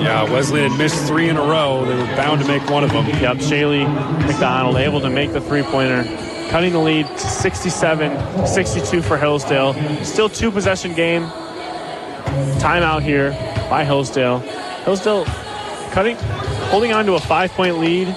Yeah, 0.00 0.24
Wesley 0.24 0.62
had 0.62 0.76
missed 0.76 1.06
three 1.06 1.28
in 1.28 1.36
a 1.36 1.42
row. 1.42 1.84
They 1.84 1.94
were 1.94 2.04
bound 2.16 2.40
to 2.42 2.48
make 2.48 2.68
one 2.68 2.82
of 2.84 2.90
them. 2.90 3.06
Yep, 3.06 3.36
Shaylee 3.38 3.86
McDonald 4.26 4.76
able 4.76 5.00
to 5.00 5.10
make 5.10 5.32
the 5.32 5.40
three-pointer, 5.40 6.04
cutting 6.50 6.72
the 6.72 6.78
lead 6.78 7.06
to 7.06 7.12
67-62 7.12 9.04
for 9.04 9.16
Hillsdale. 9.16 9.74
Still 10.04 10.28
two 10.28 10.50
possession 10.50 10.94
game. 10.94 11.24
Timeout 12.58 13.02
here 13.02 13.30
by 13.70 13.84
Hillsdale. 13.84 14.40
Hillsdale 14.84 15.24
cutting, 15.92 16.16
holding 16.70 16.92
on 16.92 17.06
to 17.06 17.14
a 17.14 17.20
five-point 17.20 17.78
lead. 17.78 18.08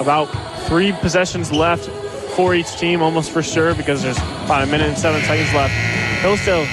About 0.00 0.26
three 0.66 0.92
possessions 0.92 1.52
left 1.52 1.88
for 2.34 2.54
each 2.54 2.78
team, 2.78 3.02
almost 3.02 3.30
for 3.30 3.42
sure, 3.42 3.74
because 3.74 4.02
there's 4.02 4.18
about 4.44 4.62
a 4.62 4.66
minute 4.66 4.88
and 4.88 4.98
seven 4.98 5.20
seconds 5.22 5.52
left. 5.54 5.74
Hillsdale 6.22 6.66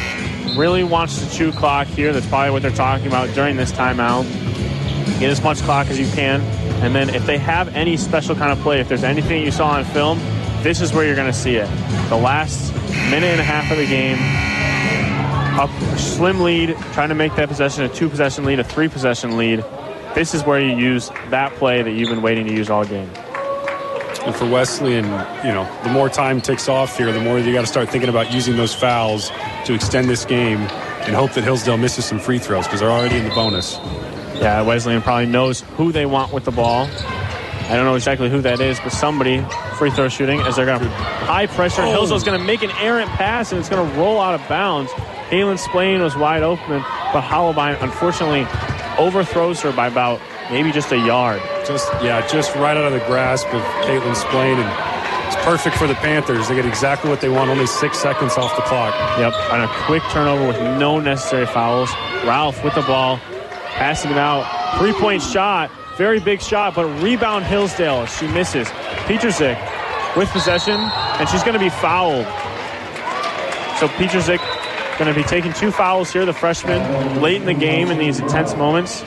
really 0.58 0.84
wants 0.84 1.24
to 1.24 1.38
chew 1.38 1.52
clock 1.52 1.88
here. 1.88 2.12
That's 2.12 2.26
probably 2.26 2.52
what 2.52 2.64
they're 2.64 2.72
talking 2.72 3.08
about 3.08 3.34
during 3.36 3.56
this 3.56 3.72
timeout. 3.72 4.24
Get 5.20 5.30
as 5.30 5.42
much 5.42 5.60
clock 5.60 5.88
as 5.88 6.00
you 6.00 6.08
can. 6.08 6.42
And 6.84 6.94
then 6.94 7.14
if 7.14 7.26
they 7.26 7.38
have 7.38 7.76
any 7.76 7.96
special 7.96 8.36
kind 8.36 8.52
of 8.52 8.60
play, 8.60 8.80
if 8.80 8.90
there's 8.90 9.04
anything 9.04 9.44
you 9.44 9.52
saw 9.52 9.70
on 9.70 9.86
film, 9.86 10.20
this 10.64 10.82
is 10.82 10.94
where 10.94 11.06
you're 11.06 11.16
going 11.16 11.32
to 11.32 11.38
see 11.38 11.56
it. 11.56 11.70
The 12.10 12.18
last 12.18 12.74
minute 13.12 13.28
and 13.28 13.40
a 13.40 13.44
half 13.44 13.72
of 13.72 13.78
the 13.78 13.86
game, 13.86 14.18
up 15.60 15.70
a 15.94 15.98
slim 15.98 16.42
lead, 16.42 16.76
trying 16.94 17.10
to 17.10 17.16
make 17.16 17.36
that 17.36 17.48
possession 17.48 17.84
a 17.84 17.90
two 17.90 18.10
possession 18.10 18.44
lead, 18.44 18.60
a 18.60 18.64
three 18.64 18.88
possession 18.88 19.38
lead. 19.38 19.64
This 20.14 20.34
is 20.34 20.44
where 20.44 20.60
you 20.60 20.76
use 20.76 21.10
that 21.30 21.54
play 21.54 21.82
that 21.82 21.92
you've 21.92 22.10
been 22.10 22.22
waiting 22.22 22.48
to 22.48 22.54
use 22.54 22.70
all 22.70 22.86
game. 22.86 23.10
And 24.28 24.36
for 24.36 24.46
Wesleyan, 24.46 25.06
you 25.46 25.54
know, 25.54 25.64
the 25.84 25.90
more 25.90 26.10
time 26.10 26.42
ticks 26.42 26.68
off 26.68 26.98
here, 26.98 27.14
the 27.14 27.22
more 27.22 27.40
you 27.40 27.54
got 27.54 27.62
to 27.62 27.68
start 27.68 27.88
thinking 27.88 28.10
about 28.10 28.34
using 28.34 28.58
those 28.58 28.76
fouls 28.76 29.32
to 29.64 29.74
extend 29.74 30.10
this 30.10 30.26
game 30.26 30.58
and 30.60 31.16
hope 31.16 31.32
that 31.32 31.46
Hillsdale 31.46 31.78
misses 31.78 32.04
some 32.04 32.20
free 32.20 32.38
throws 32.38 32.66
because 32.66 32.82
they're 32.82 32.92
already 32.92 33.16
in 33.16 33.24
the 33.24 33.34
bonus. 33.34 33.78
Yeah, 34.36 34.64
Wesleyan 34.64 35.02
probably 35.02 35.28
knows 35.28 35.62
who 35.62 35.94
they 35.94 36.06
want 36.06 36.34
with 36.34 36.44
the 36.44 36.52
ball. 36.52 36.90
I 36.90 37.76
don't 37.78 37.86
know 37.86 37.96
exactly 37.96 38.30
who 38.30 38.42
that 38.42 38.60
is, 38.60 38.82
but 38.82 38.90
somebody 38.90 39.46
free 39.78 39.92
throw 39.92 40.10
shooting 40.10 40.42
as 40.42 40.58
they're 40.58 40.66
going 40.66 40.82
to 40.82 40.90
high 40.90 41.48
pressure. 41.48 41.84
Oh. 41.84 41.90
Hillsdale's 41.90 42.26
going 42.26 42.38
to 42.38 42.46
make 42.46 42.64
an 42.64 42.72
errant 42.82 43.10
pass 43.12 43.54
and 43.54 43.60
it's 43.60 43.70
going 43.70 43.90
to 43.90 43.98
roll 43.98 44.20
out 44.20 44.38
of 44.38 44.46
bounds. 44.50 44.92
Kaylin 45.30 45.58
Splain 45.58 46.02
was 46.02 46.18
wide 46.18 46.44
open, 46.44 46.82
but 47.14 47.22
Hollowbine 47.22 47.82
unfortunately 47.82 48.46
overthrows 48.98 49.62
her 49.62 49.72
by 49.72 49.88
about 49.88 50.20
maybe 50.52 50.74
just 50.74 50.92
a 50.92 50.98
yard. 50.98 51.42
Just 51.68 51.92
yeah, 52.02 52.26
just 52.28 52.56
right 52.56 52.78
out 52.78 52.86
of 52.86 52.94
the 52.94 53.06
grasp 53.08 53.46
of 53.48 53.62
Kaylin 53.84 54.16
Splain, 54.16 54.58
and 54.58 55.28
it's 55.28 55.36
perfect 55.44 55.76
for 55.76 55.86
the 55.86 55.96
Panthers. 55.96 56.48
They 56.48 56.56
get 56.56 56.66
exactly 56.66 57.10
what 57.10 57.20
they 57.20 57.28
want, 57.28 57.50
only 57.50 57.68
six 57.68 58.00
seconds 58.00 58.38
off 58.38 58.56
the 58.56 58.62
clock. 58.62 58.96
Yep, 59.20 59.34
on 59.52 59.62
a 59.62 59.68
quick 59.84 60.02
turnover 60.12 60.48
with 60.48 60.62
no 60.80 61.02
necessary 61.02 61.46
fouls. 61.46 61.92
Ralph 62.24 62.64
with 62.64 62.74
the 62.74 62.84
ball, 62.84 63.18
passing 63.76 64.12
it 64.12 64.18
out. 64.18 64.80
Three 64.80 64.94
point 64.94 65.22
shot, 65.22 65.70
very 65.98 66.22
big 66.22 66.42
shot, 66.42 66.74
but 66.74 66.86
rebound 67.04 67.44
Hillsdale. 67.44 68.06
She 68.06 68.28
misses. 68.28 68.70
Petrusik 69.06 69.58
with 70.16 70.30
possession, 70.30 70.80
and 70.80 71.28
she's 71.28 71.44
going 71.44 71.54
to 71.54 71.60
be 71.60 71.70
fouled. 71.70 72.26
So 73.78 73.90
Petrusik 73.90 74.40
going 74.98 75.14
to 75.14 75.20
be 75.20 75.28
taking 75.28 75.52
two 75.52 75.72
fouls 75.72 76.14
here, 76.14 76.26
the 76.26 76.32
freshman, 76.32 77.22
late 77.22 77.42
in 77.42 77.46
the 77.46 77.54
game 77.54 77.92
in 77.92 77.98
these 77.98 78.22
intense 78.22 78.56
moments. 78.56 79.04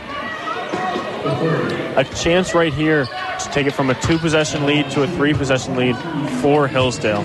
A 1.24 2.04
chance 2.14 2.54
right 2.54 2.72
here 2.72 3.04
to 3.04 3.48
take 3.52 3.66
it 3.66 3.72
from 3.72 3.90
a 3.90 3.94
two 4.00 4.18
possession 4.18 4.64
lead 4.64 4.90
to 4.92 5.02
a 5.02 5.06
three 5.06 5.34
possession 5.34 5.76
lead 5.76 5.96
for 6.40 6.66
Hillsdale. 6.66 7.24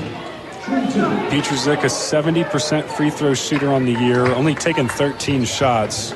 Petrusik, 1.29 1.79
a 1.79 1.87
70% 1.87 2.83
free 2.85 3.09
throw 3.09 3.33
shooter 3.33 3.71
on 3.71 3.85
the 3.85 3.93
year, 3.93 4.25
only 4.33 4.55
taken 4.55 4.87
13 4.87 5.45
shots. 5.45 6.13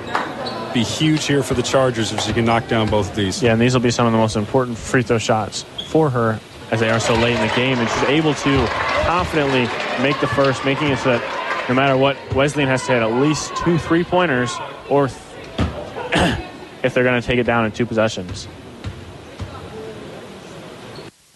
Be 0.74 0.84
huge 0.84 1.26
here 1.26 1.44
for 1.44 1.54
the 1.54 1.62
Chargers 1.64 2.12
if 2.12 2.20
she 2.22 2.34
can 2.34 2.46
knock 2.46 2.68
down 2.68 2.90
both 2.90 3.10
of 3.12 3.16
these. 3.16 3.42
Yeah, 3.42 3.54
and 3.54 3.62
these 3.62 3.74
will 3.74 3.82
be 3.82 3.92
some 3.92 4.06
of 4.06 4.12
the 4.12 4.18
most 4.18 4.36
important 4.36 4.78
free 4.78 5.04
throw 5.04 5.18
shots 5.18 5.64
for 5.88 6.10
her 6.10 6.40
as 6.72 6.80
they 6.80 6.90
are 6.90 7.00
so 7.00 7.14
late 7.16 7.36
in 7.36 7.48
the 7.48 7.54
game. 7.56 7.78
And 7.78 7.90
she's 7.90 8.04
able 8.04 8.34
to 8.34 8.68
confidently 9.06 9.68
make 10.04 10.20
the 10.20 10.28
first, 10.28 10.66
making 10.66 10.90
it 10.90 10.98
so 11.00 11.18
that 11.18 11.66
no 11.70 11.76
matter 11.76 11.96
what, 11.96 12.18
Wesleyan 12.34 12.68
has 12.70 12.86
to 12.88 12.94
hit 12.94 13.04
at 13.04 13.14
least 13.14 13.56
two 13.58 13.78
three 13.78 14.04
pointers 14.04 14.54
or 14.90 15.08
th- 15.08 16.40
if 16.84 16.94
they're 16.94 17.04
going 17.04 17.22
to 17.22 17.26
take 17.26 17.40
it 17.40 17.44
down 17.44 17.66
in 17.66 17.72
two 17.72 17.86
possessions. 17.86 18.48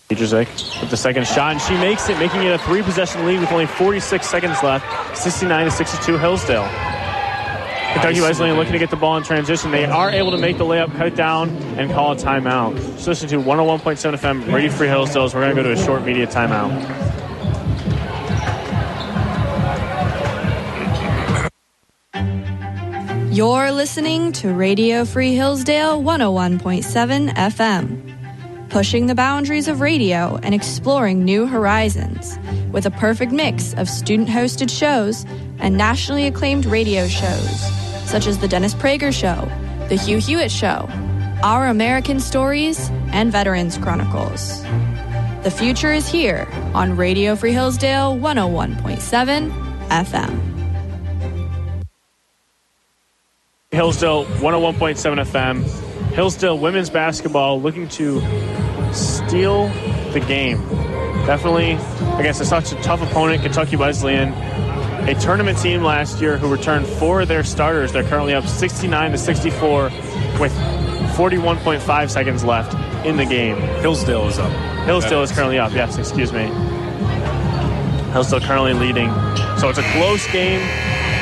Petrusik 0.09 0.81
with 0.81 0.89
the 0.89 0.97
second 0.97 1.25
shot, 1.27 1.53
and 1.53 1.61
she 1.61 1.73
makes 1.75 2.09
it, 2.09 2.17
making 2.19 2.43
it 2.43 2.51
a 2.51 2.57
three 2.59 2.81
possession 2.81 3.25
lead 3.25 3.39
with 3.39 3.51
only 3.51 3.65
46 3.65 4.27
seconds 4.27 4.61
left. 4.61 5.17
69 5.17 5.65
to 5.65 5.71
62 5.71 6.17
Hillsdale. 6.17 6.69
Kentucky 7.93 8.21
Wesleyan 8.21 8.57
looking 8.57 8.73
to 8.73 8.79
get 8.79 8.89
the 8.89 8.95
ball 8.95 9.17
in 9.17 9.23
transition. 9.23 9.69
They 9.71 9.85
are 9.85 10.09
able 10.09 10.31
to 10.31 10.37
make 10.37 10.57
the 10.57 10.65
layup, 10.65 10.95
cut 10.97 11.15
down, 11.15 11.49
and 11.77 11.91
call 11.91 12.13
a 12.13 12.15
timeout. 12.15 12.75
Just 12.75 13.07
listen 13.07 13.29
to 13.29 13.37
101.7 13.37 14.17
FM, 14.17 14.51
Radio 14.51 14.71
Free 14.71 14.87
Hillsdales. 14.87 15.33
We're 15.33 15.41
going 15.41 15.55
to 15.55 15.63
go 15.63 15.73
to 15.73 15.79
a 15.79 15.85
short 15.85 16.03
media 16.03 16.25
timeout. 16.25 17.22
You're 23.33 23.71
listening 23.71 24.31
to 24.33 24.53
Radio 24.53 25.05
Free 25.05 25.33
Hillsdale 25.33 26.03
101.7 26.03 27.33
FM, 27.33 28.69
pushing 28.69 29.07
the 29.07 29.15
boundaries 29.15 29.67
of 29.67 29.81
radio 29.81 30.39
and 30.43 30.53
exploring 30.53 31.25
new 31.25 31.47
horizons 31.47 32.37
with 32.71 32.85
a 32.85 32.91
perfect 32.91 33.31
mix 33.31 33.73
of 33.73 33.89
student 33.89 34.29
hosted 34.29 34.69
shows 34.69 35.25
and 35.57 35.75
nationally 35.75 36.27
acclaimed 36.27 36.67
radio 36.67 37.07
shows, 37.07 37.59
such 38.07 38.27
as 38.27 38.37
The 38.37 38.47
Dennis 38.47 38.75
Prager 38.75 39.11
Show, 39.11 39.49
The 39.89 39.95
Hugh 39.95 40.19
Hewitt 40.19 40.51
Show, 40.51 40.87
Our 41.41 41.65
American 41.65 42.19
Stories, 42.19 42.91
and 43.13 43.31
Veterans 43.31 43.79
Chronicles. 43.79 44.61
The 45.41 45.51
future 45.51 45.91
is 45.91 46.07
here 46.07 46.47
on 46.75 46.95
Radio 46.95 47.35
Free 47.35 47.53
Hillsdale 47.53 48.15
101.7 48.15 49.49
FM. 49.87 50.52
Hillsdale 53.73 54.25
101.7 54.25 55.25
FM. 55.25 55.63
Hillsdale 56.13 56.59
women's 56.59 56.91
basketball 56.91 57.59
looking 57.59 57.87
to 57.87 58.21
steal 58.93 59.67
the 60.11 60.23
game. 60.27 60.59
Definitely 61.25 61.71
against 62.19 62.45
such 62.45 62.71
a 62.71 62.75
tough 62.83 63.01
opponent, 63.01 63.41
Kentucky 63.41 63.75
Wesleyan. 63.75 64.31
A 65.09 65.15
tournament 65.19 65.57
team 65.57 65.83
last 65.83 66.21
year 66.21 66.37
who 66.37 66.51
returned 66.51 66.85
four 66.85 67.21
of 67.21 67.27
their 67.27 67.43
starters. 67.43 67.91
They're 67.91 68.03
currently 68.03 68.35
up 68.35 68.45
69 68.45 69.11
to 69.11 69.17
64 69.17 69.83
with 70.39 70.53
41.5 71.15 72.09
seconds 72.11 72.43
left 72.43 72.75
in 73.07 73.17
the 73.17 73.25
game. 73.25 73.57
Hillsdale 73.81 74.27
is 74.27 74.37
up. 74.37 74.51
Hillsdale 74.85 75.23
is 75.23 75.31
currently 75.31 75.57
up, 75.57 75.73
yes, 75.73 75.97
excuse 75.97 76.31
me. 76.31 76.43
Hillsdale 78.11 78.41
currently 78.41 78.73
leading. 78.73 79.09
So 79.57 79.69
it's 79.69 79.79
a 79.79 79.91
close 79.93 80.31
game, 80.31 80.61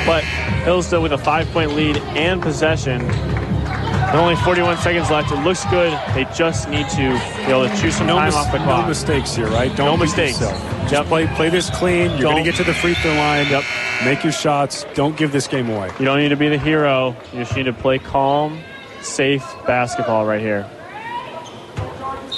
but 0.06 0.24
Hillsdale 0.64 1.02
with 1.02 1.12
a 1.14 1.18
five 1.18 1.48
point 1.52 1.74
lead 1.74 1.98
and 1.98 2.42
possession. 2.42 3.06
With 3.08 4.20
only 4.20 4.36
41 4.38 4.78
seconds 4.80 5.10
left. 5.10 5.32
It 5.32 5.38
looks 5.44 5.64
good. 5.66 5.98
They 6.14 6.26
just 6.36 6.68
need 6.68 6.88
to 6.90 6.98
be 6.98 7.44
able 7.52 7.68
to 7.70 7.78
choose 7.82 7.96
some 7.96 8.08
No, 8.08 8.16
time 8.18 8.26
mis- 8.26 8.36
off 8.36 8.52
the 8.52 8.60
no 8.66 8.86
mistakes 8.86 9.34
here, 9.36 9.48
right? 9.48 9.74
Don't 9.78 9.86
No 9.88 9.98
mistakes. 9.98 10.40
Just 10.40 10.92
Yep. 10.92 11.06
play, 11.06 11.28
play 11.28 11.48
this 11.50 11.70
clean. 11.70 12.12
You're 12.12 12.32
going 12.32 12.44
to 12.44 12.52
get 12.52 12.56
to 12.58 12.64
the 12.66 12.74
free 12.74 12.94
throw 12.96 13.14
line. 13.14 13.48
Yep. 13.50 13.64
Make 14.04 14.24
your 14.24 14.34
shots. 14.34 14.86
Don't 14.96 15.16
give 15.16 15.32
this 15.32 15.48
game 15.48 15.70
away. 15.70 15.92
You 16.00 16.06
don't 16.06 16.18
need 16.20 16.30
to 16.30 16.36
be 16.36 16.50
the 16.50 16.58
hero. 16.58 17.16
You 17.32 17.40
just 17.40 17.56
need 17.56 17.64
to 17.64 17.74
play 17.74 18.00
calm, 18.00 18.60
safe 19.02 19.46
basketball 19.66 20.26
right 20.26 20.42
here. 20.42 20.66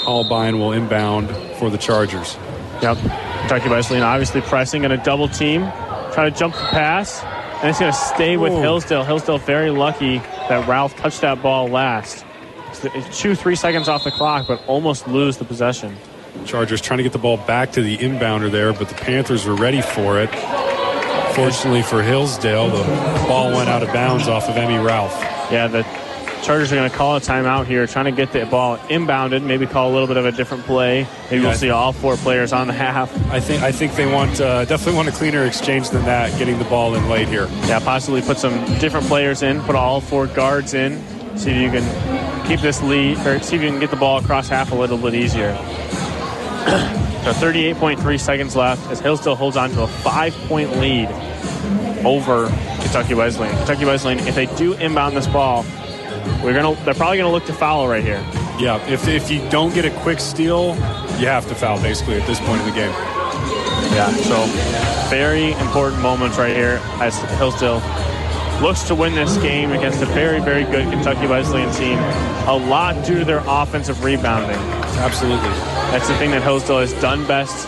Holbein 0.03 0.59
will 0.59 0.73
inbound 0.73 1.29
for 1.57 1.69
the 1.69 1.77
Chargers. 1.77 2.37
Yep. 2.81 2.97
Kentucky 3.39 3.69
Wesleyan 3.69 4.03
obviously 4.03 4.41
pressing 4.41 4.83
and 4.83 4.93
a 4.93 4.97
double 4.97 5.27
team. 5.27 5.61
Trying 6.13 6.31
to 6.31 6.37
jump 6.37 6.53
the 6.53 6.61
pass. 6.69 7.23
And 7.63 7.69
it's 7.69 7.79
going 7.79 7.93
to 7.93 7.97
stay 7.97 8.35
with 8.35 8.51
Ooh. 8.51 8.59
Hillsdale. 8.59 9.05
Hillsdale 9.05 9.37
very 9.37 9.69
lucky 9.69 10.17
that 10.17 10.67
Ralph 10.67 10.97
touched 10.97 11.21
that 11.21 11.41
ball 11.41 11.69
last. 11.69 12.25
It's 12.83 13.17
Chew 13.17 13.35
three 13.35 13.55
seconds 13.55 13.87
off 13.87 14.03
the 14.03 14.11
clock, 14.11 14.47
but 14.49 14.61
almost 14.67 15.07
lose 15.07 15.37
the 15.37 15.45
possession. 15.45 15.95
Chargers 16.45 16.81
trying 16.81 16.97
to 16.97 17.03
get 17.03 17.13
the 17.13 17.19
ball 17.19 17.37
back 17.37 17.71
to 17.71 17.81
the 17.81 17.97
inbounder 17.97 18.51
there, 18.51 18.73
but 18.73 18.89
the 18.89 18.95
Panthers 18.95 19.45
were 19.45 19.55
ready 19.55 19.81
for 19.81 20.19
it. 20.19 20.29
Fortunately 21.35 21.83
for 21.83 22.03
Hillsdale, 22.03 22.67
the 22.67 22.83
ball 23.29 23.53
went 23.53 23.69
out 23.69 23.81
of 23.81 23.93
bounds 23.93 24.27
off 24.27 24.49
of 24.49 24.57
Emmy 24.57 24.77
Ralph. 24.77 25.17
Yeah, 25.49 25.67
the 25.67 25.83
Chargers 26.43 26.73
are 26.73 26.75
going 26.75 26.89
to 26.91 26.95
call 26.95 27.15
a 27.15 27.21
timeout 27.21 27.67
here, 27.67 27.87
trying 27.87 28.03
to 28.05 28.11
get 28.11 28.33
the 28.33 28.45
ball 28.45 28.77
inbounded, 28.89 29.43
maybe 29.43 29.65
call 29.65 29.89
a 29.89 29.93
little 29.93 30.07
bit 30.07 30.17
of 30.17 30.25
a 30.25 30.31
different 30.33 30.65
play. 30.65 31.07
Maybe 31.31 31.41
Yeah. 31.41 31.47
we'll 31.49 31.57
see 31.57 31.69
all 31.69 31.93
four 31.93 32.17
players 32.17 32.51
on 32.51 32.67
the 32.67 32.73
half. 32.73 33.09
I 33.31 33.39
think 33.39 33.63
I 33.63 33.71
think 33.71 33.95
they 33.95 34.05
want 34.05 34.41
uh, 34.41 34.65
definitely 34.65 34.95
want 34.97 35.07
a 35.07 35.13
cleaner 35.13 35.45
exchange 35.45 35.89
than 35.89 36.03
that, 36.03 36.37
getting 36.37 36.59
the 36.59 36.65
ball 36.65 36.95
in 36.95 37.07
late 37.07 37.29
here. 37.29 37.47
Yeah, 37.65 37.79
possibly 37.79 38.21
put 38.21 38.37
some 38.39 38.53
different 38.79 39.07
players 39.07 39.41
in, 39.41 39.61
put 39.61 39.75
all 39.77 40.01
four 40.01 40.27
guards 40.27 40.73
in, 40.73 41.01
see 41.37 41.51
if 41.51 41.61
you 41.61 41.71
can 41.79 42.45
keep 42.45 42.59
this 42.59 42.81
lead, 42.83 43.19
or 43.25 43.39
see 43.39 43.55
if 43.55 43.61
you 43.61 43.69
can 43.69 43.79
get 43.79 43.89
the 43.89 43.95
ball 43.95 44.17
across 44.17 44.49
half 44.49 44.73
a 44.73 44.75
little 44.75 44.97
bit 44.97 45.13
easier. 45.15 45.55
so 47.23 47.31
38.3 47.31 48.19
seconds 48.19 48.53
left 48.57 48.85
as 48.91 48.99
Hill 48.99 49.15
still 49.15 49.35
holds 49.35 49.55
on 49.55 49.69
to 49.71 49.83
a 49.83 49.87
five-point 49.87 50.75
lead 50.77 51.07
over 52.05 52.47
Kentucky 52.81 53.13
Wesleyan. 53.13 53.55
Kentucky 53.59 53.85
Wesleyan, 53.85 54.19
if 54.27 54.35
they 54.35 54.47
do 54.57 54.73
inbound 54.73 55.15
this 55.15 55.27
ball, 55.27 55.63
we're 56.43 56.53
gonna 56.53 56.75
they're 56.83 56.93
probably 56.93 57.17
gonna 57.17 57.31
look 57.31 57.45
to 57.45 57.53
foul 57.53 57.87
right 57.87 58.03
here. 58.03 58.23
Yeah, 58.59 58.85
if, 58.87 59.07
if 59.07 59.31
you 59.31 59.47
don't 59.49 59.73
get 59.73 59.83
a 59.83 59.91
quick 60.01 60.19
steal, 60.19 60.75
you 61.19 61.27
have 61.27 61.47
to 61.47 61.55
foul 61.55 61.81
basically 61.81 62.21
at 62.21 62.27
this 62.27 62.39
point 62.39 62.61
in 62.61 62.67
the 62.67 62.73
game. 62.73 62.91
Yeah, 63.93 64.11
so 64.11 64.45
very 65.09 65.53
important 65.53 66.01
moments 66.01 66.37
right 66.37 66.55
here 66.55 66.79
as 66.99 67.19
Hillsdale 67.37 67.81
looks 68.61 68.83
to 68.83 68.95
win 68.95 69.13
this 69.13 69.37
game 69.37 69.71
against 69.71 70.01
a 70.01 70.05
very, 70.05 70.39
very 70.39 70.63
good 70.63 70.89
Kentucky 70.91 71.27
Wesleyan 71.27 71.71
team. 71.73 71.97
A 72.47 72.55
lot 72.55 73.05
due 73.05 73.19
to 73.19 73.25
their 73.25 73.43
offensive 73.45 74.03
rebounding. 74.03 74.55
Absolutely. 74.99 75.49
That's 75.91 76.07
the 76.07 76.15
thing 76.17 76.31
that 76.31 76.43
Hillsdale 76.43 76.79
has 76.79 76.93
done 77.01 77.25
best 77.27 77.67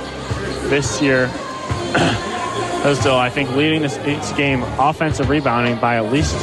this 0.69 1.01
year. 1.01 1.27
Hillsdale, 2.83 3.15
I 3.15 3.29
think, 3.29 3.51
leading 3.55 3.81
this, 3.81 3.97
this 3.97 4.31
game 4.33 4.63
offensive 4.79 5.29
rebounding 5.29 5.77
by 5.79 5.97
at 5.97 6.11
least 6.11 6.35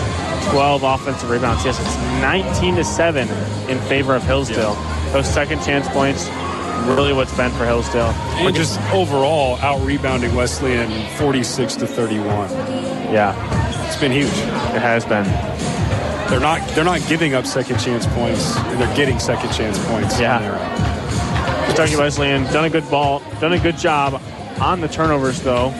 12 0.51 0.83
offensive 0.83 1.31
rebounds. 1.31 1.65
Yes, 1.65 1.79
it's 1.81 1.97
19 2.21 2.77
to 2.77 2.85
7 2.85 3.29
in 3.71 3.79
favor 3.89 4.15
of 4.15 4.23
Hillsdale. 4.25 4.75
Those 5.13 5.27
second 5.33 5.63
chance 5.63 5.89
points, 5.89 6.29
really 6.89 7.13
what's 7.13 7.35
been 7.37 7.51
for 7.53 7.65
Hillsdale. 7.65 8.13
And 8.39 8.55
just 8.55 8.81
overall 8.93 9.57
out 9.59 9.81
rebounding 9.85 10.35
Wesleyan 10.35 10.91
46 11.17 11.77
to 11.77 11.87
31. 11.87 12.27
Yeah, 13.13 13.87
It's 13.87 13.97
been 14.01 14.13
huge. 14.13 14.27
it 14.29 14.81
has 14.83 15.05
been. 15.05 15.25
They're 16.31 16.41
not 16.41 16.67
they're 16.71 16.83
not 16.85 17.07
giving 17.09 17.35
up 17.35 17.45
second 17.45 17.79
chance 17.79 18.07
points. 18.07 18.55
They're 18.55 18.97
getting 18.97 19.19
second 19.19 19.53
chance 19.53 19.79
points. 19.87 20.19
Yeah. 20.19 20.37
on 20.37 20.43
their 20.43 20.55
end. 20.55 21.67
Kentucky 21.67 21.97
Wesleyan 21.97 22.45
done 22.53 22.65
a 22.65 22.71
good 22.71 22.89
ball, 22.91 23.21
done 23.41 23.53
a 23.53 23.59
good 23.59 23.77
job 23.77 24.21
on 24.61 24.81
the 24.81 24.89
turnovers 24.89 25.43
though. 25.43 25.73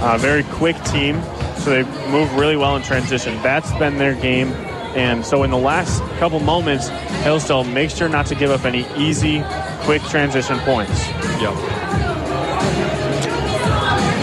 Uh, 0.00 0.16
very 0.20 0.42
quick 0.44 0.76
team, 0.84 1.16
so 1.58 1.70
they 1.70 1.82
move 2.10 2.32
really 2.34 2.56
well 2.56 2.76
in 2.76 2.82
transition. 2.82 3.34
That's 3.42 3.70
been 3.78 3.98
their 3.98 4.14
game, 4.14 4.48
and 4.96 5.24
so 5.24 5.42
in 5.42 5.50
the 5.50 5.58
last 5.58 6.02
couple 6.18 6.40
moments, 6.40 6.88
Hillsdale 7.22 7.64
makes 7.64 7.94
sure 7.96 8.08
not 8.08 8.26
to 8.26 8.34
give 8.34 8.50
up 8.50 8.64
any 8.64 8.86
easy, 8.96 9.42
quick 9.82 10.02
transition 10.02 10.58
points. 10.60 11.06
Yep. 11.40 11.54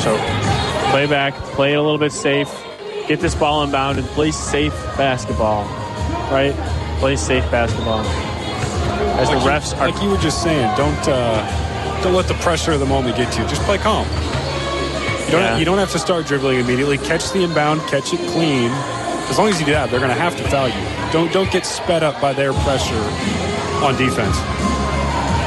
So 0.02 0.16
play 0.92 1.08
back, 1.08 1.34
play 1.56 1.74
it 1.74 1.78
a 1.78 1.82
little 1.82 1.98
bit 1.98 2.12
safe, 2.12 2.50
get 3.08 3.20
this 3.20 3.34
ball 3.36 3.64
inbound, 3.64 3.98
and 3.98 4.08
play 4.10 4.32
safe 4.32 4.74
basketball. 4.98 5.64
Right? 6.32 6.54
Play 7.00 7.16
safe 7.16 7.44
basketball. 7.52 8.00
As 9.20 9.30
the 9.30 9.36
Like 9.36 9.44
you- 9.44 9.50
refs 9.50 9.80
are 9.80 9.90
like 9.90 10.02
you 10.04 10.10
were 10.10 10.18
just 10.18 10.42
saying, 10.44 10.70
don't 10.78 11.08
uh, 11.08 12.02
don't 12.04 12.14
let 12.14 12.28
the 12.28 12.34
pressure 12.36 12.72
of 12.72 12.80
the 12.80 12.86
moment 12.86 13.18
get 13.18 13.32
to 13.34 13.42
you. 13.42 13.48
Just 13.48 13.62
play 13.64 13.78
calm. 13.78 14.06
You 15.36 15.42
don't, 15.42 15.52
Yeah. 15.52 15.58
you 15.58 15.66
don't 15.66 15.78
have 15.78 15.92
to 15.92 16.00
start 16.00 16.26
dribbling 16.28 16.60
immediately. 16.60 16.98
Catch 16.98 17.32
the 17.32 17.44
inbound, 17.44 17.82
catch 17.88 18.14
it 18.14 18.20
clean. 18.32 18.72
As 19.30 19.38
long 19.38 19.50
as 19.50 19.60
you 19.60 19.66
do 19.66 19.72
that, 19.74 19.90
they're 19.90 20.00
going 20.00 20.12
to 20.14 20.22
have 20.22 20.38
to 20.38 20.44
foul 20.50 20.68
you. 20.70 20.76
Don't 21.12 21.32
don't 21.34 21.52
get 21.52 21.66
sped 21.66 22.04
up 22.04 22.22
by 22.22 22.32
their 22.32 22.54
pressure 22.54 23.04
on 23.84 23.98
defense. 23.98 24.38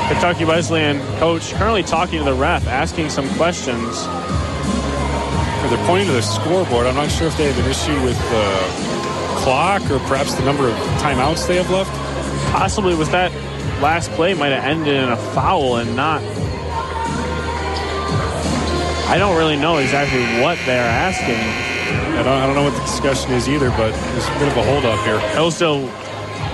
Kentucky 0.08 0.44
Wesleyan 0.44 1.00
coach 1.18 1.52
currently 1.54 1.82
talking 1.82 2.18
to 2.18 2.24
the 2.24 2.34
ref, 2.34 2.66
asking 2.66 3.08
some 3.10 3.28
questions. 3.36 4.04
They're 5.68 5.86
pointing 5.86 6.08
to 6.08 6.14
the 6.14 6.22
scoreboard. 6.22 6.86
I'm 6.86 6.94
not 6.94 7.10
sure 7.10 7.26
if 7.28 7.36
they 7.36 7.52
have 7.52 7.58
an 7.64 7.70
issue 7.70 8.02
with 8.02 8.18
the 8.30 9.38
clock 9.42 9.82
or 9.90 9.98
perhaps 10.08 10.34
the 10.34 10.42
number 10.44 10.66
of 10.68 10.74
timeouts 11.02 11.46
they 11.46 11.56
have 11.56 11.70
left. 11.70 11.90
Possibly 12.52 12.94
with 12.94 13.10
that 13.12 13.30
last 13.82 14.10
play 14.12 14.32
might 14.34 14.48
have 14.48 14.64
ended 14.64 14.94
in 14.96 15.08
a 15.10 15.16
foul 15.34 15.76
and 15.76 15.94
not. 15.94 16.22
I 19.08 19.16
don't 19.16 19.38
really 19.38 19.56
know 19.56 19.78
exactly 19.78 20.20
what 20.42 20.58
they're 20.66 20.84
asking. 20.84 21.34
I 22.18 22.22
don't, 22.22 22.28
I 22.28 22.46
don't 22.46 22.54
know 22.54 22.64
what 22.64 22.74
the 22.74 22.80
discussion 22.80 23.32
is 23.32 23.48
either, 23.48 23.70
but 23.70 23.92
there's 23.92 24.28
a 24.28 24.38
bit 24.38 24.48
of 24.48 24.56
a 24.58 24.62
holdup 24.62 25.02
here. 25.06 25.18
Hillsdale 25.30 25.90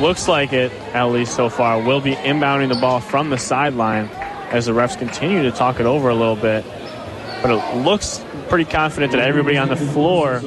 looks 0.01 0.29
like 0.29 0.53
it, 0.53 0.71
at 0.95 1.03
least 1.07 1.35
so 1.35 1.49
far, 1.49 1.83
will 1.83 2.01
be 2.01 2.13
inbounding 2.15 2.69
the 2.69 2.81
ball 2.81 3.01
from 3.01 3.31
the 3.31 3.39
sideline 3.39 4.09
as 4.53 4.67
the 4.67 4.73
refs 4.73 4.97
continue 4.97 5.43
to 5.43 5.51
talk 5.51 5.81
it 5.81 5.87
over 5.87 6.11
a 6.11 6.15
little 6.15 6.37
bit. 6.37 6.65
But 7.43 7.51
it 7.51 7.77
looks 7.79 8.25
pretty 8.49 8.71
confident 8.71 9.11
that 9.13 9.21
everybody 9.21 9.57
on 9.59 9.69
the 9.69 9.75
floor 9.75 10.39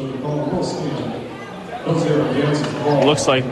looks 3.05 3.27
like 3.27 3.43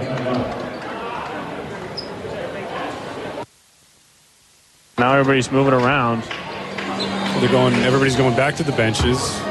now 4.98 5.14
everybody's 5.14 5.52
moving 5.52 5.74
around. 5.74 6.24
They're 7.40 7.52
going. 7.52 7.74
Everybody's 7.76 8.16
going 8.16 8.36
back 8.36 8.56
to 8.56 8.64
the 8.64 8.72
benches. 8.72 9.40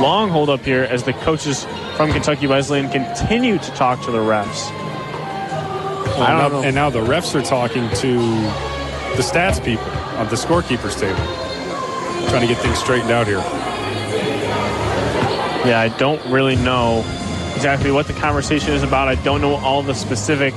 Long 0.00 0.28
hold 0.28 0.50
up 0.50 0.64
here 0.64 0.84
as 0.84 1.02
the 1.02 1.12
coaches 1.12 1.64
from 1.96 2.12
Kentucky 2.12 2.46
Wesleyan 2.46 2.90
continue 2.90 3.58
to 3.58 3.70
talk 3.72 4.02
to 4.02 4.10
the 4.10 4.18
refs. 4.18 4.70
I 6.16 6.18
don't 6.18 6.26
and, 6.26 6.38
now, 6.38 6.48
know. 6.48 6.62
and 6.62 6.74
now 6.74 6.90
the 6.90 7.00
refs 7.00 7.34
are 7.34 7.42
talking 7.42 7.88
to 7.96 8.12
the 9.16 9.22
stats 9.22 9.64
people 9.64 9.86
on 10.18 10.28
the 10.28 10.36
scorekeepers 10.36 10.98
table, 10.98 11.16
trying 12.28 12.42
to 12.42 12.46
get 12.46 12.58
things 12.58 12.78
straightened 12.78 13.10
out 13.10 13.26
here. 13.26 13.38
Yeah, 15.68 15.80
I 15.80 15.88
don't 15.96 16.24
really 16.26 16.56
know 16.56 17.00
exactly 17.54 17.90
what 17.90 18.06
the 18.06 18.12
conversation 18.12 18.72
is 18.72 18.82
about. 18.82 19.08
I 19.08 19.14
don't 19.16 19.40
know 19.40 19.54
all 19.56 19.82
the 19.82 19.94
specific 19.94 20.54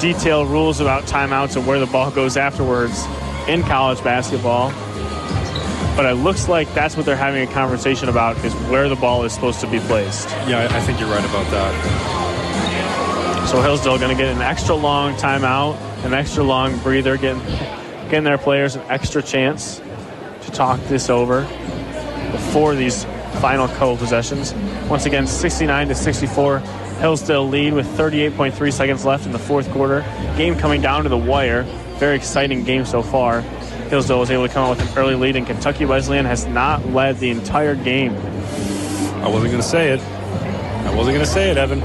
detailed 0.00 0.48
rules 0.48 0.80
about 0.80 1.04
timeouts 1.04 1.56
and 1.56 1.66
where 1.66 1.78
the 1.78 1.86
ball 1.86 2.10
goes 2.10 2.36
afterwards 2.36 3.06
in 3.48 3.62
college 3.62 4.02
basketball. 4.02 4.70
But 5.96 6.06
it 6.06 6.14
looks 6.14 6.48
like 6.48 6.72
that's 6.72 6.96
what 6.96 7.04
they're 7.04 7.16
having 7.16 7.46
a 7.46 7.52
conversation 7.52 8.08
about 8.08 8.42
is 8.44 8.54
where 8.70 8.88
the 8.88 8.96
ball 8.96 9.24
is 9.24 9.32
supposed 9.32 9.60
to 9.60 9.66
be 9.66 9.78
placed. 9.80 10.28
Yeah, 10.48 10.66
I, 10.70 10.80
think 10.80 10.98
you're 10.98 11.10
right 11.10 11.24
about 11.24 11.50
that. 11.50 11.72
So 13.48 13.60
Hillsdale 13.60 13.98
going 13.98 14.16
to 14.16 14.22
get 14.22 14.34
an 14.34 14.40
extra 14.40 14.74
long 14.74 15.14
timeout, 15.16 15.76
an 16.04 16.14
extra 16.14 16.42
long 16.42 16.78
breather, 16.78 17.18
getting 17.18 17.42
getting 18.04 18.24
their 18.24 18.38
players 18.38 18.76
an 18.76 18.82
extra 18.88 19.22
chance 19.22 19.80
to 20.42 20.50
talk 20.50 20.80
this 20.84 21.10
over 21.10 21.42
before 22.30 22.74
these 22.74 23.04
final 23.40 23.68
couple 23.68 23.96
possessions. 23.96 24.54
Once 24.88 25.06
again, 25.06 25.26
69 25.26 25.88
to 25.88 25.94
64. 25.94 26.58
Hillsdale 27.00 27.48
lead 27.48 27.74
with 27.74 27.86
38.3 27.98 28.72
seconds 28.72 29.04
left 29.04 29.26
in 29.26 29.32
the 29.32 29.38
fourth 29.38 29.70
quarter. 29.72 30.00
Game 30.36 30.56
coming 30.56 30.80
down 30.80 31.02
to 31.02 31.08
the 31.08 31.16
wire. 31.16 31.64
Very 32.02 32.16
exciting 32.16 32.64
game 32.64 32.84
so 32.84 33.00
far. 33.00 33.42
Hillsdale 33.88 34.18
was 34.18 34.28
able 34.32 34.48
to 34.48 34.52
come 34.52 34.64
out 34.64 34.76
with 34.76 34.90
an 34.90 34.98
early 34.98 35.14
lead, 35.14 35.36
and 35.36 35.46
Kentucky 35.46 35.84
Wesleyan 35.84 36.24
has 36.24 36.46
not 36.46 36.84
led 36.86 37.18
the 37.18 37.30
entire 37.30 37.76
game. 37.76 38.12
I 39.22 39.28
wasn't 39.28 39.52
going 39.52 39.62
to 39.62 39.62
say 39.62 39.92
it. 39.92 40.00
I 40.00 40.92
wasn't 40.96 41.14
going 41.14 41.24
to 41.24 41.30
say 41.30 41.52
it, 41.52 41.56
Evan. 41.56 41.80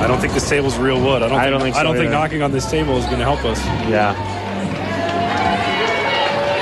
I 0.00 0.06
don't 0.08 0.18
think 0.18 0.32
this 0.32 0.48
table's 0.48 0.78
real 0.78 0.98
wood. 0.98 1.22
I 1.22 1.28
don't. 1.28 1.38
I 1.38 1.42
think, 1.42 1.50
don't 1.52 1.60
think 1.60 1.74
so 1.74 1.80
I 1.80 1.82
don't 1.82 1.94
think 1.94 2.10
knocking 2.10 2.40
on 2.42 2.52
this 2.52 2.70
table 2.70 2.96
is 2.96 3.04
going 3.04 3.18
to 3.18 3.24
help 3.26 3.44
us. 3.44 3.62
Yeah. 3.86 4.14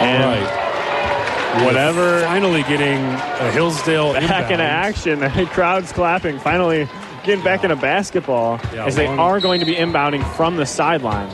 And 0.02 0.42
right. 0.42 1.64
whatever 1.64 2.22
Finally 2.22 2.62
getting 2.64 2.98
a 2.98 3.52
Hillsdale 3.52 4.14
back 4.14 4.50
inbound. 4.50 4.50
into 4.50 4.64
action. 4.64 5.20
The 5.36 5.46
crowd's 5.52 5.92
clapping. 5.92 6.40
Finally 6.40 6.88
getting 7.22 7.44
back 7.44 7.62
into 7.62 7.76
basketball 7.76 8.58
Yeah, 8.74 8.86
as 8.86 8.96
they 8.96 9.06
long- 9.06 9.20
are 9.20 9.38
going 9.38 9.60
to 9.60 9.66
be 9.66 9.76
inbounding 9.76 10.24
from 10.34 10.56
the 10.56 10.66
sideline. 10.66 11.30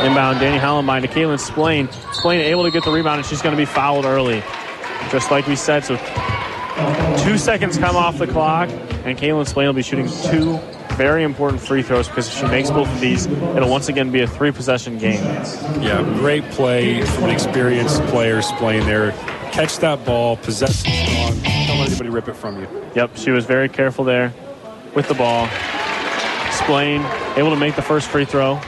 Inbound, 0.00 0.40
Danny 0.40 0.58
Hallenbein 0.58 1.02
to 1.02 1.08
Kaylin 1.08 1.38
Splain. 1.38 1.88
Splain 2.12 2.40
able 2.40 2.64
to 2.64 2.70
get 2.70 2.84
the 2.84 2.90
rebound, 2.90 3.18
and 3.18 3.26
she's 3.26 3.42
going 3.42 3.54
to 3.54 3.60
be 3.60 3.66
fouled 3.66 4.04
early. 4.04 4.42
Just 5.10 5.30
like 5.30 5.46
we 5.46 5.56
said, 5.56 5.84
so 5.84 5.96
two 7.22 7.36
seconds 7.36 7.76
come 7.76 7.96
off 7.96 8.18
the 8.18 8.26
clock, 8.26 8.70
and 9.04 9.18
Kaylin 9.18 9.46
Splain 9.46 9.66
will 9.66 9.74
be 9.74 9.82
shooting 9.82 10.08
two 10.30 10.58
very 11.00 11.22
important 11.22 11.62
free 11.62 11.82
throws 11.82 12.08
because 12.08 12.28
if 12.28 12.34
she 12.34 12.46
makes 12.48 12.70
both 12.70 12.86
of 12.86 13.00
these, 13.00 13.26
it'll 13.26 13.70
once 13.70 13.88
again 13.88 14.10
be 14.10 14.20
a 14.20 14.26
three 14.26 14.52
possession 14.52 14.98
game. 14.98 15.22
Yeah, 15.82 16.02
great 16.18 16.44
play 16.50 17.02
from 17.02 17.24
an 17.24 17.30
experienced 17.30 18.02
player 18.04 18.42
playing 18.58 18.86
there. 18.86 19.12
Catch 19.50 19.78
that 19.78 20.04
ball, 20.04 20.36
possess 20.36 20.84
it 20.86 21.08
strong. 21.08 21.32
Don't 21.66 21.78
let 21.78 21.88
anybody 21.88 22.10
rip 22.10 22.28
it 22.28 22.36
from 22.36 22.60
you. 22.60 22.68
Yep, 22.94 23.16
she 23.16 23.30
was 23.30 23.46
very 23.46 23.68
careful 23.68 24.04
there 24.04 24.32
with 24.94 25.08
the 25.08 25.14
ball. 25.14 25.48
Splain 26.52 27.00
able 27.36 27.50
to 27.50 27.56
make 27.56 27.76
the 27.76 27.82
first 27.82 28.08
free 28.08 28.26
throw. 28.26 28.60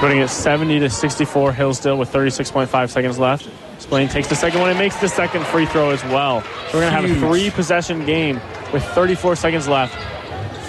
Putting 0.00 0.18
it 0.18 0.28
70 0.28 0.78
to 0.80 0.88
64 0.90 1.52
Hillsdale 1.52 1.98
with 1.98 2.10
36.5 2.10 2.88
seconds 2.88 3.18
left. 3.18 3.48
Splain 3.78 4.08
takes 4.08 4.28
the 4.28 4.34
second 4.34 4.60
one 4.60 4.70
and 4.70 4.78
makes 4.78 4.96
the 4.96 5.08
second 5.08 5.44
free 5.46 5.66
throw 5.66 5.90
as 5.90 6.02
well. 6.04 6.40
So 6.40 6.48
we're 6.78 6.90
going 6.90 6.92
to 6.92 7.00
have 7.00 7.04
a 7.04 7.14
three 7.28 7.50
possession 7.50 8.06
game 8.06 8.40
with 8.72 8.82
34 8.82 9.36
seconds 9.36 9.68
left 9.68 9.94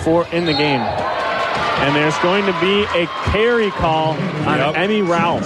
for 0.04 0.28
in 0.34 0.46
the 0.46 0.52
game. 0.54 0.82
And 0.82 1.96
there's 1.96 2.18
going 2.20 2.46
to 2.46 2.52
be 2.60 2.84
a 2.98 3.08
carry 3.32 3.72
call 3.72 4.12
on 4.48 4.58
Yep. 4.60 4.76
Emmy 4.76 5.02
Ralph. 5.02 5.46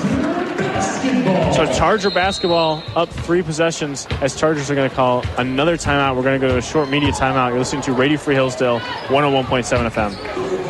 So 1.55 1.71
Charger 1.73 2.09
basketball 2.09 2.83
up 2.95 3.09
three 3.09 3.41
possessions 3.43 4.07
as 4.21 4.35
Chargers 4.35 4.69
are 4.71 4.75
going 4.75 4.89
to 4.89 4.95
call 4.95 5.23
another 5.37 5.77
timeout. 5.77 6.15
We're 6.15 6.23
going 6.23 6.39
to 6.41 6.47
go 6.47 6.51
to 6.53 6.57
a 6.57 6.61
short 6.61 6.89
media 6.89 7.11
timeout. 7.11 7.49
You're 7.49 7.59
listening 7.59 7.83
to 7.83 7.93
Radio 7.93 8.17
Free 8.17 8.35
Hillsdale 8.35 8.79
101.7 8.79 9.89
FM. 9.89 10.64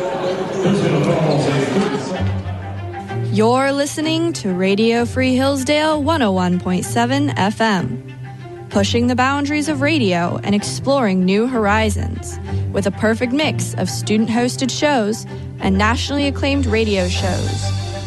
You're 3.36 3.70
listening 3.70 4.32
to 4.32 4.54
Radio 4.54 5.04
Free 5.04 5.34
Hillsdale 5.34 6.02
101.7 6.02 7.34
FM, 7.34 8.70
pushing 8.70 9.08
the 9.08 9.14
boundaries 9.14 9.68
of 9.68 9.82
radio 9.82 10.40
and 10.42 10.54
exploring 10.54 11.22
new 11.22 11.46
horizons 11.46 12.38
with 12.72 12.86
a 12.86 12.90
perfect 12.92 13.34
mix 13.34 13.74
of 13.74 13.90
student 13.90 14.30
hosted 14.30 14.70
shows 14.70 15.26
and 15.58 15.76
nationally 15.76 16.26
acclaimed 16.26 16.64
radio 16.64 17.08
shows, 17.08 17.60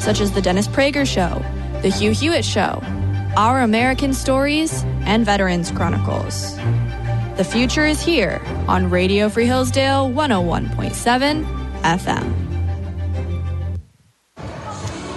such 0.04 0.20
as 0.20 0.32
The 0.32 0.42
Dennis 0.42 0.68
Prager 0.68 1.06
Show, 1.06 1.46
The 1.84 1.90
Hugh 1.90 2.10
Hewitt 2.10 2.44
Show, 2.44 2.82
Our 3.38 3.62
American 3.62 4.16
Stories, 4.16 4.84
and 5.02 5.28
Veterans 5.28 5.70
Chronicles. 5.70 6.56
The 7.38 7.48
future 7.48 7.86
is 7.86 8.02
here 8.02 8.42
on 8.68 8.90
Radio 8.90 9.30
Free 9.30 9.46
Hillsdale 9.46 10.10
101.7 10.10 11.46
FM. 11.84 12.49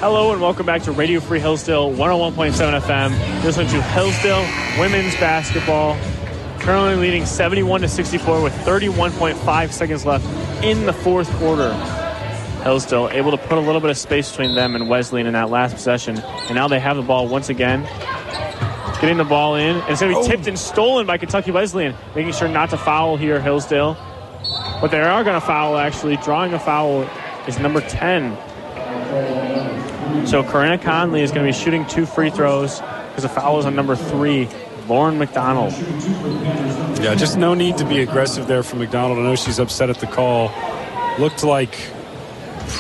Hello 0.03 0.33
and 0.33 0.43
welcome 0.43 0.67
back 0.67 0.83
to 0.83 0.91
Radio 0.91 1.21
Free 1.21 1.39
Hillsdale 1.39 1.89
101.7 1.93 2.81
FM. 2.81 3.35
You're 3.35 3.45
listening 3.45 3.69
to 3.69 3.81
Hillsdale 3.81 4.45
women's 4.77 5.15
basketball, 5.15 5.97
currently 6.59 6.97
leading 6.97 7.25
71 7.25 7.83
to 7.83 7.89
64 7.89 8.43
with 8.43 8.53
31.5 8.53 9.71
seconds 9.71 10.05
left 10.05 10.27
in 10.65 10.87
the 10.87 10.93
fourth 10.93 11.31
quarter. 11.35 11.73
Hillsdale 12.65 13.11
able 13.11 13.31
to 13.31 13.37
put 13.37 13.59
a 13.59 13.61
little 13.61 13.81
bit 13.81 13.91
of 13.91 13.97
space 13.97 14.29
between 14.29 14.57
them 14.57 14.75
and 14.75 14.89
Wesleyan 14.89 15.29
in 15.29 15.35
that 15.35 15.51
last 15.51 15.77
possession, 15.77 16.19
and 16.19 16.57
now 16.57 16.67
they 16.67 16.81
have 16.81 16.97
the 16.97 17.03
ball 17.03 17.29
once 17.29 17.49
again. 17.49 17.85
Getting 19.01 19.19
the 19.19 19.25
ball 19.25 19.55
in, 19.55 19.77
and 19.77 19.89
it's 19.89 20.01
going 20.01 20.13
to 20.13 20.21
be 20.21 20.27
oh. 20.27 20.29
tipped 20.29 20.49
and 20.49 20.59
stolen 20.59 21.07
by 21.07 21.17
Kentucky 21.17 21.53
Wesleyan, 21.53 21.95
making 22.17 22.33
sure 22.33 22.49
not 22.49 22.71
to 22.71 22.77
foul 22.77 23.17
here, 23.17 23.41
Hillsdale. 23.41 23.97
But 24.81 24.91
they 24.91 25.01
are 25.01 25.23
going 25.23 25.41
to 25.41 25.47
foul, 25.47 25.79
actually. 25.79 26.17
Drawing 26.17 26.55
a 26.55 26.59
foul 26.59 27.03
is 27.47 27.61
number 27.61 27.81
10, 27.83 28.37
so 30.27 30.43
Corinna 30.43 30.79
Conley 30.79 31.23
is 31.23 31.31
going 31.31 31.47
to 31.47 31.53
be 31.53 31.59
shooting 31.59 31.87
two 31.87 32.07
free 32.07 32.31
throws 32.31 32.81
because 32.81 33.23
the 33.23 33.29
foul 33.29 33.59
is 33.59 33.67
on 33.67 33.75
number 33.75 33.97
three, 33.97 34.49
Lauren 34.89 35.19
McDonald. 35.19 35.73
Yeah, 37.03 37.15
just 37.15 37.37
no 37.37 37.55
need 37.55 37.79
to 37.79 37.85
be 37.85 38.01
aggressive 38.01 38.47
there 38.47 38.63
from 38.63 38.79
McDonald. 38.79 39.19
I 39.19 39.23
know 39.23 39.37
she's 39.37 39.59
upset 39.59 39.91
at 39.91 39.99
the 39.99 40.07
call. 40.07 40.51
Looked 41.19 41.45
like 41.45 41.77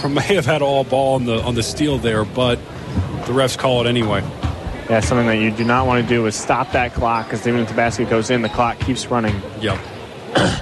may 0.08 0.34
have 0.34 0.46
had 0.46 0.62
all 0.62 0.84
ball 0.84 1.14
on 1.14 1.24
the 1.24 1.40
on 1.42 1.54
the 1.54 1.62
steal 1.62 1.98
there, 1.98 2.24
but 2.24 2.56
the 3.26 3.32
refs 3.32 3.58
call 3.58 3.84
it 3.84 3.88
anyway. 3.88 4.22
Yeah, 4.88 5.00
something 5.00 5.26
that 5.26 5.38
you 5.38 5.50
do 5.50 5.64
not 5.64 5.86
want 5.86 6.02
to 6.02 6.08
do 6.08 6.26
is 6.26 6.34
stop 6.34 6.72
that 6.72 6.92
clock 6.92 7.26
because 7.26 7.46
even 7.46 7.60
if 7.60 7.68
the 7.68 7.74
basket 7.74 8.10
goes 8.10 8.30
in, 8.30 8.42
the 8.42 8.48
clock 8.48 8.78
keeps 8.80 9.06
running. 9.06 9.40
Yep. 9.60 9.78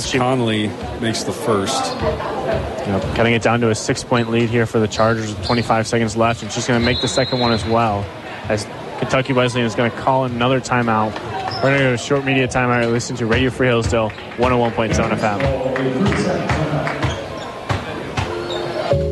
As 0.00 0.06
Alex 0.06 0.18
Conley 0.18 0.68
makes 1.02 1.24
the 1.24 1.32
first. 1.32 1.84
Yep, 1.84 3.02
cutting 3.16 3.34
it 3.34 3.42
down 3.42 3.60
to 3.60 3.68
a 3.68 3.74
six 3.74 4.02
point 4.02 4.30
lead 4.30 4.48
here 4.48 4.64
for 4.64 4.80
the 4.80 4.88
Chargers 4.88 5.28
with 5.28 5.44
25 5.44 5.86
seconds 5.86 6.16
left, 6.16 6.42
and 6.42 6.50
she's 6.50 6.66
going 6.66 6.80
to 6.80 6.86
make 6.86 7.02
the 7.02 7.06
second 7.06 7.38
one 7.38 7.52
as 7.52 7.62
well. 7.66 8.02
As 8.48 8.64
Kentucky 8.98 9.34
Wesleyan 9.34 9.66
is 9.66 9.74
going 9.74 9.90
to 9.90 9.96
call 9.98 10.24
another 10.24 10.58
timeout. 10.58 11.12
We're 11.56 11.60
going 11.60 11.74
to 11.74 11.78
go 11.80 11.88
to 11.88 11.92
a 11.92 11.98
short 11.98 12.24
media 12.24 12.48
timeout. 12.48 12.90
Listen 12.90 13.14
to 13.16 13.26
Radio 13.26 13.50
Free 13.50 13.66
Hillsdale 13.66 14.08
101.7 14.38 14.94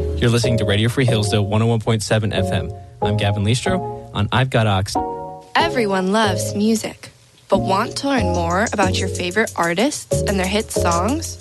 FM. 0.09 0.19
You're 0.19 0.31
listening 0.31 0.57
to 0.57 0.65
Radio 0.65 0.89
Free 0.89 1.05
Hillsdale 1.05 1.45
101.7 1.45 2.33
FM. 2.33 2.83
I'm 3.03 3.19
Gavin 3.19 3.45
Listro 3.45 4.11
on 4.15 4.27
I've 4.33 4.49
Got 4.49 4.67
Ox. 4.67 4.97
Everyone 5.55 6.13
loves 6.13 6.55
music, 6.55 7.11
but 7.49 7.61
want 7.61 7.97
to 7.99 8.09
learn 8.09 8.33
more 8.35 8.67
about 8.73 8.99
your 8.99 9.09
favorite 9.09 9.53
artists 9.57 10.23
and 10.23 10.39
their 10.39 10.47
hit 10.47 10.71
songs? 10.71 11.37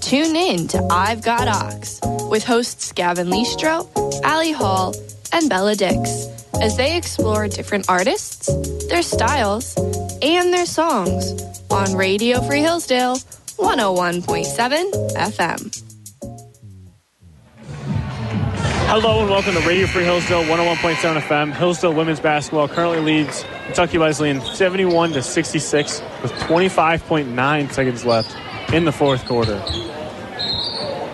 Tune 0.00 0.34
in 0.34 0.68
to 0.68 0.86
I've 0.90 1.22
Got 1.22 1.48
Ox 1.48 2.00
with 2.30 2.44
hosts 2.44 2.92
Gavin 2.92 3.28
Listro, 3.28 3.88
Ali 4.24 4.52
Hall, 4.52 4.94
and 5.32 5.48
Bella 5.48 5.74
Dix 5.74 6.26
as 6.60 6.76
they 6.76 6.96
explore 6.96 7.48
different 7.48 7.88
artists, 7.88 8.46
their 8.88 9.02
styles, 9.02 9.76
and 10.22 10.52
their 10.52 10.66
songs 10.66 11.32
on 11.70 11.94
Radio 11.94 12.40
Free 12.42 12.60
Hillsdale 12.60 13.16
101.7 13.56 15.14
FM. 15.14 15.82
Hello 18.94 19.20
and 19.20 19.30
welcome 19.30 19.54
to 19.54 19.60
Radio 19.60 19.86
Free 19.86 20.04
Hillsdale 20.04 20.44
101.7 20.44 21.20
FM. 21.22 21.52
Hillsdale 21.54 21.94
women's 21.94 22.20
basketball 22.20 22.68
currently 22.68 23.00
leads 23.00 23.42
Kentucky 23.66 23.98
Wesleyan 23.98 24.40
71 24.40 25.12
to 25.12 25.22
66 25.22 26.02
with 26.22 26.32
25.9 26.32 27.72
seconds 27.72 28.04
left 28.04 28.36
in 28.72 28.84
the 28.84 28.92
fourth 28.92 29.24
quarter. 29.26 29.58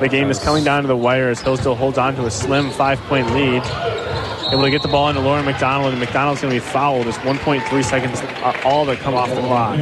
The 0.00 0.08
game 0.08 0.30
is 0.30 0.38
coming 0.38 0.64
down 0.64 0.82
to 0.82 0.88
the 0.88 0.96
wire 0.96 1.28
as 1.28 1.40
Hillsdale 1.40 1.74
holds 1.74 1.98
on 1.98 2.14
to 2.16 2.24
a 2.24 2.30
slim 2.30 2.70
five-point 2.70 3.32
lead. 3.32 3.62
Able 4.50 4.62
to 4.62 4.70
get 4.70 4.82
the 4.82 4.88
ball 4.88 5.10
into 5.10 5.20
Lauren 5.20 5.44
McDonald, 5.44 5.92
and 5.92 6.00
McDonald's 6.00 6.40
going 6.40 6.54
to 6.54 6.60
be 6.60 6.64
fouled 6.64 7.06
as 7.06 7.16
1.3 7.18 7.84
seconds 7.84 8.20
are 8.42 8.56
all 8.64 8.86
that 8.86 8.98
come 9.00 9.14
off 9.14 9.28
the 9.28 9.40
clock. 9.40 9.76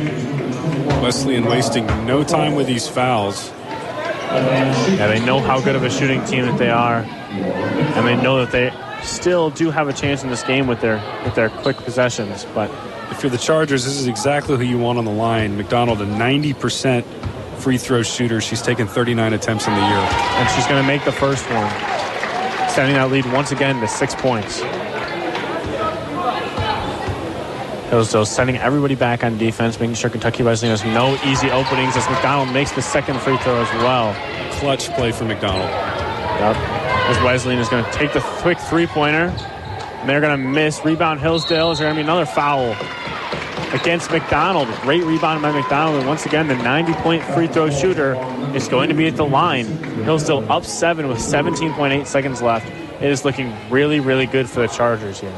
Wesleyan 1.02 1.44
wasting 1.44 1.86
no 2.05 2.24
time 2.24 2.55
with 2.56 2.66
these 2.66 2.88
fouls. 2.88 3.51
Yeah, 3.51 5.06
they 5.06 5.24
know 5.24 5.38
how 5.38 5.60
good 5.60 5.76
of 5.76 5.84
a 5.84 5.90
shooting 5.90 6.24
team 6.24 6.47
that 6.47 6.59
they 6.59 6.70
are, 6.70 6.98
and 6.98 8.06
they 8.06 8.16
know 8.20 8.44
that 8.44 8.51
they 8.51 8.70
still 9.07 9.51
do 9.51 9.70
have 9.70 9.89
a 9.89 9.93
chance 9.93 10.23
in 10.23 10.31
this 10.31 10.43
game 10.43 10.66
with 10.66 10.81
their 10.81 10.97
with 11.24 11.35
their 11.35 11.49
quick 11.49 11.77
possessions. 11.77 12.47
But 12.55 12.70
if 13.11 13.23
you're 13.23 13.31
the 13.31 13.39
Chargers, 13.39 13.85
this 13.85 13.99
is 13.99 14.07
exactly 14.07 14.57
who 14.57 14.65
you 14.65 14.78
want 14.78 14.99
on 14.99 15.05
the 15.05 15.12
line. 15.12 15.57
McDonald, 15.57 16.01
a 16.03 16.07
90% 16.07 17.05
free 17.59 17.78
throw 17.78 18.03
shooter. 18.03 18.41
She's 18.41 18.62
taken 18.62 18.87
39 18.87 19.33
attempts 19.33 19.66
in 19.66 19.74
the 19.74 19.81
year, 19.81 19.97
and 19.99 20.51
she's 20.51 20.66
going 20.66 20.83
to 20.83 20.87
make 20.87 21.05
the 21.05 21.12
first 21.12 21.45
one, 21.51 21.66
extending 22.65 22.97
that 22.97 23.11
lead 23.11 23.27
once 23.33 23.53
again 23.53 23.81
to 23.81 23.89
six 23.89 24.15
points. 24.15 24.62
Hillsdale 27.91 28.27
sending 28.27 28.57
everybody 28.57 28.97
back 28.97 29.23
on 29.23 29.39
defense, 29.39 29.78
making 29.78 29.95
sure 29.95 30.11
Kentucky 30.11 30.43
Wesleyan 30.43 30.77
has 30.77 30.85
no 30.85 31.15
easy 31.24 31.51
openings 31.51 31.97
as 31.97 32.09
McDonald 32.11 32.53
makes 32.53 32.73
the 32.73 32.83
second 32.83 33.20
free 33.20 33.39
throw 33.39 33.62
as 33.62 33.73
well. 33.83 34.15
Clutch 34.55 34.89
play 34.95 35.12
for 35.12 35.24
McDonald. 35.24 35.70
Yep. 35.70 36.86
As 37.09 37.23
Wesleyan 37.23 37.61
is 37.61 37.69
going 37.69 37.85
to 37.85 37.93
take 37.93 38.12
the 38.12 38.20
quick 38.20 38.59
three-pointer, 38.59 39.28
and 39.28 40.09
they're 40.09 40.20
going 40.20 40.37
to 40.37 40.49
miss. 40.49 40.85
Rebound 40.85 41.20
Hillsdale. 41.20 41.70
Is 41.70 41.78
there 41.78 41.87
going 41.87 41.97
to 41.97 42.03
be 42.03 42.05
another 42.05 42.27
foul 42.27 42.73
against 43.73 44.11
McDonald? 44.11 44.66
Great 44.83 45.05
rebound 45.05 45.41
by 45.41 45.53
McDonald, 45.53 45.99
and 45.99 46.09
once 46.09 46.27
again, 46.27 46.49
the 46.49 46.55
90-point 46.55 47.23
free 47.23 47.47
throw 47.47 47.70
shooter 47.70 48.16
is 48.57 48.66
going 48.66 48.89
to 48.89 48.95
be 48.95 49.07
at 49.07 49.15
the 49.15 49.24
line. 49.24 49.66
Hillsdale 50.03 50.51
up 50.51 50.65
seven 50.65 51.07
with 51.07 51.19
17.8 51.19 52.07
seconds 52.09 52.43
left. 52.43 52.66
It 53.01 53.11
is 53.11 53.24
looking 53.24 53.55
really, 53.70 54.01
really 54.01 54.27
good 54.27 54.51
for 54.51 54.61
the 54.61 54.69
Chargers 54.69 55.20
here. 55.20 55.33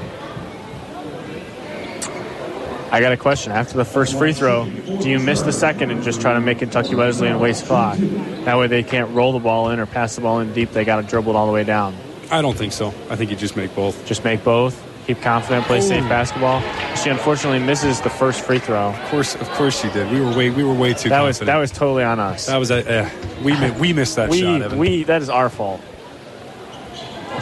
I 2.91 3.01
got 3.01 3.13
a 3.13 3.17
question. 3.17 3.53
After 3.53 3.77
the 3.77 3.85
first 3.85 4.17
free 4.17 4.33
throw, 4.33 4.65
do 4.65 5.11
you 5.11 5.19
miss 5.19 5.43
the 5.43 5.53
second 5.53 5.91
and 5.91 6.03
just 6.03 6.21
try 6.21 6.33
to 6.33 6.41
make 6.41 6.61
Kentucky 6.61 6.95
Wesleyan 6.95 7.39
waste 7.39 7.67
clock? 7.67 7.99
That 7.99 8.57
way 8.59 8.67
they 8.67 8.83
can't 8.83 9.11
roll 9.15 9.33
the 9.33 9.39
ball 9.39 9.71
in 9.71 9.79
or 9.79 9.87
pass 9.87 10.15
the 10.15 10.23
ball 10.23 10.41
in 10.41 10.53
deep. 10.55 10.73
They 10.73 10.85
got 10.85 10.97
to 10.97 11.03
dribble 11.03 11.33
it 11.33 11.37
all 11.37 11.47
the 11.47 11.53
way 11.53 11.65
down. 11.65 11.95
I 12.31 12.41
don't 12.41 12.57
think 12.57 12.73
so. 12.73 12.89
I 13.11 13.17
think 13.17 13.31
you 13.31 13.37
just 13.37 13.57
make 13.57 13.75
both. 13.75 14.07
Just 14.07 14.25
make 14.25 14.43
both. 14.43 14.83
Keep 15.07 15.21
confident. 15.23 15.65
Play 15.67 15.81
safe 15.81 16.07
basketball. 16.09 16.61
She 16.97 17.09
unfortunately 17.11 17.61
misses 17.61 18.01
the 18.01 18.11
first 18.11 18.43
free 18.43 18.59
throw. 18.59 18.91
Of 18.91 19.09
course, 19.11 19.35
of 19.35 19.49
course 19.51 19.81
she 19.81 19.89
did. 19.91 20.11
We 20.11 20.21
were 20.21 20.37
way, 20.37 20.51
we 20.51 20.65
were 20.65 20.75
way 20.75 20.93
too. 20.93 21.09
That 21.09 21.21
confident. 21.21 21.41
was 21.41 21.47
that 21.47 21.57
was 21.57 21.71
totally 21.71 22.05
on 22.05 22.21
us. 22.21 22.47
That 22.47 22.59
was 22.59 22.71
a, 22.71 23.05
uh, 23.05 23.11
we 23.43 23.71
we 23.73 23.93
missed 23.95 24.17
that 24.17 24.29
we, 24.29 24.41
shot. 24.41 24.63
Evan. 24.63 24.79
We 24.79 25.05
that 25.05 25.23
is 25.23 25.31
our 25.31 25.49
fault. 25.49 25.81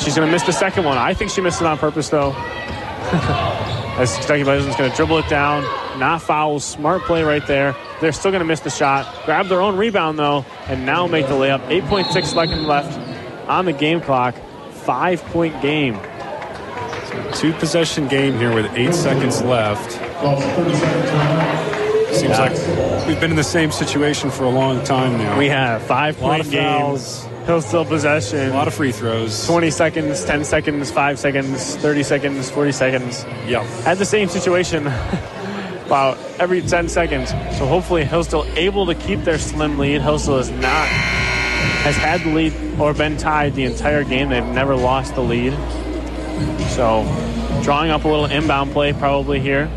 She's 0.00 0.14
going 0.14 0.28
to 0.28 0.32
miss 0.32 0.42
the 0.44 0.52
second 0.52 0.84
one. 0.84 0.98
I 0.98 1.14
think 1.14 1.30
she 1.30 1.40
missed 1.40 1.60
it 1.60 1.66
on 1.66 1.78
purpose 1.78 2.08
though. 2.08 2.32
As 3.98 4.14
Kentucky 4.18 4.44
Wesleyan's 4.44 4.76
going 4.76 4.90
to 4.90 4.96
dribble 4.96 5.18
it 5.18 5.28
down, 5.28 5.62
not 5.98 6.20
foul, 6.20 6.60
smart 6.60 7.02
play 7.02 7.22
right 7.22 7.46
there. 7.46 7.74
They're 8.00 8.12
still 8.12 8.30
going 8.30 8.40
to 8.42 8.46
miss 8.46 8.60
the 8.60 8.68
shot, 8.70 9.06
grab 9.24 9.46
their 9.48 9.62
own 9.62 9.76
rebound 9.76 10.18
though, 10.18 10.44
and 10.68 10.84
now 10.84 11.06
make 11.06 11.26
the 11.28 11.32
layup. 11.34 11.66
8.6 11.68 12.26
seconds 12.26 12.62
left 12.66 12.98
on 13.48 13.64
the 13.64 13.72
game 13.72 14.00
clock. 14.02 14.34
Five 14.72 15.22
point 15.26 15.60
game. 15.62 15.98
Two 17.34 17.52
possession 17.54 18.06
game 18.06 18.36
here 18.38 18.54
with 18.54 18.66
eight 18.74 18.94
seconds 18.94 19.40
left. 19.42 19.92
Seems 22.14 22.30
Yeah. 22.30 22.38
like 22.40 23.06
we've 23.06 23.18
been 23.20 23.30
in 23.30 23.36
the 23.36 23.42
same 23.44 23.70
situation 23.72 24.30
for 24.30 24.44
a 24.44 24.48
long 24.50 24.82
time 24.84 25.18
now. 25.18 25.36
We 25.38 25.48
have 25.48 25.82
five 25.82 26.18
point 26.18 26.48
games. 26.50 27.24
fouls. 27.24 27.28
Hillsdale 27.46 27.84
possession. 27.84 28.50
A 28.50 28.54
lot 28.54 28.66
of 28.66 28.74
free 28.74 28.90
throws. 28.90 29.46
20 29.46 29.70
seconds, 29.70 30.24
10 30.24 30.44
seconds, 30.44 30.90
5 30.90 31.18
seconds, 31.18 31.76
30 31.76 32.02
seconds, 32.02 32.50
40 32.50 32.72
seconds. 32.72 33.24
Yeah. 33.46 33.62
Had 33.82 33.98
the 33.98 34.04
same 34.04 34.28
situation 34.28 34.86
about 35.86 36.18
every 36.40 36.60
10 36.60 36.88
seconds. 36.88 37.30
So 37.56 37.66
hopefully 37.66 38.04
he'll 38.04 38.24
still 38.24 38.44
able 38.56 38.84
to 38.86 38.96
keep 38.96 39.20
their 39.20 39.38
slim 39.38 39.78
lead. 39.78 40.02
Hillsdale 40.02 40.38
is 40.38 40.50
not 40.50 40.88
has 41.86 41.96
had 41.96 42.20
the 42.22 42.34
lead 42.34 42.80
or 42.80 42.92
been 42.92 43.16
tied 43.16 43.54
the 43.54 43.62
entire 43.62 44.02
game. 44.02 44.28
They've 44.28 44.44
never 44.44 44.74
lost 44.74 45.14
the 45.14 45.20
lead. 45.20 45.52
So 46.70 47.04
drawing 47.62 47.92
up 47.92 48.04
a 48.04 48.08
little 48.08 48.26
inbound 48.26 48.72
play 48.72 48.92
probably 48.92 49.38
here. 49.38 49.70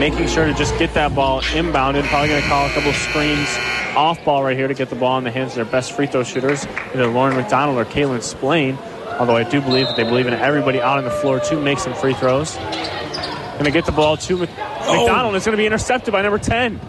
Making 0.00 0.26
sure 0.26 0.46
to 0.46 0.54
just 0.54 0.76
get 0.80 0.94
that 0.94 1.14
ball 1.14 1.42
inbounded. 1.42 2.02
Probably 2.08 2.28
going 2.28 2.42
to 2.42 2.48
call 2.48 2.66
a 2.66 2.70
couple 2.70 2.92
screens 2.92 3.48
off 3.96 4.24
ball 4.24 4.42
right 4.42 4.56
here 4.56 4.68
to 4.68 4.74
get 4.74 4.90
the 4.90 4.96
ball 4.96 5.18
in 5.18 5.24
the 5.24 5.30
hands 5.30 5.52
of 5.52 5.56
their 5.56 5.64
best 5.64 5.92
free 5.92 6.06
throw 6.06 6.22
shooters, 6.22 6.66
either 6.94 7.06
Lauren 7.06 7.36
McDonald 7.36 7.78
or 7.78 7.84
Kaylin 7.84 8.22
Splain. 8.22 8.78
Although 9.18 9.36
I 9.36 9.44
do 9.44 9.60
believe 9.60 9.86
that 9.86 9.96
they 9.96 10.04
believe 10.04 10.26
in 10.26 10.34
everybody 10.34 10.80
out 10.80 10.98
on 10.98 11.04
the 11.04 11.10
floor 11.10 11.38
to 11.40 11.60
make 11.60 11.78
some 11.78 11.94
free 11.94 12.14
throws. 12.14 12.56
Going 12.56 13.64
to 13.64 13.70
get 13.70 13.84
the 13.86 13.92
ball 13.92 14.16
to 14.16 14.38
Mc- 14.38 14.50
oh. 14.58 15.04
McDonald. 15.04 15.34
It's 15.34 15.44
going 15.44 15.56
to 15.56 15.60
be 15.60 15.66
intercepted 15.66 16.12
by 16.12 16.22
number 16.22 16.38
10. 16.38 16.80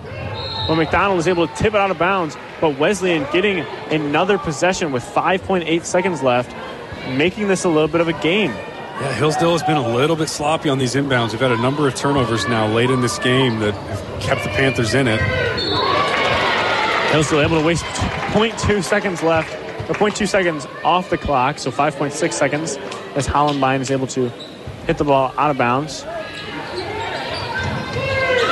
Well, 0.68 0.78
McDonald 0.78 1.20
is 1.20 1.28
able 1.28 1.48
to 1.48 1.54
tip 1.56 1.74
it 1.74 1.80
out 1.80 1.92
of 1.92 2.00
bounds, 2.00 2.38
but 2.62 2.80
Wesleyan 2.80 3.28
getting 3.34 3.60
another 3.92 4.38
possession 4.38 4.94
with 4.94 5.04
5.8 5.04 5.84
seconds 5.84 6.24
left, 6.24 6.56
making 7.18 7.50
this 7.50 7.66
a 7.66 7.70
little 7.70 7.90
bit 7.90 8.00
of 8.00 8.08
a 8.08 8.14
game. 8.14 8.52
Yeah, 8.52 9.12
Hillsdale 9.14 9.52
has 9.52 9.64
been 9.64 9.76
a 9.76 9.96
little 9.96 10.16
bit 10.16 10.30
sloppy 10.30 10.70
on 10.70 10.78
these 10.78 10.96
inbounds. 10.96 11.32
We've 11.32 11.42
had 11.42 11.52
a 11.52 11.58
number 11.58 11.88
of 11.88 11.96
turnovers 11.96 12.48
now 12.48 12.68
late 12.68 12.90
in 12.90 13.02
this 13.02 13.20
game 13.20 13.60
that 13.60 13.74
have 13.74 14.22
kept 14.22 14.44
the 14.44 14.50
Panthers 14.50 14.94
in 14.94 15.08
it. 15.08 15.20
Hillsdale 17.14 17.42
able 17.42 17.60
to 17.60 17.64
waste 17.64 17.86
0.2 18.34 18.84
seconds 18.84 19.22
left, 19.22 19.54
or 19.88 19.94
0.2 19.94 20.28
seconds 20.28 20.66
off 20.84 21.12
the 21.12 21.18
clock, 21.18 21.60
so 21.60 21.70
5.6 21.70 22.34
seconds 22.34 22.78
as 23.14 23.28
Hollenbein 23.28 23.82
is 23.82 23.92
able 23.92 24.08
to 24.08 24.30
hit 24.88 24.98
the 24.98 25.04
ball 25.04 25.32
out 25.38 25.52
of 25.52 25.58
bounds. 25.60 26.04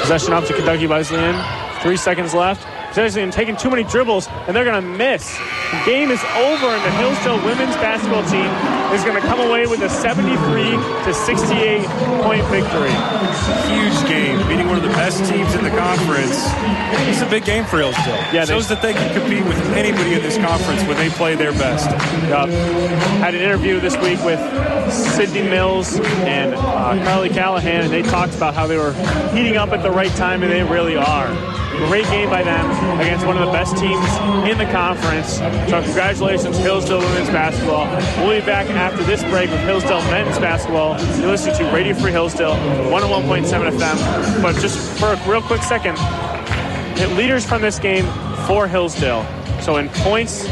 Possession 0.02 0.34
up 0.34 0.46
to 0.46 0.54
Kentucky 0.54 0.86
Wesleyan. 0.86 1.44
Three 1.82 1.98
seconds 1.98 2.36
left. 2.36 2.64
Wesleyan 2.96 3.32
taking 3.32 3.56
too 3.56 3.70
many 3.70 3.84
dribbles, 3.84 4.28
and 4.48 4.56
they're 4.56 4.66
going 4.66 4.82
to 4.82 4.88
miss. 4.88 5.38
The 5.72 5.82
game 5.86 6.12
is 6.12 6.22
over, 6.36 6.68
and 6.68 6.84
the 6.84 6.92
Hillsdale 6.92 7.44
women's 7.46 7.76
basketball 7.76 8.24
team 8.24 8.50
is 8.94 9.04
going 9.04 9.16
to 9.16 9.26
come 9.28 9.40
away 9.40 9.68
with 9.68 9.82
a 9.82 9.90
73 9.90 10.36
to 11.06 11.14
68 11.14 11.86
point 12.24 12.44
victory. 12.48 12.92
Huge 13.72 13.96
game, 14.08 14.38
beating 14.48 14.68
one 14.68 14.78
of 14.78 14.84
the 14.84 14.90
best 14.90 15.24
teams 15.32 15.56
in 15.56 15.64
the 15.64 15.70
conference. 15.72 16.44
It's 17.08 17.22
a 17.22 17.30
big 17.30 17.46
game 17.46 17.64
for 17.64 17.78
Hillsdale. 17.78 18.16
Yeah, 18.34 18.46
shows 18.46 18.68
that 18.68 18.82
they 18.82 18.94
can 18.94 19.14
compete 19.14 19.46
with 19.46 19.58
anybody 19.72 20.14
in 20.14 20.22
this 20.22 20.38
conference 20.38 20.84
when 20.84 20.98
they 20.98 21.10
play 21.10 21.36
their 21.36 21.54
best. 21.54 21.90
Yup. 22.28 22.50
Had 23.20 23.34
an 23.34 23.42
interview 23.42 23.80
this 23.80 23.96
week 23.98 24.22
with 24.24 24.40
Sydney 24.92 25.44
Mills 25.44 26.00
and 26.28 26.54
uh, 26.54 27.04
Carly 27.06 27.30
Callahan, 27.30 27.82
and 27.82 27.92
they 27.94 28.02
talked 28.02 28.36
about 28.36 28.54
how 28.54 28.68
they 28.68 28.78
were 28.78 28.94
heating 29.34 29.56
up 29.56 29.70
at 29.72 29.82
the 29.82 29.92
right 29.92 30.12
time, 30.12 30.44
and 30.44 30.52
they 30.52 30.64
really 30.64 30.98
are. 30.98 31.30
Great 31.88 32.06
game 32.06 32.30
by 32.30 32.44
them 32.44 32.70
against 33.00 33.26
one 33.26 33.38
of 33.38 33.46
the 33.46 33.52
best 33.52 33.76
teams 33.76 34.06
in 34.50 34.58
the 34.58 34.72
conference. 34.72 35.38
So 35.70 35.82
congratulations, 35.82 36.58
Hillsdale 36.58 37.00
women's 37.00 37.30
basketball. 37.30 37.88
We'll 38.24 38.40
be 38.40 38.46
back 38.46 38.70
after 38.70 39.04
this 39.04 39.24
break 39.24 39.50
with 39.50 39.60
Hillsdale 39.62 40.02
men's 40.04 40.38
basketball. 40.40 41.00
You're 41.20 41.32
listening 41.32 41.58
to 41.58 41.72
Radio 41.74 41.94
Free 41.96 42.12
Hillsdale, 42.12 42.54
101.7 42.54 43.72
FM. 43.72 44.42
But 44.42 44.56
just 44.62 44.78
for 45.00 45.14
a 45.14 45.30
real 45.30 45.42
quick 45.42 45.64
second, 45.64 45.98
leaders 47.18 47.46
from 47.46 47.62
this 47.62 47.80
game 47.80 48.06
for 48.46 48.68
Hillsdale. 48.68 49.26
So 49.62 49.78
in 49.78 49.90
points, 49.90 50.46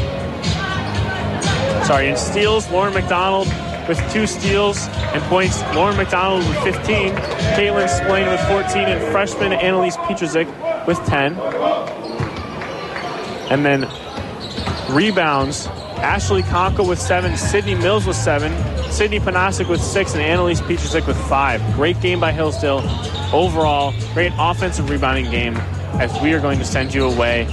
sorry, 1.86 2.08
in 2.08 2.16
steals, 2.16 2.68
Lauren 2.70 2.92
McDonald 2.92 3.46
with 3.88 4.12
two 4.12 4.26
steals 4.26 4.86
and 4.88 5.22
points. 5.24 5.62
Lauren 5.74 5.96
McDonald 5.96 6.46
with 6.46 6.58
15, 6.58 7.12
Kaylin 7.56 7.88
Splain 7.88 8.28
with 8.28 8.40
14, 8.48 8.84
and 8.84 9.12
freshman 9.12 9.52
Annalise 9.52 9.96
Petrusik 9.96 10.46
with 10.90 11.06
10. 11.06 11.38
And 13.48 13.64
then 13.64 13.88
rebounds, 14.90 15.68
Ashley 15.98 16.42
Conkle 16.42 16.88
with 16.88 17.00
seven, 17.00 17.36
Sydney 17.36 17.76
Mills 17.76 18.06
with 18.06 18.16
seven, 18.16 18.52
Sydney 18.90 19.20
Panasic 19.20 19.68
with 19.68 19.80
six, 19.80 20.14
and 20.14 20.22
Annalise 20.22 20.60
Petrusik 20.60 21.06
with 21.06 21.16
five. 21.28 21.62
Great 21.74 22.00
game 22.00 22.18
by 22.18 22.32
Hillsdale. 22.32 22.82
Overall, 23.32 23.94
great 24.14 24.32
offensive 24.36 24.90
rebounding 24.90 25.30
game 25.30 25.56
as 26.00 26.20
we 26.20 26.32
are 26.32 26.40
going 26.40 26.58
to 26.58 26.64
send 26.64 26.92
you 26.92 27.06
away. 27.06 27.46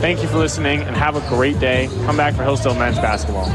Thank 0.00 0.20
you 0.20 0.28
for 0.28 0.38
listening 0.38 0.80
and 0.82 0.96
have 0.96 1.14
a 1.14 1.28
great 1.28 1.60
day. 1.60 1.88
Come 2.04 2.16
back 2.16 2.34
for 2.34 2.42
Hillsdale 2.42 2.74
men's 2.74 2.98
basketball. 2.98 3.46